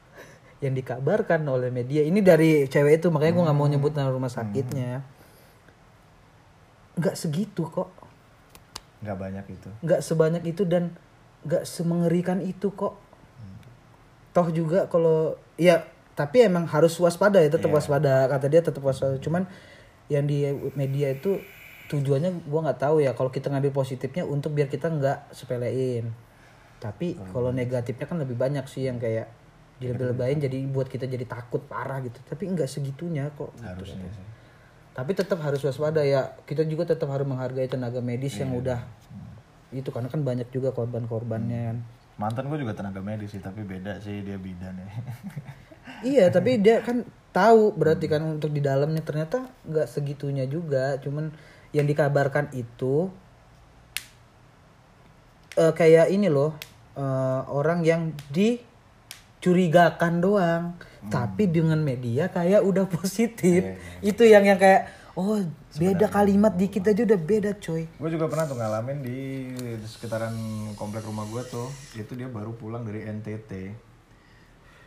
Yang 0.65 0.83
dikabarkan 0.83 1.47
oleh 1.47 1.71
media 1.71 2.03
ini 2.03 2.19
dari 2.19 2.67
cewek 2.67 2.99
itu 2.99 3.07
makanya 3.13 3.33
gue 3.37 3.43
nggak 3.47 3.57
mau 3.57 3.69
nyebut 3.69 3.95
nama 3.95 4.11
rumah 4.11 4.27
sakitnya 4.27 5.05
nggak 6.95 7.15
segitu 7.15 7.67
kok 7.67 7.91
nggak 9.03 9.17
banyak 9.17 9.45
itu. 9.51 9.69
Nggak 9.83 10.01
sebanyak 10.03 10.43
itu 10.47 10.63
dan 10.63 10.93
nggak 11.45 11.63
semengerikan 11.67 12.39
itu 12.39 12.71
kok. 12.73 12.99
Toh 14.35 14.47
juga 14.51 14.91
kalau 14.91 15.39
ya 15.55 15.87
tapi 16.15 16.43
emang 16.43 16.67
harus 16.67 16.95
waspada 16.99 17.39
ya 17.39 17.51
tetap 17.51 17.71
waspada. 17.71 18.27
Kata 18.27 18.47
dia 18.51 18.61
tetap 18.63 18.83
waspada. 18.83 19.15
Cuman 19.19 19.47
yang 20.11 20.27
di 20.27 20.45
media 20.75 21.11
itu 21.11 21.39
tujuannya 21.91 22.49
gua 22.49 22.71
nggak 22.71 22.81
tahu 22.81 23.03
ya 23.03 23.13
kalau 23.13 23.29
kita 23.29 23.53
ngambil 23.53 23.71
positifnya 23.71 24.25
untuk 24.25 24.51
biar 24.51 24.67
kita 24.67 24.91
nggak 24.91 25.31
sepelein. 25.31 26.11
Tapi 26.79 27.15
kalau 27.31 27.55
negatifnya 27.55 28.05
kan 28.05 28.19
lebih 28.19 28.35
banyak 28.35 28.67
sih 28.67 28.85
yang 28.85 28.99
kayak 28.99 29.31
dilebih-lebahin 29.75 30.39
jadi 30.39 30.57
buat 30.71 30.87
kita 30.87 31.07
jadi 31.07 31.23
takut 31.27 31.63
parah 31.67 32.03
gitu. 32.03 32.19
Tapi 32.27 32.51
nggak 32.51 32.67
segitunya 32.67 33.31
kok. 33.35 33.55
Gitu. 33.55 33.63
harusnya 33.65 34.07
sih 34.11 34.34
tapi 34.95 35.11
tetap 35.11 35.43
harus 35.43 35.59
waspada 35.59 35.99
ya. 36.07 36.39
Kita 36.47 36.63
juga 36.63 36.87
tetap 36.87 37.11
harus 37.11 37.27
menghargai 37.27 37.67
tenaga 37.67 37.99
medis 37.99 38.39
yang 38.39 38.55
udah 38.55 38.79
itu 39.75 39.91
karena 39.91 40.07
kan 40.07 40.23
banyak 40.23 40.47
juga 40.55 40.71
korban-korbannya 40.71 41.61
kan. 41.67 41.83
Mantan 42.15 42.47
gue 42.47 42.63
juga 42.63 42.71
tenaga 42.71 43.03
medis 43.03 43.35
sih 43.35 43.43
tapi 43.43 43.67
beda 43.67 43.99
sih 43.99 44.23
dia 44.23 44.39
bidan 44.39 44.79
ya. 44.79 44.87
Iya 46.01 46.27
tapi 46.33 46.57
dia 46.59 46.81
kan 46.81 47.05
tahu 47.29 47.71
berarti 47.75 48.07
kan 48.07 48.23
untuk 48.23 48.55
di 48.55 48.63
dalamnya. 48.63 49.03
Ternyata 49.03 49.51
nggak 49.67 49.87
segitunya 49.91 50.47
juga. 50.47 50.95
Cuman 51.03 51.35
yang 51.75 51.83
dikabarkan 51.85 52.55
itu 52.55 53.11
eh, 55.59 55.73
kayak 55.75 56.07
ini 56.07 56.31
loh 56.31 56.55
eh, 56.95 57.41
orang 57.51 57.83
yang 57.83 58.15
dicurigakan 58.31 60.23
doang 60.23 60.79
tapi 61.07 61.45
dengan 61.45 61.77
media 61.77 62.27
kayak 62.27 62.61
udah 62.61 62.85
positif 62.87 63.61
itu 64.01 64.23
yang 64.23 64.43
yang 64.43 64.57
kayak 64.57 64.87
oh 65.13 65.39
beda 65.73 66.07
kalimat 66.07 66.51
dikit 66.51 66.85
aja 66.85 67.01
udah 67.03 67.15
beda 67.17 67.51
coy. 67.55 67.87
Gue 67.87 68.09
juga 68.09 68.27
pernah 68.27 68.45
tuh 68.45 68.55
ngalamin 68.55 68.99
di 68.99 69.19
sekitaran 69.81 70.35
komplek 70.73 71.03
rumah 71.03 71.23
gue 71.25 71.43
tuh 71.45 71.67
itu 71.93 72.13
dia 72.13 72.27
baru 72.27 72.51
pulang 72.51 72.83
dari 72.83 73.03
NTT 73.03 73.51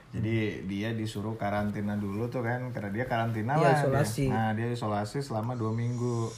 jadi 0.09 0.64
dia 0.64 0.97
disuruh 0.97 1.37
karantina 1.37 1.93
dulu 1.93 2.33
tuh 2.33 2.41
kan 2.41 2.73
karena 2.73 2.89
dia 2.91 3.05
karantina 3.05 3.53
Iya, 3.55 3.61
lah 3.61 3.69
dia. 3.69 3.81
isolasi. 3.85 4.25
nah 4.27 4.49
dia 4.53 4.69
isolasi 4.69 5.21
selama 5.21 5.53
dua 5.53 5.69
minggu. 5.71 6.33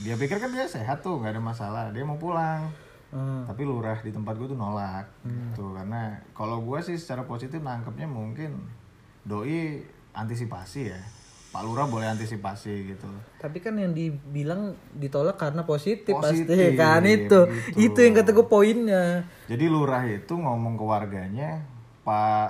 Dia 0.00 0.12
pikir 0.14 0.36
kan 0.36 0.52
dia 0.52 0.68
sehat 0.68 1.00
tuh 1.00 1.16
nggak 1.16 1.32
ada 1.32 1.42
masalah. 1.42 1.84
Dia 1.88 2.04
mau 2.04 2.16
pulang. 2.16 2.68
Hmm. 3.14 3.46
tapi 3.46 3.62
lurah 3.62 3.94
di 4.02 4.10
tempat 4.10 4.34
gue 4.34 4.50
tuh 4.50 4.58
nolak 4.58 5.06
tuh 5.54 5.70
karena 5.70 6.18
kalau 6.34 6.58
gue 6.58 6.82
sih 6.82 6.98
secara 6.98 7.22
positif 7.22 7.62
nangkepnya 7.62 8.10
mungkin 8.10 8.58
doi 9.24 9.82
antisipasi 10.14 10.80
ya 10.92 11.00
pak 11.54 11.62
lurah 11.62 11.86
boleh 11.86 12.10
antisipasi 12.10 12.94
gitu 12.94 13.06
tapi 13.38 13.62
kan 13.62 13.76
yang 13.78 13.92
dibilang 13.92 14.72
ditolak 14.96 15.36
karena 15.36 15.68
positif, 15.68 16.16
Positif, 16.16 16.48
pasti 16.48 16.80
kan 16.80 17.04
itu 17.04 17.40
gitu. 17.46 17.92
itu 17.92 17.98
yang 18.00 18.16
kata 18.16 18.32
gue 18.32 18.46
poinnya 18.48 19.28
Jadi 19.44 19.64
lurah 19.68 20.00
itu 20.08 20.32
ngomong 20.32 20.80
ke 20.80 20.84
warganya, 20.88 21.60
Pak 22.00 22.48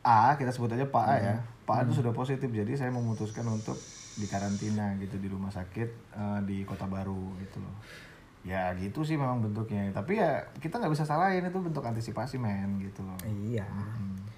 A, 0.00 0.32
kita 0.40 0.48
sebut 0.56 0.72
aja 0.72 0.88
Pak 0.88 1.04
A 1.04 1.14
ya. 1.20 1.36
Pak 1.68 1.76
A 1.76 1.80
itu 1.84 2.00
sudah 2.00 2.16
positif, 2.16 2.48
jadi 2.48 2.72
saya 2.72 2.88
memutuskan 2.88 3.44
untuk 3.44 3.76
dikarantina 4.16 4.96
gitu 4.96 5.20
di 5.20 5.28
rumah 5.28 5.52
sakit 5.52 5.88
eh, 6.16 6.40
di 6.48 6.64
Kota 6.64 6.88
Baru 6.88 7.36
gitu 7.44 7.60
loh. 7.60 7.76
Ya 8.46 8.70
gitu 8.78 9.02
sih 9.02 9.18
memang 9.18 9.42
bentuknya. 9.42 9.90
Tapi 9.90 10.22
ya 10.22 10.46
kita 10.62 10.78
nggak 10.78 10.94
bisa 10.94 11.02
salahin 11.02 11.42
itu 11.42 11.58
bentuk 11.58 11.82
antisipasi 11.82 12.38
men 12.38 12.78
gitu 12.78 13.02
loh. 13.02 13.18
Iya. 13.26 13.66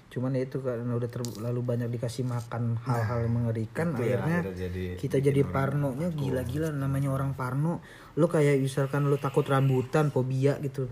Cuman 0.09 0.33
ya 0.33 0.41
itu 0.41 0.57
karena 0.65 0.89
udah 0.97 1.05
terlalu 1.05 1.61
banyak 1.61 1.93
dikasih 1.93 2.25
makan 2.25 2.81
hal-hal 2.81 3.29
yang 3.29 3.33
mengerikan 3.37 3.93
yang 3.93 4.01
akhirnya 4.01 4.37
akhirnya 4.41 4.57
jadi 4.57 4.83
kita 4.97 5.17
jadi 5.21 5.41
parnonya 5.45 6.09
gila-gila 6.09 6.73
namanya 6.73 7.13
orang 7.13 7.37
parno. 7.37 7.85
Lu 8.17 8.25
kayak 8.25 8.57
misalkan 8.57 9.05
lu 9.05 9.21
takut 9.21 9.45
rambutan, 9.45 10.09
fobia 10.09 10.57
gitu. 10.65 10.89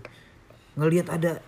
Ngelihat 0.78 1.10
ada 1.10 1.42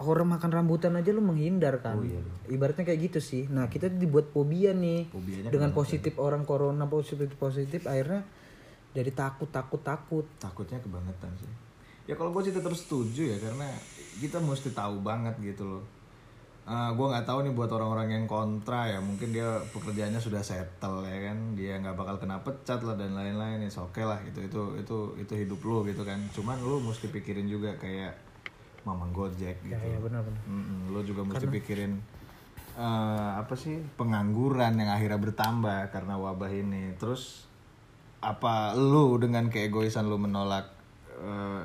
orang 0.00 0.40
makan 0.40 0.50
rambutan 0.50 0.96
aja 0.96 1.12
lu 1.12 1.20
menghindar 1.20 1.84
kan. 1.84 2.00
Ibaratnya 2.48 2.88
kayak 2.88 3.12
gitu 3.12 3.20
sih. 3.20 3.44
Nah, 3.52 3.68
kita 3.68 3.92
dibuat 3.92 4.32
fobia 4.32 4.72
nih. 4.72 5.12
Fobianya 5.12 5.52
Dengan 5.52 5.76
positif 5.76 6.16
orang 6.16 6.48
corona 6.48 6.88
positif 6.88 7.28
positif 7.36 7.84
akhirnya 7.84 8.24
jadi 8.94 9.10
takut 9.10 9.50
takut 9.50 9.82
takut. 9.82 10.24
takutnya 10.38 10.78
kebangetan 10.78 11.34
sih. 11.36 11.50
Ya 12.06 12.14
kalau 12.14 12.30
gue 12.30 12.46
sih 12.46 12.54
tetap 12.54 12.70
setuju 12.72 13.34
ya 13.34 13.36
karena 13.42 13.66
kita 14.22 14.38
mesti 14.38 14.70
tahu 14.70 15.02
banget 15.02 15.34
gitu 15.42 15.66
loh. 15.66 15.84
Gue 16.68 17.06
nggak 17.12 17.28
tahu 17.28 17.44
nih 17.44 17.52
buat 17.52 17.68
orang-orang 17.74 18.08
yang 18.14 18.24
kontra 18.24 18.88
ya 18.88 19.02
mungkin 19.02 19.36
dia 19.36 19.60
pekerjaannya 19.72 20.20
sudah 20.22 20.40
settle 20.40 21.04
ya 21.04 21.18
kan. 21.28 21.58
Dia 21.58 21.80
nggak 21.82 21.96
bakal 21.96 22.16
kena 22.22 22.40
pecat 22.40 22.80
lah 22.86 22.96
dan 22.96 23.12
lain-lain 23.12 23.66
ya 23.66 23.70
oke 23.80 24.00
lah. 24.00 24.16
Itu 24.24 24.40
itu 24.46 24.62
itu 24.80 24.96
itu 25.20 25.32
hidup 25.44 25.60
lo 25.64 25.84
gitu 25.84 26.06
kan. 26.06 26.20
Cuman 26.32 26.60
lo 26.60 26.80
mesti 26.80 27.08
pikirin 27.08 27.48
juga 27.48 27.76
kayak 27.76 28.16
mamang 28.84 29.12
gojek 29.16 29.64
gitu. 29.64 29.76
Ya 29.76 29.96
benar-benar. 29.96 30.44
Mm-mm, 30.44 30.92
lo 30.92 31.00
juga 31.00 31.24
mesti 31.24 31.48
pikirin 31.48 32.00
eh, 32.76 33.30
apa 33.40 33.56
sih 33.56 33.80
pengangguran 33.96 34.76
yang 34.76 34.92
akhirnya 34.92 35.20
bertambah 35.20 35.88
karena 35.88 36.20
wabah 36.20 36.52
ini. 36.52 36.92
Terus 37.00 37.48
apa 38.24 38.72
lu 38.72 39.20
dengan 39.20 39.52
keegoisan 39.52 40.08
lu 40.08 40.16
menolak 40.16 40.72
eh, 41.20 41.64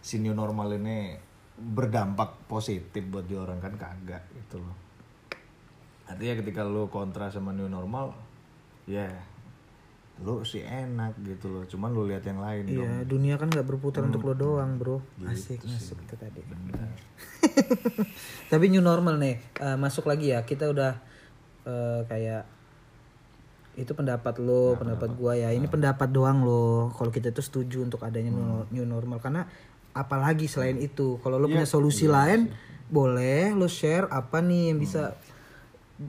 si 0.00 0.16
new 0.18 0.32
normal 0.32 0.72
ini 0.80 1.14
berdampak 1.60 2.48
positif 2.48 3.04
buat 3.12 3.28
di 3.28 3.36
orang? 3.36 3.60
Kan 3.60 3.76
kagak 3.76 4.24
gitu 4.32 4.64
loh. 4.64 4.76
Artinya 6.08 6.34
ketika 6.40 6.64
lu 6.64 6.88
kontra 6.88 7.28
sama 7.28 7.52
new 7.52 7.68
normal 7.68 8.16
ya 8.88 9.06
lu 10.20 10.44
sih 10.44 10.60
enak 10.60 11.16
gitu 11.24 11.48
loh. 11.48 11.64
Cuman 11.64 11.96
lu 11.96 12.04
lihat 12.04 12.24
yang 12.28 12.40
lain 12.40 12.68
dong. 12.68 12.84
Iya, 12.84 13.08
dunia 13.08 13.34
kan 13.40 13.48
nggak 13.48 13.64
berputar 13.64 14.04
untuk 14.04 14.24
lo 14.28 14.36
doang, 14.36 14.76
bro. 14.76 15.00
Asik, 15.24 15.64
asik 15.64 15.96
itu 16.04 16.14
tadi. 16.20 16.44
Tapi 18.52 18.64
new 18.68 18.84
normal 18.84 19.16
nih, 19.16 19.40
eh, 19.40 19.76
masuk 19.80 20.04
lagi 20.04 20.36
ya. 20.36 20.44
Kita 20.44 20.68
udah 20.68 20.92
eh, 21.64 22.00
kayak 22.04 22.59
itu 23.78 23.92
pendapat 23.94 24.42
lo, 24.42 24.74
pendapat 24.74 25.14
gua 25.14 25.38
ya. 25.38 25.54
Ini 25.54 25.66
pendapat 25.70 26.10
doang 26.10 26.42
lo. 26.42 26.90
Kalau 26.94 27.10
kita 27.14 27.30
tuh 27.30 27.44
setuju 27.44 27.86
untuk 27.86 28.02
adanya 28.02 28.34
new, 28.34 28.66
new 28.74 28.86
normal. 28.86 29.22
Karena 29.22 29.46
apalagi 29.94 30.50
selain 30.50 30.78
itu, 30.78 31.18
kalau 31.22 31.38
lo 31.38 31.46
punya 31.46 31.66
solusi 31.66 32.10
lain, 32.10 32.50
boleh 32.90 33.54
lo 33.54 33.70
share 33.70 34.10
apa 34.10 34.42
nih 34.42 34.74
yang 34.74 34.78
bisa 34.82 35.14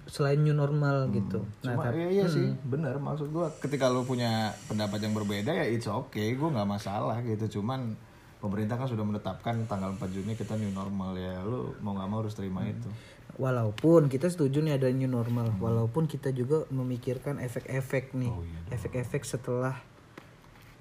selain 0.07 0.39
new 0.39 0.55
normal 0.55 1.11
gitu. 1.11 1.43
Nah, 1.67 1.75
Cuma 1.75 1.91
iya, 1.91 2.23
iya 2.23 2.25
sih, 2.25 2.47
bener 2.63 2.95
maksud 2.95 3.27
gua 3.27 3.51
ketika 3.59 3.91
lu 3.91 4.07
punya 4.07 4.55
pendapat 4.71 5.03
yang 5.03 5.11
berbeda 5.11 5.51
ya 5.51 5.67
it's 5.67 5.91
okay, 5.91 6.31
gua 6.39 6.47
nggak 6.55 6.69
masalah 6.79 7.19
gitu. 7.27 7.59
Cuman 7.59 7.99
pemerintah 8.39 8.79
kan 8.79 8.87
sudah 8.87 9.03
menetapkan 9.03 9.67
tanggal 9.67 9.91
4 9.99 10.15
Juni 10.15 10.33
kita 10.39 10.55
new 10.55 10.71
normal 10.71 11.13
ya, 11.19 11.43
lu 11.43 11.75
mau 11.83 11.93
nggak 11.93 12.07
mau 12.07 12.23
harus 12.23 12.33
terima 12.33 12.63
itu. 12.65 12.87
Walaupun 13.35 14.07
kita 14.07 14.27
setuju 14.27 14.59
nih 14.59 14.75
ada 14.75 14.87
new 14.89 15.07
normal, 15.07 15.55
walaupun 15.57 16.05
kita 16.05 16.29
juga 16.29 16.67
memikirkan 16.67 17.37
efek-efek 17.37 18.11
nih, 18.13 18.31
efek-efek 18.69 19.23
setelah 19.23 19.79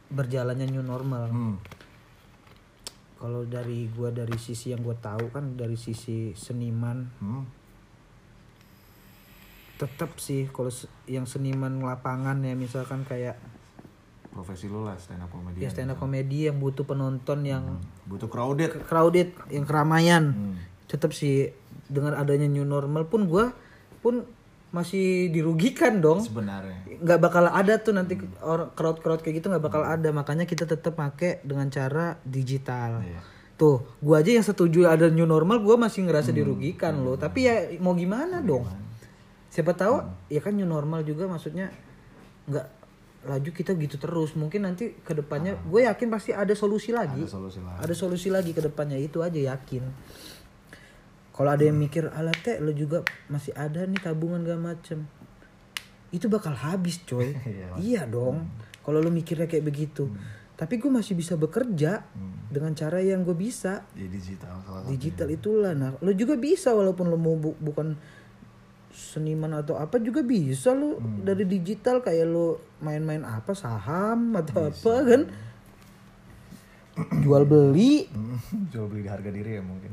berjalannya 0.09 0.67
new 0.67 0.83
normal. 0.83 1.31
Hmm. 1.31 1.57
Kalau 3.17 3.45
dari 3.45 3.87
gua 3.91 4.11
dari 4.11 4.35
sisi 4.35 4.73
yang 4.73 4.81
gua 4.81 4.97
tahu 4.97 5.29
kan 5.29 5.55
dari 5.55 5.77
sisi 5.77 6.33
seniman, 6.33 7.07
Hmm. 7.19 7.45
tetap 9.77 10.19
sih 10.19 10.45
kalau 10.47 10.69
yang 11.07 11.25
seniman 11.25 11.81
lapangan 11.81 12.37
ya 12.41 12.53
misalkan 12.53 13.01
kayak 13.03 13.41
Profesi 14.31 14.71
lu 14.71 14.87
lah 14.87 14.95
stand 14.95 15.25
up 15.25 15.33
comedy. 15.33 15.59
ya 15.59 15.73
stand 15.73 15.91
up 15.91 15.99
komedi 15.99 16.47
yang 16.47 16.61
butuh 16.61 16.87
penonton 16.87 17.43
yang 17.43 17.83
Butuh 18.07 18.29
crowded. 18.29 18.71
crowded, 18.87 19.35
yang 19.51 19.67
keramaian, 19.67 20.25
Hmm. 20.31 20.55
tetap 20.87 21.11
sih 21.11 21.51
dengan 21.91 22.15
adanya 22.15 22.47
new 22.47 22.63
normal 22.63 23.11
pun 23.11 23.27
gua 23.27 23.51
pun 24.01 24.23
masih 24.71 25.35
dirugikan 25.35 25.99
dong. 25.99 26.23
Sebenarnya. 26.23 26.87
nggak 27.03 27.19
bakal 27.19 27.51
ada 27.51 27.75
tuh 27.83 27.91
nanti 27.91 28.15
orang 28.39 28.71
crowd 28.79 29.03
crowd 29.03 29.19
kayak 29.19 29.43
gitu 29.43 29.51
nggak 29.51 29.65
bakal 29.67 29.83
ada. 29.83 30.15
Makanya 30.15 30.47
kita 30.47 30.63
tetap 30.65 30.95
pakai 30.95 31.43
dengan 31.43 31.67
cara 31.69 32.17
digital. 32.23 33.03
Iya. 33.03 33.23
tuh 33.61 33.85
gua 34.01 34.25
aja 34.25 34.33
yang 34.33 34.47
setuju 34.47 34.89
ada 34.89 35.13
new 35.13 35.29
normal 35.29 35.61
gua 35.61 35.77
masih 35.77 36.09
ngerasa 36.09 36.33
dirugikan 36.33 37.03
loh. 37.05 37.21
Tapi 37.21 37.39
ya 37.45 37.55
mau 37.83 37.93
gimana 37.93 38.41
dong? 38.41 38.65
siapa 39.51 39.75
tahu 39.75 39.99
ya 40.31 40.39
kan 40.39 40.55
new 40.55 40.65
normal 40.65 41.03
juga 41.03 41.27
maksudnya 41.27 41.75
nggak 42.47 42.67
laju 43.27 43.51
kita 43.53 43.75
gitu 43.77 43.99
terus. 44.01 44.33
Mungkin 44.39 44.65
nanti 44.65 44.97
ke 45.03 45.13
depannya 45.13 45.59
gue 45.67 45.85
yakin 45.85 46.09
pasti 46.09 46.31
ada 46.33 46.55
solusi 46.57 46.95
lagi. 46.95 47.27
Ada 47.27 47.35
solusi 47.37 47.59
lah. 47.61 47.75
ada 47.77 47.95
solusi 47.99 48.29
lagi 48.33 48.55
ke 48.57 48.63
depannya 48.65 48.97
itu 48.97 49.21
aja 49.21 49.37
yakin 49.37 49.85
kalau 51.41 51.51
ada 51.51 51.65
yang 51.65 51.81
mikir 51.81 52.05
alat 52.13 52.37
teh 52.45 52.61
lo 52.61 52.69
juga 52.71 53.01
masih 53.27 53.57
ada 53.57 53.81
nih 53.83 53.97
tabungan 53.97 54.45
gak 54.45 54.61
macem. 54.61 55.09
Itu 56.13 56.29
bakal 56.29 56.53
habis 56.53 57.01
coy. 57.01 57.33
Iya 57.81 58.05
dong. 58.05 58.45
Kalau 58.85 59.01
lo 59.01 59.09
mikirnya 59.09 59.49
kayak 59.49 59.65
begitu. 59.65 60.05
Tapi 60.53 60.77
gue 60.77 60.93
masih 60.93 61.17
bisa 61.17 61.41
bekerja 61.41 62.05
dengan 62.53 62.77
cara 62.77 63.01
yang 63.01 63.25
gue 63.25 63.33
bisa. 63.33 63.89
Di 63.97 64.05
digital 64.05 64.61
salah 64.61 64.85
digital 64.85 65.33
itulah 65.33 65.73
nah 65.73 65.97
lo 65.97 66.13
juga 66.13 66.37
bisa 66.37 66.77
walaupun 66.77 67.09
lo 67.09 67.17
mau 67.17 67.33
bu- 67.33 67.57
bukan 67.57 67.97
seniman 68.91 69.55
atau 69.55 69.79
apa 69.79 69.97
juga 69.97 70.21
bisa 70.21 70.75
lo 70.75 70.99
dari 71.23 71.47
digital 71.47 72.03
kayak 72.03 72.27
lo 72.27 72.61
main-main 72.83 73.23
apa 73.23 73.55
saham 73.55 74.35
atau 74.35 74.69
apa 74.69 74.95
kan 75.07 75.23
jual 77.21 77.45
beli 77.45 78.07
Jual 78.73 78.87
beli 78.87 79.03
di 79.03 79.11
harga 79.11 79.29
diri 79.29 79.57
ya 79.57 79.63
mungkin. 79.63 79.91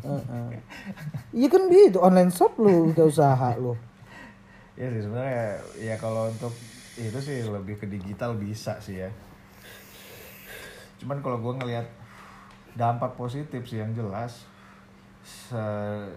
iya 1.31 1.47
kan 1.47 1.67
gitu 1.67 1.99
online 1.99 2.29
shop 2.29 2.55
lo 2.57 2.89
udah 2.89 3.05
usaha 3.05 3.49
lo 3.55 3.73
Iya 4.73 4.87
sih 4.91 5.01
sebenarnya 5.03 5.45
ya 5.75 5.95
kalau 5.95 6.27
untuk 6.27 6.53
itu 6.95 7.17
sih 7.17 7.41
lebih 7.43 7.75
ke 7.75 7.85
digital 7.85 8.33
bisa 8.33 8.77
sih 8.77 8.99
ya. 8.99 9.09
Cuman 10.97 11.17
kalau 11.19 11.37
gue 11.39 11.53
ngelihat 11.55 11.85
dampak 12.73 13.13
positif 13.13 13.65
sih 13.65 13.77
yang 13.77 13.93
jelas, 13.93 14.45
se- 15.23 15.57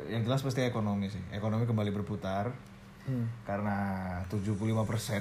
yang 0.07 0.21
jelas 0.21 0.41
pasti 0.41 0.61
ekonomi 0.63 1.09
sih. 1.09 1.21
Ekonomi 1.31 1.65
kembali 1.65 1.91
berputar. 1.91 2.53
karena 3.43 3.75
75% 4.29 4.63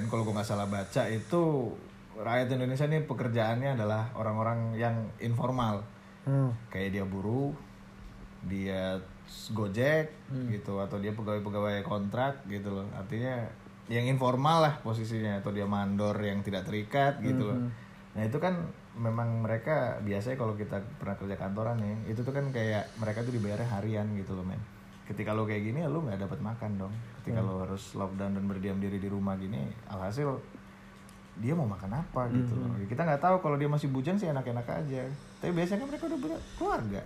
kalau 0.06 0.22
gue 0.22 0.30
nggak 0.30 0.46
salah 0.46 0.64
baca 0.64 1.10
itu 1.10 1.74
rakyat 2.20 2.48
Indonesia 2.52 2.86
ini 2.86 3.02
pekerjaannya 3.04 3.76
adalah 3.76 4.12
orang-orang 4.14 4.76
yang 4.76 4.96
informal. 5.20 5.82
Hmm. 6.20 6.52
kayak 6.68 6.92
dia 6.92 7.04
buruh 7.08 7.48
dia 8.44 9.00
gojek 9.52 10.12
gitu 10.52 10.76
atau 10.80 11.00
dia 11.00 11.16
pegawai-pegawai 11.16 11.80
kontrak 11.80 12.44
gitu 12.48 12.72
loh. 12.72 12.86
Artinya 12.92 13.48
yang 13.90 14.06
informal 14.06 14.62
lah 14.62 14.74
posisinya 14.84 15.42
atau 15.42 15.50
dia 15.50 15.64
mandor 15.66 16.14
yang 16.20 16.44
tidak 16.44 16.68
terikat 16.68 17.20
gitu 17.24 17.50
loh. 17.52 17.58
Nah 18.16 18.22
itu 18.22 18.36
kan 18.36 18.68
memang 18.96 19.44
mereka 19.44 19.96
biasanya 20.02 20.36
kalau 20.36 20.54
kita 20.58 20.82
pernah 20.98 21.16
kerja 21.16 21.36
kantoran 21.40 21.78
nih 21.78 22.12
itu 22.12 22.20
tuh 22.26 22.34
kan 22.34 22.50
kayak 22.50 22.90
mereka 22.98 23.22
tuh 23.22 23.32
dibayarnya 23.32 23.68
harian 23.70 24.06
gitu 24.16 24.36
loh 24.36 24.44
men. 24.44 24.60
Ketika 25.08 25.34
lo 25.34 25.48
kayak 25.48 25.66
gini 25.66 25.82
ya 25.82 25.88
lo 25.90 26.04
nggak 26.04 26.20
dapat 26.20 26.38
makan 26.38 26.86
dong. 26.86 26.94
Ketika 27.22 27.42
lo 27.42 27.66
harus 27.66 27.96
lockdown 27.96 28.38
dan 28.38 28.44
berdiam 28.46 28.78
diri 28.78 29.02
di 29.02 29.08
rumah 29.10 29.34
gini 29.40 29.68
alhasil 29.90 30.36
dia 31.40 31.56
mau 31.56 31.64
makan 31.64 32.04
apa 32.04 32.28
gitu 32.30 32.52
loh. 32.52 32.68
Kita 32.84 33.02
nggak 33.02 33.20
tahu 33.24 33.36
kalau 33.40 33.56
dia 33.56 33.66
masih 33.66 33.88
bujang 33.88 34.20
sih 34.20 34.28
enak-enak 34.28 34.66
aja. 34.68 35.02
Tapi 35.40 35.52
biasanya 35.56 35.88
mereka 35.88 36.04
udah 36.06 36.20
berkeluarga. 36.20 37.02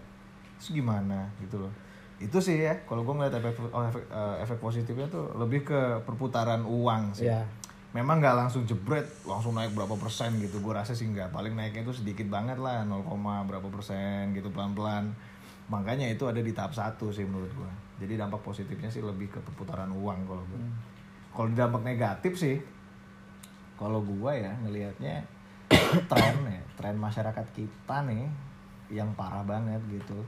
Terus 0.58 0.68
gimana 0.74 1.30
gitu 1.38 1.62
loh. 1.62 1.72
Itu 2.18 2.42
sih 2.42 2.62
ya, 2.62 2.74
kalau 2.86 3.06
gue 3.06 3.14
ngeliat 3.14 3.34
efek, 3.38 3.54
oh, 3.70 3.84
efek, 3.86 4.04
eh, 4.10 4.36
efek 4.42 4.58
positifnya 4.58 5.06
tuh 5.06 5.34
lebih 5.38 5.66
ke 5.66 6.02
perputaran 6.02 6.66
uang 6.66 7.14
sih. 7.14 7.30
Iya. 7.30 7.46
Memang 7.94 8.18
nggak 8.18 8.34
langsung 8.34 8.66
jebret, 8.66 9.06
langsung 9.22 9.54
naik 9.54 9.70
berapa 9.70 9.94
persen 9.94 10.34
gitu. 10.42 10.58
Gue 10.58 10.74
rasa 10.74 10.98
sih 10.98 11.06
nggak. 11.06 11.30
Paling 11.30 11.54
naiknya 11.54 11.86
itu 11.86 11.94
sedikit 11.94 12.26
banget 12.26 12.58
lah, 12.58 12.82
0, 12.82 13.06
berapa 13.46 13.70
persen 13.70 14.34
gitu 14.34 14.50
pelan-pelan. 14.50 15.14
Makanya 15.70 16.10
itu 16.10 16.26
ada 16.26 16.42
di 16.42 16.50
tahap 16.50 16.74
satu 16.74 17.14
sih 17.14 17.22
menurut 17.22 17.54
gue. 17.54 17.70
Jadi 18.02 18.18
dampak 18.18 18.42
positifnya 18.42 18.90
sih 18.90 18.98
lebih 18.98 19.30
ke 19.30 19.38
perputaran 19.38 19.94
uang 19.94 20.26
kalau 20.26 20.42
gue. 20.50 20.60
Kalau 21.34 21.48
dampak 21.54 21.82
negatif 21.86 22.34
sih, 22.34 22.58
kalau 23.78 24.00
gua 24.02 24.34
ya 24.34 24.52
ngelihatnya 24.62 25.24
tren 26.10 26.34
ya 26.46 26.62
tren 26.78 26.96
masyarakat 26.98 27.46
kita 27.54 27.96
nih 28.06 28.28
yang 28.92 29.10
parah 29.18 29.42
banget 29.42 29.80
gitu. 29.90 30.18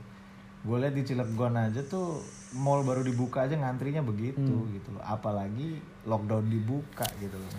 Gue 0.65 0.83
lihat 0.83 0.97
di 0.97 1.05
Cilegon 1.05 1.55
aja 1.55 1.79
tuh 1.85 2.19
mall 2.51 2.83
baru 2.83 3.05
dibuka 3.05 3.45
aja 3.47 3.55
ngantrinya 3.55 4.03
begitu 4.03 4.67
gitu 4.73 4.89
loh. 4.91 5.03
Apalagi 5.05 5.79
lockdown 6.03 6.49
dibuka 6.49 7.05
gitu 7.21 7.37
loh. 7.37 7.51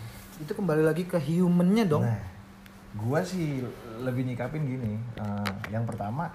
Itu 0.43 0.53
kembali 0.53 0.83
lagi 0.85 1.09
ke 1.09 1.17
humannya 1.17 1.85
dong. 1.89 2.05
nah 2.05 2.39
gua 2.97 3.21
sih 3.21 3.61
lebih 4.01 4.25
nyikapin 4.25 4.65
gini 4.65 4.97
eh, 5.21 5.53
yang 5.69 5.85
pertama 5.85 6.33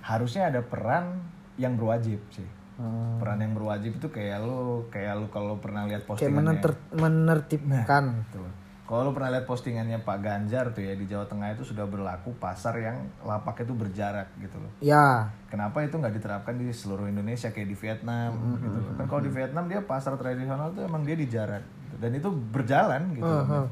harusnya 0.00 0.48
ada 0.48 0.64
peran 0.64 1.20
yang 1.60 1.76
berwajib 1.76 2.18
sih 2.32 2.46
Hmm. 2.82 3.14
peran 3.16 3.38
yang 3.38 3.54
berwajib 3.54 3.94
itu 3.94 4.08
kayak 4.10 4.42
lu 4.42 4.82
kayak 4.90 5.14
lu 5.14 5.30
kalau 5.30 5.54
pernah 5.56 5.86
lihat 5.86 6.02
Kayak 6.02 6.18
postingannya 6.18 6.58
mener- 6.58 6.82
menertibkan. 6.92 8.04
Tuh. 8.28 8.50
Kalau 8.82 9.08
lu 9.08 9.12
pernah 9.14 9.30
lihat 9.30 9.46
postingannya 9.46 10.02
Pak 10.02 10.18
Ganjar 10.20 10.68
tuh 10.68 10.82
ya 10.82 10.92
di 10.92 11.06
Jawa 11.06 11.24
Tengah 11.24 11.54
itu 11.54 11.62
sudah 11.62 11.86
berlaku 11.86 12.34
pasar 12.36 12.76
yang 12.76 12.98
lapaknya 13.22 13.64
itu 13.64 13.74
berjarak 13.78 14.28
gitu 14.36 14.58
loh. 14.58 14.68
Ya. 14.82 15.30
Kenapa 15.46 15.80
itu 15.80 15.94
nggak 15.94 16.12
diterapkan 16.12 16.58
di 16.58 16.68
seluruh 16.68 17.06
Indonesia 17.06 17.48
kayak 17.48 17.68
di 17.68 17.76
Vietnam 17.78 18.34
gitu 18.58 18.74
loh. 18.74 18.92
Kan 18.92 19.06
kalau 19.06 19.22
di 19.22 19.30
Vietnam 19.30 19.64
dia 19.64 19.80
pasar 19.80 20.18
tradisional 20.18 20.74
tuh 20.74 20.82
emang 20.82 21.00
dia 21.02 21.14
di 21.14 21.24
jarak 21.24 21.62
gitu. 21.62 21.94
dan 21.96 22.10
itu 22.12 22.28
berjalan 22.50 23.02
gitu. 23.14 23.24
loh. 23.24 23.70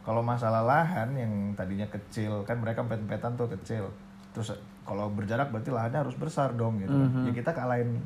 Kalau 0.00 0.20
masalah 0.20 0.62
lahan 0.62 1.12
yang 1.12 1.32
tadinya 1.52 1.88
kecil 1.88 2.44
kan 2.44 2.56
mereka 2.56 2.80
pet-petan 2.84 3.34
tuh 3.34 3.50
kecil. 3.50 3.90
Terus 4.32 4.54
kalau 4.84 5.08
berjarak 5.08 5.48
berarti 5.48 5.68
lahannya 5.68 5.98
harus 5.98 6.14
besar 6.14 6.54
dong 6.54 6.78
gitu. 6.78 6.94
Ya 7.24 7.32
kita 7.32 7.52
kalahin 7.52 8.00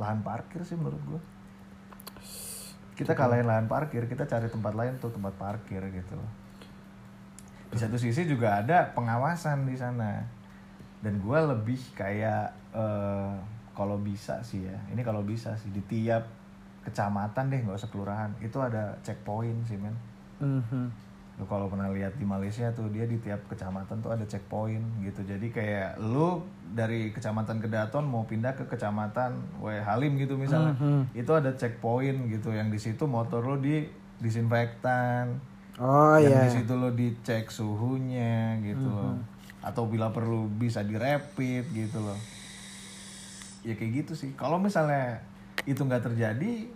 lahan 0.00 0.20
parkir 0.26 0.62
sih 0.66 0.74
menurut 0.78 1.00
gua. 1.06 1.22
Kita 2.94 3.14
kalahin 3.18 3.46
lahan 3.46 3.66
parkir 3.66 4.06
kita 4.06 4.26
cari 4.26 4.46
tempat 4.46 4.74
lain 4.74 4.94
tuh 5.02 5.10
tempat 5.10 5.34
parkir 5.34 5.82
gitu 5.90 6.12
loh. 6.14 6.30
Di 7.74 7.78
satu 7.82 7.98
sisi 7.98 8.22
juga 8.26 8.62
ada 8.62 8.94
pengawasan 8.94 9.66
di 9.66 9.74
sana. 9.74 10.22
Dan 11.02 11.20
gue 11.20 11.36
lebih 11.36 11.76
kayak 11.92 12.54
eh, 12.72 13.34
kalau 13.74 13.98
bisa 13.98 14.38
sih 14.46 14.64
ya 14.64 14.78
ini 14.94 15.02
kalau 15.02 15.26
bisa 15.26 15.52
sih 15.58 15.68
di 15.74 15.82
tiap 15.90 16.24
kecamatan 16.86 17.50
deh 17.50 17.60
nggak 17.66 17.76
usah 17.76 17.90
kelurahan 17.90 18.30
itu 18.38 18.56
ada 18.62 18.94
checkpoint 19.02 19.66
sih 19.66 19.76
men. 19.76 19.92
Mhm. 20.38 21.03
Lu 21.34 21.44
kalau 21.50 21.66
pernah 21.66 21.90
lihat 21.90 22.14
di 22.14 22.22
Malaysia 22.22 22.70
tuh 22.70 22.86
dia 22.94 23.10
di 23.10 23.18
tiap 23.18 23.42
kecamatan 23.50 23.98
tuh 23.98 24.14
ada 24.14 24.22
checkpoint 24.22 25.02
gitu. 25.02 25.26
Jadi 25.26 25.50
kayak 25.50 25.98
lu 25.98 26.46
dari 26.70 27.10
kecamatan 27.10 27.58
Kedaton 27.58 28.06
mau 28.06 28.22
pindah 28.22 28.54
ke 28.54 28.70
kecamatan 28.70 29.58
Weh 29.58 29.82
Halim 29.82 30.14
gitu 30.14 30.38
misalnya 30.38 30.78
itu 31.10 31.30
ada 31.34 31.50
checkpoint 31.58 32.30
gitu. 32.30 32.54
Yang 32.54 32.68
di 32.70 32.78
situ 32.78 33.04
motor 33.10 33.42
lu 33.42 33.58
di 33.58 33.82
disinfektan. 34.22 35.42
Oh 35.82 36.14
yang 36.22 36.38
iya. 36.38 36.46
di 36.46 36.50
situ 36.54 36.72
lo 36.78 36.94
dicek 36.94 37.50
suhunya 37.50 38.62
gitu 38.62 38.86
loh. 38.86 39.18
Atau 39.58 39.90
bila 39.90 40.14
perlu 40.14 40.46
bisa 40.46 40.86
direpit 40.86 41.66
gitu 41.74 41.98
loh. 41.98 42.18
Ya 43.66 43.74
kayak 43.74 44.06
gitu 44.06 44.12
sih. 44.14 44.30
Kalau 44.38 44.62
misalnya 44.62 45.18
itu 45.66 45.82
nggak 45.82 46.14
terjadi 46.14 46.70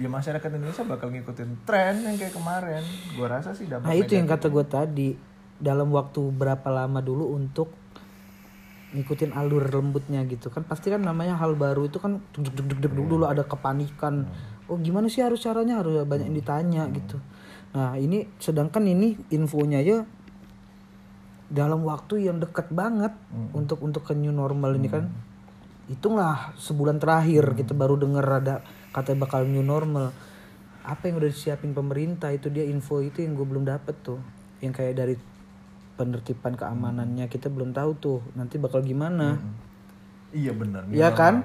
ya 0.00 0.08
masyarakat 0.08 0.48
Indonesia 0.56 0.84
bakal 0.88 1.12
ngikutin 1.12 1.68
tren 1.68 2.00
yang 2.00 2.16
kayak 2.16 2.32
kemarin. 2.32 2.80
Gua 3.12 3.28
rasa 3.28 3.52
sih 3.52 3.68
dampak 3.68 3.92
Nah 3.92 3.96
itu 4.00 4.16
yang 4.16 4.24
kata 4.24 4.48
gue 4.48 4.64
tadi. 4.64 5.10
Dalam 5.60 5.92
waktu 5.92 6.24
berapa 6.32 6.64
lama 6.72 7.04
dulu 7.04 7.36
untuk 7.36 7.68
ngikutin 8.96 9.36
alur 9.36 9.68
lembutnya 9.68 10.24
gitu 10.24 10.48
kan? 10.48 10.64
Pasti 10.64 10.88
kan 10.88 11.04
namanya 11.04 11.36
hal 11.36 11.52
baru 11.52 11.84
itu 11.84 12.00
kan 12.00 12.24
deg 12.32 12.48
deg 12.48 12.64
deg 12.64 12.80
deg 12.80 12.92
dulu 12.96 13.28
ada 13.28 13.44
kepanikan. 13.44 14.24
Oh 14.72 14.80
gimana 14.80 15.12
sih 15.12 15.20
harus 15.20 15.44
caranya? 15.44 15.84
Harus 15.84 16.00
banyak 16.08 16.32
yang 16.32 16.38
ditanya 16.40 16.82
gitu. 16.96 17.20
Nah 17.76 18.00
ini 18.00 18.24
sedangkan 18.40 18.88
ini 18.88 19.20
infonya 19.28 19.84
ya 19.84 20.08
dalam 21.52 21.84
waktu 21.84 22.24
yang 22.24 22.40
dekat 22.40 22.72
banget 22.72 23.12
untuk 23.52 23.84
untuk 23.84 24.08
ke 24.08 24.16
new 24.16 24.32
normal 24.32 24.72
ini 24.80 24.88
kan. 24.88 25.12
Hitunglah 25.92 26.56
sebulan 26.56 26.96
terakhir 27.02 27.52
kita 27.52 27.76
baru 27.76 28.00
dengar 28.00 28.24
ada 28.24 28.64
kata 28.90 29.14
bakal 29.14 29.46
new 29.46 29.62
normal. 29.62 30.10
Apa 30.82 31.10
yang 31.10 31.22
udah 31.22 31.30
disiapin 31.30 31.70
pemerintah 31.76 32.32
itu 32.34 32.50
dia 32.50 32.66
info 32.66 32.98
itu 33.04 33.22
yang 33.22 33.38
gue 33.38 33.46
belum 33.46 33.64
dapet 33.66 33.94
tuh. 34.02 34.18
Yang 34.58 34.72
kayak 34.82 34.94
dari 34.98 35.14
penertiban 35.94 36.56
keamanannya 36.56 37.28
kita 37.28 37.52
belum 37.52 37.76
tahu 37.76 37.90
tuh 38.00 38.18
nanti 38.34 38.56
bakal 38.56 38.80
gimana. 38.80 39.38
Iya 40.32 40.52
benar. 40.56 40.88
Iya 40.90 41.10
kan? 41.14 41.44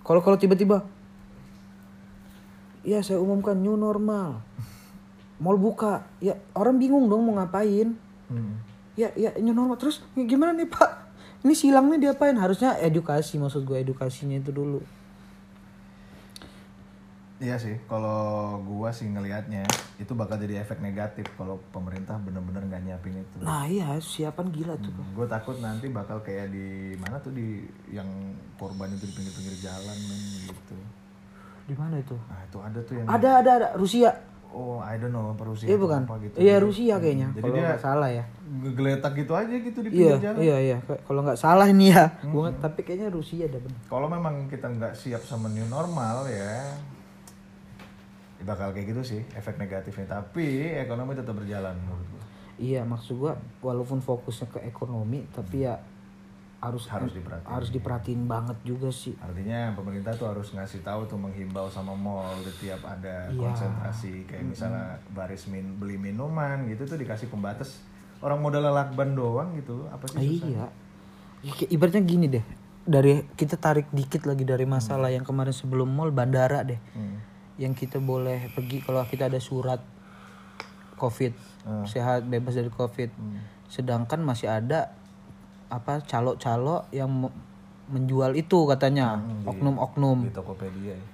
kalau 0.00 0.26
kalau 0.26 0.34
tiba-tiba 0.34 0.82
ya 2.82 2.98
saya 3.04 3.22
umumkan 3.22 3.54
new 3.54 3.78
normal. 3.78 4.42
Mall 5.38 5.56
buka. 5.60 6.04
Ya 6.18 6.40
orang 6.56 6.80
bingung 6.80 7.06
dong 7.06 7.28
mau 7.28 7.38
ngapain. 7.38 7.94
Hmm. 8.30 8.58
ya 8.98 9.12
ya 9.14 9.36
new 9.38 9.54
normal. 9.54 9.78
Terus 9.78 10.02
gimana 10.16 10.56
nih 10.56 10.66
pak? 10.66 11.12
Ini 11.40 11.54
silangnya 11.56 12.10
diapain? 12.10 12.36
Harusnya 12.36 12.76
edukasi 12.80 13.40
maksud 13.40 13.64
gue 13.64 13.80
edukasinya 13.80 14.36
itu 14.36 14.52
dulu 14.52 14.80
Iya 17.40 17.56
sih, 17.56 17.72
kalau 17.86 18.20
gua 18.60 18.92
sih 18.92 19.08
ngelihatnya 19.08 19.64
itu 19.96 20.12
bakal 20.12 20.36
jadi 20.36 20.60
efek 20.60 20.76
negatif 20.78 21.24
kalau 21.34 21.56
pemerintah 21.72 22.20
bener-bener 22.20 22.60
nggak 22.62 22.82
nyiapin 22.84 23.16
itu. 23.16 23.36
nah 23.40 23.64
iya 23.64 23.96
siapan 23.96 24.48
gila 24.48 24.76
tuh 24.76 24.92
gue 24.92 25.24
takut 25.26 25.56
nanti 25.58 25.88
bakal 25.88 26.20
kayak 26.20 26.48
di 26.48 26.66
mana 26.96 27.16
tuh 27.16 27.32
di 27.32 27.64
yang 27.88 28.08
korban 28.54 28.88
itu 28.90 29.04
di 29.04 29.14
pinggir-pinggir 29.14 29.56
jalan 29.58 29.96
men 30.02 30.20
gitu. 30.46 30.76
di 31.64 31.74
mana 31.74 31.96
itu? 31.96 32.12
Nah 32.12 32.40
itu 32.42 32.58
ada 32.60 32.78
tuh 32.82 32.94
yang 32.94 33.06
ada 33.08 33.28
ada 33.40 33.50
ada. 33.54 33.68
Rusia. 33.74 34.12
Oh 34.50 34.82
I 34.82 34.98
don't 34.98 35.08
know 35.08 35.30
apa 35.30 35.46
Rusia 35.46 35.64
iya 35.64 35.78
bukan? 35.78 36.02
apa 36.04 36.14
gitu. 36.20 36.36
iya 36.36 36.54
Rusia 36.58 36.94
kayaknya 36.98 37.28
Jadi 37.30 37.40
kalau 37.40 37.54
dia 37.54 37.78
salah 37.78 38.08
ya. 38.10 38.24
ngegeletak 38.42 39.12
gitu 39.14 39.32
aja 39.32 39.54
gitu 39.54 39.78
di 39.80 39.88
iya 39.88 40.12
pinggir 40.12 40.24
jalan. 40.26 40.38
iya 40.42 40.56
iya. 40.60 40.76
Kalau 41.00 41.20
nggak 41.22 41.38
salah 41.38 41.66
ini 41.66 41.88
ya. 41.88 42.04
Gua 42.26 42.50
nggak- 42.50 42.60
tapi 42.60 42.80
kayaknya 42.82 43.08
Rusia 43.08 43.46
ada 43.46 43.56
bener. 43.56 43.80
Kalau 43.86 44.08
memang 44.08 44.44
kita 44.44 44.66
nggak 44.66 44.92
siap 44.92 45.22
sama 45.22 45.48
new 45.48 45.64
normal 45.64 46.28
ya 46.28 46.76
bakal 48.42 48.70
kayak 48.70 48.86
gitu 48.88 49.02
sih 49.06 49.20
efek 49.32 49.56
negatifnya. 49.56 50.06
Tapi 50.10 50.46
ekonomi 50.76 51.12
tetap 51.12 51.34
berjalan 51.34 51.76
menurut 51.78 52.06
gue. 52.06 52.22
iya 52.58 52.80
maksud 52.82 53.16
gua 53.16 53.32
walaupun 53.60 53.98
fokusnya 53.98 54.46
ke 54.50 54.60
ekonomi 54.62 55.24
tapi 55.30 55.64
ya 55.64 55.80
harus 56.58 56.84
Harus 56.86 57.08
diperhatiin. 57.10 57.48
harus 57.48 57.68
diperhatiin 57.70 58.22
banget 58.26 58.58
juga 58.62 58.88
sih 58.90 59.16
Artinya 59.16 59.72
pemerintah 59.72 60.12
tuh 60.12 60.28
harus 60.28 60.48
ngasih 60.50 60.80
tahu 60.80 61.04
tuh 61.04 61.16
menghimbau 61.16 61.64
sama 61.66 61.94
mall 61.94 62.36
di 62.38 62.52
tiap 62.58 62.84
ada 62.84 63.26
Iya. 63.26 63.40
konsentrasi 63.40 64.24
kayak 64.24 64.44
misalnya 64.46 64.84
baris 65.10 65.46
min 65.46 65.72
beli 65.74 65.96
minuman 65.96 66.64
gitu 66.66 66.84
tuh 66.84 66.96
dikasih 66.96 67.26
pembatas 67.26 67.80
orang 68.20 68.36
modal 68.38 68.60
lakban 68.62 69.14
doang 69.14 69.52
gitu 69.54 69.88
apa 69.88 70.04
sih 70.10 70.36
susah? 70.36 70.46
iya 70.46 70.66
Ya, 71.40 71.56
ibaratnya 71.66 72.02
gini 72.02 72.28
deh 72.28 72.44
dari 72.82 73.24
kita 73.32 73.56
tarik 73.56 73.88
dikit 73.90 74.22
lagi 74.22 74.44
dari 74.44 74.64
masalah 74.66 75.08
yang 75.08 75.22
kemarin 75.22 75.52
sebelum 75.52 75.88
mall 75.88 76.10
bandara 76.10 76.60
deh 76.62 76.76
Hmm. 76.92 77.16
Yang 77.60 77.76
kita 77.76 78.00
boleh 78.00 78.48
pergi 78.56 78.80
kalau 78.80 79.04
kita 79.04 79.28
ada 79.28 79.36
surat 79.36 79.84
covid. 80.96 81.36
Hmm. 81.60 81.84
sehat 81.84 82.24
bebas 82.24 82.56
dari 82.56 82.72
covid. 82.72 83.12
Sedangkan 83.68 84.24
masih 84.24 84.48
ada 84.48 84.96
apa 85.68 86.00
calo-calo 86.08 86.88
yang 86.88 87.12
me- 87.12 87.36
menjual 87.92 88.32
itu 88.32 88.64
katanya. 88.64 89.20
Hmm, 89.20 89.44
oknum-oknum. 89.44 90.24
di 90.24 90.32
Tokopedia 90.32 90.96
ya. 90.96 91.06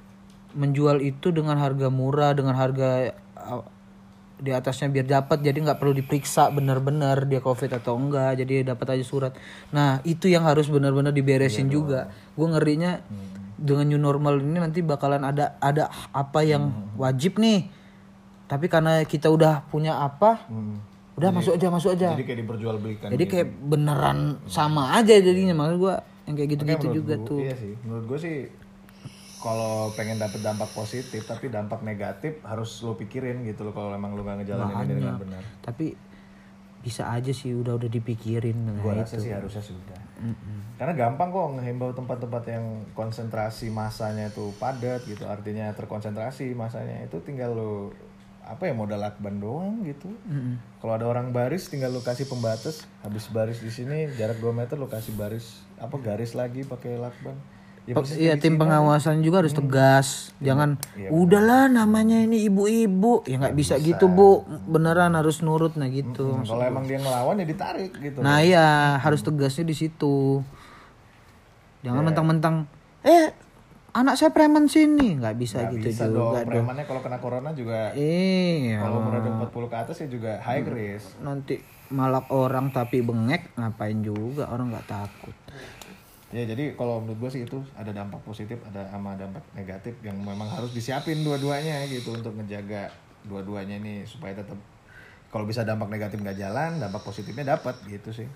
menjual 0.56 1.04
itu 1.04 1.34
dengan 1.36 1.60
harga 1.60 1.92
murah 1.92 2.32
dengan 2.32 2.56
harga 2.56 3.12
uh, 3.36 3.60
di 4.36 4.52
atasnya 4.52 4.88
biar 4.88 5.04
dapat 5.04 5.44
jadi 5.44 5.52
nggak 5.52 5.80
perlu 5.80 5.96
diperiksa 5.96 6.48
benar-benar 6.52 7.24
dia 7.28 7.40
covid 7.44 7.72
atau 7.76 7.96
enggak 7.96 8.40
jadi 8.40 8.72
dapat 8.72 8.96
aja 8.96 9.04
surat. 9.04 9.32
Nah 9.72 10.00
itu 10.04 10.28
yang 10.28 10.44
harus 10.44 10.68
benar-benar 10.68 11.12
diberesin 11.12 11.68
juga. 11.68 12.08
gue 12.36 12.46
ngerinya 12.48 13.00
dengan 13.56 13.84
new 13.84 13.98
normal 13.98 14.38
ini 14.38 14.58
nanti 14.58 14.80
bakalan 14.80 15.22
ada 15.22 15.56
ada 15.58 15.84
apa 16.10 16.40
yang 16.40 16.68
wajib 16.94 17.36
nih 17.36 17.66
tapi 18.44 18.66
karena 18.66 19.02
kita 19.02 19.26
udah 19.26 19.64
punya 19.66 19.98
apa 19.98 20.44
udah 21.12 21.30
masuk 21.30 21.52
aja 21.52 21.66
masuk 21.66 21.90
aja 21.90 22.08
Hmm. 22.08 22.14
Jadi 22.14 22.24
kayak 22.24 22.40
diperjualbelikan. 22.42 23.08
jadi 23.08 23.24
kayak 23.24 23.48
beneran 23.62 24.18
sama 24.46 24.92
aja 24.94 25.16
jadinya 25.16 25.56
maksud 25.56 25.76
gue 25.78 25.94
yang 26.24 26.34
kayak 26.34 26.50
gitu-gitu 26.52 26.86
juga 26.94 27.14
gua- 27.14 27.26
tuh 27.26 27.38
Iya 27.40 27.54
sih. 27.56 27.72
Menurut 27.80 28.04
gue 28.06 28.18
sih 28.20 28.36
kalau 29.38 29.88
pengen 29.92 30.16
dapet 30.16 30.40
dampak 30.40 30.68
positif 30.70 31.22
tapi 31.22 31.48
dampak 31.48 31.80
negatif 31.80 32.42
harus 32.42 32.68
lo 32.80 32.92
pikirin 32.92 33.40
gitu 33.42 33.62
loh 33.62 33.72
kalau 33.72 33.90
emang 33.90 34.12
lo 34.12 34.20
gak 34.20 34.42
ngejalanin 34.42 34.74
ini 34.82 34.94
dengan 34.96 35.16
benar. 35.16 35.42
tapi 35.60 35.96
bisa 36.78 37.08
aja 37.08 37.30
sih 37.30 37.50
udah 37.52 37.74
udah 37.74 37.88
dipikirin 37.88 38.54
nah, 38.58 38.74
Gue 38.76 38.94
rasa 38.94 39.16
sih 39.16 39.30
harusnya 39.30 39.58
sudah. 39.60 39.98
Karena 40.76 40.92
gampang 40.96 41.28
kok 41.32 41.60
ngehimbau 41.60 41.92
tempat-tempat 41.92 42.44
yang 42.48 42.64
konsentrasi 42.92 43.68
masanya 43.68 44.32
itu 44.32 44.52
padat 44.56 45.04
gitu. 45.04 45.24
Artinya 45.28 45.72
terkonsentrasi 45.76 46.52
masanya 46.56 47.04
itu 47.04 47.20
tinggal 47.24 47.52
lo 47.56 47.72
apa 48.46 48.70
ya 48.70 48.78
modal 48.78 49.02
lakban 49.02 49.42
doang 49.42 49.82
gitu. 49.82 50.12
Kalau 50.78 50.92
ada 50.94 51.06
orang 51.10 51.34
baris 51.34 51.66
tinggal 51.66 51.90
lo 51.90 52.04
kasih 52.04 52.30
pembatas. 52.30 52.86
Habis 53.02 53.26
baris 53.32 53.58
di 53.58 53.74
sini 53.74 54.06
jarak 54.14 54.38
2 54.38 54.54
meter 54.54 54.78
lo 54.78 54.86
kasih 54.86 55.16
baris 55.18 55.64
apa 55.76 55.98
garis 55.98 56.32
lagi 56.36 56.62
pakai 56.64 56.96
lakban. 56.96 57.36
Ya 57.86 57.94
Iya 58.18 58.34
tim 58.34 58.58
pengawasan 58.58 59.22
juga 59.22 59.46
harus 59.46 59.54
tegas, 59.54 60.34
jangan 60.42 60.74
udahlah 61.06 61.70
namanya 61.70 62.18
ini 62.18 62.42
ibu-ibu. 62.44 63.22
Ya 63.22 63.38
nggak 63.38 63.54
bisa 63.54 63.78
gitu 63.78 64.10
bu, 64.10 64.42
beneran 64.66 65.14
harus 65.14 65.38
nurut 65.38 65.78
nah 65.78 65.86
gitu. 65.86 66.34
Hmm, 66.34 66.42
Kalau 66.42 66.66
emang 66.66 66.82
dia 66.82 66.98
ngelawan 66.98 67.38
ya 67.38 67.46
ditarik 67.46 67.94
gitu. 67.94 68.18
Nah 68.18 68.42
iya 68.42 68.66
harus 68.98 69.22
tegasnya 69.22 69.62
di 69.62 69.76
situ, 69.78 70.42
jangan 71.80 72.02
mentang-mentang 72.02 72.66
eh 73.00 73.30
anak 73.94 74.18
saya 74.18 74.34
preman 74.34 74.66
sini. 74.66 75.22
Nggak 75.22 75.36
bisa 75.38 75.70
gitu 75.70 75.86
Bisa 75.86 76.10
dong, 76.10 76.34
juga 76.34 76.42
dong. 76.42 76.50
premannya 76.58 76.84
kalau 76.84 77.00
kena 77.00 77.22
corona 77.22 77.54
juga 77.54 77.94
Iya. 77.94 78.82
kalau 78.82 78.98
umur 78.98 79.22
udah 79.22 79.32
40 79.46 79.70
ke 79.70 79.76
atas 79.78 79.96
ya 80.02 80.08
juga 80.10 80.42
high 80.42 80.66
risk. 80.66 81.14
nanti 81.22 81.62
malak 81.86 82.26
orang 82.34 82.74
tapi 82.74 82.98
bengek 82.98 83.54
ngapain 83.54 84.02
juga? 84.02 84.50
Orang 84.50 84.74
nggak 84.74 84.90
takut. 84.90 85.36
Ya 86.34 86.42
jadi 86.42 86.74
kalau 86.74 86.98
menurut 86.98 87.26
gue 87.26 87.30
sih 87.38 87.42
itu 87.46 87.62
ada 87.78 87.94
dampak 87.94 88.18
positif, 88.26 88.58
ada 88.66 88.86
sama 88.90 89.14
dampak 89.14 89.46
negatif 89.54 89.94
yang 90.02 90.18
memang 90.18 90.50
harus 90.50 90.74
disiapin 90.74 91.22
dua-duanya 91.22 91.86
gitu 91.86 92.18
untuk 92.18 92.34
ngejaga 92.34 92.90
dua-duanya 93.26 93.78
ini 93.78 94.02
supaya 94.02 94.34
tetap 94.34 94.58
kalau 95.30 95.46
bisa 95.46 95.62
dampak 95.62 95.86
negatif 95.86 96.18
nggak 96.18 96.38
jalan, 96.38 96.82
dampak 96.82 97.02
positifnya 97.06 97.54
dapat 97.54 97.78
gitu 97.86 98.10
sih. 98.10 98.28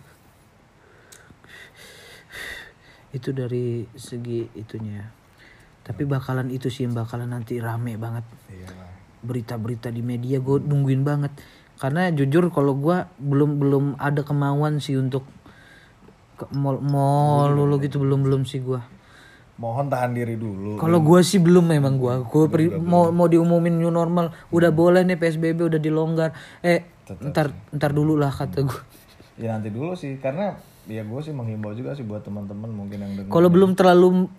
Itu 3.11 3.35
dari 3.35 3.91
segi 3.99 4.47
itunya. 4.55 5.03
Tapi 5.83 6.07
bakalan 6.07 6.47
itu 6.55 6.71
sih 6.71 6.87
yang 6.87 6.95
bakalan 6.95 7.35
nanti 7.35 7.59
rame 7.59 7.99
banget. 7.99 8.23
Iya 8.47 9.01
berita-berita 9.21 9.93
di 9.93 10.01
media 10.01 10.41
gue 10.41 10.61
nungguin 10.61 11.05
banget 11.05 11.33
karena 11.81 12.13
jujur 12.13 12.53
kalau 12.53 12.77
gue 12.77 13.09
belum 13.21 13.57
belum 13.57 13.85
ada 13.97 14.21
kemauan 14.21 14.81
sih 14.85 15.01
untuk 15.01 15.25
ke 16.41 16.49
mall 16.51 16.81
mall 16.81 17.53
dulu 17.53 17.77
gitu 17.79 18.01
belum 18.01 18.25
belum 18.25 18.43
sih 18.43 18.61
gue 18.61 18.81
Mohon 19.57 19.87
tahan 19.87 20.11
diri 20.11 20.35
dulu. 20.35 20.81
kalau 20.81 20.99
gue 20.99 21.21
sih 21.21 21.37
belum 21.37 21.69
memang 21.69 21.95
gue 21.95 22.15
gue 22.25 22.45
mau 22.81 23.13
mau 23.13 23.29
diumumin 23.29 23.77
new 23.77 23.93
normal. 23.93 24.33
Udah 24.49 24.73
boleh 24.73 25.05
nih 25.05 25.15
psbb 25.15 25.61
udah 25.63 25.77
dilonggar. 25.77 26.33
Eh 26.59 26.81
ntar 27.23 27.53
ntar 27.69 27.93
dulu 27.93 28.17
lah 28.17 28.33
kata 28.33 28.65
gue 28.65 28.81
Ya 29.37 29.53
nanti 29.53 29.69
dulu 29.69 29.93
sih 29.93 30.17
karena 30.17 30.57
ya 30.87 31.05
gue 31.05 31.21
sih 31.21 31.31
menghimbau 31.31 31.73
juga 31.73 31.93
sih 31.93 32.03
buat 32.03 32.25
teman-teman 32.25 32.73
mungkin 32.73 32.99
yang 32.99 33.13
dengar. 33.15 33.29
kalau 33.31 33.49
belum 33.49 33.77
terlalu 33.77 34.33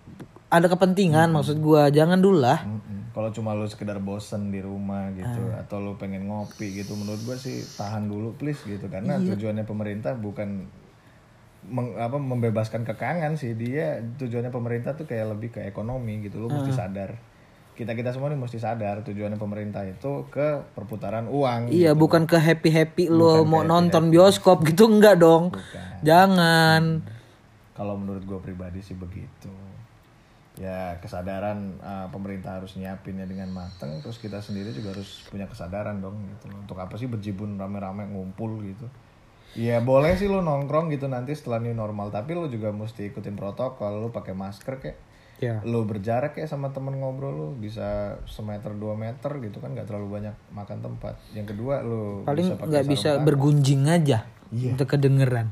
ada 0.49 0.65
kepentingan 0.65 1.29
maksud 1.29 1.57
gue 1.59 1.81
jangan 1.91 2.17
dulu 2.17 2.41
lah. 2.41 2.65
Mm-mm. 2.65 3.13
Kalau 3.13 3.29
cuma 3.29 3.53
lu 3.53 3.67
sekedar 3.67 3.99
bosen 3.99 4.49
di 4.49 4.57
rumah 4.57 5.11
gitu 5.11 5.41
Ah. 5.47 5.61
atau 5.61 5.77
lu 5.77 6.01
pengen 6.01 6.25
ngopi 6.25 6.73
gitu 6.73 6.95
menurut 6.95 7.21
gua 7.21 7.35
sih 7.35 7.61
tahan 7.71 8.07
dulu 8.07 8.33
please 8.33 8.57
gitu. 8.63 8.87
Karena 8.87 9.15
Iya. 9.15 9.35
tujuannya 9.35 9.63
pemerintah 9.63 10.15
bukan 10.15 10.65
meng- 11.71 11.95
apa 11.95 12.15
membebaskan 12.15 12.83
kekangan 12.83 13.33
sih. 13.33 13.51
Dia 13.53 13.97
tujuannya 14.13 14.49
pemerintah 14.49 14.93
tuh 14.93 15.03
kayak 15.03 15.31
lebih 15.31 15.49
ke 15.49 15.63
ekonomi 15.63 16.21
gitu 16.21 16.37
lu 16.37 16.47
mesti 16.47 16.71
Ah. 16.71 16.85
sadar. 16.85 17.11
Kita 17.71 17.91
kita 17.91 18.11
semua 18.11 18.27
nih 18.27 18.37
mesti 18.37 18.59
sadar 18.59 19.01
tujuannya 19.01 19.35
pemerintah 19.35 19.81
itu 19.81 20.27
ke 20.27 20.61
perputaran 20.69 21.25
uang 21.25 21.71
Iya, 21.71 21.95
bukan 21.95 22.27
ke 22.27 22.35
happy 22.35 22.69
happy 22.69 23.03
lo 23.07 23.41
mau 23.41 23.63
nonton 23.63 24.11
bioskop 24.11 24.61
gitu 24.63 24.85
enggak 24.87 25.17
dong. 25.17 25.55
Jangan. 26.01 27.01
kalau 27.71 27.95
menurut 27.95 28.21
gue 28.21 28.37
pribadi 28.37 28.77
sih 28.77 28.93
begitu. 28.93 29.49
Ya 30.53 30.99
kesadaran 30.99 31.79
uh, 31.79 32.05
pemerintah 32.07 32.59
harus 32.59 32.75
nyiapinnya 32.75 33.23
dengan 33.23 33.49
mateng 33.49 33.97
terus 33.97 34.19
kita 34.19 34.37
sendiri 34.37 34.69
juga 34.69 34.91
harus 34.91 35.25
punya 35.25 35.47
kesadaran 35.47 35.97
dong 35.97 36.19
gitu 36.27 36.51
untuk 36.51 36.77
apa 36.77 36.93
sih 36.93 37.07
berjibun 37.07 37.55
rame-rame 37.55 38.05
ngumpul 38.05 38.61
gitu 38.61 38.85
Iya 39.51 39.79
boleh 39.79 40.15
sih 40.15 40.25
lu 40.25 40.39
nongkrong 40.39 40.87
gitu 40.89 41.05
nanti 41.05 41.31
setelah 41.31 41.59
new 41.59 41.71
normal 41.71 42.07
tapi 42.07 42.31
lu 42.31 42.47
juga 42.47 42.71
mesti 42.71 43.07
ikutin 43.07 43.35
protokol 43.35 43.99
lu 43.99 44.09
pakai 44.09 44.31
masker 44.31 44.75
kayak 44.77 44.99
Ya. 45.41 45.57
lu 45.65 45.81
berjarak 45.83 46.37
ya 46.37 46.45
sama 46.45 46.69
temen 46.69 46.93
ngobrol 46.95 47.33
lu 47.33 47.47
bisa 47.51 48.13
semeter 48.29 48.77
dua 48.77 48.93
meter 48.93 49.41
gitu 49.41 49.57
kan 49.57 49.73
nggak 49.73 49.89
terlalu 49.89 50.21
banyak 50.21 50.37
makan 50.53 50.85
tempat 50.85 51.17
yang 51.33 51.49
kedua 51.49 51.81
lu 51.81 52.21
Paling 52.21 52.61
nggak 52.61 52.85
bisa 52.85 53.17
tangan. 53.17 53.25
bergunjing 53.25 53.89
aja 53.89 54.21
untuk 54.53 54.85
kedengeran. 54.85 55.49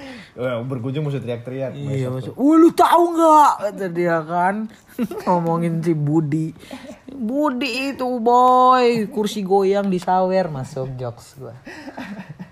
Berkunjung 0.64 1.04
mesti 1.04 1.20
teriak-teriak 1.20 1.76
iya 1.76 2.08
maksud. 2.08 2.40
Wah 2.40 2.56
lu 2.56 2.72
tahu 2.72 3.04
nggak? 3.12 3.52
Kata 3.68 3.86
dia 3.90 4.16
kan 4.24 4.64
ngomongin 5.28 5.84
si 5.84 5.92
Budi. 5.92 6.56
Budi 7.10 7.92
itu 7.92 8.08
boy 8.16 9.12
kursi 9.12 9.44
goyang 9.44 9.92
di 9.92 10.00
sawer 10.00 10.48
masuk 10.48 10.96
jokes 10.96 11.36
gua. 11.36 11.52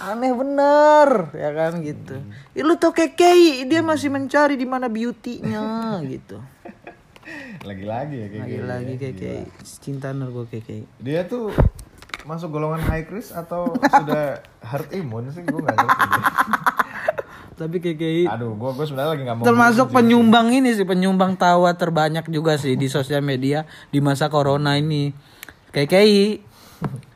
Aneh 0.00 0.32
bener 0.32 1.28
ya 1.30 1.50
kan 1.52 1.72
gitu. 1.80 2.16
Ih, 2.52 2.64
lu 2.64 2.74
tau 2.74 2.90
kekei 2.90 3.68
dia 3.68 3.84
masih 3.84 4.08
mencari 4.08 4.56
di 4.56 4.64
mana 4.64 4.88
beauty-nya 4.88 5.64
gitu. 6.12 6.40
lagi-lagi 7.62 8.16
ya 8.16 8.26
gitu 8.26 8.40
Lagi-lagi 8.42 8.94
kekei 8.96 9.40
cinta 9.78 10.10
nur 10.10 10.32
gua 10.32 10.44
kekei. 10.44 10.88
Dia 10.96 11.28
tuh 11.28 11.52
masuk 12.20 12.48
golongan 12.50 12.80
high 12.82 13.04
risk 13.06 13.32
atau 13.32 13.76
sudah 13.78 14.40
herd 14.60 14.88
immune 14.90 15.28
sih 15.28 15.40
gue 15.40 15.56
gak 15.58 15.76
ngerti. 15.76 16.20
Tapi 17.60 17.76
kekei 17.78 18.24
Aduh, 18.24 18.56
gue 18.56 18.70
gue 18.72 18.84
sebenarnya 18.84 19.10
lagi 19.12 19.22
nggak 19.22 19.36
mau. 19.36 19.44
termasuk 19.44 19.92
penyumbang 19.92 20.48
ini 20.48 20.72
sih 20.72 20.88
penyumbang 20.88 21.36
tawa 21.36 21.76
terbanyak 21.76 22.24
juga 22.26 22.56
sih 22.56 22.72
di 22.72 22.88
sosial 22.88 23.20
media 23.20 23.68
di 23.88 24.00
masa 24.00 24.32
corona 24.32 24.80
ini 24.80 25.12
kayak 25.68 26.40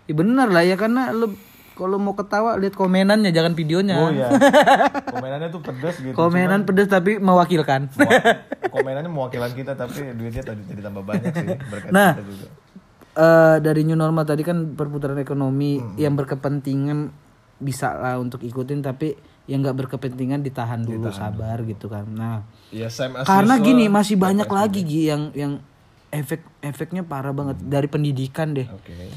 ya 0.05 0.13
bener 0.13 0.53
lah 0.53 0.61
ya 0.61 0.77
karena 0.77 1.09
lu 1.11 1.33
kalau 1.75 1.97
mau 1.97 2.13
ketawa 2.13 2.55
lihat 2.55 2.73
komenannya 2.73 3.29
jangan 3.29 3.53
videonya 3.53 3.95
Oh 3.97 4.09
iya. 4.09 4.31
Komenannya 5.15 5.49
tuh 5.49 5.61
pedes 5.61 5.97
gitu. 5.99 6.15
komenan 6.15 6.63
pedes 6.63 6.87
tapi 6.87 7.19
mewakilkan 7.19 7.91
Mewa- 7.93 8.39
Komenannya 8.75 9.09
mewakilan 9.09 9.51
kita 9.53 9.73
tapi 9.73 10.13
duitnya 10.13 10.43
tadi 10.43 10.63
jadi 10.65 10.81
tambah 10.83 11.03
banyak 11.03 11.31
sih 11.31 11.47
berkat 11.65 11.91
Nah. 11.91 12.13
kita 12.13 12.25
juga. 12.25 12.47
Eh, 13.15 13.57
dari 13.61 13.83
new 13.83 13.95
normal 13.95 14.25
tadi 14.25 14.43
kan 14.43 14.73
perputaran 14.73 15.15
ekonomi 15.17 15.79
yang 15.97 16.15
berkepentingan 16.15 17.15
bisa 17.57 17.95
lah 17.95 18.19
untuk 18.19 18.41
ikutin 18.41 18.79
tapi 18.81 19.15
yang 19.45 19.61
nggak 19.61 19.77
berkepentingan 19.77 20.41
ditahan 20.41 20.81
dulu 20.81 21.11
sabar 21.11 21.63
gitu 21.63 21.87
kan 21.87 22.03
nah 22.09 22.43
Ya 22.71 22.91
karena 23.23 23.55
usual. 23.55 23.63
gini 23.63 23.85
masih 23.87 24.17
banyak 24.17 24.49
lagi 24.49 24.83
Gi, 24.83 25.03
yang 25.07 25.23
yang 25.31 25.53
efek 26.09 26.43
efeknya 26.59 27.03
parah 27.03 27.31
banget 27.31 27.61
dari 27.61 27.87
pendidikan 27.87 28.51
deh 28.51 28.67
Oke. 28.67 29.15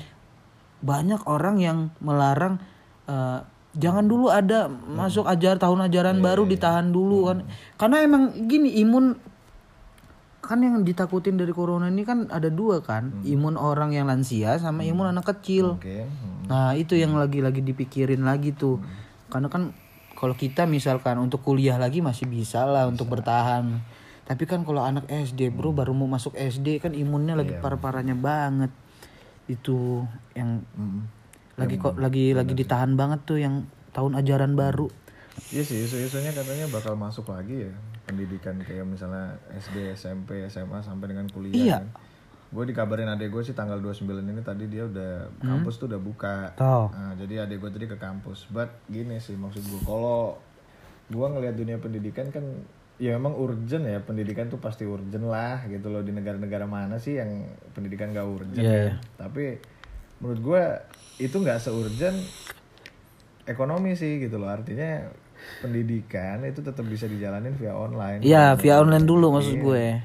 Banyak 0.81 1.21
orang 1.25 1.57
yang 1.57 1.77
melarang 1.99 2.61
eh, 3.09 3.39
jangan 3.77 4.05
dulu 4.09 4.33
ada 4.33 4.67
masuk 4.69 5.29
ajar 5.29 5.61
tahun 5.61 5.87
ajaran 5.87 6.17
baru 6.19 6.49
ditahan 6.49 6.89
dulu 6.89 7.29
kan. 7.29 7.37
Karena 7.77 8.01
emang 8.01 8.49
gini 8.49 8.81
imun 8.81 9.17
kan 10.47 10.63
yang 10.63 10.79
ditakutin 10.87 11.35
dari 11.35 11.51
corona 11.51 11.91
ini 11.91 12.07
kan 12.07 12.31
ada 12.31 12.47
dua 12.47 12.81
kan. 12.81 13.11
Imun 13.27 13.59
orang 13.59 13.93
yang 13.93 14.09
lansia 14.09 14.57
sama 14.57 14.87
imun 14.87 15.11
anak 15.11 15.27
kecil. 15.37 15.77
Oke. 15.77 16.07
Hmm. 16.07 16.47
Nah 16.49 16.71
itu 16.73 16.95
yang 16.95 17.13
lagi-lagi 17.19 17.59
dipikirin 17.59 18.23
lagi 18.23 18.55
tuh, 18.55 18.79
karena 19.27 19.51
kan 19.51 19.75
kalau 20.17 20.33
kita 20.33 20.65
misalkan 20.65 21.19
untuk 21.21 21.45
kuliah 21.45 21.75
lagi 21.77 21.99
masih 22.01 22.25
bisa 22.25 22.65
lah 22.65 22.87
untuk 22.89 23.11
bertahan. 23.11 23.83
Tapi 24.27 24.43
kan 24.43 24.63
kalau 24.67 24.83
anak 24.83 25.07
SD 25.07 25.55
bro 25.55 25.71
baru 25.71 25.95
mau 25.95 26.07
masuk 26.07 26.35
SD 26.35 26.83
kan 26.83 26.91
imunnya 26.91 27.35
lagi 27.35 27.55
parah-parahnya 27.59 28.15
banget. 28.15 28.71
Itu 29.47 30.03
yang 30.35 30.61
lagi 31.57 31.75
kok 31.81 31.97
lagi 31.97 32.37
lagi 32.37 32.53
ditahan 32.53 32.93
banget 32.93 33.19
tuh 33.25 33.39
yang 33.41 33.65
tahun 33.95 34.13
ajaran 34.19 34.53
baru. 34.53 34.87
Iya 35.53 35.63
sih, 35.63 35.85
isu-isunya 35.85 36.33
katanya 36.33 36.65
bakal 36.69 36.97
masuk 36.97 37.29
lagi 37.29 37.69
ya 37.69 37.73
pendidikan 38.07 38.55
kayak 38.63 38.87
misalnya 38.87 39.35
SD, 39.51 39.91
SMP, 39.93 40.47
SMA 40.47 40.79
sampai 40.79 41.11
dengan 41.11 41.27
kuliah. 41.27 41.53
Iya. 41.53 41.79
kan. 41.83 42.15
gue 42.47 42.63
dikabarin 42.63 43.11
adek 43.11 43.27
gue 43.27 43.43
sih 43.43 43.51
tanggal 43.51 43.75
29 43.83 44.07
ini 44.23 44.39
tadi 44.39 44.71
dia 44.71 44.87
udah 44.87 45.27
kampus 45.43 45.83
tuh 45.83 45.91
udah 45.91 45.99
buka. 45.99 46.55
Tuh. 46.55 46.87
Nah, 46.95 47.11
jadi 47.19 47.43
adek 47.43 47.59
gue 47.59 47.71
tadi 47.75 47.85
ke 47.91 47.99
kampus. 47.99 48.47
But 48.47 48.71
gini 48.87 49.19
sih 49.19 49.35
maksud 49.35 49.67
gue 49.67 49.83
kalau 49.83 50.39
gue 51.11 51.27
ngelihat 51.27 51.59
dunia 51.59 51.75
pendidikan 51.75 52.31
kan 52.31 52.47
ya 52.97 53.13
memang 53.13 53.37
urgent 53.37 53.85
ya 53.85 54.01
pendidikan 54.01 54.49
tuh 54.49 54.57
pasti 54.57 54.81
urgent 54.81 55.29
lah 55.29 55.61
gitu 55.69 55.93
loh 55.93 56.01
di 56.01 56.09
negara-negara 56.09 56.65
mana 56.65 56.97
sih 56.97 57.21
yang 57.21 57.45
pendidikan 57.77 58.09
gak 58.09 58.25
urgent 58.25 58.57
Iya, 58.57 58.73
ya. 58.89 58.93
Tapi 59.21 59.61
menurut 60.17 60.41
gue 60.41 60.63
itu 61.21 61.37
nggak 61.37 61.61
seurgent 61.61 62.17
ekonomi 63.45 63.93
sih 63.93 64.17
gitu 64.17 64.41
loh 64.41 64.49
artinya 64.49 65.05
pendidikan 65.61 66.41
itu 66.43 66.65
tetap 66.65 66.83
bisa 66.89 67.05
dijalanin 67.05 67.53
via 67.55 67.73
online. 67.77 68.25
Iya, 68.25 68.57
via 68.57 68.81
online 68.81 69.05
dulu 69.05 69.37
maksud 69.37 69.61
gue. 69.61 70.01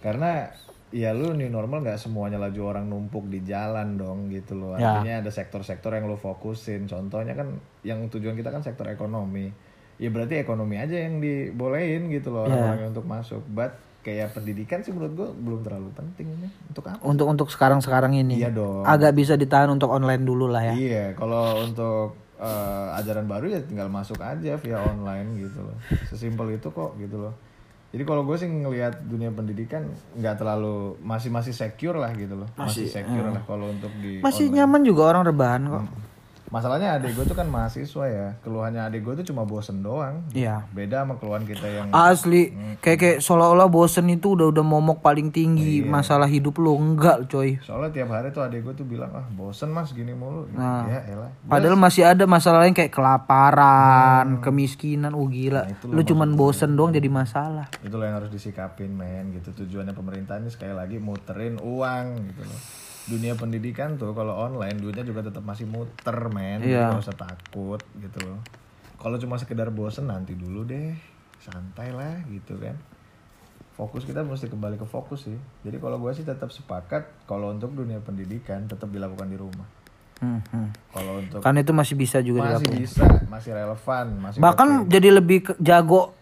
Karena 0.00 0.48
ya 0.90 1.14
lu 1.14 1.36
new 1.36 1.46
normal 1.46 1.86
nggak 1.86 2.00
semuanya 2.00 2.40
laju 2.40 2.60
orang 2.66 2.90
numpuk 2.90 3.30
di 3.30 3.44
jalan 3.46 3.94
dong 4.00 4.32
gitu 4.32 4.58
loh. 4.58 4.74
Ya. 4.80 4.98
Artinya 4.98 5.22
ada 5.22 5.30
sektor-sektor 5.30 5.92
yang 5.94 6.08
lu 6.08 6.16
fokusin. 6.16 6.88
Contohnya 6.88 7.36
kan 7.36 7.60
yang 7.86 8.08
tujuan 8.10 8.34
kita 8.34 8.50
kan 8.50 8.64
sektor 8.64 8.88
ekonomi. 8.88 9.69
Ya 10.00 10.08
berarti 10.08 10.40
ekonomi 10.40 10.80
aja 10.80 10.96
yang 10.96 11.20
dibolehin 11.20 12.08
gitu 12.08 12.32
loh 12.32 12.48
orang-orang 12.48 12.88
untuk 12.88 13.04
masuk. 13.04 13.44
But 13.52 13.76
kayak 14.00 14.32
pendidikan 14.32 14.80
sih 14.80 14.96
menurut 14.96 15.12
gua 15.12 15.28
belum 15.28 15.60
terlalu 15.60 15.92
penting 15.92 16.26
ini. 16.40 16.48
Untuk 16.72 16.88
apa? 16.88 17.04
Untuk 17.04 17.26
untuk 17.28 17.48
sekarang-sekarang 17.52 18.16
ini. 18.16 18.40
Iya 18.40 18.48
dong. 18.48 18.88
Agak 18.88 19.12
bisa 19.12 19.36
ditahan 19.36 19.68
untuk 19.68 19.92
online 19.92 20.24
dulu 20.24 20.48
lah 20.48 20.72
ya. 20.72 20.74
Iya, 20.74 21.04
kalau 21.20 21.60
untuk 21.60 22.16
eh, 22.40 22.98
ajaran 22.98 23.28
baru 23.28 23.52
ya 23.52 23.60
tinggal 23.60 23.92
masuk 23.92 24.16
aja 24.24 24.56
via 24.56 24.80
online 24.80 25.36
gitu 25.36 25.60
loh. 25.60 25.76
Sesimpel 26.08 26.56
itu 26.56 26.72
kok 26.72 26.96
gitu 26.96 27.20
loh. 27.20 27.36
Jadi 27.90 28.06
kalau 28.06 28.22
gue 28.22 28.38
sih 28.38 28.46
ngelihat 28.46 29.02
dunia 29.02 29.34
pendidikan 29.34 29.82
nggak 30.14 30.38
terlalu 30.38 30.94
masih 31.02 31.26
masih 31.34 31.50
secure 31.50 31.98
lah 31.98 32.14
gitu 32.14 32.38
loh. 32.38 32.48
Masih, 32.54 32.86
secure 32.86 33.26
lah 33.26 33.42
kalau 33.42 33.66
untuk 33.66 33.90
di 33.98 34.22
Masih 34.22 34.46
online. 34.46 34.62
nyaman 34.62 34.80
juga 34.86 35.02
orang 35.10 35.22
rebahan 35.26 35.62
kok. 35.66 35.84
Masalahnya 36.50 36.98
adik 36.98 37.14
gue 37.14 37.24
tuh 37.30 37.38
kan 37.38 37.46
mahasiswa 37.46 38.04
ya. 38.10 38.28
Keluhannya 38.42 38.82
adik 38.82 39.06
gue 39.06 39.14
tuh 39.22 39.26
cuma 39.30 39.46
bosen 39.46 39.86
doang. 39.86 40.26
Iya. 40.34 40.66
Beda 40.74 41.06
sama 41.06 41.14
keluhan 41.22 41.46
kita 41.46 41.62
yang 41.70 41.94
Asli, 41.94 42.50
kayak 42.82 42.98
kayak 42.98 43.18
seolah-olah 43.22 43.70
bosen 43.70 44.10
itu 44.10 44.34
udah 44.34 44.50
udah 44.50 44.64
momok 44.66 44.98
paling 44.98 45.30
tinggi 45.30 45.86
masalah 45.86 46.26
hidup 46.26 46.58
lo 46.58 46.74
enggak 46.74 47.30
coy. 47.30 47.62
soalnya 47.62 47.94
tiap 47.94 48.10
hari 48.10 48.34
tuh 48.34 48.42
adik 48.42 48.66
gue 48.66 48.74
tuh 48.74 48.86
bilang 48.86 49.14
ah 49.14 49.22
bosen 49.30 49.70
mas 49.70 49.94
gini 49.94 50.10
mulu. 50.10 50.50
Nah. 50.50 50.90
Ya 50.90 51.06
elah. 51.06 51.30
Padahal 51.46 51.78
masih 51.78 52.02
ada 52.02 52.26
masalah 52.26 52.66
lain 52.66 52.74
kayak 52.74 52.90
kelaparan, 52.90 54.42
kemiskinan, 54.42 55.14
oh 55.14 55.30
gila. 55.30 55.70
Lu 55.86 56.02
cuman 56.02 56.34
bosen 56.34 56.74
doang 56.74 56.90
jadi 56.90 57.06
masalah. 57.06 57.70
itulah 57.86 58.10
yang 58.10 58.18
harus 58.18 58.30
disikapin 58.34 58.90
men 58.90 59.30
gitu 59.34 59.54
tujuannya 59.54 59.94
pemerintah 59.94 60.42
ini 60.42 60.50
sekali 60.50 60.74
lagi 60.74 60.98
muterin 60.98 61.56
uang 61.62 62.06
gitu 62.26 62.42
loh 62.42 62.60
dunia 63.06 63.32
pendidikan 63.32 63.94
tuh 63.94 64.12
kalau 64.12 64.36
online 64.36 64.76
duitnya 64.76 65.02
juga 65.02 65.22
tetap 65.22 65.40
masih 65.40 65.64
muter 65.64 66.18
men. 66.28 66.60
Iya. 66.60 66.90
nggak 66.90 67.02
usah 67.02 67.16
takut 67.16 67.80
gitu 67.96 68.18
loh. 68.20 68.40
Kalau 68.96 69.16
cuma 69.16 69.36
sekedar 69.36 69.68
bosen 69.68 70.06
nanti 70.06 70.32
dulu 70.32 70.64
deh. 70.64 70.92
Santai 71.38 71.88
lah 71.88 72.20
gitu 72.26 72.60
kan. 72.60 72.76
Fokus 73.72 74.04
kita 74.04 74.20
mesti 74.20 74.44
kembali 74.46 74.76
ke 74.76 74.84
fokus 74.84 75.24
sih. 75.24 75.38
Jadi 75.62 75.80
kalau 75.80 75.96
gue 75.96 76.12
sih 76.12 76.20
tetap 76.20 76.52
sepakat 76.52 77.24
kalau 77.24 77.48
untuk 77.48 77.72
dunia 77.72 77.96
pendidikan 77.98 78.68
tetap 78.68 78.92
dilakukan 78.92 79.24
di 79.24 79.40
rumah. 79.40 79.64
Hmm, 80.20 80.44
hmm. 80.44 80.68
kalau 80.92 81.16
untuk 81.16 81.40
Kan 81.40 81.56
itu 81.56 81.72
masih 81.72 81.96
bisa 81.96 82.20
juga 82.20 82.44
masih 82.44 82.68
dilakukan. 82.68 82.76
bisa 82.76 83.04
masih 83.24 83.50
relevan 83.56 84.06
masih 84.20 84.36
Bahkan 84.36 84.68
jadi 84.84 85.08
lebih 85.10 85.38
ke- 85.42 85.56
jago 85.56 86.12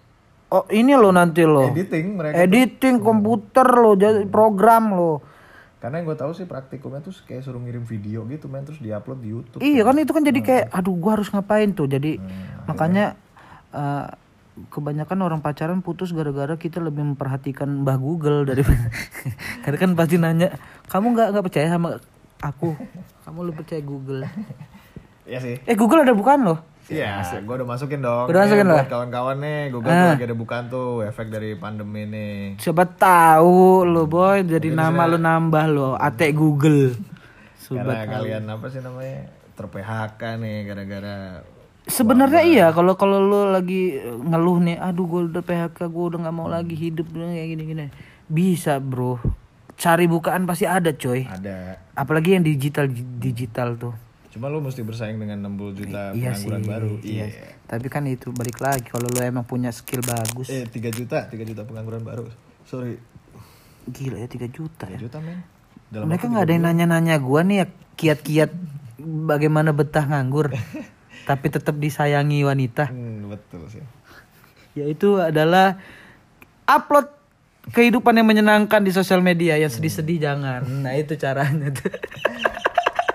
Oh 0.48 0.64
ini 0.70 0.94
lo 0.94 1.10
nanti 1.10 1.42
lo 1.42 1.66
editing 1.66 2.14
mereka 2.14 2.38
Editing 2.40 3.02
komputer 3.02 3.66
lo 3.66 3.92
jadi 3.92 4.22
program 4.24 4.94
lo 4.94 5.12
Karena 5.78 6.02
yang 6.02 6.10
gue 6.10 6.18
tahu 6.18 6.34
sih 6.34 6.42
praktikumnya 6.42 6.98
tuh 6.98 7.14
kayak 7.22 7.46
suruh 7.46 7.62
ngirim 7.62 7.86
video 7.86 8.26
gitu 8.26 8.50
men 8.50 8.66
terus 8.66 8.82
diupload 8.82 9.18
di 9.22 9.28
YouTube. 9.30 9.60
Iya 9.62 9.86
kan 9.86 9.94
itu 10.02 10.10
kan 10.10 10.22
jadi 10.26 10.40
kayak 10.42 10.64
aduh 10.74 10.94
gua 10.98 11.14
harus 11.14 11.30
ngapain 11.30 11.70
tuh? 11.70 11.86
Jadi 11.86 12.18
makanya 12.66 13.14
eh, 13.70 14.06
kebanyakan 14.74 15.18
orang 15.22 15.40
pacaran 15.40 15.78
putus 15.86 16.10
gara-gara 16.10 16.58
kita 16.58 16.82
lebih 16.82 17.14
memperhatikan 17.14 17.86
Mbah 17.86 17.98
Google 18.02 18.42
dari 18.42 18.66
karena 19.62 19.78
kan 19.78 19.90
pasti 19.94 20.18
nanya 20.18 20.58
kamu 20.90 21.14
nggak 21.14 21.28
nggak 21.30 21.44
percaya 21.46 21.66
sama 21.70 22.02
aku? 22.42 22.74
Kamu 23.22 23.38
lu 23.46 23.52
percaya 23.54 23.78
Google. 23.78 24.26
Iya 25.28 25.38
sih. 25.44 25.56
eh 25.62 25.76
Google 25.78 26.02
ada 26.02 26.16
bukan 26.16 26.40
loh 26.42 26.58
Iya, 26.88 27.20
gue 27.44 27.54
udah 27.60 27.68
masukin 27.68 28.00
dong. 28.00 28.26
Udah 28.32 28.40
masukin 28.48 28.64
buat 28.64 28.88
lo? 28.88 28.88
kawan-kawan 28.88 29.36
nih, 29.44 29.60
Google 29.68 29.92
tuh 29.92 30.08
lagi 30.16 30.24
ada 30.24 30.36
bukan 30.36 30.62
tuh 30.72 30.88
efek 31.04 31.26
dari 31.28 31.52
pandemi 31.52 32.02
nih. 32.08 32.56
siapa 32.56 32.88
tahu 32.88 33.84
lo 33.84 34.08
boy 34.08 34.40
jadi 34.44 34.72
nama 34.72 35.04
lo 35.04 35.20
nambah 35.20 35.64
lo 35.68 35.88
ate 36.00 36.32
Google 36.32 36.96
Karena 37.68 38.08
kalian 38.08 38.48
apa 38.48 38.66
sih 38.72 38.80
namanya 38.80 39.28
ter 39.52 39.68
PHK 39.68 40.20
nih 40.40 40.56
gara-gara 40.64 41.44
Sebenarnya 41.88 42.42
iya 42.44 42.66
kalau 42.72 42.96
kalau 43.00 43.16
lu 43.16 43.48
lagi 43.48 43.96
eh, 43.96 44.12
ngeluh 44.12 44.60
nih, 44.60 44.76
aduh 44.76 45.08
gue 45.08 45.20
udah 45.32 45.40
PHK, 45.40 45.88
gue 45.88 46.04
udah 46.12 46.18
nggak 46.20 46.36
mau 46.36 46.44
lagi 46.44 46.76
hidup 46.76 47.08
kayak 47.16 47.48
gini-gini. 47.48 47.88
Bisa 48.28 48.76
bro, 48.76 49.16
cari 49.72 50.04
bukaan 50.04 50.44
pasti 50.44 50.68
ada 50.68 50.92
coy. 50.92 51.24
ada. 51.24 51.80
Apalagi 51.96 52.36
yang 52.36 52.44
digital 52.44 52.92
digital 52.92 53.80
tuh. 53.80 54.07
Cuma 54.38 54.46
lu 54.46 54.62
mesti 54.62 54.80
bersaing 54.80 55.18
dengan 55.18 55.50
60 55.50 55.74
juta 55.74 56.14
Iya 56.14 56.30
pengangguran 56.30 56.62
sih, 56.62 56.70
baru. 56.70 56.92
iya. 57.02 57.26
Iya. 57.26 57.58
Tapi 57.66 57.86
kan 57.86 58.06
itu 58.06 58.30
balik 58.30 58.62
lagi 58.62 58.86
kalau 58.86 59.04
lu 59.04 59.18
emang 59.18 59.42
punya 59.42 59.68
skill 59.68 59.98
bagus. 60.00 60.46
Eh 60.46 60.62
3 60.62 60.78
juta, 60.88 61.26
3 61.26 61.34
juta 61.42 61.66
pengangguran 61.66 62.00
baru. 62.00 62.30
Sorry, 62.62 63.02
Gila 63.84 64.20
ya 64.20 64.28
3 64.30 64.46
juta 64.46 64.86
3 64.86 64.94
ya. 64.94 64.98
juta 65.00 65.18
men. 65.18 65.42
Dalam 65.88 66.06
Mereka 66.06 66.28
nggak 66.28 66.44
ada 66.44 66.52
yang 66.52 66.64
nanya-nanya 66.64 67.18
gua 67.18 67.42
nih 67.42 67.56
ya 67.58 67.66
kiat-kiat 67.94 68.50
bagaimana 69.26 69.74
betah 69.74 70.06
nganggur. 70.06 70.54
tapi 71.28 71.46
tetap 71.50 71.74
disayangi 71.74 72.40
wanita. 72.40 72.88
Hmm, 72.88 73.28
betul 73.28 73.66
sih. 73.66 73.82
yaitu 74.72 75.18
adalah 75.18 75.74
upload 76.62 77.10
kehidupan 77.68 78.14
yang 78.14 78.24
menyenangkan 78.24 78.78
di 78.78 78.94
sosial 78.94 79.18
media 79.18 79.58
yang 79.58 79.68
sedih-sedih 79.68 80.22
jangan 80.22 80.62
nah 80.86 80.94
itu 80.94 81.18
caranya 81.18 81.68
tuh 81.68 81.90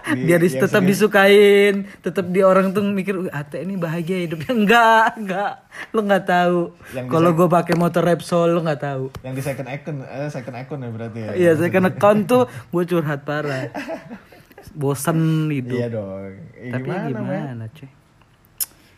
Di- 0.03 0.27
biar 0.27 0.43
dis- 0.43 0.59
tetap 0.59 0.83
disukain 0.83 1.87
tetap 2.03 2.27
di 2.27 2.43
orang 2.43 2.75
tuh 2.75 2.83
mikir 2.83 3.15
"Wih, 3.23 3.31
ate 3.31 3.63
ini 3.63 3.79
bahagia 3.79 4.27
hidupnya. 4.27 4.51
Enggak 4.59 5.07
enggak. 5.15 5.53
Lo 5.95 6.03
nggak 6.03 6.25
tahu. 6.27 6.59
Kalau 7.07 7.31
gue 7.31 7.47
pakai 7.47 7.75
motor 7.79 8.03
Repsol 8.03 8.51
lo 8.51 8.59
nggak 8.67 8.81
tahu. 8.83 9.05
Yang 9.23 9.33
di 9.39 9.43
second 9.47 9.67
account, 9.71 9.99
eh, 10.03 10.27
second 10.27 10.55
account 10.59 10.81
ya 10.83 10.89
berarti 10.91 11.19
ya. 11.23 11.31
iya 11.39 11.51
kena 11.71 11.95
account 11.95 12.21
tuh 12.27 12.43
gue 12.51 12.83
curhat 12.83 13.23
parah. 13.23 13.71
Bosen 14.79 15.47
hidup. 15.47 15.79
Iya 15.79 15.87
dong. 15.87 16.35
Eh, 16.59 16.71
tapi 16.71 16.87
gimana, 16.91 17.07
gimana, 17.07 17.63
men? 17.63 17.71
cuy? 17.71 17.89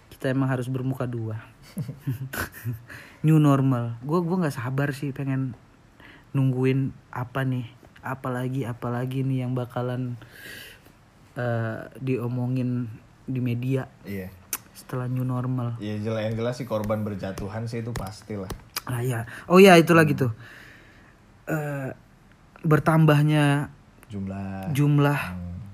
Kita 0.09 0.25
emang 0.33 0.49
harus 0.49 0.65
bermuka 0.65 1.05
dua. 1.05 1.37
New 3.25 3.37
normal. 3.37 3.99
Gue 4.01 4.25
gua 4.25 4.45
nggak 4.45 4.57
sabar 4.57 4.89
sih 4.95 5.13
pengen 5.13 5.53
nungguin 6.33 6.91
apa 7.15 7.47
nih 7.47 7.65
apalagi 8.05 8.67
apalagi 8.69 9.25
nih 9.25 9.47
yang 9.47 9.57
bakalan 9.57 10.13
eh, 11.35 11.79
diomongin 11.97 12.87
di 13.23 13.39
media 13.39 13.85
Iya. 14.01 14.29
setelah 14.71 15.05
new 15.05 15.23
normal 15.23 15.75
Iya 15.77 15.99
jelas 16.01 16.21
yang 16.23 16.35
jelas 16.35 16.55
sih 16.55 16.65
korban 16.65 17.01
berjatuhan 17.01 17.63
sih 17.63 17.79
itu 17.79 17.91
pastilah. 17.91 18.49
ah 18.85 18.99
ya 18.99 19.23
oh 19.45 19.57
ya 19.57 19.75
itu 19.75 19.91
lagi 19.91 20.13
tuh 20.13 20.31
Eh, 21.45 21.89
bertambahnya 22.59 23.69
Jumlah 24.07 24.69
jumlah 24.71 25.19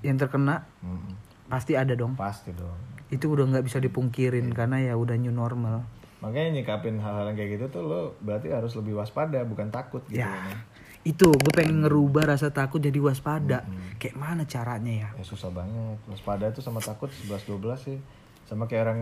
yang 0.00 0.16
terkena 0.16 0.68
Hmm, 0.78 1.16
pasti 1.46 1.72
ada 1.72 1.92
dong 1.92 2.12
pasti 2.12 2.52
dong. 2.52 2.76
itu 3.08 3.24
udah 3.26 3.44
nggak 3.46 3.64
bisa 3.64 3.78
dipungkirin 3.78 4.50
karena 4.50 4.80
ya 4.82 4.94
udah 4.94 5.16
new 5.16 5.30
normal 5.30 5.84
Makanya 6.18 6.54
nyikapin 6.54 6.96
hal-hal 6.96 7.26
yang 7.26 7.36
kayak 7.36 7.50
gitu 7.52 7.66
tuh 7.68 7.82
lo 7.82 8.00
berarti 8.18 8.48
harus 8.48 8.72
lebih 8.72 8.94
waspada 8.94 9.42
bukan 9.42 9.68
takut 9.68 10.04
gitu. 10.06 10.20
Ya. 10.20 10.30
men. 10.30 10.58
Itu 11.02 11.28
gue 11.28 11.52
pengen 11.52 11.82
ngerubah 11.82 12.30
rasa 12.30 12.48
takut 12.48 12.78
jadi 12.78 12.94
waspada 12.96 13.66
kayak 13.96 14.14
mana 14.14 14.42
caranya 14.44 14.92
ya 14.92 15.08
Ya 15.12 15.24
susah 15.24 15.50
banget. 15.50 15.98
Waspada 16.06 16.46
itu 16.46 16.58
sama 16.58 16.78
takut 16.78 17.10
11 17.10 17.42
12 17.48 17.74
sih. 17.76 17.98
Sama 18.42 18.66
kayak 18.66 18.82
orang 18.84 19.00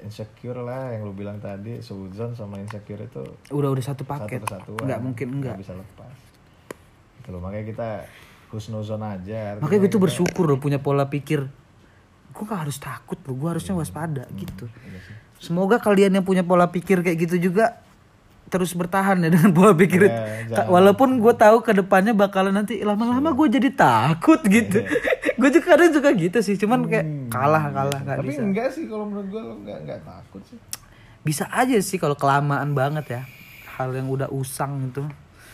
insecure 0.00 0.58
lah 0.58 0.90
yang 0.90 1.02
lu 1.02 1.12
bilang 1.12 1.38
tadi, 1.38 1.78
suzon 1.78 2.32
sama 2.32 2.58
insecure 2.58 3.00
itu 3.00 3.22
udah 3.48 3.70
udah 3.70 3.80
satu 3.80 4.02
satu 4.02 4.04
paket 4.04 4.40
kesatuan. 4.42 4.84
nggak 4.84 5.00
mungkin 5.00 5.26
enggak 5.30 5.54
Nggak 5.54 5.62
bisa 5.62 5.74
lepas. 5.74 6.16
Gitu 7.16 7.28
loh, 7.30 7.40
makanya 7.40 7.66
kita 7.66 7.88
husnuzon 8.48 9.02
aja. 9.02 9.56
makanya 9.58 9.80
gue 9.84 9.90
tuh 9.90 10.00
bersyukur 10.00 10.44
loh 10.44 10.56
punya 10.56 10.76
pola 10.78 11.04
pikir 11.04 11.48
gue 12.28 12.44
gak 12.44 12.64
harus 12.64 12.78
takut 12.78 13.18
loh 13.20 13.34
gue 13.34 13.48
harusnya 13.50 13.74
waspada 13.74 14.24
gitu 14.32 14.64
Iya 14.70 14.98
sih. 15.02 15.14
semoga 15.42 15.76
kalian 15.76 16.16
yang 16.16 16.24
punya 16.24 16.40
pola 16.40 16.70
pikir 16.70 17.02
kayak 17.02 17.28
gitu 17.28 17.50
juga 17.50 17.82
terus 18.48 18.72
bertahan 18.72 19.16
ya 19.18 19.28
dengan 19.30 19.50
pola 19.50 19.72
pikir 19.72 20.04
itu. 20.04 20.20
Ka- 20.50 20.66
walaupun 20.66 21.16
gue 21.16 21.34
tahu 21.34 21.60
ke 21.60 21.72
depannya 21.72 22.12
bakalan 22.12 22.52
nanti 22.54 22.80
lama-lama 22.80 23.30
gue 23.30 23.48
jadi 23.50 23.70
takut 23.70 24.40
gitu 24.42 24.82
gue 25.38 25.48
juga 25.50 25.66
kadang 25.68 25.90
juga 25.90 26.10
gitu 26.10 26.38
sih 26.38 26.56
cuman 26.56 26.84
kayak 26.84 27.06
kalah 27.28 27.68
kalah 27.68 28.00
nggak 28.00 28.18
Tapi 28.18 28.26
bisa 28.26 28.42
enggak 28.42 28.68
sih 28.68 28.84
kalau 28.84 29.04
menurut 29.04 29.28
gue 29.28 29.42
lo 29.42 29.54
enggak 29.56 29.78
enggak 29.80 30.00
takut 30.02 30.42
sih. 30.42 30.58
bisa 31.20 31.44
aja 31.46 31.76
sih 31.78 31.96
kalau 31.96 32.14
kelamaan 32.14 32.72
banget 32.72 33.06
ya 33.10 33.22
hal 33.74 33.92
yang 33.92 34.06
udah 34.06 34.28
usang 34.28 34.82
itu 34.84 35.04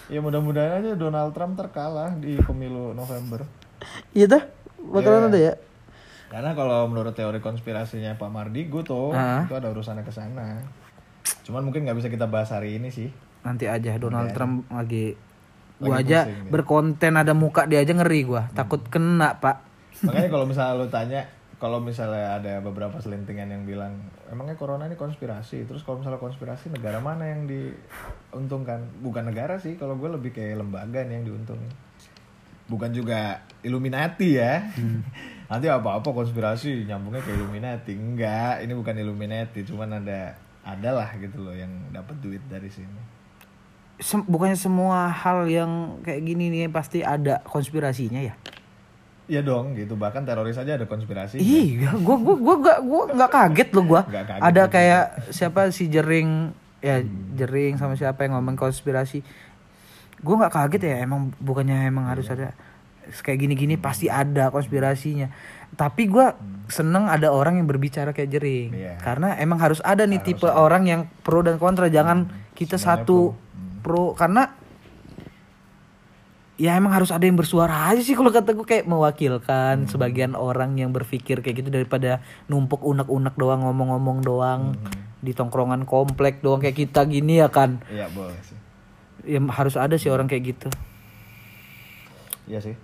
Ya 0.05 0.21
mudah-mudahan 0.21 0.79
aja 0.79 0.93
Donald 0.95 1.33
Trump 1.33 1.57
terkalah 1.57 2.13
di 2.13 2.37
pemilu 2.37 2.93
November. 2.93 3.41
Iya 4.13 4.29
dah, 4.29 4.43
bakalan 4.85 5.17
Iya. 5.17 5.29
ada 5.31 5.39
ya. 5.41 5.55
Karena 6.29 6.51
kalau 6.53 6.85
menurut 6.85 7.13
teori 7.13 7.41
konspirasinya 7.41 8.13
Pak 8.13 8.29
Mardigu 8.29 8.85
tuh, 8.85 9.11
Ah. 9.11 9.43
itu 9.43 9.57
ada 9.57 9.65
urusannya 9.67 10.05
ke 10.05 10.13
sana. 10.13 10.61
Cuman 11.45 11.63
mungkin 11.69 11.85
nggak 11.85 11.99
bisa 11.99 12.09
kita 12.09 12.29
bahas 12.29 12.53
hari 12.53 12.77
ini 12.81 12.89
sih. 12.89 13.09
Nanti 13.45 13.69
aja 13.69 13.97
Donald 14.01 14.33
Trump 14.33 14.65
lagi 14.73 15.17
Lagi 15.77 15.91
gua 15.91 15.97
aja 16.01 16.19
pusing, 16.25 16.39
ya. 16.39 16.51
berkonten 16.55 17.15
ada 17.19 17.33
muka 17.37 17.67
dia 17.69 17.83
aja 17.83 17.93
ngeri 17.93 18.21
gua, 18.25 18.49
takut 18.55 18.81
kena, 18.89 19.37
Pak. 19.43 19.57
Makanya 20.07 20.29
kalau 20.31 20.47
misalnya 20.51 20.75
lu 20.79 20.87
tanya, 20.89 21.21
kalau 21.59 21.79
misalnya 21.83 22.39
ada 22.39 22.55
beberapa 22.63 22.97
selintingan 23.03 23.51
yang 23.51 23.63
bilang, 23.67 23.93
emangnya 24.31 24.55
corona 24.55 24.87
ini 24.87 24.95
konspirasi. 24.95 25.67
Terus 25.67 25.83
kalau 25.83 26.01
misalnya 26.01 26.23
konspirasi, 26.23 26.71
negara 26.71 27.03
mana 27.03 27.27
yang 27.27 27.51
diuntungkan? 27.51 28.87
Bukan 29.03 29.29
negara 29.29 29.59
sih, 29.59 29.75
kalau 29.75 29.99
gue 29.99 30.09
lebih 30.09 30.31
kayak 30.31 30.63
lembaga 30.63 31.03
nih 31.03 31.21
yang 31.21 31.27
diuntungin. 31.35 31.73
Bukan 32.65 32.97
juga 32.97 33.45
Illuminati 33.61 34.41
ya. 34.41 34.63
Nanti 35.51 35.67
apa-apa 35.69 36.15
konspirasi 36.17 36.89
nyambungnya 36.89 37.21
ke 37.21 37.35
Illuminati. 37.35 37.93
Enggak, 37.93 38.65
ini 38.65 38.73
bukan 38.73 38.95
Illuminati, 38.97 39.67
cuman 39.67 40.01
ada 40.01 40.39
adalah 40.65 41.13
gitu 41.21 41.45
loh 41.45 41.53
yang 41.53 41.71
dapat 41.93 42.17
duit 42.25 42.41
dari 42.49 42.73
sini. 42.73 43.01
Sem- 44.01 44.27
bukannya 44.27 44.59
semua 44.59 45.07
hal 45.07 45.47
yang 45.47 46.01
kayak 46.03 46.25
gini 46.25 46.51
nih 46.51 46.67
pasti 46.67 47.05
ada 47.05 47.45
konspirasinya 47.47 48.19
ya? 48.19 48.35
Iya 49.25 49.41
dong 49.41 49.73
gitu 49.73 49.97
bahkan 49.97 50.21
teroris 50.25 50.61
aja 50.61 50.77
ada 50.77 50.85
konspirasi. 50.85 51.41
Iya, 51.41 51.97
gua 51.97 52.17
gua 52.21 52.37
gua 52.37 52.57
gak 52.61 52.79
gua 52.85 53.03
nggak 53.09 53.31
kaget 53.33 53.69
loh 53.73 53.85
gua. 53.87 54.03
Kaget 54.05 54.41
Ada 54.41 54.63
juga. 54.67 54.73
kayak 54.73 55.05
siapa 55.33 55.61
si 55.73 55.85
Jering 55.89 56.53
ya 56.85 57.01
Jering 57.33 57.81
sama 57.81 57.97
siapa 57.97 58.29
yang 58.29 58.37
ngomong 58.37 58.61
konspirasi. 58.61 59.25
Gua 60.21 60.45
nggak 60.45 60.53
kaget 60.53 60.83
ya 60.93 60.97
emang 61.05 61.33
bukannya 61.41 61.89
emang 61.89 62.05
harus 62.09 62.29
ada 62.29 62.53
kayak 63.25 63.49
gini-gini 63.49 63.81
pasti 63.81 64.13
ada 64.13 64.53
konspirasinya. 64.53 65.33
Tapi 65.75 66.07
gua 66.07 66.35
seneng 66.69 67.13
ada 67.13 67.29
orang 67.29 67.61
yang 67.61 67.69
berbicara 67.69 68.17
kayak 68.17 68.31
Jering. 68.33 68.71
Iya. 68.73 68.95
Karena 69.01 69.37
emang 69.37 69.61
harus 69.61 69.85
ada 69.85 70.09
nih 70.09 70.21
tipe 70.25 70.49
orang 70.49 70.89
yang 70.89 71.01
pro 71.21 71.45
dan 71.45 71.61
kontra. 71.61 71.93
Jangan 71.93 72.31
kita 72.57 72.81
satu 72.81 73.37
pro. 73.85 74.17
Karena 74.17 74.49
ya 76.55 76.79
emang 76.79 76.95
harus 76.95 77.11
ada 77.11 77.27
yang 77.27 77.35
bersuara 77.35 77.91
aja 77.91 77.99
sih 77.99 78.15
kalau 78.15 78.31
kata 78.31 78.55
gue 78.55 78.63
kayak 78.63 78.87
mewakilkan 78.87 79.91
sebagian 79.91 80.39
orang 80.39 80.79
yang 80.79 80.95
berpikir 80.95 81.43
kayak 81.43 81.67
gitu 81.67 81.71
daripada 81.75 82.23
numpuk 82.47 82.79
unek-unek 82.87 83.35
doang 83.35 83.67
ngomong-ngomong 83.67 84.19
doang. 84.25 84.63
Di 85.25 85.33
tongkrongan 85.33 85.89
komplek 85.89 86.41
doang 86.41 86.61
kayak 86.63 86.77
kita 86.79 87.05
gini 87.05 87.41
ya 87.43 87.49
kan. 87.53 87.83
Iya 87.91 88.09
boleh 88.13 88.39
sih. 88.45 88.59
ya 89.25 89.41
harus 89.41 89.81
ada 89.81 89.97
sih 89.97 90.13
orang 90.13 90.29
kayak 90.29 90.57
gitu. 90.57 90.69
Iya 92.45 92.61
sih. 92.61 92.77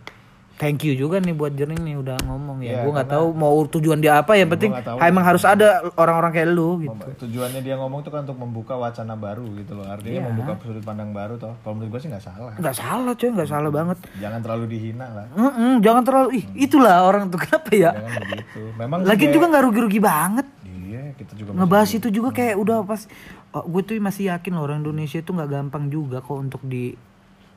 Thank 0.61 0.85
you 0.85 0.93
juga 0.93 1.17
nih 1.19 1.33
buat 1.33 1.51
Jering 1.51 1.81
nih 1.81 1.97
udah 1.97 2.21
ngomong 2.23 2.61
ya 2.61 2.69
Iya, 2.71 2.79
gue 2.85 2.93
nggak 2.93 3.09
tahu 3.09 3.27
mau 3.33 3.57
tujuan 3.65 3.99
dia 3.99 4.21
apa 4.21 4.37
yang 4.37 4.53
penting 4.53 4.71
nggak 4.71 4.85
tahu. 4.85 4.97
emang 5.01 5.25
harus 5.25 5.41
ada 5.43 5.81
orang-orang 5.97 6.31
kayak 6.31 6.49
lu 6.53 6.85
gitu 6.85 6.93
Tujuannya 7.25 7.61
dia 7.61 7.75
ngomong 7.75 8.05
tuh 8.05 8.13
kan 8.13 8.29
untuk 8.29 8.37
membuka 8.37 8.77
wacana 8.77 9.17
baru 9.17 9.49
gitu 9.57 9.73
loh. 9.73 9.89
Artinya 9.89 10.29
membuka 10.29 10.61
sudut 10.61 10.85
pandang 10.85 11.11
baru 11.11 11.35
toh. 11.35 11.57
Kalau 11.61 11.75
menurut 11.75 11.97
gue 11.97 12.01
sih 12.01 12.09
nggak 12.09 12.21
salah. 12.23 12.53
nggak 12.55 12.77
salah 12.77 13.13
coy 13.13 13.29
nggak 13.33 13.49
salah 13.49 13.71
banget 13.71 13.99
Jangan 14.21 14.41
terlalu 14.41 14.65
dihina 14.69 15.07
lah. 15.09 15.27
Mm-mm, 15.33 15.73
jangan 15.81 16.03
terlalu 16.05 16.29
ih 16.37 16.45
itulah 16.61 16.97
orang 17.03 17.33
tuh 17.33 17.41
kenapa 17.43 17.71
ya 17.73 17.91
Jangan 17.97 18.13
begitu. 18.29 18.61
Memang 18.77 18.99
lagi 19.03 19.25
juga 19.27 19.45
nggak 19.49 19.65
rugi-rugi 19.65 20.01
banget 20.01 20.47
Iya, 20.91 21.15
kita 21.15 21.33
juga 21.39 21.51
ngebahas 21.55 21.91
itu 21.95 22.09
juga 22.11 22.29
kayak 22.35 22.59
udah 22.59 22.83
pas 22.83 23.07
oh, 23.55 23.63
gue 23.65 23.83
tuh 23.85 23.95
masih 23.97 24.29
yakin 24.29 24.53
loh 24.53 24.67
orang 24.67 24.83
Indonesia 24.83 25.19
itu 25.19 25.31
nggak 25.31 25.47
gampang 25.49 25.87
juga 25.87 26.19
kok 26.19 26.35
untuk 26.35 26.63
di 26.67 26.91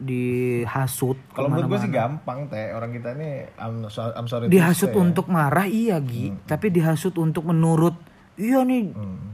dihasut 0.04 1.18
Kalau 1.30 1.48
menurut 1.48 1.70
gue 1.70 1.80
sih 1.80 1.90
gampang 1.90 2.46
teh 2.46 2.70
orang 2.70 2.92
kita 2.92 3.14
ini 3.14 3.30
I'm, 3.56 3.88
so- 3.88 4.12
I'm 4.12 4.26
sorry 4.26 4.48
dihasut 4.48 4.88
say 4.88 4.94
ya. 4.94 5.00
untuk 5.00 5.26
marah 5.28 5.66
iya 5.66 5.98
Gi 5.98 6.36
tapi 6.44 6.70
dihasut 6.70 7.16
untuk 7.16 7.44
menurut 7.46 7.96
iya 8.36 8.62
nih 8.62 8.92
Hmm. 8.92 9.32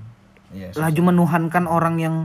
Sih. 0.49 0.73
laju 0.73 1.01
menuhankan 1.05 1.65
orang 1.65 1.95
yang 1.97 2.15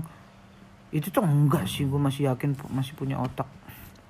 itu 0.89 1.09
tuh 1.09 1.21
enggak 1.21 1.65
sih 1.65 1.85
gue 1.85 1.99
masih 1.99 2.27
yakin 2.27 2.55
masih 2.69 2.95
punya 2.95 3.16
otak 3.16 3.45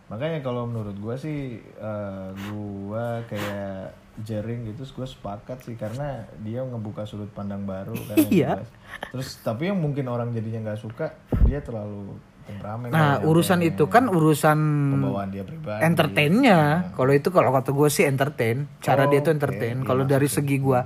Makanya 0.04 0.38
kalau 0.38 0.62
menurut 0.64 0.94
gue 0.94 1.16
sih 1.16 1.38
eh, 1.58 2.28
gue 2.30 3.06
kayak 3.26 3.90
jering 4.20 4.68
gitu 4.68 4.86
gue 4.86 5.08
sepakat 5.08 5.58
sih 5.60 5.74
karena 5.74 6.22
dia 6.38 6.62
ngebuka 6.62 7.02
sudut 7.02 7.26
pandang 7.28 7.64
baru 7.64 7.96
kan 8.04 8.16
Iya. 8.30 8.62
Terus 9.08 9.40
tapi 9.40 9.66
yang 9.66 9.80
mungkin 9.80 10.06
orang 10.06 10.30
jadinya 10.30 10.70
nggak 10.70 10.78
suka 10.78 11.10
dia 11.42 11.58
terlalu 11.58 12.14
temperamen. 12.46 12.88
nah 12.88 13.18
urusan 13.20 13.58
nyampe- 13.58 13.72
itu 13.72 13.84
kan 13.86 14.04
urusan 14.06 14.58
pembawaan 14.92 15.28
dia 15.28 15.42
pribadi. 15.42 15.80
entertainnya. 15.80 16.60
Kalau 16.92 17.12
itu 17.12 17.28
kalau 17.28 17.50
kata 17.50 17.70
gue 17.70 17.88
sih 17.88 18.04
entertain. 18.04 18.68
Cara 18.78 19.04
dia 19.06 19.18
tuh 19.18 19.30
Oh, 19.30 19.36
entertain. 19.36 19.76
kalau 19.80 20.04
dari 20.04 20.26
segi 20.26 20.56
gue 20.56 20.80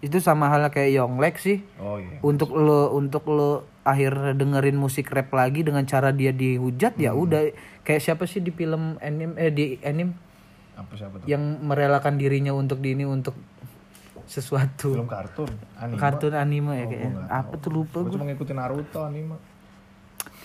itu 0.00 0.18
sama 0.18 0.46
halnya 0.46 0.68
kayak 0.68 0.90
Yonglek 0.94 1.36
sih. 1.36 1.64
Oh 1.76 1.96
iya. 1.96 2.18
untuk 2.20 2.52
lo 2.52 2.92
untuk 2.92 3.24
lo 3.26 3.50
akhir 3.82 4.12
dengerin 4.34 4.74
musik 4.74 5.08
rap 5.08 5.30
lagi 5.30 5.60
dengan 5.60 5.84
cara 5.84 6.10
dia 6.10 6.30
dihujat 6.30 6.96
ya 6.96 7.12
udah. 7.12 7.52
Kayak 7.80 8.00
siapa 8.02 8.24
sih 8.24 8.38
di 8.38 8.48
film 8.48 8.96
anime 8.98 9.36
eh 9.36 9.48
di 9.48 9.76
anime 9.80 10.12
Apa 10.74 10.92
siapa 10.94 11.16
tuh? 11.16 11.26
yang 11.26 11.40
merelakan 11.60 12.16
dirinya 12.16 12.50
untuk 12.50 12.78
di 12.78 12.90
ini 12.90 13.04
untuk 13.04 13.36
sesuatu. 14.24 14.90
Film 14.90 15.04
kartun, 15.06 15.48
anime. 15.76 15.96
kartun 15.96 16.32
anime 16.34 16.72
ya 16.74 16.80
Oh, 16.80 16.90
kayak 16.90 17.10
apa 17.30 17.54
tuh 17.56 17.70
lupa 17.72 17.96
gue 18.00 18.10
cuma 18.10 18.24
ngikutin 18.24 18.56
Naruto 18.56 19.00
anime. 19.00 19.36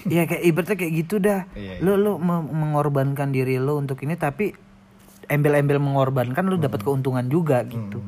Ya 0.07 0.23
kayak 0.23 0.43
ibaratnya 0.45 0.77
kayak 0.77 0.93
gitu 0.95 1.15
dah. 1.17 1.43
Iya, 1.51 1.81
lo 1.81 1.95
lo 1.95 2.11
me- 2.15 2.45
mengorbankan 2.45 3.29
diri 3.29 3.57
lo 3.57 3.75
untuk 3.75 3.99
ini 3.99 4.15
tapi 4.15 4.55
embel-embel 5.25 5.77
mengorbankan 5.77 6.45
lo 6.45 6.55
dapat 6.55 6.81
keuntungan 6.81 7.25
juga 7.25 7.61
gitu. 7.65 7.99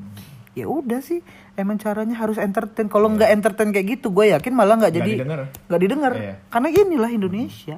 Ya 0.51 0.67
udah 0.67 0.99
sih 0.99 1.23
emang 1.53 1.79
caranya 1.79 2.15
harus 2.15 2.35
entertain. 2.35 2.87
Kalau 2.87 3.07
nggak 3.09 3.31
entertain 3.31 3.71
kayak 3.71 3.99
gitu 3.99 4.11
gue 4.11 4.31
yakin 4.31 4.51
malah 4.51 4.75
nggak 4.75 4.93
jadi 4.93 5.11
didengar. 5.17 5.41
nggak 5.67 5.81
didengar. 5.81 6.11
Iya. 6.13 6.33
karena 6.47 6.67
inilah 6.69 7.09
Indonesia. 7.09 7.77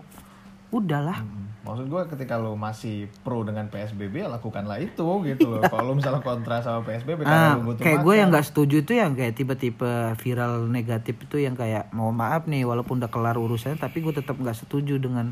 Udahlah 0.69 1.21
Maksud 1.63 1.87
gue 1.87 2.01
ketika 2.11 2.35
lo 2.35 2.59
masih 2.59 3.07
pro 3.23 3.47
dengan 3.47 3.71
PSBB 3.71 4.27
ya 4.27 4.27
lakukanlah 4.27 4.83
itu 4.83 5.07
gitu 5.23 5.47
loh. 5.47 5.63
Kalau 5.63 5.83
lo 5.87 5.93
misalnya 5.95 6.19
kontra 6.19 6.59
sama 6.59 6.83
PSBB 6.83 7.23
Ah, 7.23 7.55
karena 7.55 7.55
lo 7.55 7.71
butuh 7.71 7.83
kayak 7.87 7.99
gue 8.03 8.13
yang 8.19 8.29
nggak 8.35 8.47
setuju 8.51 8.75
itu 8.83 8.93
yang 8.99 9.15
kayak 9.15 9.33
tipe-tipe 9.39 9.91
viral 10.19 10.67
negatif 10.67 11.15
itu 11.23 11.39
yang 11.39 11.55
kayak 11.55 11.87
mau 11.95 12.11
maaf 12.11 12.51
nih 12.51 12.67
walaupun 12.67 12.99
udah 12.99 13.07
kelar 13.07 13.39
urusannya 13.39 13.79
tapi 13.79 14.03
gue 14.03 14.11
tetap 14.11 14.35
nggak 14.35 14.59
setuju 14.59 14.99
dengan 14.99 15.31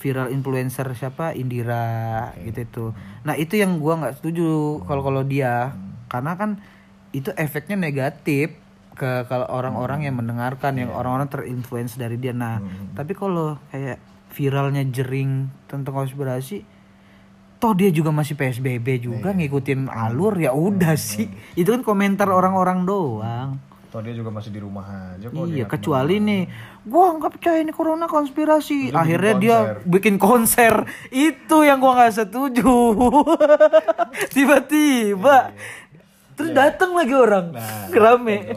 viral 0.00 0.32
influencer 0.32 0.88
siapa? 0.96 1.36
Indira 1.36 2.32
gitu 2.40 2.58
itu. 2.64 2.84
Nah 3.28 3.36
itu 3.36 3.60
yang 3.60 3.76
gue 3.76 3.92
nggak 3.92 4.24
setuju 4.24 4.80
kalau 4.88 5.04
kalau 5.04 5.20
dia. 5.20 5.76
Karena 6.08 6.32
kan 6.40 6.64
itu 7.12 7.28
efeknya 7.36 7.76
negatif 7.76 8.56
ke 8.96 9.28
kalau 9.28 9.44
orang-orang 9.52 10.08
yang 10.08 10.16
mendengarkan 10.16 10.80
yang 10.80 10.90
orang-orang 10.96 11.28
terinfluence 11.28 12.00
dari 12.00 12.16
dia. 12.16 12.32
Nah 12.32 12.64
tapi 12.96 13.12
kalau 13.12 13.60
kayak 13.68 14.09
viralnya 14.30 14.86
jering 14.86 15.50
tentang 15.66 15.94
konspirasi 15.94 16.80
toh 17.60 17.76
dia 17.76 17.92
juga 17.92 18.08
masih 18.08 18.34
PSBB 18.40 19.04
juga 19.04 19.36
ngikutin 19.36 19.92
alur 19.92 20.40
ya 20.40 20.56
udah 20.56 20.96
sih. 20.96 21.28
Itu 21.52 21.76
kan 21.76 21.84
komentar 21.84 22.32
orang-orang 22.32 22.88
doang. 22.88 23.60
Toh 23.92 24.00
dia 24.00 24.16
juga 24.16 24.32
masih 24.32 24.48
di 24.48 24.62
rumah 24.64 25.12
aja 25.18 25.28
kok. 25.28 25.50
iya 25.50 25.66
kecuali 25.66 26.22
nih 26.22 26.42
gua 26.88 27.10
nggak 27.20 27.32
percaya 27.36 27.60
ini 27.60 27.74
corona 27.76 28.08
konspirasi. 28.08 28.96
Akhirnya 28.96 29.34
dia 29.36 29.56
bikin 29.84 30.16
konser. 30.16 30.88
Itu 31.12 31.60
yang 31.60 31.84
gua 31.84 32.00
nggak 32.00 32.24
setuju. 32.24 32.96
Tiba-tiba. 34.34 35.52
Terus 36.40 36.50
datang 36.56 36.96
lagi 36.96 37.12
orang. 37.12 37.52
Nah, 37.52 37.92
rame. 37.92 38.56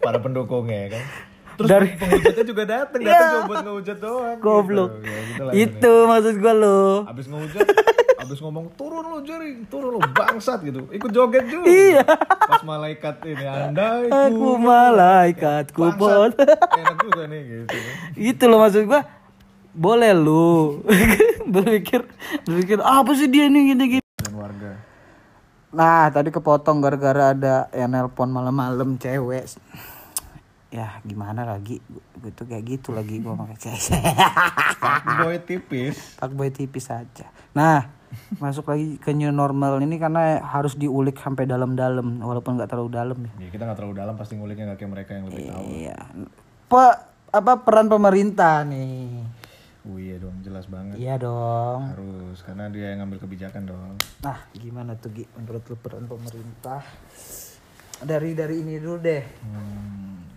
para 0.00 0.16
pendukungnya 0.24 0.96
kan. 0.96 1.04
Terus 1.58 1.68
Dari- 1.68 1.90
penghujatnya 1.92 2.44
juga 2.46 2.62
datang, 2.64 3.00
datang 3.04 3.26
cuma 3.28 3.42
buat 3.44 3.58
ngehujat 3.60 3.98
doang. 3.98 4.38
goblok 4.38 4.90
Gitu. 4.94 5.02
Ya, 5.04 5.18
gitu 5.26 5.42
lah. 5.42 5.52
itu 5.52 5.92
maksud 6.06 6.34
gua 6.36 6.54
lo 6.54 6.80
Abis 7.04 7.26
ngehujat, 7.26 7.66
abis 8.16 8.38
ngomong 8.38 8.66
turun 8.72 9.04
lo 9.04 9.18
jaring, 9.20 9.66
turun 9.66 9.90
lo 9.90 10.00
bangsat 10.08 10.62
gitu. 10.62 10.86
Ikut 10.88 11.10
joget 11.10 11.44
juga. 11.44 11.66
Iya. 11.66 12.06
Pas 12.40 12.62
malaikat 12.62 13.14
ini 13.24 13.42
andai 13.44 14.06
aku 14.06 14.48
malaikatku 14.56 15.84
pun 15.94 16.30
Enak 16.32 16.96
juga 17.02 17.22
nih 17.26 17.42
gitu. 17.42 17.76
itu 18.16 18.42
loh 18.44 18.58
maksud 18.58 18.82
gua 18.84 19.02
boleh 19.70 20.10
lu 20.12 20.78
berpikir 21.52 22.06
berpikir 22.42 22.78
"Ah, 22.80 23.02
apa 23.02 23.12
sih 23.12 23.26
dia 23.26 23.46
nih 23.46 23.62
gini 23.68 23.84
gini 23.92 24.06
Dan 24.16 24.32
warga. 24.32 24.78
nah 25.68 26.08
tadi 26.08 26.28
kepotong 26.28 26.78
gara-gara 26.78 27.30
ada 27.30 27.54
yang 27.70 27.90
nelpon 27.90 28.26
malam-malam 28.28 28.96
cewek 28.96 29.44
ya 30.68 31.00
gimana 31.00 31.42
lagi 31.42 31.80
gue 32.14 32.30
tuh 32.30 32.44
kayak 32.44 32.64
gitu 32.66 32.92
lagi 32.92 33.18
gua 33.18 33.34
pakai 33.38 33.56
cewek 33.56 34.04
Boy 35.18 35.36
tipis. 35.40 35.96
pak 36.16 36.30
boy 36.30 36.48
tipis 36.48 36.86
aja 36.88 37.26
nah 37.50 37.88
masuk 38.36 38.68
lagi 38.68 38.96
ke 38.96 39.12
new 39.12 39.28
normal 39.28 39.80
ini 39.80 39.96
karena 39.96 40.40
harus 40.40 40.74
diulik 40.74 41.16
sampai 41.16 41.44
dalam-dalam 41.44 42.20
walaupun 42.20 42.56
nggak 42.56 42.68
terlalu 42.68 42.90
dalam 42.90 43.18
ya 43.20 43.32
Ya 43.38 43.48
kita 43.48 43.62
nggak 43.64 43.76
terlalu 43.76 43.96
dalam 43.96 44.14
pasti 44.14 44.36
nguliknya 44.36 44.64
nggak 44.66 44.78
kayak 44.78 44.92
mereka 44.92 45.10
yang 45.12 45.24
lebih 45.28 45.44
tahu. 45.46 45.64
iya 45.66 45.96
Pe, 46.68 46.84
apa 47.30 47.52
peran 47.60 47.88
pemerintah 47.88 48.64
nih 48.64 49.24
Oh 49.84 49.96
iya 49.96 50.20
dong, 50.20 50.36
jelas 50.44 50.68
banget. 50.68 51.00
Iya 51.00 51.16
dong. 51.16 51.80
Harus, 51.88 52.44
karena 52.44 52.68
dia 52.68 52.92
yang 52.92 53.00
ngambil 53.00 53.24
kebijakan 53.24 53.64
dong. 53.64 53.96
Nah, 54.20 54.36
gimana 54.52 54.92
tuh 54.92 55.08
Gi 55.08 55.24
menurut 55.32 55.64
lu 55.64 55.80
peran 55.80 56.04
pemerintah? 56.04 56.84
Dari 57.98 58.36
dari 58.36 58.60
ini 58.60 58.76
dulu 58.76 59.00
deh. 59.00 59.24
Hmm, 59.40 60.27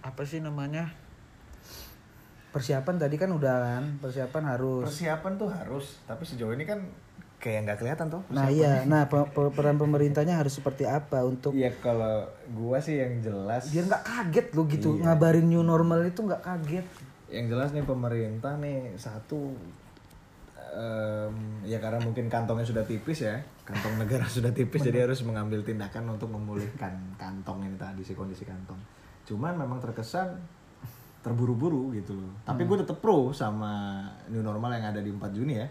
Apa 0.00 0.22
sih 0.24 0.40
namanya? 0.40 0.88
Persiapan 2.50 2.98
tadi 2.98 3.14
kan 3.14 3.30
udah 3.30 3.56
kan, 3.62 3.84
persiapan 4.02 4.42
harus. 4.48 4.82
Persiapan 4.82 5.32
tuh 5.38 5.48
harus, 5.48 6.02
tapi 6.02 6.26
sejauh 6.26 6.50
ini 6.50 6.66
kan 6.66 6.82
kayak 7.38 7.64
nggak 7.64 7.78
kelihatan 7.78 8.06
tuh. 8.10 8.22
Nah 8.28 8.50
iya, 8.50 8.82
nah 8.84 9.06
pe- 9.06 9.30
pe- 9.30 9.52
peran 9.54 9.78
pemerintahnya 9.78 10.36
harus 10.36 10.58
seperti 10.58 10.84
apa 10.84 11.24
untuk 11.24 11.54
Iya 11.54 11.72
kalau 11.78 12.26
gua 12.52 12.76
sih 12.76 12.98
yang 12.98 13.22
jelas, 13.22 13.70
biar 13.70 13.86
nggak 13.86 14.04
kaget 14.04 14.46
lo 14.52 14.62
gitu 14.66 14.88
ngabarin 14.98 15.46
new 15.46 15.62
normal 15.62 16.04
itu 16.04 16.20
nggak 16.20 16.42
kaget. 16.42 16.86
yang 17.30 17.46
jelas 17.46 17.70
nih 17.70 17.86
pemerintah 17.86 18.58
nih 18.58 18.98
satu 18.98 19.54
em, 20.74 21.34
ya 21.62 21.78
karena 21.78 22.02
mungkin 22.02 22.26
kantongnya 22.26 22.66
sudah 22.66 22.82
tipis 22.82 23.22
ya, 23.22 23.38
kantong 23.62 23.94
negara 23.96 24.26
sudah 24.36 24.50
tipis 24.50 24.82
jadi 24.82 25.06
harus 25.06 25.22
mengambil 25.22 25.62
tindakan 25.62 26.10
untuk 26.10 26.26
memulihkan 26.26 26.90
kantong 27.14 27.62
ini 27.62 27.78
tadi 27.78 28.02
si 28.02 28.12
kondisi 28.12 28.42
kantong. 28.42 28.78
Cuman 29.28 29.56
memang 29.56 29.78
terkesan 29.82 30.36
terburu-buru 31.24 31.92
gitu 31.96 32.16
loh. 32.16 32.32
Tapi 32.44 32.64
gue 32.64 32.76
tetap 32.80 32.98
pro 32.98 33.34
sama 33.34 34.02
new 34.32 34.40
normal 34.40 34.72
yang 34.76 34.92
ada 34.92 35.00
di 35.00 35.10
4 35.12 35.20
Juni 35.36 35.54
ya. 35.58 35.68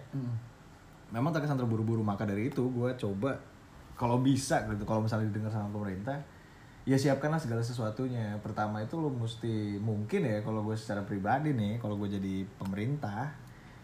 memang 1.09 1.33
terkesan 1.33 1.57
terburu-buru 1.57 2.05
maka 2.05 2.21
dari 2.21 2.53
itu 2.53 2.69
gue 2.69 2.93
coba 2.93 3.33
kalau 3.97 4.21
bisa 4.21 4.61
gitu 4.69 4.85
kalau 4.85 5.01
misalnya 5.01 5.25
didengar 5.33 5.49
sama 5.49 5.65
pemerintah 5.73 6.21
ya 6.85 6.97
siapkanlah 6.97 7.41
segala 7.41 7.65
sesuatunya. 7.65 8.37
Pertama 8.45 8.81
itu 8.81 8.97
lo 8.97 9.09
mesti 9.09 9.81
mungkin 9.81 10.25
ya 10.25 10.41
kalau 10.45 10.61
gue 10.65 10.77
secara 10.77 11.01
pribadi 11.01 11.53
nih 11.53 11.81
kalau 11.81 11.97
gue 11.97 12.09
jadi 12.09 12.45
pemerintah 12.61 13.29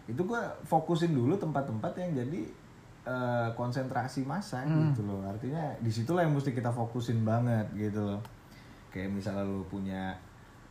itu 0.06 0.22
gue 0.22 0.42
fokusin 0.70 1.18
dulu 1.18 1.34
tempat-tempat 1.38 1.98
yang 1.98 2.14
jadi 2.14 2.42
eh, 3.10 3.50
konsentrasi 3.58 4.22
massa 4.26 4.62
gitu 4.94 5.02
loh. 5.06 5.26
Artinya 5.26 5.76
di 5.82 5.90
situlah 5.90 6.24
yang 6.26 6.34
mesti 6.34 6.54
kita 6.54 6.70
fokusin 6.70 7.26
banget 7.26 7.66
gitu 7.74 8.06
loh 8.06 8.22
kayak 8.96 9.12
misalnya 9.12 9.44
lo 9.44 9.60
punya 9.66 10.16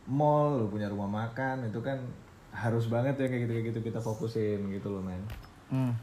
mall 0.05 0.57
lo 0.57 0.65
punya 0.65 0.89
rumah 0.89 1.05
makan 1.07 1.61
itu 1.63 1.77
kan 1.79 2.01
harus 2.49 2.89
banget 2.89 3.13
ya 3.15 3.27
kayak 3.27 3.41
gitu 3.45 3.51
kayak 3.53 3.65
gitu 3.69 3.79
kita 3.83 3.99
fokusin 3.99 4.59
gitu 4.69 4.89
loh 4.89 4.99
men 4.99 5.21
Hmm. 5.65 5.93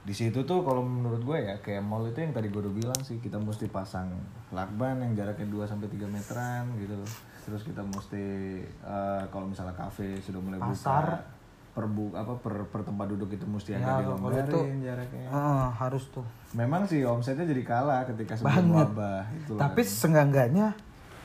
di 0.00 0.10
situ 0.10 0.40
tuh 0.40 0.64
kalau 0.64 0.80
menurut 0.80 1.20
gue 1.20 1.38
ya 1.38 1.54
kayak 1.60 1.78
mall 1.80 2.02
itu 2.02 2.18
yang 2.18 2.32
tadi 2.32 2.48
gue 2.48 2.58
udah 2.58 2.72
bilang 2.72 3.00
sih 3.00 3.18
kita 3.18 3.36
mesti 3.36 3.68
pasang 3.68 4.08
lakban 4.50 4.98
yang 4.98 5.12
jaraknya 5.12 5.44
2 5.46 5.62
sampai 5.62 5.86
3 5.86 6.08
meteran 6.08 6.64
gitu 6.74 6.96
loh. 6.96 7.10
Terus 7.40 7.62
kita 7.62 7.84
mesti 7.84 8.24
eh, 8.64 9.22
kalau 9.28 9.44
misalnya 9.44 9.70
kafe 9.72 10.16
sudah 10.18 10.40
mulai 10.40 10.56
Pasar. 10.56 11.04
buka 11.04 11.39
per 11.80 11.88
bu, 11.88 12.12
apa 12.12 12.36
per, 12.36 12.68
per 12.68 12.80
tempat 12.82 13.08
duduk 13.08 13.32
itu 13.32 13.42
mesti 13.42 13.72
Ya, 13.72 13.80
agak 13.80 13.88
kalau 14.04 14.28
dilonggarin 14.28 14.44
itu- 14.44 14.84
jaraknya. 14.84 15.26
Ah, 15.26 15.72
harus 15.72 16.04
tuh. 16.06 16.26
Memang 16.52 16.84
sih 16.84 17.00
omsetnya 17.02 17.46
jadi 17.46 17.62
kalah 17.62 18.04
ketika 18.04 18.36
sebelum 18.36 18.52
Banget. 18.68 18.88
wabah 18.92 19.24
itu 19.32 19.50
loh. 19.50 19.58
Tapi 19.58 19.80
seenggak-enggaknya 19.80 20.66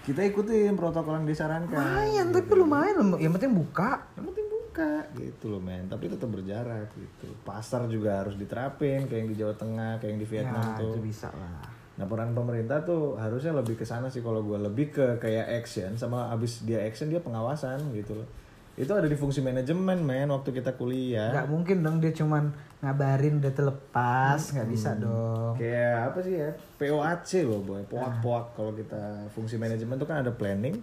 kita 0.02 0.22
ikutin 0.24 0.74
protokol 0.74 1.18
yang 1.18 1.28
disarankan. 1.28 1.76
lumayan, 1.76 2.28
tapi 2.32 2.52
lumayan. 2.54 2.96
Yang 3.18 3.34
penting 3.36 3.52
buka. 3.54 3.92
yang 4.14 4.26
penting 4.26 4.48
buka 4.48 4.92
gitu 5.14 5.46
loh 5.50 5.62
men 5.62 5.88
tapi 5.88 6.06
tetap 6.06 6.28
berjarak 6.28 6.92
gitu 6.92 7.32
pasar 7.42 7.88
juga 7.88 8.20
harus 8.20 8.36
diterapin 8.36 9.04
kayak 9.04 9.18
yang 9.18 9.30
di 9.30 9.38
Jawa 9.38 9.56
Tengah 9.56 9.92
kayak 9.98 10.12
yang 10.12 10.20
di 10.20 10.28
Vietnam 10.28 10.60
Ya, 10.62 10.76
tuh 10.76 10.92
itu 10.92 11.00
bisa 11.02 11.32
lah. 11.32 11.64
nah 11.96 12.04
peran 12.04 12.32
pemerintah 12.32 12.84
tuh 12.84 13.16
harusnya 13.16 13.56
lebih 13.56 13.74
ke 13.74 13.84
sana 13.84 14.08
sih 14.08 14.20
kalau 14.20 14.44
gue 14.44 14.60
lebih 14.60 14.92
ke 14.92 15.16
kayak 15.18 15.48
action 15.56 15.96
sama 15.96 16.28
abis 16.28 16.60
dia 16.62 16.84
action 16.84 17.08
dia 17.08 17.20
pengawasan 17.20 17.88
gitu 17.94 18.20
loh 18.20 18.28
itu 18.76 18.92
ada 18.92 19.08
di 19.08 19.16
fungsi 19.16 19.40
manajemen 19.40 20.04
men 20.04 20.28
waktu 20.28 20.52
kita 20.52 20.76
kuliah 20.76 21.32
Nggak 21.32 21.48
mungkin 21.48 21.78
dong 21.80 21.98
dia 22.04 22.12
cuman 22.12 22.52
ngabarin 22.84 23.40
udah 23.40 23.54
terlepas, 23.56 24.40
nggak 24.52 24.68
bisa 24.70 24.94
dong. 25.00 25.56
kayak 25.56 26.12
apa 26.12 26.20
sih 26.22 26.34
ya 26.38 26.50
POAC 26.76 27.30
loh 27.48 27.64
boy 27.64 27.82
poak-poak 27.88 28.54
kalau 28.54 28.76
kita 28.76 29.26
fungsi 29.32 29.56
manajemen 29.56 29.96
tuh 29.96 30.06
kan 30.06 30.22
ada 30.22 30.36
planning 30.36 30.76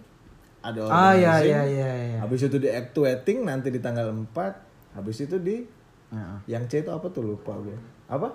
ada 0.65 0.89
Ah 0.89 1.13
ya 1.13 1.37
organizing, 1.39 1.53
ya 1.53 1.63
ya 1.69 1.91
ya. 1.93 2.17
habis 2.23 2.41
itu 2.43 2.57
di 2.57 2.69
actuating 2.71 3.45
nanti 3.45 3.69
di 3.69 3.77
tanggal 3.77 4.09
4 4.09 4.97
habis 4.97 5.17
itu 5.21 5.37
di 5.37 5.63
Heeh. 6.13 6.37
Yang 6.45 6.63
C 6.69 6.73
itu 6.85 6.93
apa 6.93 7.09
tuh 7.09 7.25
lupa 7.25 7.57
gue. 7.57 7.73
Apa? 8.05 8.29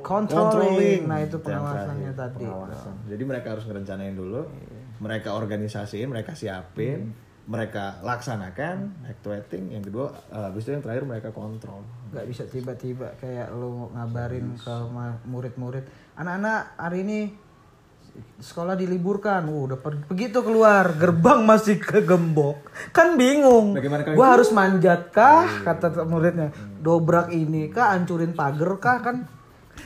Controlling. 0.00 1.04
Nah 1.04 1.20
itu 1.20 1.36
pengawasannya 1.36 2.12
tadi. 2.16 2.40
pengawasan. 2.40 2.94
Jadi 3.04 3.22
mereka 3.28 3.52
harus 3.52 3.68
ngerencanain 3.68 4.16
dulu. 4.16 4.48
Mereka 4.96 5.36
organisasiin, 5.36 6.08
mereka 6.08 6.32
siapin, 6.32 7.12
mereka 7.42 7.98
laksanakan, 8.06 9.06
actuating. 9.10 9.74
Yang 9.74 9.90
kedua, 9.90 10.06
eh, 10.30 10.44
habis 10.46 10.62
itu 10.62 10.70
yang 10.78 10.84
terakhir 10.84 11.04
mereka 11.06 11.28
kontrol. 11.34 11.82
nggak 12.12 12.28
bisa 12.28 12.44
tiba-tiba 12.44 13.16
kayak 13.16 13.48
lo 13.56 13.88
ngabarin 13.96 14.52
ke 14.60 14.74
ma- 14.92 15.16
murid-murid. 15.24 15.80
Anak-anak 16.12 16.76
hari 16.76 17.08
ini 17.08 17.20
sekolah 18.36 18.76
diliburkan. 18.76 19.48
Uh, 19.48 19.64
udah 19.72 19.78
per- 19.80 20.04
begitu 20.12 20.44
keluar 20.44 20.92
gerbang 20.92 21.40
masih 21.48 21.80
kegembok. 21.80 22.68
Kan 22.92 23.16
bingung. 23.16 23.72
Gua 24.12 24.36
harus 24.36 24.52
manjat 24.52 25.08
kah 25.08 25.48
kata 25.64 26.04
muridnya. 26.04 26.52
Dobrak 26.84 27.32
ini 27.32 27.72
kah? 27.72 27.96
Hancurin 27.96 28.36
pagar 28.36 28.76
kah 28.76 28.98
kan 29.00 29.16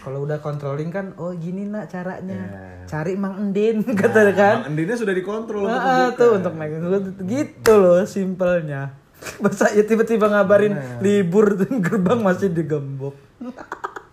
kalau 0.06 0.22
udah 0.22 0.38
controlling 0.38 0.88
kan 0.88 1.18
oh 1.18 1.34
gini 1.34 1.66
nak 1.66 1.90
caranya. 1.90 2.38
Cari 2.86 3.18
mang 3.18 3.34
endin 3.36 3.82
kata 3.98 4.30
kan. 4.30 4.56
Mang 4.62 4.70
Endinnya 4.70 4.94
sudah 4.94 5.10
dikontrol. 5.10 5.66
untuk 5.66 5.74
Ah, 5.74 6.06
membuka. 6.06 6.14
tuh 6.16 6.30
untuk 6.38 6.54
megang 6.54 6.82
gitu 7.26 7.72
loh 7.74 8.06
simpelnya. 8.06 8.94
Masa 9.42 9.74
ya 9.74 9.82
tiba-tiba 9.82 10.30
ngabarin 10.30 10.72
libur 11.02 11.58
tuh 11.58 11.66
gerbang 11.82 12.22
masih 12.22 12.54
digembok. 12.54 13.18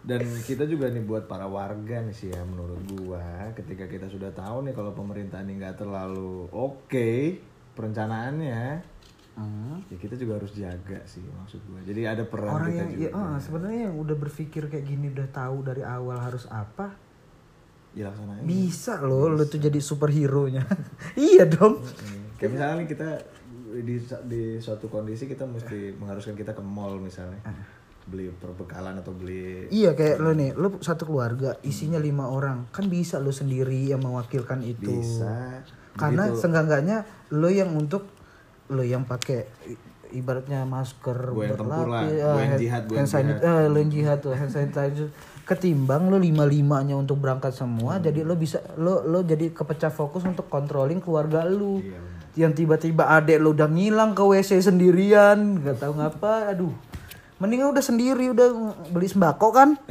Dan 0.04 0.20
kita 0.42 0.66
juga 0.66 0.90
nih 0.90 1.00
buat 1.00 1.30
para 1.30 1.46
warga 1.46 2.02
nih 2.02 2.12
sih 2.12 2.28
ya 2.28 2.42
menurut 2.42 2.82
gua. 2.92 3.22
Ketika 3.54 3.86
kita 3.86 4.10
sudah 4.10 4.34
tahu 4.34 4.66
nih 4.66 4.74
kalau 4.74 4.92
pemerintah 4.92 5.40
ini 5.40 5.56
nggak 5.56 5.78
terlalu 5.78 6.50
oke 6.50 7.12
perencanaannya 7.74 8.82
ya 9.90 9.98
kita 9.98 10.14
juga 10.14 10.38
harus 10.38 10.54
jaga 10.54 11.02
sih 11.10 11.26
maksud 11.26 11.62
gua. 11.66 11.82
Jadi 11.82 12.02
ada 12.06 12.24
peran 12.26 12.54
orang 12.54 12.70
kita 12.70 12.78
yang 12.78 12.90
juga 12.94 13.04
ya, 13.04 13.10
ah, 13.18 13.38
sebenarnya 13.42 13.82
yang 13.90 13.96
udah 13.98 14.16
berpikir 14.18 14.64
kayak 14.70 14.86
gini 14.86 15.10
udah 15.10 15.28
tahu 15.34 15.66
dari 15.66 15.82
awal 15.82 16.18
harus 16.22 16.46
apa 16.54 16.94
ya 17.94 18.10
laksanain. 18.10 18.42
bisa 18.42 18.98
loh 19.06 19.30
lo 19.30 19.46
tuh 19.46 19.62
jadi 19.62 19.78
superhero 19.78 20.50
nya 20.50 20.66
iya 21.34 21.46
dong. 21.46 21.82
Hmm, 21.82 22.38
kayak 22.38 22.52
misalnya 22.58 22.76
nih 22.82 22.88
kita 22.90 23.10
di 23.74 23.96
di 24.30 24.44
suatu 24.62 24.86
kondisi 24.90 25.26
kita 25.26 25.50
mesti 25.50 25.98
mengharuskan 25.98 26.38
kita 26.38 26.54
ke 26.54 26.62
mall 26.62 27.02
misalnya. 27.02 27.42
Beli 28.04 28.30
perbekalan 28.36 29.00
atau 29.00 29.16
beli 29.16 29.72
iya 29.72 29.96
kayak 29.96 30.20
lo 30.20 30.36
nih 30.36 30.54
lo 30.54 30.78
satu 30.78 31.08
keluarga 31.08 31.56
isinya 31.64 31.98
lima 31.98 32.28
orang 32.28 32.68
kan 32.70 32.92
bisa 32.92 33.18
lo 33.18 33.34
sendiri 33.34 33.90
yang 33.90 34.04
mewakilkan 34.04 34.62
itu. 34.62 35.02
Bisa. 35.02 35.64
Karena 35.94 36.34
seenggaknya 36.34 37.06
lo 37.34 37.50
yang 37.50 37.74
untuk 37.74 38.13
lo 38.74 38.82
yang 38.82 39.04
pakai 39.04 39.46
ibaratnya 40.12 40.62
masker 40.64 41.18
Gua 41.28 41.44
yang 41.44 41.56
tempur 41.56 41.88
lah, 41.88 42.06
berlapis, 42.06 42.14
gua 42.14 42.28
ah, 42.28 42.36
yang 42.36 42.42
hand- 42.48 42.60
jihad, 42.60 42.82
gua 42.84 42.92
hand 42.92 43.00
yang 43.00 43.10
sanit- 43.10 43.42
eh, 43.42 43.66
lo 43.66 43.78
yang 43.78 43.92
jihad 43.92 44.18
tuh 44.20 44.32
hand 44.32 44.52
sanitizer. 44.52 45.10
Ketimbang 45.44 46.08
lo 46.08 46.18
lima 46.18 46.44
limanya 46.44 46.94
untuk 46.94 47.18
berangkat 47.18 47.52
semua 47.52 47.98
Hmm. 47.98 48.04
jadi 48.04 48.20
lo 48.22 48.34
bisa 48.34 48.58
lo 48.76 49.02
lo 49.02 49.22
jadi 49.22 49.50
kepecah 49.50 49.90
fokus 49.90 50.24
untuk 50.24 50.48
controlling 50.48 50.98
keluarga 50.98 51.44
lo. 51.44 51.78
Iya, 51.78 52.00
yang 52.40 52.52
tiba-tiba 52.52 53.10
adek 53.12 53.38
lo 53.38 53.52
udah 53.52 53.68
ngilang 53.68 54.12
ke 54.12 54.22
WC 54.22 54.58
sendirian 54.60 55.38
nggak 55.60 55.78
tahu 55.80 55.94
ngapa 55.96 56.50
aduh. 56.50 56.74
Mendingan 57.36 57.70
udah 57.70 57.84
sendiri 57.84 58.30
udah 58.30 58.48
beli 58.88 59.06
sembako 59.06 59.50
kan? 59.50 59.70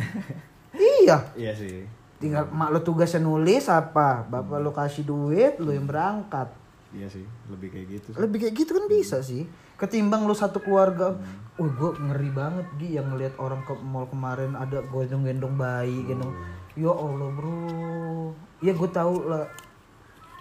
Iya. 0.73 1.29
Iya 1.35 1.53
sih. 1.53 1.85
Tinggal 2.17 2.49
mak 2.49 2.71
lo 2.71 2.81
tugasnya 2.81 3.21
nulis 3.21 3.67
apa 3.67 4.25
bapak 4.25 4.57
lo 4.57 4.71
kasih 4.71 5.03
duit 5.03 5.59
lo 5.59 5.69
yang 5.69 5.85
berangkat 5.85 6.49
iya 6.93 7.09
sih 7.09 7.25
lebih 7.49 7.69
kayak 7.73 7.87
gitu 7.89 8.09
sih. 8.13 8.21
lebih 8.21 8.39
kayak 8.45 8.55
gitu 8.57 8.71
kan 8.77 8.87
bisa 8.89 9.19
sih. 9.25 9.49
Ketimbang 9.81 10.29
lo 10.29 10.37
satu 10.37 10.63
keluarga 10.63 11.19
Wih 11.59 11.73
gue 11.75 11.91
ngeri 12.01 12.31
banget 12.33 12.67
Gi 12.81 12.97
yang 12.97 13.13
ngelihat 13.13 13.37
orang 13.37 13.61
ke 13.67 13.75
mall 13.81 14.09
kemarin 14.09 14.57
ada 14.57 14.81
gendong-gendong 14.89 15.57
bayi 15.57 16.05
gendong. 16.07 16.33
Ya 16.79 16.93
allah 16.93 17.29
bro. 17.33 18.33
Ya 18.65 18.73
gue 18.73 18.91
tahu 18.93 19.29
lah. 19.29 19.49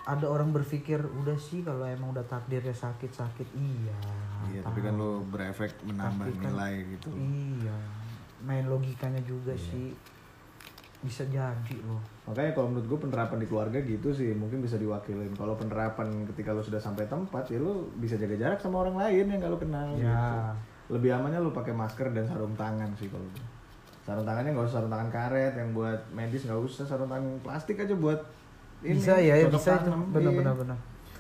Ada 0.08 0.26
orang 0.28 0.50
berpikir 0.52 0.98
udah 0.98 1.38
sih 1.38 1.62
kalau 1.62 1.86
emang 1.86 2.12
udah 2.12 2.26
takdirnya 2.26 2.74
sakit 2.74 3.14
sakit 3.14 3.48
iya 3.54 3.96
iya 4.50 4.66
tapi 4.66 4.82
kan 4.82 4.98
lo 4.98 5.22
berefek 5.30 5.78
menambah 5.86 6.26
nilai 6.42 6.74
gitu. 6.98 7.14
iya. 7.14 7.78
Main 8.42 8.66
logikanya 8.66 9.22
juga 9.22 9.54
sih 9.54 9.94
bisa 11.02 11.26
jadi 11.26 11.76
loh 11.82 11.98
makanya 12.24 12.54
kalau 12.54 12.70
menurut 12.70 12.88
gue 12.88 13.00
penerapan 13.02 13.38
di 13.38 13.48
keluarga 13.50 13.80
gitu 13.82 14.14
sih 14.14 14.32
mungkin 14.32 14.62
bisa 14.62 14.78
diwakilin 14.78 15.34
kalau 15.34 15.58
penerapan 15.58 16.08
ketika 16.30 16.54
lo 16.54 16.62
sudah 16.62 16.78
sampai 16.78 17.06
tempat 17.06 17.50
ya 17.50 17.58
lo 17.58 17.90
bisa 17.98 18.16
jaga 18.16 18.38
jarak 18.38 18.62
sama 18.62 18.86
orang 18.86 19.02
lain 19.02 19.26
yang 19.28 19.40
gak 19.40 19.50
lo 19.50 19.58
kenal 19.58 19.90
Ya. 19.94 20.06
gitu. 20.06 20.38
lebih 20.94 21.10
amannya 21.12 21.40
lo 21.40 21.50
pakai 21.50 21.74
masker 21.74 22.12
dan 22.12 22.26
sarung 22.26 22.54
tangan 22.54 22.94
sih 22.96 23.10
kalau 23.10 23.26
gue. 23.26 23.46
sarung 24.02 24.26
tangannya 24.26 24.52
nggak 24.52 24.66
usah 24.66 24.76
sarung 24.78 24.90
tangan 24.90 25.10
karet 25.10 25.54
yang 25.56 25.70
buat 25.72 26.00
medis 26.12 26.46
nggak 26.46 26.62
usah 26.62 26.86
sarung 26.86 27.08
tangan 27.08 27.26
plastik 27.42 27.78
aja 27.78 27.94
buat 27.94 28.22
ini, 28.82 28.98
bisa 28.98 29.14
ya, 29.16 29.38
ya 29.38 29.46
bisa 29.48 29.78
tanam. 29.78 30.10
Iya. 30.12 30.30
benar 30.34 30.54
benar 30.54 30.78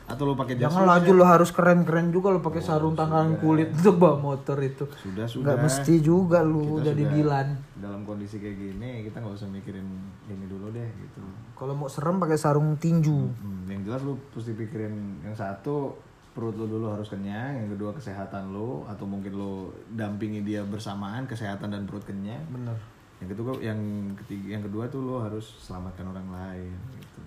Atau 0.09 0.23
lu 0.27 0.33
pakai 0.33 0.57
jas 0.59 0.69
Jangan 0.69 0.85
laju 0.87 1.11
lo 1.17 1.25
harus 1.25 1.49
keren-keren 1.53 2.09
juga 2.09 2.33
lo 2.33 2.39
pakai 2.41 2.61
sarung 2.61 2.97
tangan 2.97 3.37
kulit 3.39 3.73
untuk 3.77 4.01
bawa 4.01 4.17
motor 4.19 4.57
itu. 4.61 4.85
Sudah 4.97 5.25
sudah. 5.25 5.53
Nggak 5.53 5.57
mesti 5.65 5.93
juga 6.01 6.41
lu 6.41 6.79
Kita 6.79 6.93
jadi 6.93 7.03
Dilan. 7.09 7.47
Dalam 7.77 8.01
kondisi 8.03 8.41
kayak 8.41 8.57
gini 8.57 9.05
kita 9.07 9.21
nggak 9.21 9.35
usah 9.37 9.49
mikirin 9.49 9.87
ini 10.27 10.45
dulu 10.49 10.71
deh 10.71 10.89
gitu. 10.99 11.21
Kalau 11.55 11.73
mau 11.77 11.87
serem 11.87 12.17
pakai 12.17 12.37
sarung 12.37 12.75
tinju. 12.79 13.19
Hmm, 13.37 13.69
yang 13.69 13.81
jelas 13.85 14.01
lu 14.01 14.17
mesti 14.33 14.51
pikirin 14.57 15.25
yang 15.25 15.35
satu 15.37 15.95
perut 16.31 16.55
lu 16.55 16.63
dulu 16.63 16.95
harus 16.95 17.11
kenyang, 17.11 17.59
yang 17.59 17.69
kedua 17.75 17.91
kesehatan 17.91 18.55
lu 18.55 18.87
atau 18.87 19.03
mungkin 19.03 19.35
lu 19.35 19.53
dampingi 19.91 20.39
dia 20.47 20.63
bersamaan 20.63 21.27
kesehatan 21.27 21.75
dan 21.75 21.83
perut 21.83 22.07
kenyang. 22.07 22.43
Bener. 22.47 22.79
Yang 23.21 23.37
kedua 23.37 23.51
yang 23.59 23.79
ketiga 24.23 24.57
yang 24.57 24.63
kedua 24.63 24.87
tuh 24.87 25.03
lu 25.03 25.19
harus 25.19 25.45
selamatkan 25.61 26.07
orang 26.09 26.25
lain 26.31 26.73
gitu. 26.97 27.19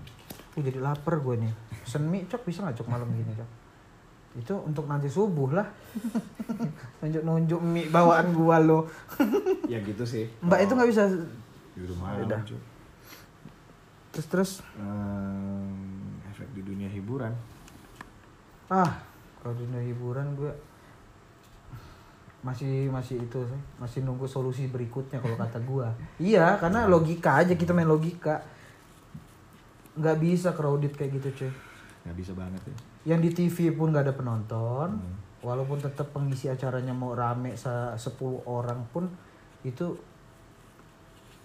Uh, 0.54 0.62
jadi 0.62 0.78
lapar 0.80 1.20
gue 1.20 1.34
nih. 1.46 1.52
Pesen 1.84 2.08
mie 2.08 2.24
cok 2.24 2.48
bisa 2.48 2.64
nggak 2.64 2.80
cok 2.80 2.88
malam 2.88 3.12
gini 3.12 3.36
cok? 3.36 3.50
Itu 4.40 4.54
untuk 4.64 4.88
nanti 4.88 5.06
subuh 5.06 5.52
lah. 5.52 5.68
Nunjuk-nunjuk 7.04 7.60
mie 7.60 7.92
bawaan 7.92 8.32
gua 8.32 8.56
lo. 8.56 8.88
ya 9.72 9.78
gitu 9.84 10.02
sih. 10.08 10.24
Mbak 10.40 10.60
itu 10.64 10.72
nggak 10.72 10.90
bisa. 10.90 11.02
di 11.74 11.84
rumah 11.84 12.16
Udah. 12.22 12.40
cuy. 12.40 12.56
Terus 14.14 14.26
terus. 14.30 14.50
Ehm, 14.78 16.22
efek 16.30 16.48
di 16.56 16.62
dunia 16.64 16.88
hiburan. 16.88 17.34
Ah, 18.70 19.02
kalau 19.42 19.52
dunia 19.58 19.82
hiburan 19.84 20.32
gue 20.38 20.54
masih 22.44 22.92
masih 22.92 23.24
itu 23.24 23.40
sih, 23.40 23.60
masih 23.80 23.98
nunggu 24.04 24.28
solusi 24.28 24.68
berikutnya 24.68 25.18
kalau 25.18 25.34
kata 25.34 25.58
gua. 25.64 25.88
Iya, 26.20 26.60
karena 26.60 26.84
logika 26.84 27.40
aja 27.40 27.56
kita 27.56 27.72
main 27.72 27.88
logika. 27.88 28.44
Nggak 29.96 30.16
bisa 30.20 30.48
crowded 30.52 30.92
kayak 30.94 31.18
gitu 31.18 31.28
cuy. 31.44 31.52
Nggak 32.04 32.16
bisa 32.16 32.32
banget 32.36 32.60
ya. 32.68 32.76
Yang 33.16 33.20
di 33.20 33.30
TV 33.32 33.72
pun 33.72 33.90
nggak 33.90 34.04
ada 34.08 34.14
penonton, 34.14 35.00
walaupun 35.40 35.80
tetap 35.80 36.12
pengisi 36.12 36.48
acaranya 36.48 36.92
mau 36.92 37.16
rame 37.16 37.56
se 37.56 37.68
10 37.68 38.44
orang 38.44 38.84
pun 38.92 39.08
itu 39.64 39.96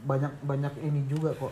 banyak 0.04 0.32
banyak 0.44 0.74
ini 0.84 1.04
juga 1.08 1.32
kok. 1.36 1.52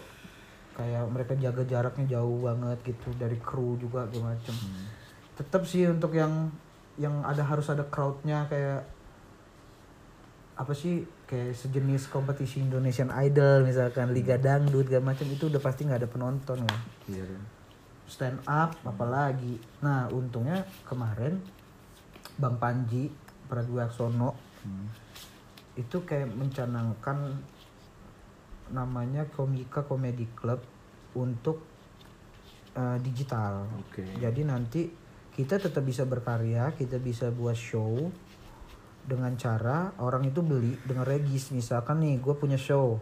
Kayak 0.75 1.09
mereka 1.09 1.33
jaga 1.35 1.63
jaraknya 1.65 2.05
jauh 2.19 2.43
banget 2.45 2.77
gitu 2.85 3.09
dari 3.17 3.35
kru 3.41 3.79
juga 3.81 4.05
segala 4.07 4.35
macem. 4.35 4.55
Tetap 5.35 5.63
sih 5.63 5.87
untuk 5.87 6.13
yang 6.13 6.51
yang 6.97 7.23
ada 7.23 7.45
harus 7.45 7.69
ada 7.69 7.85
crowdnya 7.87 8.45
kayak 8.49 8.81
apa 10.57 10.73
sih 10.73 11.05
kayak 11.29 11.53
sejenis 11.53 12.09
kompetisi 12.09 12.65
Indonesian 12.65 13.13
Idol 13.13 13.61
misalkan 13.61 14.09
Liga 14.09 14.41
Dangdut 14.41 14.89
segala 14.89 15.13
macam 15.13 15.29
itu 15.29 15.53
udah 15.53 15.61
pasti 15.61 15.85
nggak 15.85 16.01
ada 16.01 16.09
penonton 16.09 16.57
kan 16.65 16.81
Iya. 17.05 17.23
Stand 18.07 18.39
up 18.47 18.73
apalagi 18.81 19.59
nah 19.83 20.07
untungnya 20.09 20.63
kemarin 20.87 21.37
Bang 22.39 22.57
Panji 22.57 23.11
Pragiwaksono 23.47 24.47
Hmm. 24.57 24.89
itu 25.77 26.01
kayak 26.03 26.33
mencanangkan 26.33 27.39
namanya 28.73 29.23
Komika 29.31 29.85
Comedy 29.85 30.27
Club 30.35 30.59
untuk 31.15 31.63
uh, 32.75 32.97
digital 32.99 33.69
Oke. 33.79 34.03
jadi 34.19 34.41
nanti 34.43 34.91
kita 35.31 35.61
tetap 35.61 35.85
bisa 35.85 36.03
berkarya 36.03 36.73
kita 36.75 36.99
bisa 36.99 37.31
buat 37.31 37.55
show 37.55 38.11
dengan 39.07 39.39
cara 39.39 39.95
orang 40.03 40.27
itu 40.27 40.43
beli 40.43 40.75
dengan 40.83 41.07
regis 41.07 41.55
misalkan 41.55 42.03
nih 42.03 42.19
gue 42.19 42.35
punya 42.35 42.59
show 42.59 42.99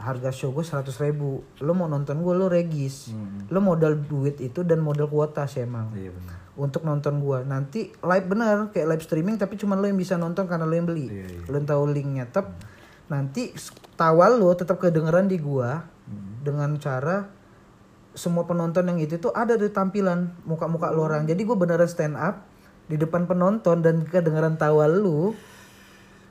harga 0.00 0.32
show 0.32 0.48
gue 0.50 0.60
100 0.60 0.88
ribu. 0.98 1.44
Lo 1.58 1.70
mau 1.70 1.84
nonton 1.84 2.18
gue 2.18 2.32
lo 2.32 2.48
regis. 2.48 3.12
Hmm. 3.12 3.44
lo 3.46 3.60
modal 3.60 4.00
duit 4.00 4.40
itu 4.40 4.62
dan 4.62 4.80
modal 4.80 5.06
kuota 5.06 5.44
sih 5.44 5.60
emang. 5.60 5.92
Iya 5.92 6.10
benar. 6.10 6.36
untuk 6.52 6.82
nonton 6.82 7.20
gua. 7.20 7.40
Nanti 7.40 7.88
live 7.94 8.26
bener 8.26 8.68
kayak 8.68 8.84
live 8.86 9.00
streaming 9.00 9.36
tapi 9.36 9.56
cuma 9.56 9.74
lo 9.74 9.84
yang 9.84 9.96
bisa 9.96 10.16
nonton 10.16 10.44
karena 10.44 10.64
lo 10.64 10.72
yang 10.72 10.84
beli. 10.84 11.08
Iya, 11.08 11.24
iya. 11.30 11.40
lo 11.46 11.54
yang 11.54 11.64
tahu 11.64 11.82
linknya. 11.88 12.24
Tep 12.26 12.52
nanti 13.06 13.50
s- 13.50 13.70
tawal 13.94 14.36
lo 14.36 14.52
tetap 14.52 14.76
kedengeran 14.76 15.24
di 15.24 15.36
gua 15.36 15.84
Hmm. 16.04 16.42
dengan 16.42 16.74
cara 16.76 17.30
semua 18.12 18.42
penonton 18.42 18.82
yang 18.84 18.98
itu 18.98 19.16
tuh 19.16 19.30
ada 19.30 19.54
di 19.54 19.68
tampilan 19.68 20.36
muka-muka 20.42 20.90
lo 20.90 21.06
orang. 21.06 21.24
Jadi 21.24 21.40
gua 21.42 21.56
beneran 21.56 21.86
stand 21.86 22.14
up 22.14 22.44
di 22.86 22.94
depan 22.94 23.24
penonton 23.24 23.80
dan 23.80 24.02
kedengeran 24.02 24.54
tawa 24.54 24.84
lu. 24.84 25.32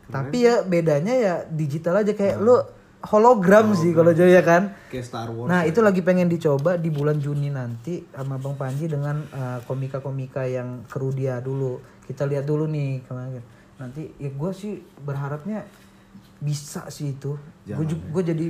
Tapi 0.05 0.37
ya 0.41 0.61
bedanya 0.61 1.13
ya 1.13 1.33
digital 1.47 1.95
aja. 1.97 2.11
Kayak 2.11 2.37
lu 2.37 2.57
hologram 2.99 3.71
sih 3.71 3.95
kalau 3.95 4.11
Jaya 4.11 4.43
kan 4.43 4.75
Kayak 4.91 5.05
Star 5.07 5.31
Wars. 5.31 5.47
Nah 5.47 5.63
itu 5.63 5.79
lagi 5.79 6.03
pengen 6.03 6.27
dicoba 6.27 6.75
di 6.75 6.91
bulan 6.91 7.15
Juni 7.15 7.47
nanti 7.47 8.03
sama 8.11 8.35
Bang 8.35 8.59
Panji 8.59 8.91
dengan 8.91 9.23
uh, 9.31 9.59
komika-komika 9.63 10.43
yang 10.43 10.83
kru 10.83 11.15
dia 11.15 11.39
dulu. 11.39 11.79
Kita 12.03 12.27
lihat 12.27 12.43
dulu 12.43 12.67
nih 12.67 13.05
kemarin. 13.07 13.39
Nanti 13.79 14.11
ya 14.19 14.27
gue 14.27 14.51
sih 14.51 14.83
berharapnya 14.99 15.63
bisa 16.43 16.91
sih 16.91 17.15
itu. 17.15 17.39
Gue 17.63 17.85
gue 17.87 18.23
jadi 18.35 18.45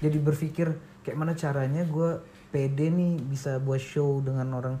jadi 0.00 0.18
berpikir 0.18 0.72
kayak 1.04 1.16
mana 1.20 1.36
caranya 1.36 1.84
gue 1.84 2.24
pede 2.48 2.88
nih 2.88 3.20
bisa 3.20 3.60
buat 3.60 3.82
show 3.82 4.24
dengan 4.24 4.48
orang. 4.56 4.76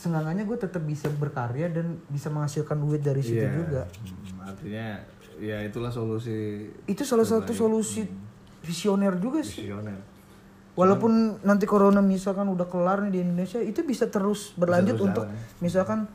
Senggangannya 0.00 0.42
gue 0.42 0.58
tetap 0.58 0.82
bisa 0.82 1.06
berkarya 1.12 1.68
dan 1.68 2.00
bisa 2.08 2.26
menghasilkan 2.26 2.74
duit 2.80 3.04
dari 3.04 3.20
situ 3.22 3.44
Iya. 3.44 3.52
juga. 3.54 3.82
Hmm, 3.86 4.48
artinya 4.48 4.86
ya 5.38 5.62
itulah 5.62 5.88
solusi 5.88 6.68
Itu 6.84 7.02
salah 7.02 7.24
satu 7.24 7.52
solusi 7.52 8.04
visioner 8.60 9.16
juga 9.16 9.40
sih. 9.40 9.64
visioner. 9.64 9.98
Walaupun 10.72 11.12
nanti 11.42 11.68
corona 11.68 12.00
misalkan 12.00 12.48
udah 12.48 12.64
kelar 12.64 13.04
nih 13.04 13.12
di 13.12 13.20
Indonesia, 13.20 13.60
itu 13.60 13.84
bisa 13.84 14.08
terus 14.08 14.52
berlanjut 14.54 14.96
terus 14.96 15.06
untuk 15.06 15.24
misalkan 15.60 16.08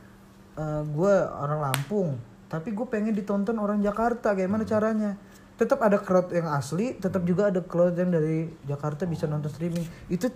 gue 0.88 1.14
orang 1.38 1.62
Lampung, 1.62 2.18
tapi 2.46 2.74
gue 2.74 2.82
pengen 2.84 3.14
ditonton 3.14 3.54
orang 3.56 3.78
Jakarta, 3.78 4.34
kayak 4.34 4.50
mana 4.50 4.66
caranya? 4.66 5.14
Tetap 5.54 5.78
ada 5.78 5.98
crowd 5.98 6.34
yang 6.34 6.50
asli, 6.50 6.94
tetap 6.94 7.22
juga 7.22 7.50
ada 7.50 7.62
crowd 7.62 7.94
yang 7.94 8.10
dari 8.10 8.50
Jakarta 8.64 9.06
bisa 9.06 9.26
nonton 9.26 9.46
streaming. 9.46 9.86
Itu 10.08 10.26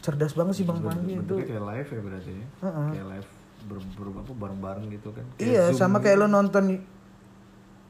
cerdas 0.00 0.32
banget 0.32 0.60
sih 0.60 0.64
Bang 0.64 0.80
Panji 0.80 1.20
itu. 1.20 1.36
Kayak 1.40 1.64
live 1.68 1.88
ya 1.92 2.00
berarti 2.00 2.32
ya. 2.32 2.46
Kayak 2.64 3.06
live 3.12 3.28
ber, 3.68 3.76
ber- 3.76 4.16
apa 4.18 4.32
bareng-bareng 4.32 4.86
gitu 4.88 5.08
kan. 5.12 5.24
Kayak 5.36 5.44
Iya, 5.44 5.62
Zoom 5.68 5.78
sama 5.78 5.96
gitu. 5.98 6.04
kayak 6.08 6.16
lo 6.20 6.26
nonton 6.26 6.64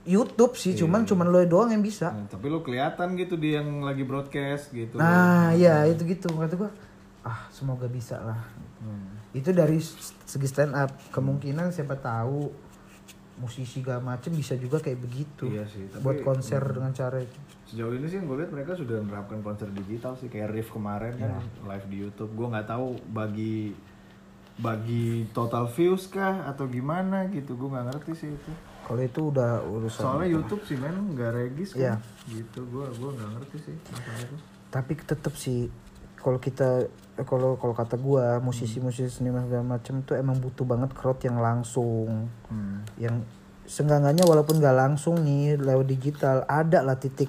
YouTube 0.09 0.57
sih, 0.57 0.73
cuman 0.75 1.05
cuman 1.05 1.29
lo 1.29 1.45
doang 1.45 1.69
yang 1.69 1.85
bisa. 1.85 2.09
Nah, 2.11 2.25
tapi 2.27 2.49
lo 2.49 2.61
kelihatan 2.61 3.13
gitu 3.15 3.37
dia 3.37 3.61
yang 3.61 3.85
lagi 3.85 4.03
broadcast 4.03 4.73
gitu. 4.73 4.97
Nah, 4.97 5.53
iya 5.53 5.85
itu 5.85 6.03
gitu 6.03 6.33
kata 6.33 6.57
gue. 6.57 6.71
Ah, 7.21 7.45
semoga 7.49 7.85
bisa 7.85 8.17
lah. 8.19 8.41
Itu 9.31 9.53
dari 9.53 9.77
segi 10.25 10.49
stand 10.49 10.73
up. 10.73 10.89
Kemungkinan 11.13 11.69
siapa 11.69 11.95
tahu 11.95 12.49
musisi 13.39 13.79
gak 13.79 14.01
macem 14.01 14.33
bisa 14.33 14.57
juga 14.57 14.81
kayak 14.81 14.99
begitu. 14.99 15.47
Iya 15.47 15.63
sih, 15.63 15.87
tapi- 15.87 16.03
buat 16.03 16.19
konser 16.25 16.59
dengan 16.65 16.91
cara 16.91 17.21
itu. 17.21 17.39
Sejauh 17.69 17.93
ini 17.93 18.09
sih 18.09 18.17
yang 18.17 18.27
gue 18.27 18.41
lihat 18.41 18.51
mereka 18.51 18.73
sudah 18.73 18.99
menerapkan 18.99 19.39
konser 19.39 19.69
digital 19.71 20.17
sih 20.17 20.27
kayak 20.27 20.51
Riff 20.51 20.73
kemarin 20.73 21.13
kan 21.15 21.37
live 21.69 21.87
di 21.87 21.97
YouTube. 22.01 22.33
Gue 22.33 22.49
nggak 22.49 22.65
tahu 22.67 22.97
bagi 23.13 23.77
bagi 24.59 25.29
total 25.31 25.69
views 25.69 26.09
kah 26.09 26.49
atau 26.49 26.67
gimana 26.67 27.29
gitu. 27.29 27.55
Gue 27.55 27.69
nggak 27.69 27.87
ngerti 27.93 28.13
sih 28.17 28.31
itu. 28.33 28.51
Kalau 28.89 29.03
itu 29.05 29.21
udah 29.29 29.61
urusan. 29.69 30.01
Soalnya 30.01 30.29
YouTube 30.33 30.65
sih 30.65 30.81
men 30.81 30.97
nggak 31.13 31.31
regis 31.37 31.77
kan. 31.77 32.01
Gitu. 32.25 32.61
Gue 32.73 32.89
gua 32.97 33.11
nggak 33.13 33.31
ngerti 33.37 33.57
sih 33.69 33.77
masalah 33.93 34.21
itu. 34.25 34.37
Tapi 34.73 34.93
tetap 34.97 35.35
sih 35.37 35.69
kalau 36.17 36.41
kita 36.41 36.89
kalau 37.29 37.61
kalau 37.61 37.75
kata 37.77 38.01
gua 38.01 38.41
musisi-musisi 38.41 39.13
seniman 39.13 39.45
segala 39.45 39.77
macem 39.77 40.01
tuh 40.01 40.17
emang 40.17 40.41
butuh 40.41 40.65
banget 40.65 40.97
crowd 40.97 41.21
yang 41.21 41.37
langsung. 41.37 42.33
Hmm. 42.49 42.89
Yang 42.97 43.29
senggangannya 43.69 44.25
walaupun 44.25 44.65
gak 44.65 44.81
langsung 44.81 45.21
nih 45.21 45.61
lewat 45.61 45.85
digital 45.85 46.49
ada 46.49 46.81
lah 46.81 46.97
titik 46.97 47.29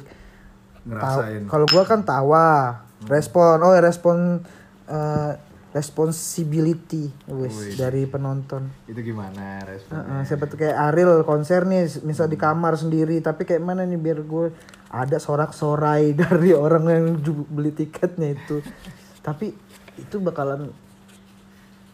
Kalau 1.52 1.68
gua 1.68 1.84
kan 1.84 2.07
tawa, 2.07 2.88
respon, 3.11 3.60
oh 3.60 3.76
respon 3.76 4.40
eh, 4.88 5.31
responsibility 5.70 7.14
wis 7.30 7.78
dari 7.78 8.10
penonton. 8.10 8.74
Itu 8.90 9.06
gimana 9.06 9.62
responnya? 9.70 10.02
Heeh, 10.02 10.22
siapa 10.26 10.50
tuh 10.50 10.58
kayak 10.58 10.78
Ariel 10.90 11.22
konser 11.22 11.70
nih, 11.70 11.86
misal 12.02 12.26
di 12.26 12.41
kamar 12.41 12.74
sendiri, 12.74 13.22
tapi 13.22 13.46
kayak 13.46 13.62
mana 13.62 13.86
nih 13.86 14.02
biar 14.02 14.26
gue 14.26 14.50
ada 14.90 15.18
sorak-sorai 15.22 16.14
dari 16.26 16.58
orang 16.58 16.84
yang 16.90 17.06
beli 17.50 17.70
tiketnya 17.70 18.34
itu. 18.34 18.66
tapi 19.26 19.54
itu 20.00 20.16
bakalan 20.24 20.72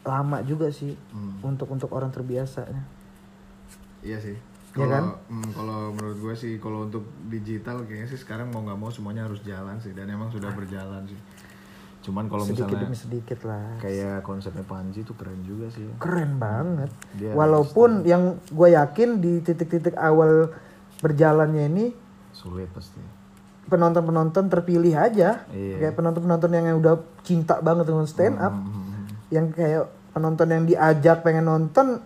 lama 0.05 0.37
juga 0.45 0.69
sih 0.69 0.93
untuk 1.41 1.67
untuk 1.67 1.89
orang 1.91 2.13
terbiasa. 2.13 2.63
Iya 4.05 4.21
sih. 4.21 4.37
Iya 4.75 4.85
Kalau 4.85 4.91
kan? 4.91 5.03
hmm, 5.31 5.49
kalau 5.55 5.79
menurut 5.95 6.17
gue 6.19 6.33
sih 6.35 6.53
kalau 6.61 6.85
untuk 6.85 7.07
digital 7.31 7.83
kayaknya 7.87 8.11
sih 8.11 8.19
sekarang 8.19 8.51
mau 8.51 8.61
nggak 8.63 8.79
mau 8.79 8.91
semuanya 8.91 9.25
harus 9.25 9.41
jalan 9.41 9.79
sih 9.81 9.95
dan 9.97 10.11
emang 10.11 10.29
sudah 10.29 10.51
berjalan 10.53 11.03
sih. 11.09 11.17
Cuman 12.05 12.29
kalau 12.29 12.45
Sedikit 12.45 12.69
misalnya 12.69 12.85
demi 12.85 12.93
sedikit 12.95 13.39
lah. 13.43 13.65
kayak 13.77 14.21
konsepnya 14.21 14.61
Panji 14.61 15.01
tuh 15.01 15.13
keren 15.13 15.41
juga 15.41 15.65
sih. 15.67 15.89
keren 15.97 16.37
banget. 16.37 16.93
Dia 17.11 17.33
Walaupun 17.33 18.05
yang 18.05 18.23
gue 18.45 18.69
yakin 18.71 19.17
di 19.17 19.41
titik-titik 19.41 19.95
awal 19.95 20.53
berjalannya 20.97 21.65
ini 21.65 21.85
Sulit 22.31 22.69
pasti. 22.69 23.01
penonton-penonton 23.65 24.45
terpilih 24.45 24.93
aja, 24.93 25.49
Iya. 25.49 25.75
kayak 25.81 25.93
penonton-penonton 25.95 26.51
yang 26.51 26.77
udah 26.77 26.95
cinta 27.19 27.57
banget 27.57 27.89
dengan 27.89 28.05
stand 28.05 28.37
up, 28.37 28.53
Hmm, 28.53 29.09
yang 29.27 29.49
kayak 29.49 29.83
penonton 30.11 30.47
yang 30.47 30.63
diajak 30.63 31.17
pengen 31.19 31.43
nonton 31.43 32.05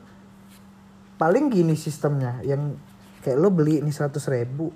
paling 1.16 1.50
gini 1.50 1.76
sistemnya 1.76 2.40
yang 2.42 2.80
kayak 3.20 3.36
lo 3.36 3.50
beli 3.50 3.84
ini 3.84 3.92
100 3.92 4.16
ribu 4.30 4.72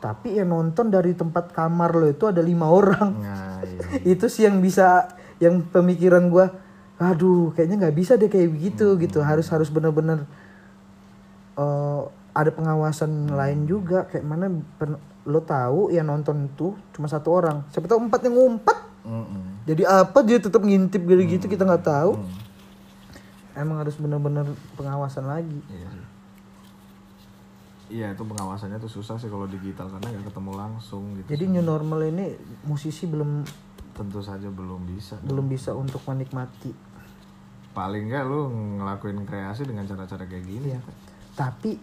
tapi 0.00 0.40
yang 0.40 0.48
nonton 0.48 0.88
dari 0.88 1.12
tempat 1.12 1.52
kamar 1.52 1.92
lo 1.92 2.08
itu 2.08 2.24
ada 2.24 2.40
lima 2.40 2.66
orang. 2.72 3.20
Nah, 3.20 3.60
iya. 3.60 4.16
itu 4.16 4.26
sih 4.32 4.48
yang 4.48 4.58
bisa 4.64 5.12
yang 5.36 5.60
pemikiran 5.60 6.32
gua 6.32 6.48
aduh 7.00 7.52
kayaknya 7.56 7.88
nggak 7.88 7.96
bisa 7.96 8.16
deh 8.16 8.32
kayak 8.32 8.48
begitu 8.48 8.96
gitu. 8.96 9.20
Harus 9.20 9.52
harus 9.52 9.68
bener-bener 9.68 10.24
eh, 11.60 12.02
ada 12.32 12.50
pengawasan 12.50 13.28
lain 13.28 13.68
juga. 13.68 14.08
Kayak 14.08 14.24
mana 14.24 14.48
pen- 14.80 15.00
lo 15.28 15.44
tahu 15.44 15.92
yang 15.92 16.08
nonton 16.08 16.48
itu 16.48 16.72
cuma 16.96 17.04
satu 17.04 17.28
orang. 17.36 17.68
Siapa 17.68 17.84
tahu 17.84 18.00
empat 18.08 18.20
yang 18.24 18.34
ngumpet. 18.40 18.78
Mm-mm. 19.00 19.64
jadi 19.64 19.88
apa 19.88 20.20
dia 20.20 20.36
tetap 20.36 20.60
ngintip 20.60 21.00
gitu 21.08 21.24
gitu 21.24 21.46
kita 21.48 21.64
nggak 21.64 21.88
tahu. 21.88 22.20
Emang 23.56 23.80
harus 23.80 23.96
bener-bener 23.96 24.44
pengawasan 24.76 25.24
lagi. 25.24 25.60
Iya. 25.72 25.88
sih. 25.88 26.09
Iya 27.90 28.14
itu 28.14 28.22
pengawasannya 28.22 28.78
tuh 28.78 28.86
susah 28.88 29.18
sih 29.18 29.26
kalau 29.26 29.44
digital 29.44 29.90
karena 29.90 30.14
nggak 30.14 30.30
ketemu 30.30 30.52
langsung 30.54 31.02
gitu. 31.18 31.26
jadi 31.26 31.44
new 31.50 31.64
normal 31.66 32.06
ini 32.06 32.38
musisi 32.62 33.10
belum 33.10 33.42
Tentu 33.90 34.22
saja 34.22 34.46
belum 34.46 34.86
bisa. 34.86 35.18
belum 35.20 35.50
bisa 35.50 35.74
untuk 35.74 36.00
menikmati 36.06 36.70
Paling 37.70 38.10
nggak 38.10 38.24
lu 38.26 38.40
ngelakuin 38.78 39.22
kreasi 39.22 39.62
dengan 39.62 39.86
cara-cara 39.86 40.26
kayak 40.26 40.42
gini. 40.42 40.74
Iya. 40.74 40.80
Tapi 41.38 41.78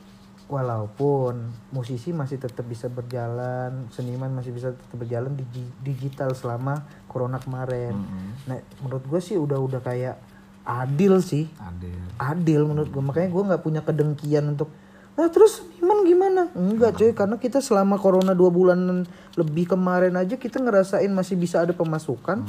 walaupun 0.48 1.48
musisi 1.72 2.12
masih 2.12 2.40
tetap 2.40 2.68
bisa 2.68 2.88
berjalan, 2.88 3.88
seniman 3.92 4.32
masih 4.32 4.52
bisa 4.52 4.76
tetap 4.76 4.98
berjalan 5.00 5.36
di 5.36 5.48
di- 5.48 5.76
digital 5.84 6.36
selama 6.36 6.84
corona 7.08 7.40
kemarin. 7.40 7.96
Mm-mm. 7.96 8.28
Nah, 8.48 8.60
menurut 8.84 9.04
gue 9.08 9.20
sih 9.20 9.40
udah 9.40 9.60
udah 9.60 9.80
kayak 9.80 10.20
adil 10.68 11.24
sih, 11.24 11.48
Adil. 11.56 11.96
adil 12.20 12.62
menurut 12.68 12.92
gue. 12.92 13.04
Makanya 13.04 13.30
gue 13.32 13.44
nggak 13.48 13.64
punya 13.64 13.82
kedengkian 13.84 14.44
untuk 14.44 14.68
Nah 15.18 15.28
terus 15.34 15.66
seniman 15.66 16.06
gimana? 16.06 16.42
Enggak 16.54 17.02
cuy, 17.02 17.12
karena 17.18 17.36
kita 17.42 17.58
selama 17.58 17.98
corona 17.98 18.38
dua 18.38 18.54
bulan 18.54 19.02
lebih 19.34 19.74
kemarin 19.74 20.14
aja 20.14 20.38
kita 20.38 20.62
ngerasain 20.62 21.10
masih 21.10 21.34
bisa 21.34 21.66
ada 21.66 21.74
pemasukan. 21.74 22.46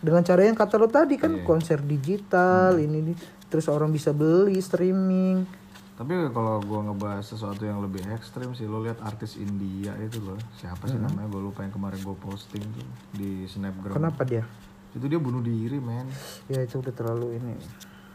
Dengan 0.00 0.22
cara 0.24 0.48
yang 0.48 0.56
kata 0.56 0.80
lo 0.80 0.88
tadi 0.88 1.20
kan 1.20 1.44
konser 1.44 1.82
digital 1.84 2.78
ini 2.78 3.12
nih 3.12 3.16
terus 3.52 3.68
orang 3.68 3.92
bisa 3.92 4.16
beli 4.16 4.56
streaming. 4.64 5.44
Tapi 5.98 6.14
kalau 6.30 6.62
gua 6.62 6.86
ngebahas 6.88 7.26
sesuatu 7.26 7.66
yang 7.66 7.82
lebih 7.82 8.06
ekstrim 8.14 8.54
sih, 8.54 8.70
lo 8.70 8.78
lihat 8.86 9.02
artis 9.02 9.34
India 9.34 9.90
itu 9.98 10.22
loh, 10.22 10.38
siapa 10.54 10.86
sih 10.86 10.94
namanya? 10.94 11.26
Gue 11.26 11.50
lupa 11.50 11.66
yang 11.66 11.74
kemarin 11.74 11.98
gue 11.98 12.16
posting 12.22 12.62
tuh 12.62 12.86
di 13.18 13.42
snapgram. 13.50 13.98
kenapa 13.98 14.22
dia? 14.22 14.46
Itu 14.94 15.10
dia 15.10 15.18
bunuh 15.18 15.42
diri, 15.42 15.82
men. 15.82 16.06
ya 16.46 16.62
itu 16.62 16.78
udah 16.78 16.94
terlalu 16.94 17.42
ini 17.42 17.58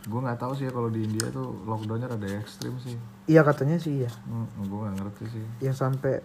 Gue 0.04 0.20
nggak 0.20 0.40
tahu 0.40 0.52
sih 0.60 0.68
ya 0.68 0.72
kalau 0.76 0.92
di 0.92 1.08
India 1.08 1.32
tuh 1.32 1.64
lockdownnya 1.64 2.12
rada 2.12 2.28
ekstrim 2.28 2.76
sih. 2.84 2.96
iya 3.24 3.40
katanya 3.40 3.80
sih 3.80 4.04
iya. 4.04 4.12
Hmm, 4.28 4.48
gue 4.60 4.80
nggak 4.84 4.96
ngerti 5.00 5.26
sih. 5.32 5.46
yang 5.64 5.76
sampai 5.76 6.20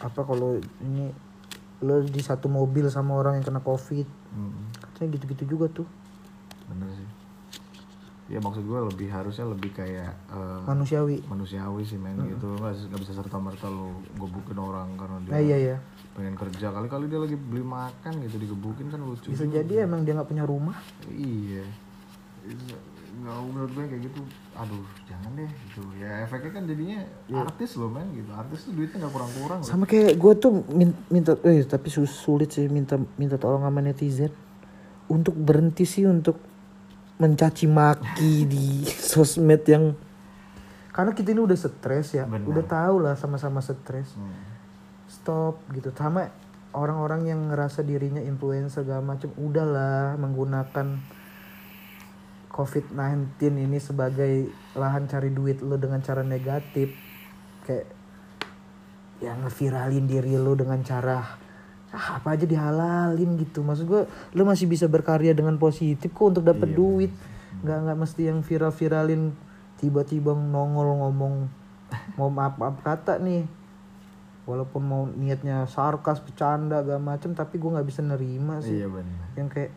apa 0.00 0.20
kalau 0.24 0.56
ini 0.80 1.12
lo 1.84 2.00
di 2.00 2.22
satu 2.24 2.48
mobil 2.48 2.88
sama 2.88 3.14
orang 3.20 3.38
yang 3.38 3.44
kena 3.44 3.60
covid. 3.60 4.08
Hmm, 4.32 4.72
katanya 4.80 5.20
gitu-gitu 5.20 5.44
juga 5.44 5.68
tuh. 5.68 5.88
Bener 6.72 6.88
sih. 6.96 7.08
Ya 8.28 8.40
maksud 8.44 8.64
gue 8.64 8.80
lebih 8.92 9.08
harusnya 9.08 9.48
lebih 9.48 9.72
kayak 9.72 10.12
eh, 10.32 10.60
manusiawi. 10.64 11.24
manusiawi 11.28 11.84
sih 11.84 12.00
men 12.00 12.16
gitu. 12.24 12.56
Nggak 12.56 13.00
bisa 13.04 13.12
serta 13.12 13.36
merta 13.36 13.68
lo 13.68 14.00
gebukin 14.16 14.56
orang 14.56 14.96
karena 14.96 15.16
dia 15.28 15.32
nah 15.32 15.40
iya 15.44 15.56
iya. 15.60 15.76
pengen 16.16 16.40
kerja. 16.40 16.72
Kali-kali 16.72 17.04
dia 17.08 17.20
lagi 17.20 17.36
beli 17.36 17.64
makan 17.64 18.12
gitu 18.24 18.36
digebukin 18.40 18.88
kan 18.88 19.00
lucu 19.04 19.28
bisa 19.28 19.44
juga. 19.44 19.60
jadi 19.60 19.84
emang 19.84 20.08
dia 20.08 20.16
nggak 20.16 20.28
punya 20.28 20.44
rumah. 20.48 20.76
Iya 21.12 21.87
nggak 23.18 23.38
menurut 23.50 23.70
gue 23.74 23.84
kayak 23.90 24.02
gitu 24.06 24.20
aduh 24.54 24.86
jangan 25.10 25.30
deh 25.34 25.50
gitu. 25.50 25.82
Ya 25.98 26.22
efeknya 26.22 26.50
kan 26.54 26.62
jadinya 26.70 27.00
artis 27.42 27.74
loh 27.74 27.90
men 27.90 28.06
gitu. 28.14 28.30
Artis 28.30 28.58
tuh 28.66 28.72
duitnya 28.78 28.96
nggak 29.02 29.12
kurang-kurang 29.14 29.58
loh. 29.62 29.66
sama 29.66 29.84
kayak 29.90 30.14
gue 30.14 30.32
tuh 30.38 30.52
min- 30.70 31.02
minta 31.10 31.34
eh 31.42 31.66
tapi 31.66 31.90
sulit 31.90 32.50
sih 32.54 32.70
minta 32.70 32.94
minta 33.18 33.34
tolong 33.34 33.66
sama 33.66 33.82
netizen. 33.82 34.30
Untuk 35.08 35.34
berhenti 35.34 35.82
sih 35.88 36.06
untuk 36.06 36.38
mencaci 37.18 37.66
maki 37.66 38.46
di 38.52 38.86
sosmed 38.86 39.66
yang 39.66 39.84
karena 40.94 41.14
kita 41.14 41.30
ini 41.30 41.42
udah 41.42 41.58
stres 41.58 42.14
ya. 42.14 42.26
Benar. 42.26 42.46
udah 42.46 42.64
tahu 42.66 42.96
lah 43.02 43.14
sama-sama 43.14 43.62
stres. 43.62 44.14
Hmm. 44.14 44.34
stop 45.08 45.62
gitu. 45.72 45.88
Sama 45.96 46.28
orang-orang 46.76 47.32
yang 47.32 47.40
ngerasa 47.48 47.80
dirinya 47.80 48.20
influencer 48.20 48.84
segala 48.84 49.00
macam 49.00 49.32
udahlah 49.40 50.20
menggunakan 50.20 51.17
COVID-19 52.58 53.38
ini 53.54 53.78
sebagai 53.78 54.50
lahan 54.74 55.06
cari 55.06 55.30
duit 55.30 55.62
lo 55.62 55.78
dengan 55.78 56.02
cara 56.02 56.26
negatif 56.26 56.90
kayak 57.62 57.86
yang 59.22 59.46
ngeviralin 59.46 60.10
diri 60.10 60.34
lo 60.34 60.58
dengan 60.58 60.82
cara 60.82 61.22
ah, 61.94 62.18
apa 62.18 62.34
aja 62.34 62.50
dihalalin 62.50 63.38
gitu. 63.38 63.62
Maksud 63.62 63.86
gue 63.86 64.02
lo 64.10 64.42
masih 64.42 64.66
bisa 64.66 64.90
berkarya 64.90 65.38
dengan 65.38 65.54
positif 65.54 66.10
kok 66.10 66.34
untuk 66.34 66.42
dapat 66.42 66.74
duit. 66.74 67.14
nggak 67.62 67.78
nggak 67.78 67.98
mesti 67.98 68.22
yang 68.26 68.42
viral 68.42 68.74
viralin 68.74 69.34
tiba-tiba 69.78 70.34
nongol 70.34 70.98
ngomong 70.98 71.34
mau 72.18 72.30
apa 72.42 72.74
apa 72.74 72.80
kata 72.82 73.22
nih. 73.22 73.46
Walaupun 74.50 74.82
mau 74.82 75.06
niatnya 75.06 75.68
sarkas 75.70 76.24
bercanda 76.24 76.80
gak 76.80 77.04
macem 77.04 77.36
tapi 77.36 77.60
gue 77.60 77.70
nggak 77.70 77.86
bisa 77.86 78.02
nerima 78.02 78.58
sih. 78.58 78.82
Iya 78.82 78.90
benar 78.90 79.28
yang 79.38 79.46
kayak 79.46 79.70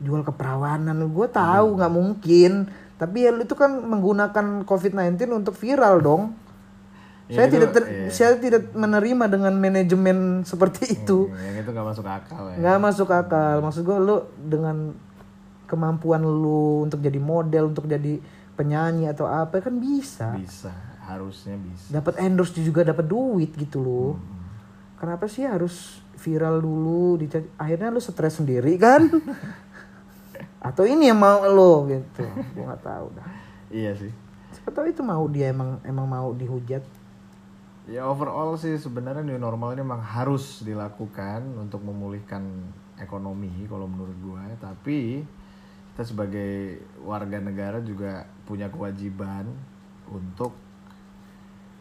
jual 0.00 0.24
keperawanan. 0.24 0.96
Gue 1.12 1.28
tahu 1.28 1.76
nggak 1.76 1.92
mungkin. 1.92 2.68
Tapi 3.00 3.16
ya 3.24 3.30
lu 3.32 3.44
itu 3.44 3.56
kan 3.56 3.72
menggunakan 3.80 4.64
covid-19 4.68 5.16
untuk 5.32 5.56
viral 5.56 6.00
dong. 6.04 6.22
Ya, 7.30 7.40
saya 7.40 7.46
itu, 7.46 7.54
tidak 7.56 7.70
ter- 7.70 7.88
iya. 7.88 8.10
saya 8.10 8.30
tidak 8.42 8.74
menerima 8.74 9.24
dengan 9.30 9.54
manajemen 9.54 10.42
seperti 10.42 10.98
itu. 10.98 11.30
yang 11.30 11.62
itu 11.62 11.70
nggak 11.70 11.86
masuk 11.94 12.04
akal 12.04 12.42
ya. 12.50 12.56
Nggak 12.58 12.78
masuk 12.82 13.08
akal. 13.08 13.56
Maksud 13.62 13.82
gue 13.86 13.98
lu 14.02 14.16
dengan 14.42 14.76
kemampuan 15.70 16.26
lu 16.26 16.82
untuk 16.82 16.98
jadi 16.98 17.22
model 17.22 17.70
untuk 17.70 17.86
jadi 17.86 18.18
penyanyi 18.58 19.06
atau 19.06 19.30
apa 19.30 19.62
kan 19.62 19.78
bisa. 19.78 20.34
Bisa 20.34 20.74
harusnya 21.06 21.54
bisa. 21.56 21.94
Dapat 21.94 22.18
endorse 22.18 22.58
juga 22.58 22.82
dapat 22.82 23.06
duit 23.06 23.54
gitu 23.54 23.78
loh 23.78 24.40
kenapa 25.00 25.24
sih 25.26 25.48
harus 25.48 26.04
viral 26.20 26.60
dulu 26.60 27.16
akhirnya 27.56 27.88
lu 27.88 27.98
stres 28.04 28.36
sendiri 28.36 28.76
kan 28.76 29.08
atau 30.60 30.84
ini 30.84 31.08
yang 31.08 31.18
mau 31.18 31.40
lo 31.42 31.88
gitu 31.88 32.22
gue 32.54 32.64
nggak 32.64 32.84
tahu 32.84 33.06
dah 33.16 33.28
iya 33.72 33.96
sih 33.96 34.12
siapa 34.52 34.70
tahu 34.70 34.92
itu 34.92 35.00
mau 35.00 35.24
dia 35.26 35.50
emang 35.50 35.80
emang 35.82 36.06
mau 36.06 36.30
dihujat 36.32 36.84
Ya 37.90 38.06
overall 38.06 38.54
sih 38.54 38.78
sebenarnya 38.78 39.26
new 39.26 39.34
normal 39.34 39.74
ini 39.74 39.82
memang 39.82 39.98
harus 39.98 40.62
dilakukan 40.62 41.42
untuk 41.58 41.82
memulihkan 41.82 42.46
ekonomi 43.02 43.50
kalau 43.66 43.90
menurut 43.90 44.14
gue. 44.14 44.44
Tapi 44.62 45.26
kita 45.90 46.06
sebagai 46.06 46.78
warga 47.02 47.42
negara 47.42 47.82
juga 47.82 48.30
punya 48.46 48.70
kewajiban 48.70 49.50
untuk 50.06 50.54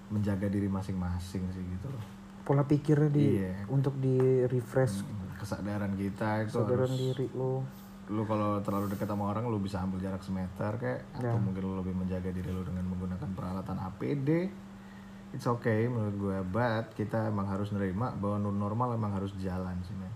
menjaga 0.09 0.49
diri 0.49 0.65
masing-masing 0.65 1.45
sih 1.53 1.61
gitu 1.77 1.87
loh. 1.93 2.01
pola 2.41 2.65
pikirnya 2.65 3.13
di 3.13 3.45
Iya. 3.45 3.69
untuk 3.69 3.93
di 4.01 4.17
refresh 4.49 5.05
Kesadaran 5.37 5.93
kita 5.93 6.41
itu 6.41 6.57
kesadaran 6.57 6.89
harus 6.89 6.97
diri 6.97 7.27
lo 7.37 7.61
lu 8.09 8.25
kalau 8.25 8.57
terlalu 8.65 8.89
dekat 8.89 9.05
sama 9.05 9.29
orang 9.29 9.45
lu 9.45 9.61
bisa 9.61 9.85
ambil 9.85 10.01
jarak 10.01 10.25
semeter 10.25 10.73
kayak 10.81 11.05
atau 11.13 11.37
mungkin 11.37 11.61
lu 11.61 11.77
lebih 11.77 11.93
menjaga 11.93 12.33
diri 12.33 12.49
lu 12.49 12.65
dengan 12.65 12.89
menggunakan 12.89 13.29
peralatan 13.37 13.77
APD 13.77 14.29
it's 15.29 15.45
okay 15.45 15.85
menurut 15.85 16.15
gue 16.17 16.37
but 16.49 16.89
kita 16.97 17.29
emang 17.29 17.45
harus 17.45 17.69
nerima 17.69 18.09
bahwa 18.17 18.49
normal 18.49 18.97
emang 18.97 19.13
harus 19.13 19.33
jalan 19.37 19.77
sih 19.85 19.93
men. 19.93 20.09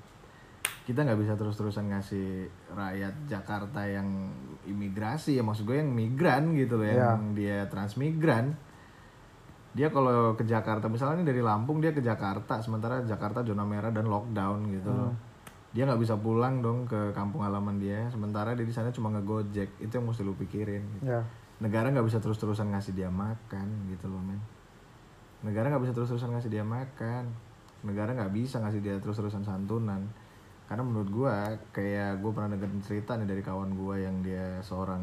Kita 0.84 1.00
nggak 1.08 1.16
bisa 1.16 1.40
terus-terusan 1.40 1.96
ngasih 1.96 2.50
rakyat 2.76 3.16
Jakarta 3.30 3.88
yang 3.88 4.36
imigrasi 4.68 5.40
ya 5.40 5.44
maksud 5.46 5.64
gue 5.64 5.80
yang 5.80 5.94
migran 5.94 6.52
gitu 6.60 6.76
loh 6.76 6.90
yang 6.90 7.32
dia 7.38 7.70
transmigran. 7.72 8.52
Dia 9.74 9.94
kalau 9.94 10.36
ke 10.36 10.44
Jakarta 10.44 10.92
misalnya 10.92 11.24
ini 11.24 11.26
dari 11.30 11.42
Lampung 11.46 11.80
dia 11.80 11.96
ke 11.96 12.04
Jakarta 12.04 12.60
sementara 12.60 13.00
Jakarta 13.06 13.48
zona 13.48 13.64
merah 13.64 13.96
dan 13.96 14.12
lockdown 14.12 14.60
gitu 14.76 14.92
loh 14.92 15.33
dia 15.74 15.90
nggak 15.90 16.02
bisa 16.06 16.14
pulang 16.22 16.62
dong 16.62 16.86
ke 16.86 17.10
kampung 17.18 17.42
halaman 17.42 17.82
dia. 17.82 18.06
Sementara 18.14 18.54
dia 18.54 18.62
di 18.62 18.72
sana 18.72 18.94
cuma 18.94 19.10
ngegojek. 19.10 19.82
Itu 19.82 19.98
yang 19.98 20.06
mesti 20.06 20.22
lu 20.22 20.38
pikirin. 20.38 21.02
Gitu. 21.02 21.10
ya. 21.10 21.26
Negara 21.58 21.90
nggak 21.90 22.06
bisa 22.06 22.22
terus-terusan 22.22 22.70
ngasih 22.70 22.94
dia 22.94 23.10
makan 23.10 23.90
gitu 23.90 24.06
loh 24.06 24.22
men. 24.22 24.38
Negara 25.42 25.74
nggak 25.74 25.90
bisa 25.90 25.94
terus-terusan 25.98 26.30
ngasih 26.38 26.54
dia 26.54 26.62
makan. 26.62 27.34
Negara 27.82 28.14
nggak 28.14 28.32
bisa 28.32 28.62
ngasih 28.62 28.86
dia 28.86 29.02
terus-terusan 29.02 29.42
santunan. 29.42 30.06
Karena 30.70 30.86
menurut 30.86 31.10
gua 31.10 31.58
kayak 31.74 32.22
gue 32.22 32.32
pernah 32.32 32.56
dengerin 32.56 32.80
cerita 32.86 33.20
nih 33.20 33.28
dari 33.28 33.42
kawan 33.44 33.74
gua 33.76 34.00
yang 34.00 34.22
dia 34.22 34.62
seorang 34.62 35.02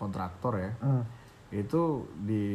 kontraktor 0.00 0.58
ya. 0.58 0.72
Hmm. 0.80 1.04
itu 1.54 2.02
di 2.18 2.46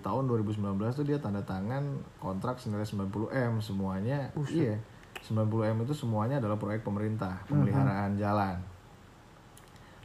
tahun 0.00 0.32
2019 0.32 0.80
tuh 0.96 1.04
dia 1.04 1.20
tanda 1.20 1.44
tangan 1.44 2.00
kontrak 2.16 2.56
senilai 2.56 2.88
90 2.88 3.28
m 3.28 3.60
semuanya. 3.60 4.32
Iya 4.48 4.80
90 5.26 5.74
m 5.74 5.78
itu 5.82 5.94
semuanya 5.94 6.38
adalah 6.38 6.54
proyek 6.54 6.86
pemerintah 6.86 7.42
pemeliharaan 7.50 8.14
jalan. 8.14 8.62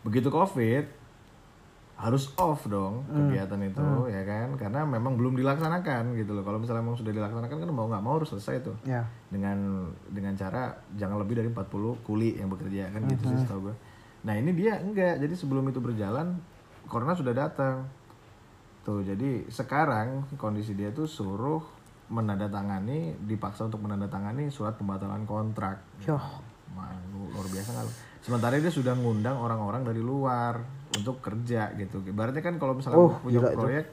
Begitu 0.02 0.34
covid 0.34 0.86
harus 2.02 2.34
off 2.42 2.66
dong 2.66 3.06
kegiatan 3.06 3.62
itu 3.62 3.86
ya 4.10 4.26
kan? 4.26 4.58
Karena 4.58 4.82
memang 4.90 5.14
belum 5.14 5.38
dilaksanakan 5.38 6.18
gitu 6.18 6.34
loh. 6.34 6.42
Kalau 6.42 6.58
misalnya 6.58 6.82
memang 6.82 6.98
sudah 6.98 7.14
dilaksanakan 7.14 7.58
kan 7.62 7.70
mau 7.70 7.86
nggak 7.86 8.02
mau 8.02 8.18
harus 8.18 8.34
selesai 8.34 8.66
tuh. 8.66 8.76
Ya. 8.82 9.06
dengan 9.30 9.86
dengan 10.10 10.34
cara 10.34 10.74
jangan 10.98 11.22
lebih 11.22 11.38
dari 11.38 11.54
40 11.54 12.02
kuli 12.02 12.42
yang 12.42 12.50
bekerja 12.50 12.90
kan 12.90 13.06
gitu 13.06 13.30
sih 13.30 13.38
setahu 13.46 13.70
gue. 13.70 13.76
Nah 14.26 14.34
ini 14.34 14.50
dia 14.58 14.82
enggak. 14.82 15.22
Jadi 15.22 15.34
sebelum 15.38 15.70
itu 15.70 15.78
berjalan 15.78 16.42
corona 16.90 17.14
sudah 17.14 17.38
datang. 17.38 17.86
Tuh 18.82 19.06
jadi 19.06 19.46
sekarang 19.46 20.26
kondisi 20.42 20.74
dia 20.74 20.90
tuh 20.90 21.06
suruh 21.06 21.62
menandatangani 22.12 23.16
dipaksa 23.24 23.72
untuk 23.72 23.80
menandatangani 23.82 24.52
surat 24.52 24.76
pembatalan 24.76 25.24
kontrak. 25.24 25.80
Yoh. 26.04 26.20
Ma- 26.76 26.92
lu- 27.10 27.32
luar 27.32 27.48
biasa 27.48 27.70
nggak 27.72 27.86
lu? 27.88 27.94
Sementara 28.22 28.54
dia 28.60 28.70
sudah 28.70 28.94
ngundang 28.94 29.40
orang-orang 29.40 29.82
dari 29.82 30.04
luar 30.04 30.62
untuk 30.94 31.24
kerja 31.24 31.72
gitu. 31.74 32.04
Ibaratnya 32.06 32.44
kan 32.44 32.60
kalau 32.60 32.78
misalnya 32.78 33.00
Oh, 33.00 33.10
gua 33.10 33.24
punya 33.24 33.40
gila 33.40 33.50
proyek, 33.56 33.86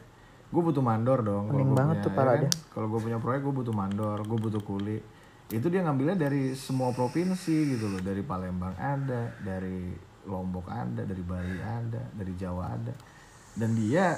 gue 0.51 0.63
butuh 0.63 0.85
mandor 0.85 1.19
dong. 1.25 1.45
Kalau 1.49 1.65
banget 1.73 1.97
punya, 1.97 2.05
tuh 2.05 2.13
ya 2.13 2.19
pala 2.19 2.33
kan? 2.35 2.51
Kalau 2.75 2.87
gue 2.91 3.01
punya 3.01 3.19
proyek, 3.23 3.41
gue 3.41 3.55
butuh 3.55 3.75
mandor, 3.75 4.19
gue 4.21 4.39
butuh 4.39 4.63
kuli. 4.67 4.99
Itu 5.49 5.73
dia 5.73 5.81
ngambilnya 5.81 6.19
dari 6.19 6.53
semua 6.53 6.93
provinsi 6.93 7.57
gitu 7.73 7.89
loh. 7.89 8.03
Dari 8.05 8.21
Palembang 8.21 8.77
ada, 8.77 9.33
dari 9.41 9.97
Lombok 10.29 10.69
ada, 10.69 11.09
dari 11.09 11.23
Bali 11.25 11.57
ada, 11.57 12.03
dari 12.13 12.33
Jawa 12.37 12.69
ada. 12.69 12.93
Dan 13.57 13.73
dia 13.73 14.13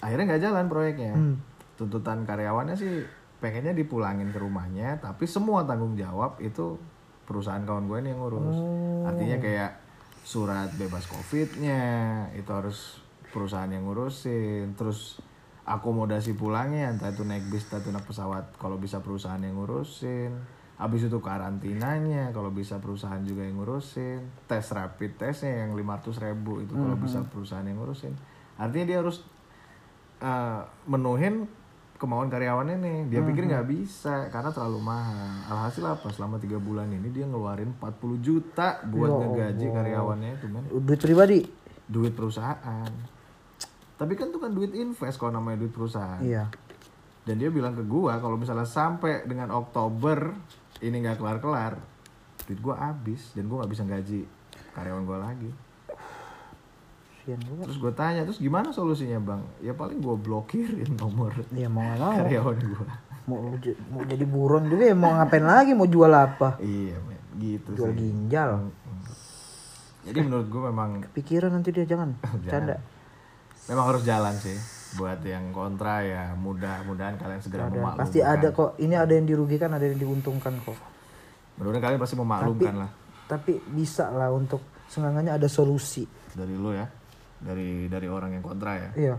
akhirnya 0.00 0.24
nggak 0.32 0.42
jalan 0.42 0.66
proyeknya. 0.72 1.12
Hmm. 1.12 1.36
Tuntutan 1.76 2.24
karyawannya 2.24 2.80
sih 2.80 3.04
pengennya 3.44 3.76
dipulangin 3.76 4.32
ke 4.32 4.40
rumahnya, 4.40 4.96
tapi 5.04 5.28
semua 5.28 5.68
tanggung 5.68 5.92
jawab 6.00 6.40
itu 6.40 6.80
perusahaan 7.28 7.60
kawan 7.60 7.84
gue 7.84 7.98
ini 8.00 8.16
yang 8.16 8.24
ngurus. 8.24 8.56
Oh. 8.56 9.04
Artinya 9.04 9.36
kayak 9.36 9.84
surat 10.24 10.72
bebas 10.80 11.04
covidnya 11.04 12.24
itu 12.32 12.48
harus 12.48 13.04
perusahaan 13.28 13.68
yang 13.68 13.84
ngurusin. 13.84 14.72
Terus 14.80 15.20
akomodasi 15.68 16.40
pulangnya 16.40 16.88
entah 16.88 17.12
itu 17.12 17.20
naik 17.28 17.52
bis 17.52 17.68
entah 17.68 17.84
itu 17.84 17.92
naik 17.92 18.08
pesawat 18.08 18.56
kalau 18.56 18.80
bisa 18.80 19.04
perusahaan 19.04 19.40
yang 19.44 19.60
ngurusin. 19.60 20.32
Habis 20.80 21.12
itu 21.12 21.20
karantinanya 21.20 22.32
kalau 22.32 22.48
bisa 22.48 22.80
perusahaan 22.80 23.20
juga 23.28 23.44
yang 23.44 23.60
ngurusin. 23.60 24.24
Tes 24.48 24.72
rapid 24.72 25.20
testnya 25.20 25.68
yang 25.68 25.76
500 25.76 26.16
ribu 26.24 26.64
itu 26.64 26.72
kalau 26.72 26.96
bisa 26.96 27.20
perusahaan 27.28 27.68
yang 27.68 27.76
ngurusin. 27.76 28.16
Artinya 28.56 28.88
dia 28.88 28.98
harus 29.04 29.20
eh, 30.24 30.64
menuhin 30.88 31.44
kemauan 32.04 32.28
karyawannya 32.28 32.76
nih 32.76 32.98
dia 33.08 33.24
pikir 33.24 33.48
nggak 33.48 33.64
bisa 33.64 34.28
karena 34.28 34.52
terlalu 34.52 34.84
mahal. 34.84 35.48
Alhasil 35.48 35.80
apa? 35.88 36.12
Selama 36.12 36.36
tiga 36.36 36.60
bulan 36.60 36.92
ini 36.92 37.08
dia 37.08 37.24
ngeluarin 37.24 37.72
40 37.80 38.20
juta 38.20 38.84
buat 38.84 39.08
ngegaji 39.08 39.66
karyawannya 39.72 40.30
itu 40.36 40.46
men. 40.52 40.68
Duit 40.68 41.00
pribadi. 41.00 41.40
duit 41.84 42.12
perusahaan. 42.12 42.92
Tapi 43.94 44.12
kan 44.14 44.28
itu 44.28 44.36
kan 44.36 44.52
duit 44.52 44.72
invest 44.72 45.16
kalau 45.16 45.32
namanya 45.32 45.64
duit 45.64 45.72
perusahaan. 45.72 46.20
Iya. 46.20 46.52
dan 47.24 47.40
dia 47.40 47.48
bilang 47.48 47.72
ke 47.72 47.80
gua 47.88 48.20
kalau 48.20 48.36
misalnya 48.36 48.68
sampai 48.68 49.24
dengan 49.24 49.48
Oktober 49.48 50.36
ini 50.84 51.00
nggak 51.00 51.16
kelar 51.16 51.40
kelar 51.40 51.72
duit 52.44 52.60
gua 52.60 52.76
habis 52.92 53.32
dan 53.32 53.48
gua 53.48 53.64
nggak 53.64 53.72
bisa 53.72 53.84
gaji 53.88 54.28
karyawan 54.76 55.08
gua 55.08 55.18
lagi 55.24 55.48
Kasian 57.24 57.40
juga. 57.40 57.62
terus 57.64 57.78
gue 57.78 57.92
tanya 57.94 58.20
terus 58.22 58.36
gimana 58.36 58.68
solusinya 58.68 59.16
bang 59.18 59.40
ya 59.58 59.72
paling 59.72 59.96
gua 59.98 60.12
blokirin 60.14 60.92
nomor 61.00 61.32
Iya 61.48 61.66
mau 61.66 61.88
karyawan 61.88 62.58
gua 62.68 62.84
Mau, 63.24 63.40
mau 63.88 64.04
jadi 64.04 64.20
buron 64.22 64.68
juga 64.68 64.84
ya 64.84 64.92
mau 64.92 65.08
ngapain 65.10 65.40
lagi 65.40 65.72
mau 65.72 65.88
jual 65.88 66.12
apa? 66.12 66.60
Iya, 66.60 67.00
men. 67.00 67.16
gitu 67.34 67.72
Jual 67.72 67.90
sih. 67.90 68.04
ginjal. 68.04 68.68
Jadi 70.04 70.18
menurut 70.20 70.44
gue 70.44 70.62
memang 70.62 70.90
Pikiran 71.16 71.48
nanti 71.50 71.72
dia 71.72 71.88
jangan. 71.96 72.12
Canda. 72.44 72.76
memang 73.64 73.84
harus 73.88 74.04
jalan 74.04 74.36
sih 74.36 74.52
buat 74.94 75.24
yang 75.24 75.50
kontra 75.50 76.04
ya 76.04 76.36
mudah-mudahan 76.36 77.16
kalian 77.16 77.40
segera 77.40 77.66
memaklumkan. 77.66 77.96
Pasti 77.96 78.20
ada 78.20 78.52
kok. 78.52 78.76
Ini 78.76 78.94
ada 78.94 79.10
yang 79.10 79.24
dirugikan, 79.24 79.72
ada 79.72 79.82
yang 79.82 79.96
diuntungkan 79.96 80.60
kok. 80.60 80.76
Mudah-mudahan 81.56 81.80
kalian 81.82 81.98
pasti 81.98 82.14
memaklumkan 82.14 82.74
lah 82.76 82.90
Tapi 83.24 83.56
bisa 83.66 84.12
lah 84.12 84.28
untuk 84.28 84.60
seenggaknya 84.84 85.32
ada 85.32 85.48
solusi. 85.48 86.04
dari 86.30 86.52
lu 86.52 86.70
ya, 86.70 86.84
dari 87.40 87.86
dari 87.86 88.06
orang 88.06 88.34
yang 88.34 88.44
kontra 88.44 88.76
ya. 88.76 88.90
Iya. 88.94 89.16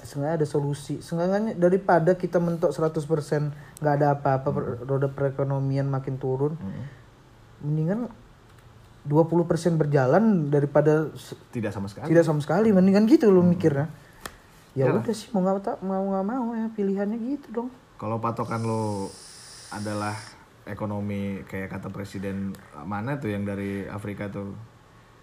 Seenggaknya 0.00 0.40
ada 0.40 0.48
solusi. 0.48 0.98
Seenggaknya 0.98 1.52
daripada 1.54 2.16
kita 2.16 2.40
mentok 2.40 2.72
100% 2.72 3.52
nggak 3.80 3.94
ada 3.96 4.06
apa-apa 4.14 4.48
per- 4.48 4.80
roda 4.84 5.08
perekonomian 5.08 5.86
makin 5.86 6.16
turun. 6.16 6.56
Mendingan 7.60 8.08
20% 9.04 9.76
berjalan 9.76 10.48
daripada 10.48 11.08
Tidak 11.52 11.72
sama 11.72 11.88
sekali. 11.88 12.08
tidak 12.08 12.24
sama 12.24 12.40
sekali. 12.40 12.68
Mendingan 12.70 13.04
gitu 13.04 13.28
lo 13.28 13.40
mikirnya. 13.40 13.88
Ya 14.72 14.86
udah 14.88 15.12
sih 15.12 15.28
mau 15.32 15.42
nggak 15.42 15.60
ta- 15.60 15.80
mau 15.82 16.00
nggak 16.00 16.26
mau 16.26 16.54
ya 16.54 16.70
pilihannya 16.70 17.18
gitu 17.18 17.48
dong. 17.52 17.68
Kalau 17.96 18.16
patokan 18.16 18.64
lo 18.64 19.12
adalah 19.68 20.16
ekonomi 20.64 21.42
kayak 21.44 21.68
kata 21.70 21.88
presiden 21.90 22.54
mana 22.86 23.18
tuh 23.18 23.28
yang 23.28 23.42
dari 23.42 23.84
Afrika 23.84 24.30
tuh 24.30 24.54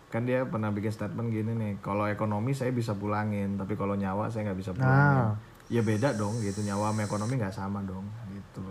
kan 0.07 0.23
dia 0.23 0.47
pernah 0.47 0.71
bikin 0.71 0.87
statement 0.87 1.27
gini 1.29 1.51
nih 1.51 1.73
kalau 1.83 2.07
ekonomi 2.07 2.55
saya 2.55 2.71
bisa 2.71 2.95
pulangin 2.95 3.59
tapi 3.59 3.75
kalau 3.75 3.99
nyawa 3.99 4.31
saya 4.31 4.47
nggak 4.51 4.59
bisa 4.59 4.71
pulangin. 4.71 5.35
Ya 5.67 5.83
beda 5.83 6.15
dong 6.15 6.39
gitu 6.39 6.63
nyawa 6.63 6.95
sama 6.95 7.01
ekonomi 7.03 7.33
nggak 7.35 7.51
sama 7.51 7.79
dong 7.83 8.07
gitu. 8.31 8.63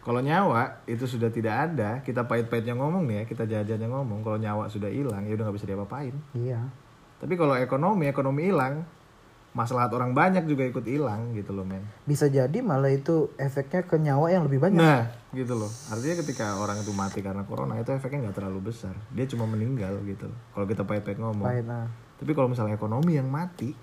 Kalau 0.00 0.22
nyawa 0.22 0.80
itu 0.86 1.04
sudah 1.04 1.28
tidak 1.28 1.54
ada 1.70 1.98
kita 2.06 2.22
pahit-pahitnya 2.24 2.78
ngomong 2.78 3.04
nih 3.10 3.16
ya 3.20 3.24
kita 3.26 3.44
jajannya 3.50 3.90
ngomong 3.90 4.22
kalau 4.22 4.38
nyawa 4.38 4.70
sudah 4.70 4.88
hilang 4.88 5.26
ya 5.26 5.34
udah 5.34 5.50
nggak 5.50 5.56
bisa 5.58 5.68
diapa-apain. 5.68 6.14
Iya. 6.38 6.60
tapi 7.20 7.36
kalau 7.36 7.52
ekonomi 7.52 8.08
ekonomi 8.08 8.48
hilang 8.48 8.80
masalah 9.50 9.90
orang 9.90 10.14
banyak 10.14 10.46
juga 10.46 10.62
ikut 10.62 10.86
hilang 10.86 11.34
gitu 11.34 11.50
loh 11.50 11.66
men 11.66 11.82
Bisa 12.06 12.30
jadi 12.30 12.62
malah 12.62 12.94
itu 12.94 13.34
efeknya 13.34 13.82
ke 13.82 13.98
nyawa 13.98 14.30
yang 14.30 14.46
lebih 14.46 14.62
banyak. 14.62 14.78
Nah, 14.78 15.10
gitu 15.34 15.58
loh. 15.58 15.70
Artinya 15.90 16.22
ketika 16.22 16.54
orang 16.62 16.78
itu 16.78 16.94
mati 16.94 17.18
karena 17.18 17.42
corona 17.42 17.74
itu 17.74 17.90
efeknya 17.90 18.30
nggak 18.30 18.36
terlalu 18.38 18.70
besar. 18.70 18.94
Dia 19.10 19.26
cuma 19.26 19.50
meninggal 19.50 19.98
gitu. 20.06 20.30
Kalau 20.54 20.66
kita 20.70 20.86
pahit-pahit 20.86 21.18
ngomong. 21.18 21.42
Pahit, 21.42 21.66
nah. 21.66 21.90
Tapi 22.22 22.30
kalau 22.30 22.46
misalnya 22.46 22.78
ekonomi 22.78 23.18
yang 23.18 23.26
mati, 23.26 23.74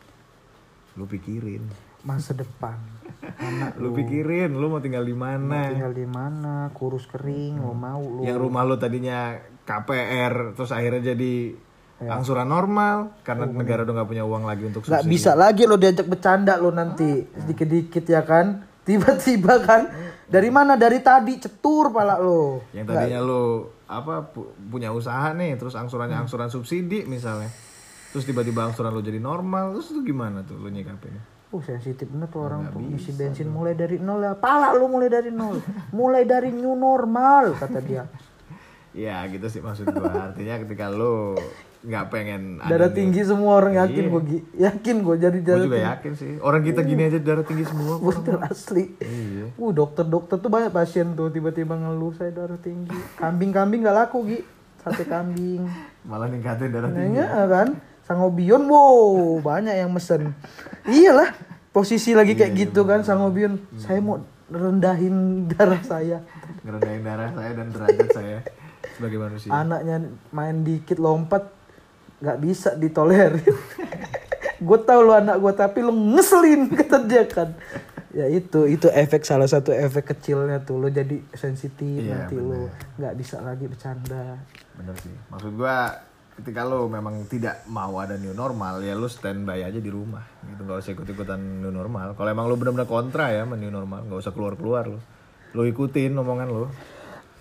lu 0.95 1.03
pikirin. 1.03 1.67
Masa 2.07 2.31
depan. 2.31 2.79
Anak 3.43 3.75
Lu 3.75 3.91
pikirin, 3.91 4.55
lu 4.55 4.71
mau 4.71 4.79
tinggal 4.79 5.03
di 5.03 5.17
mana? 5.17 5.67
tinggal 5.67 5.91
di 5.91 6.07
mana, 6.07 6.71
kurus 6.71 7.11
kering, 7.11 7.59
mau 7.59 7.75
mau 7.75 7.99
lu. 7.99 8.23
Yang 8.23 8.39
rumah 8.39 8.63
lu 8.63 8.79
tadinya 8.79 9.35
KPR, 9.67 10.55
terus 10.55 10.71
akhirnya 10.71 11.11
jadi 11.11 11.66
angsuran 11.99 12.45
normal 12.45 13.17
karena 13.21 13.45
negara 13.45 13.81
udah 13.81 13.93
nggak 13.95 14.09
punya 14.09 14.21
uang 14.21 14.45
lagi 14.45 14.63
untuk 14.65 14.85
subsidi. 14.85 15.09
bisa 15.09 15.33
lagi 15.33 15.65
lo 15.65 15.75
diajak 15.75 16.05
bercanda 16.05 16.53
lo 16.55 16.69
nanti. 16.69 17.25
Sedikit-dikit 17.35 18.05
ya 18.05 18.21
kan? 18.21 18.61
Tiba-tiba 18.87 19.59
kan? 19.59 19.81
Dari 20.23 20.47
mana? 20.47 20.75
Dari 20.75 21.01
tadi 21.01 21.35
cetur 21.35 21.89
pala 21.89 22.15
lo. 22.15 22.61
Yang 22.71 22.85
tadinya 22.87 23.19
lu 23.19 23.43
apa 23.83 24.21
pu- 24.21 24.53
punya 24.63 24.91
usaha 24.91 25.31
nih, 25.31 25.55
terus 25.55 25.73
angsurannya 25.73 26.13
Hmm. 26.13 26.23
angsuran 26.23 26.47
subsidi 26.47 27.03
misalnya. 27.03 27.49
Terus 28.07 28.23
tiba-tiba 28.23 28.63
angsuran 28.63 28.91
lu 28.91 29.01
jadi 29.01 29.17
normal, 29.17 29.73
terus 29.73 29.89
itu 29.89 30.05
gimana 30.05 30.43
tuh 30.43 30.55
lu 30.55 30.67
nyikapinnya? 30.67 31.19
Uh 31.47 31.59
sensitif 31.59 32.05
bener 32.05 32.27
tuh 32.27 32.43
orang 32.43 32.67
tuh. 32.69 32.83
isi 32.91 33.11
bensin 33.11 33.47
mulai 33.47 33.71
dari 33.71 33.97
nol 33.97 34.19
ya. 34.19 34.35
Pala 34.35 34.71
lo 34.71 34.85
mulai 34.85 35.07
dari 35.07 35.31
nol. 35.31 35.63
Mulai 35.89 36.23
dari 36.23 36.51
new 36.51 36.75
normal 36.75 37.57
kata 37.57 37.79
dia. 37.81 38.05
Ya 38.97 39.21
gitu 39.27 39.45
sih 39.45 39.61
maksud 39.61 39.93
gua. 39.93 40.31
Artinya 40.31 40.57
ketika 40.57 40.89
lu 40.89 41.37
nggak 41.87 42.05
pengen 42.11 42.59
darah 42.67 42.91
tinggi 42.91 43.23
semua 43.23 43.63
orang 43.63 43.79
yakin 43.79 44.03
Iya. 44.03 44.11
gue 44.11 44.23
yakin 44.59 44.95
gue 45.07 45.15
jadi 45.23 45.39
darah 45.39 45.63
juga 45.63 45.79
yakin 45.95 46.11
sih. 46.19 46.31
Orang 46.43 46.67
kita 46.67 46.83
gini 46.83 47.07
aja 47.07 47.15
darah 47.23 47.47
tinggi 47.47 47.63
semua. 47.63 47.95
bener 48.03 48.43
asli. 48.43 48.91
Iya. 48.99 49.55
uh 49.55 49.71
dokter-dokter 49.71 50.35
tuh 50.43 50.51
banyak 50.51 50.75
pasien 50.75 51.15
tuh 51.15 51.31
tiba-tiba 51.31 51.79
ngeluh 51.79 52.11
saya 52.11 52.35
darah 52.35 52.59
tinggi. 52.59 52.91
Kambing-kambing 53.15 53.87
nggak 53.87 53.97
laku 54.03 54.27
Gi. 54.27 54.39
Sate 54.83 55.07
kambing. 55.07 55.63
Malah 56.03 56.27
ningkatin 56.27 56.75
darah 56.75 56.91
tinggi. 56.91 57.23
Nanya 57.23 57.47
kan? 57.47 57.67
Sangobion 58.03 58.67
wow 58.67 59.39
banyak 59.39 59.75
yang 59.79 59.91
mesen. 59.91 60.35
Iyalah 60.83 61.31
posisi 61.71 62.11
lagi 62.11 62.35
kayak 62.35 62.51
gitu 62.67 62.83
kan 62.83 63.07
Sangobion. 63.07 63.63
Saya 63.79 64.03
mau 64.03 64.19
rendahin 64.51 65.47
darah 65.47 65.79
saya. 65.87 66.19
Ngerendahin 66.67 66.99
darah 66.99 67.31
saya 67.31 67.51
dan 67.55 67.67
derajat 67.71 68.09
saya 68.11 68.37
sebagai 68.97 69.17
manusia. 69.21 69.49
anaknya 69.53 70.09
main 70.33 70.65
dikit 70.65 70.97
lompat 70.97 71.56
nggak 72.17 72.37
bisa 72.41 72.73
ditolerir 72.73 73.45
gue 74.57 74.79
tau 74.81 75.05
lu 75.05 75.13
anak 75.13 75.37
gue 75.37 75.53
tapi 75.53 75.79
lu 75.85 75.93
ngeselin 75.93 76.69
kata 76.77 76.97
dia 77.05 77.25
kan. 77.29 77.53
Ya 78.15 78.25
itu 78.25 78.65
itu 78.65 78.89
efek 78.89 79.21
salah 79.21 79.45
satu 79.45 79.69
efek 79.69 80.15
kecilnya 80.15 80.65
tuh. 80.65 80.81
Lo 80.81 80.89
jadi 80.89 81.21
sensitif 81.37 82.01
Iya, 82.01 82.25
nanti 82.25 82.35
lo 82.39 82.71
nggak 82.97 83.13
bisa 83.13 83.37
lagi 83.45 83.69
bercanda. 83.69 84.41
Bener 84.73 84.95
sih. 84.97 85.13
Maksud 85.29 85.53
gua 85.53 86.01
ketika 86.37 86.65
lu 86.65 86.89
memang 86.89 87.25
tidak 87.29 87.65
mau 87.69 87.97
ada 87.97 88.17
new 88.17 88.33
normal 88.33 88.81
ya 88.81 88.97
lu 88.97 89.05
standby 89.05 89.61
aja 89.61 89.77
di 89.77 89.91
rumah. 89.93 90.25
Gitu 90.49 90.61
nggak 90.65 90.77
usah 90.81 90.91
ikut 90.97 91.05
ikutan 91.05 91.37
new 91.61 91.69
normal. 91.69 92.17
Kalau 92.17 92.29
emang 92.31 92.49
lu 92.49 92.57
benar-benar 92.57 92.89
kontra 92.89 93.29
ya 93.29 93.45
sama 93.45 93.53
new 93.53 93.69
normal 93.69 94.09
nggak 94.09 94.19
usah 94.25 94.33
keluar 94.33 94.57
keluar 94.57 94.89
lu. 94.89 94.99
Lu 95.53 95.61
ikutin 95.69 96.17
omongan 96.17 96.49
lu. 96.49 96.65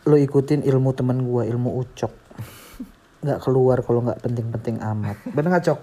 Lo 0.06 0.16
ikutin 0.20 0.60
ilmu 0.60 0.92
teman 0.92 1.24
gue 1.24 1.42
ilmu 1.48 1.72
ucok 1.80 2.25
nggak 3.24 3.40
keluar 3.44 3.80
kalau 3.80 4.04
nggak 4.04 4.20
penting-penting 4.20 4.76
amat. 4.82 5.16
Bener 5.30 5.48
nggak 5.54 5.64
cok? 5.72 5.80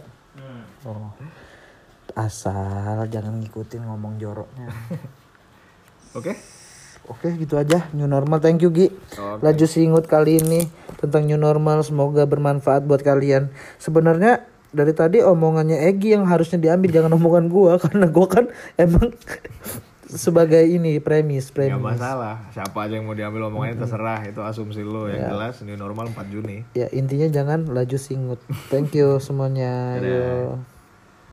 Oh. 0.84 1.10
Asal 2.14 3.08
jangan 3.10 3.40
ngikutin 3.42 3.88
ngomong 3.88 4.20
joroknya. 4.20 4.70
Oke? 6.18 6.38
Oke 7.10 7.36
gitu 7.36 7.60
aja. 7.60 7.90
New 7.92 8.08
normal. 8.08 8.40
Thank 8.40 8.64
you 8.64 8.72
Gi. 8.72 8.88
Laju 9.18 9.66
singut 9.68 10.06
kali 10.08 10.40
ini 10.40 10.68
tentang 11.02 11.28
new 11.28 11.40
normal. 11.40 11.84
Semoga 11.84 12.24
bermanfaat 12.24 12.88
buat 12.88 13.04
kalian. 13.04 13.52
Sebenarnya 13.82 14.46
dari 14.74 14.94
tadi 14.96 15.22
omongannya 15.22 15.86
Egi 15.90 16.18
yang 16.18 16.26
harusnya 16.26 16.58
diambil 16.58 16.90
jangan 16.90 17.14
omongan 17.16 17.46
gua 17.48 17.78
karena 17.84 18.10
gua 18.10 18.28
kan 18.28 18.46
emang 18.76 19.14
sebagai 20.14 20.64
ini 20.64 21.02
premis 21.02 21.50
Gak 21.50 21.56
premis 21.58 21.82
masalah. 21.82 22.48
Siapa 22.54 22.86
aja 22.86 22.98
yang 22.98 23.10
mau 23.10 23.18
diambil 23.18 23.50
omongannya 23.50 23.78
terserah. 23.82 24.22
Itu 24.26 24.46
asumsi 24.46 24.86
lo. 24.86 25.10
Yang 25.10 25.34
jelas 25.34 25.54
new 25.66 25.78
normal 25.78 26.10
4 26.14 26.30
Juni. 26.30 26.66
ya 26.74 26.88
intinya 26.94 27.28
jangan 27.30 27.70
laju 27.70 27.98
singut 27.98 28.40
thank 28.70 28.94
you 28.96 29.18
semuanya 29.22 29.98
yo 30.02 30.58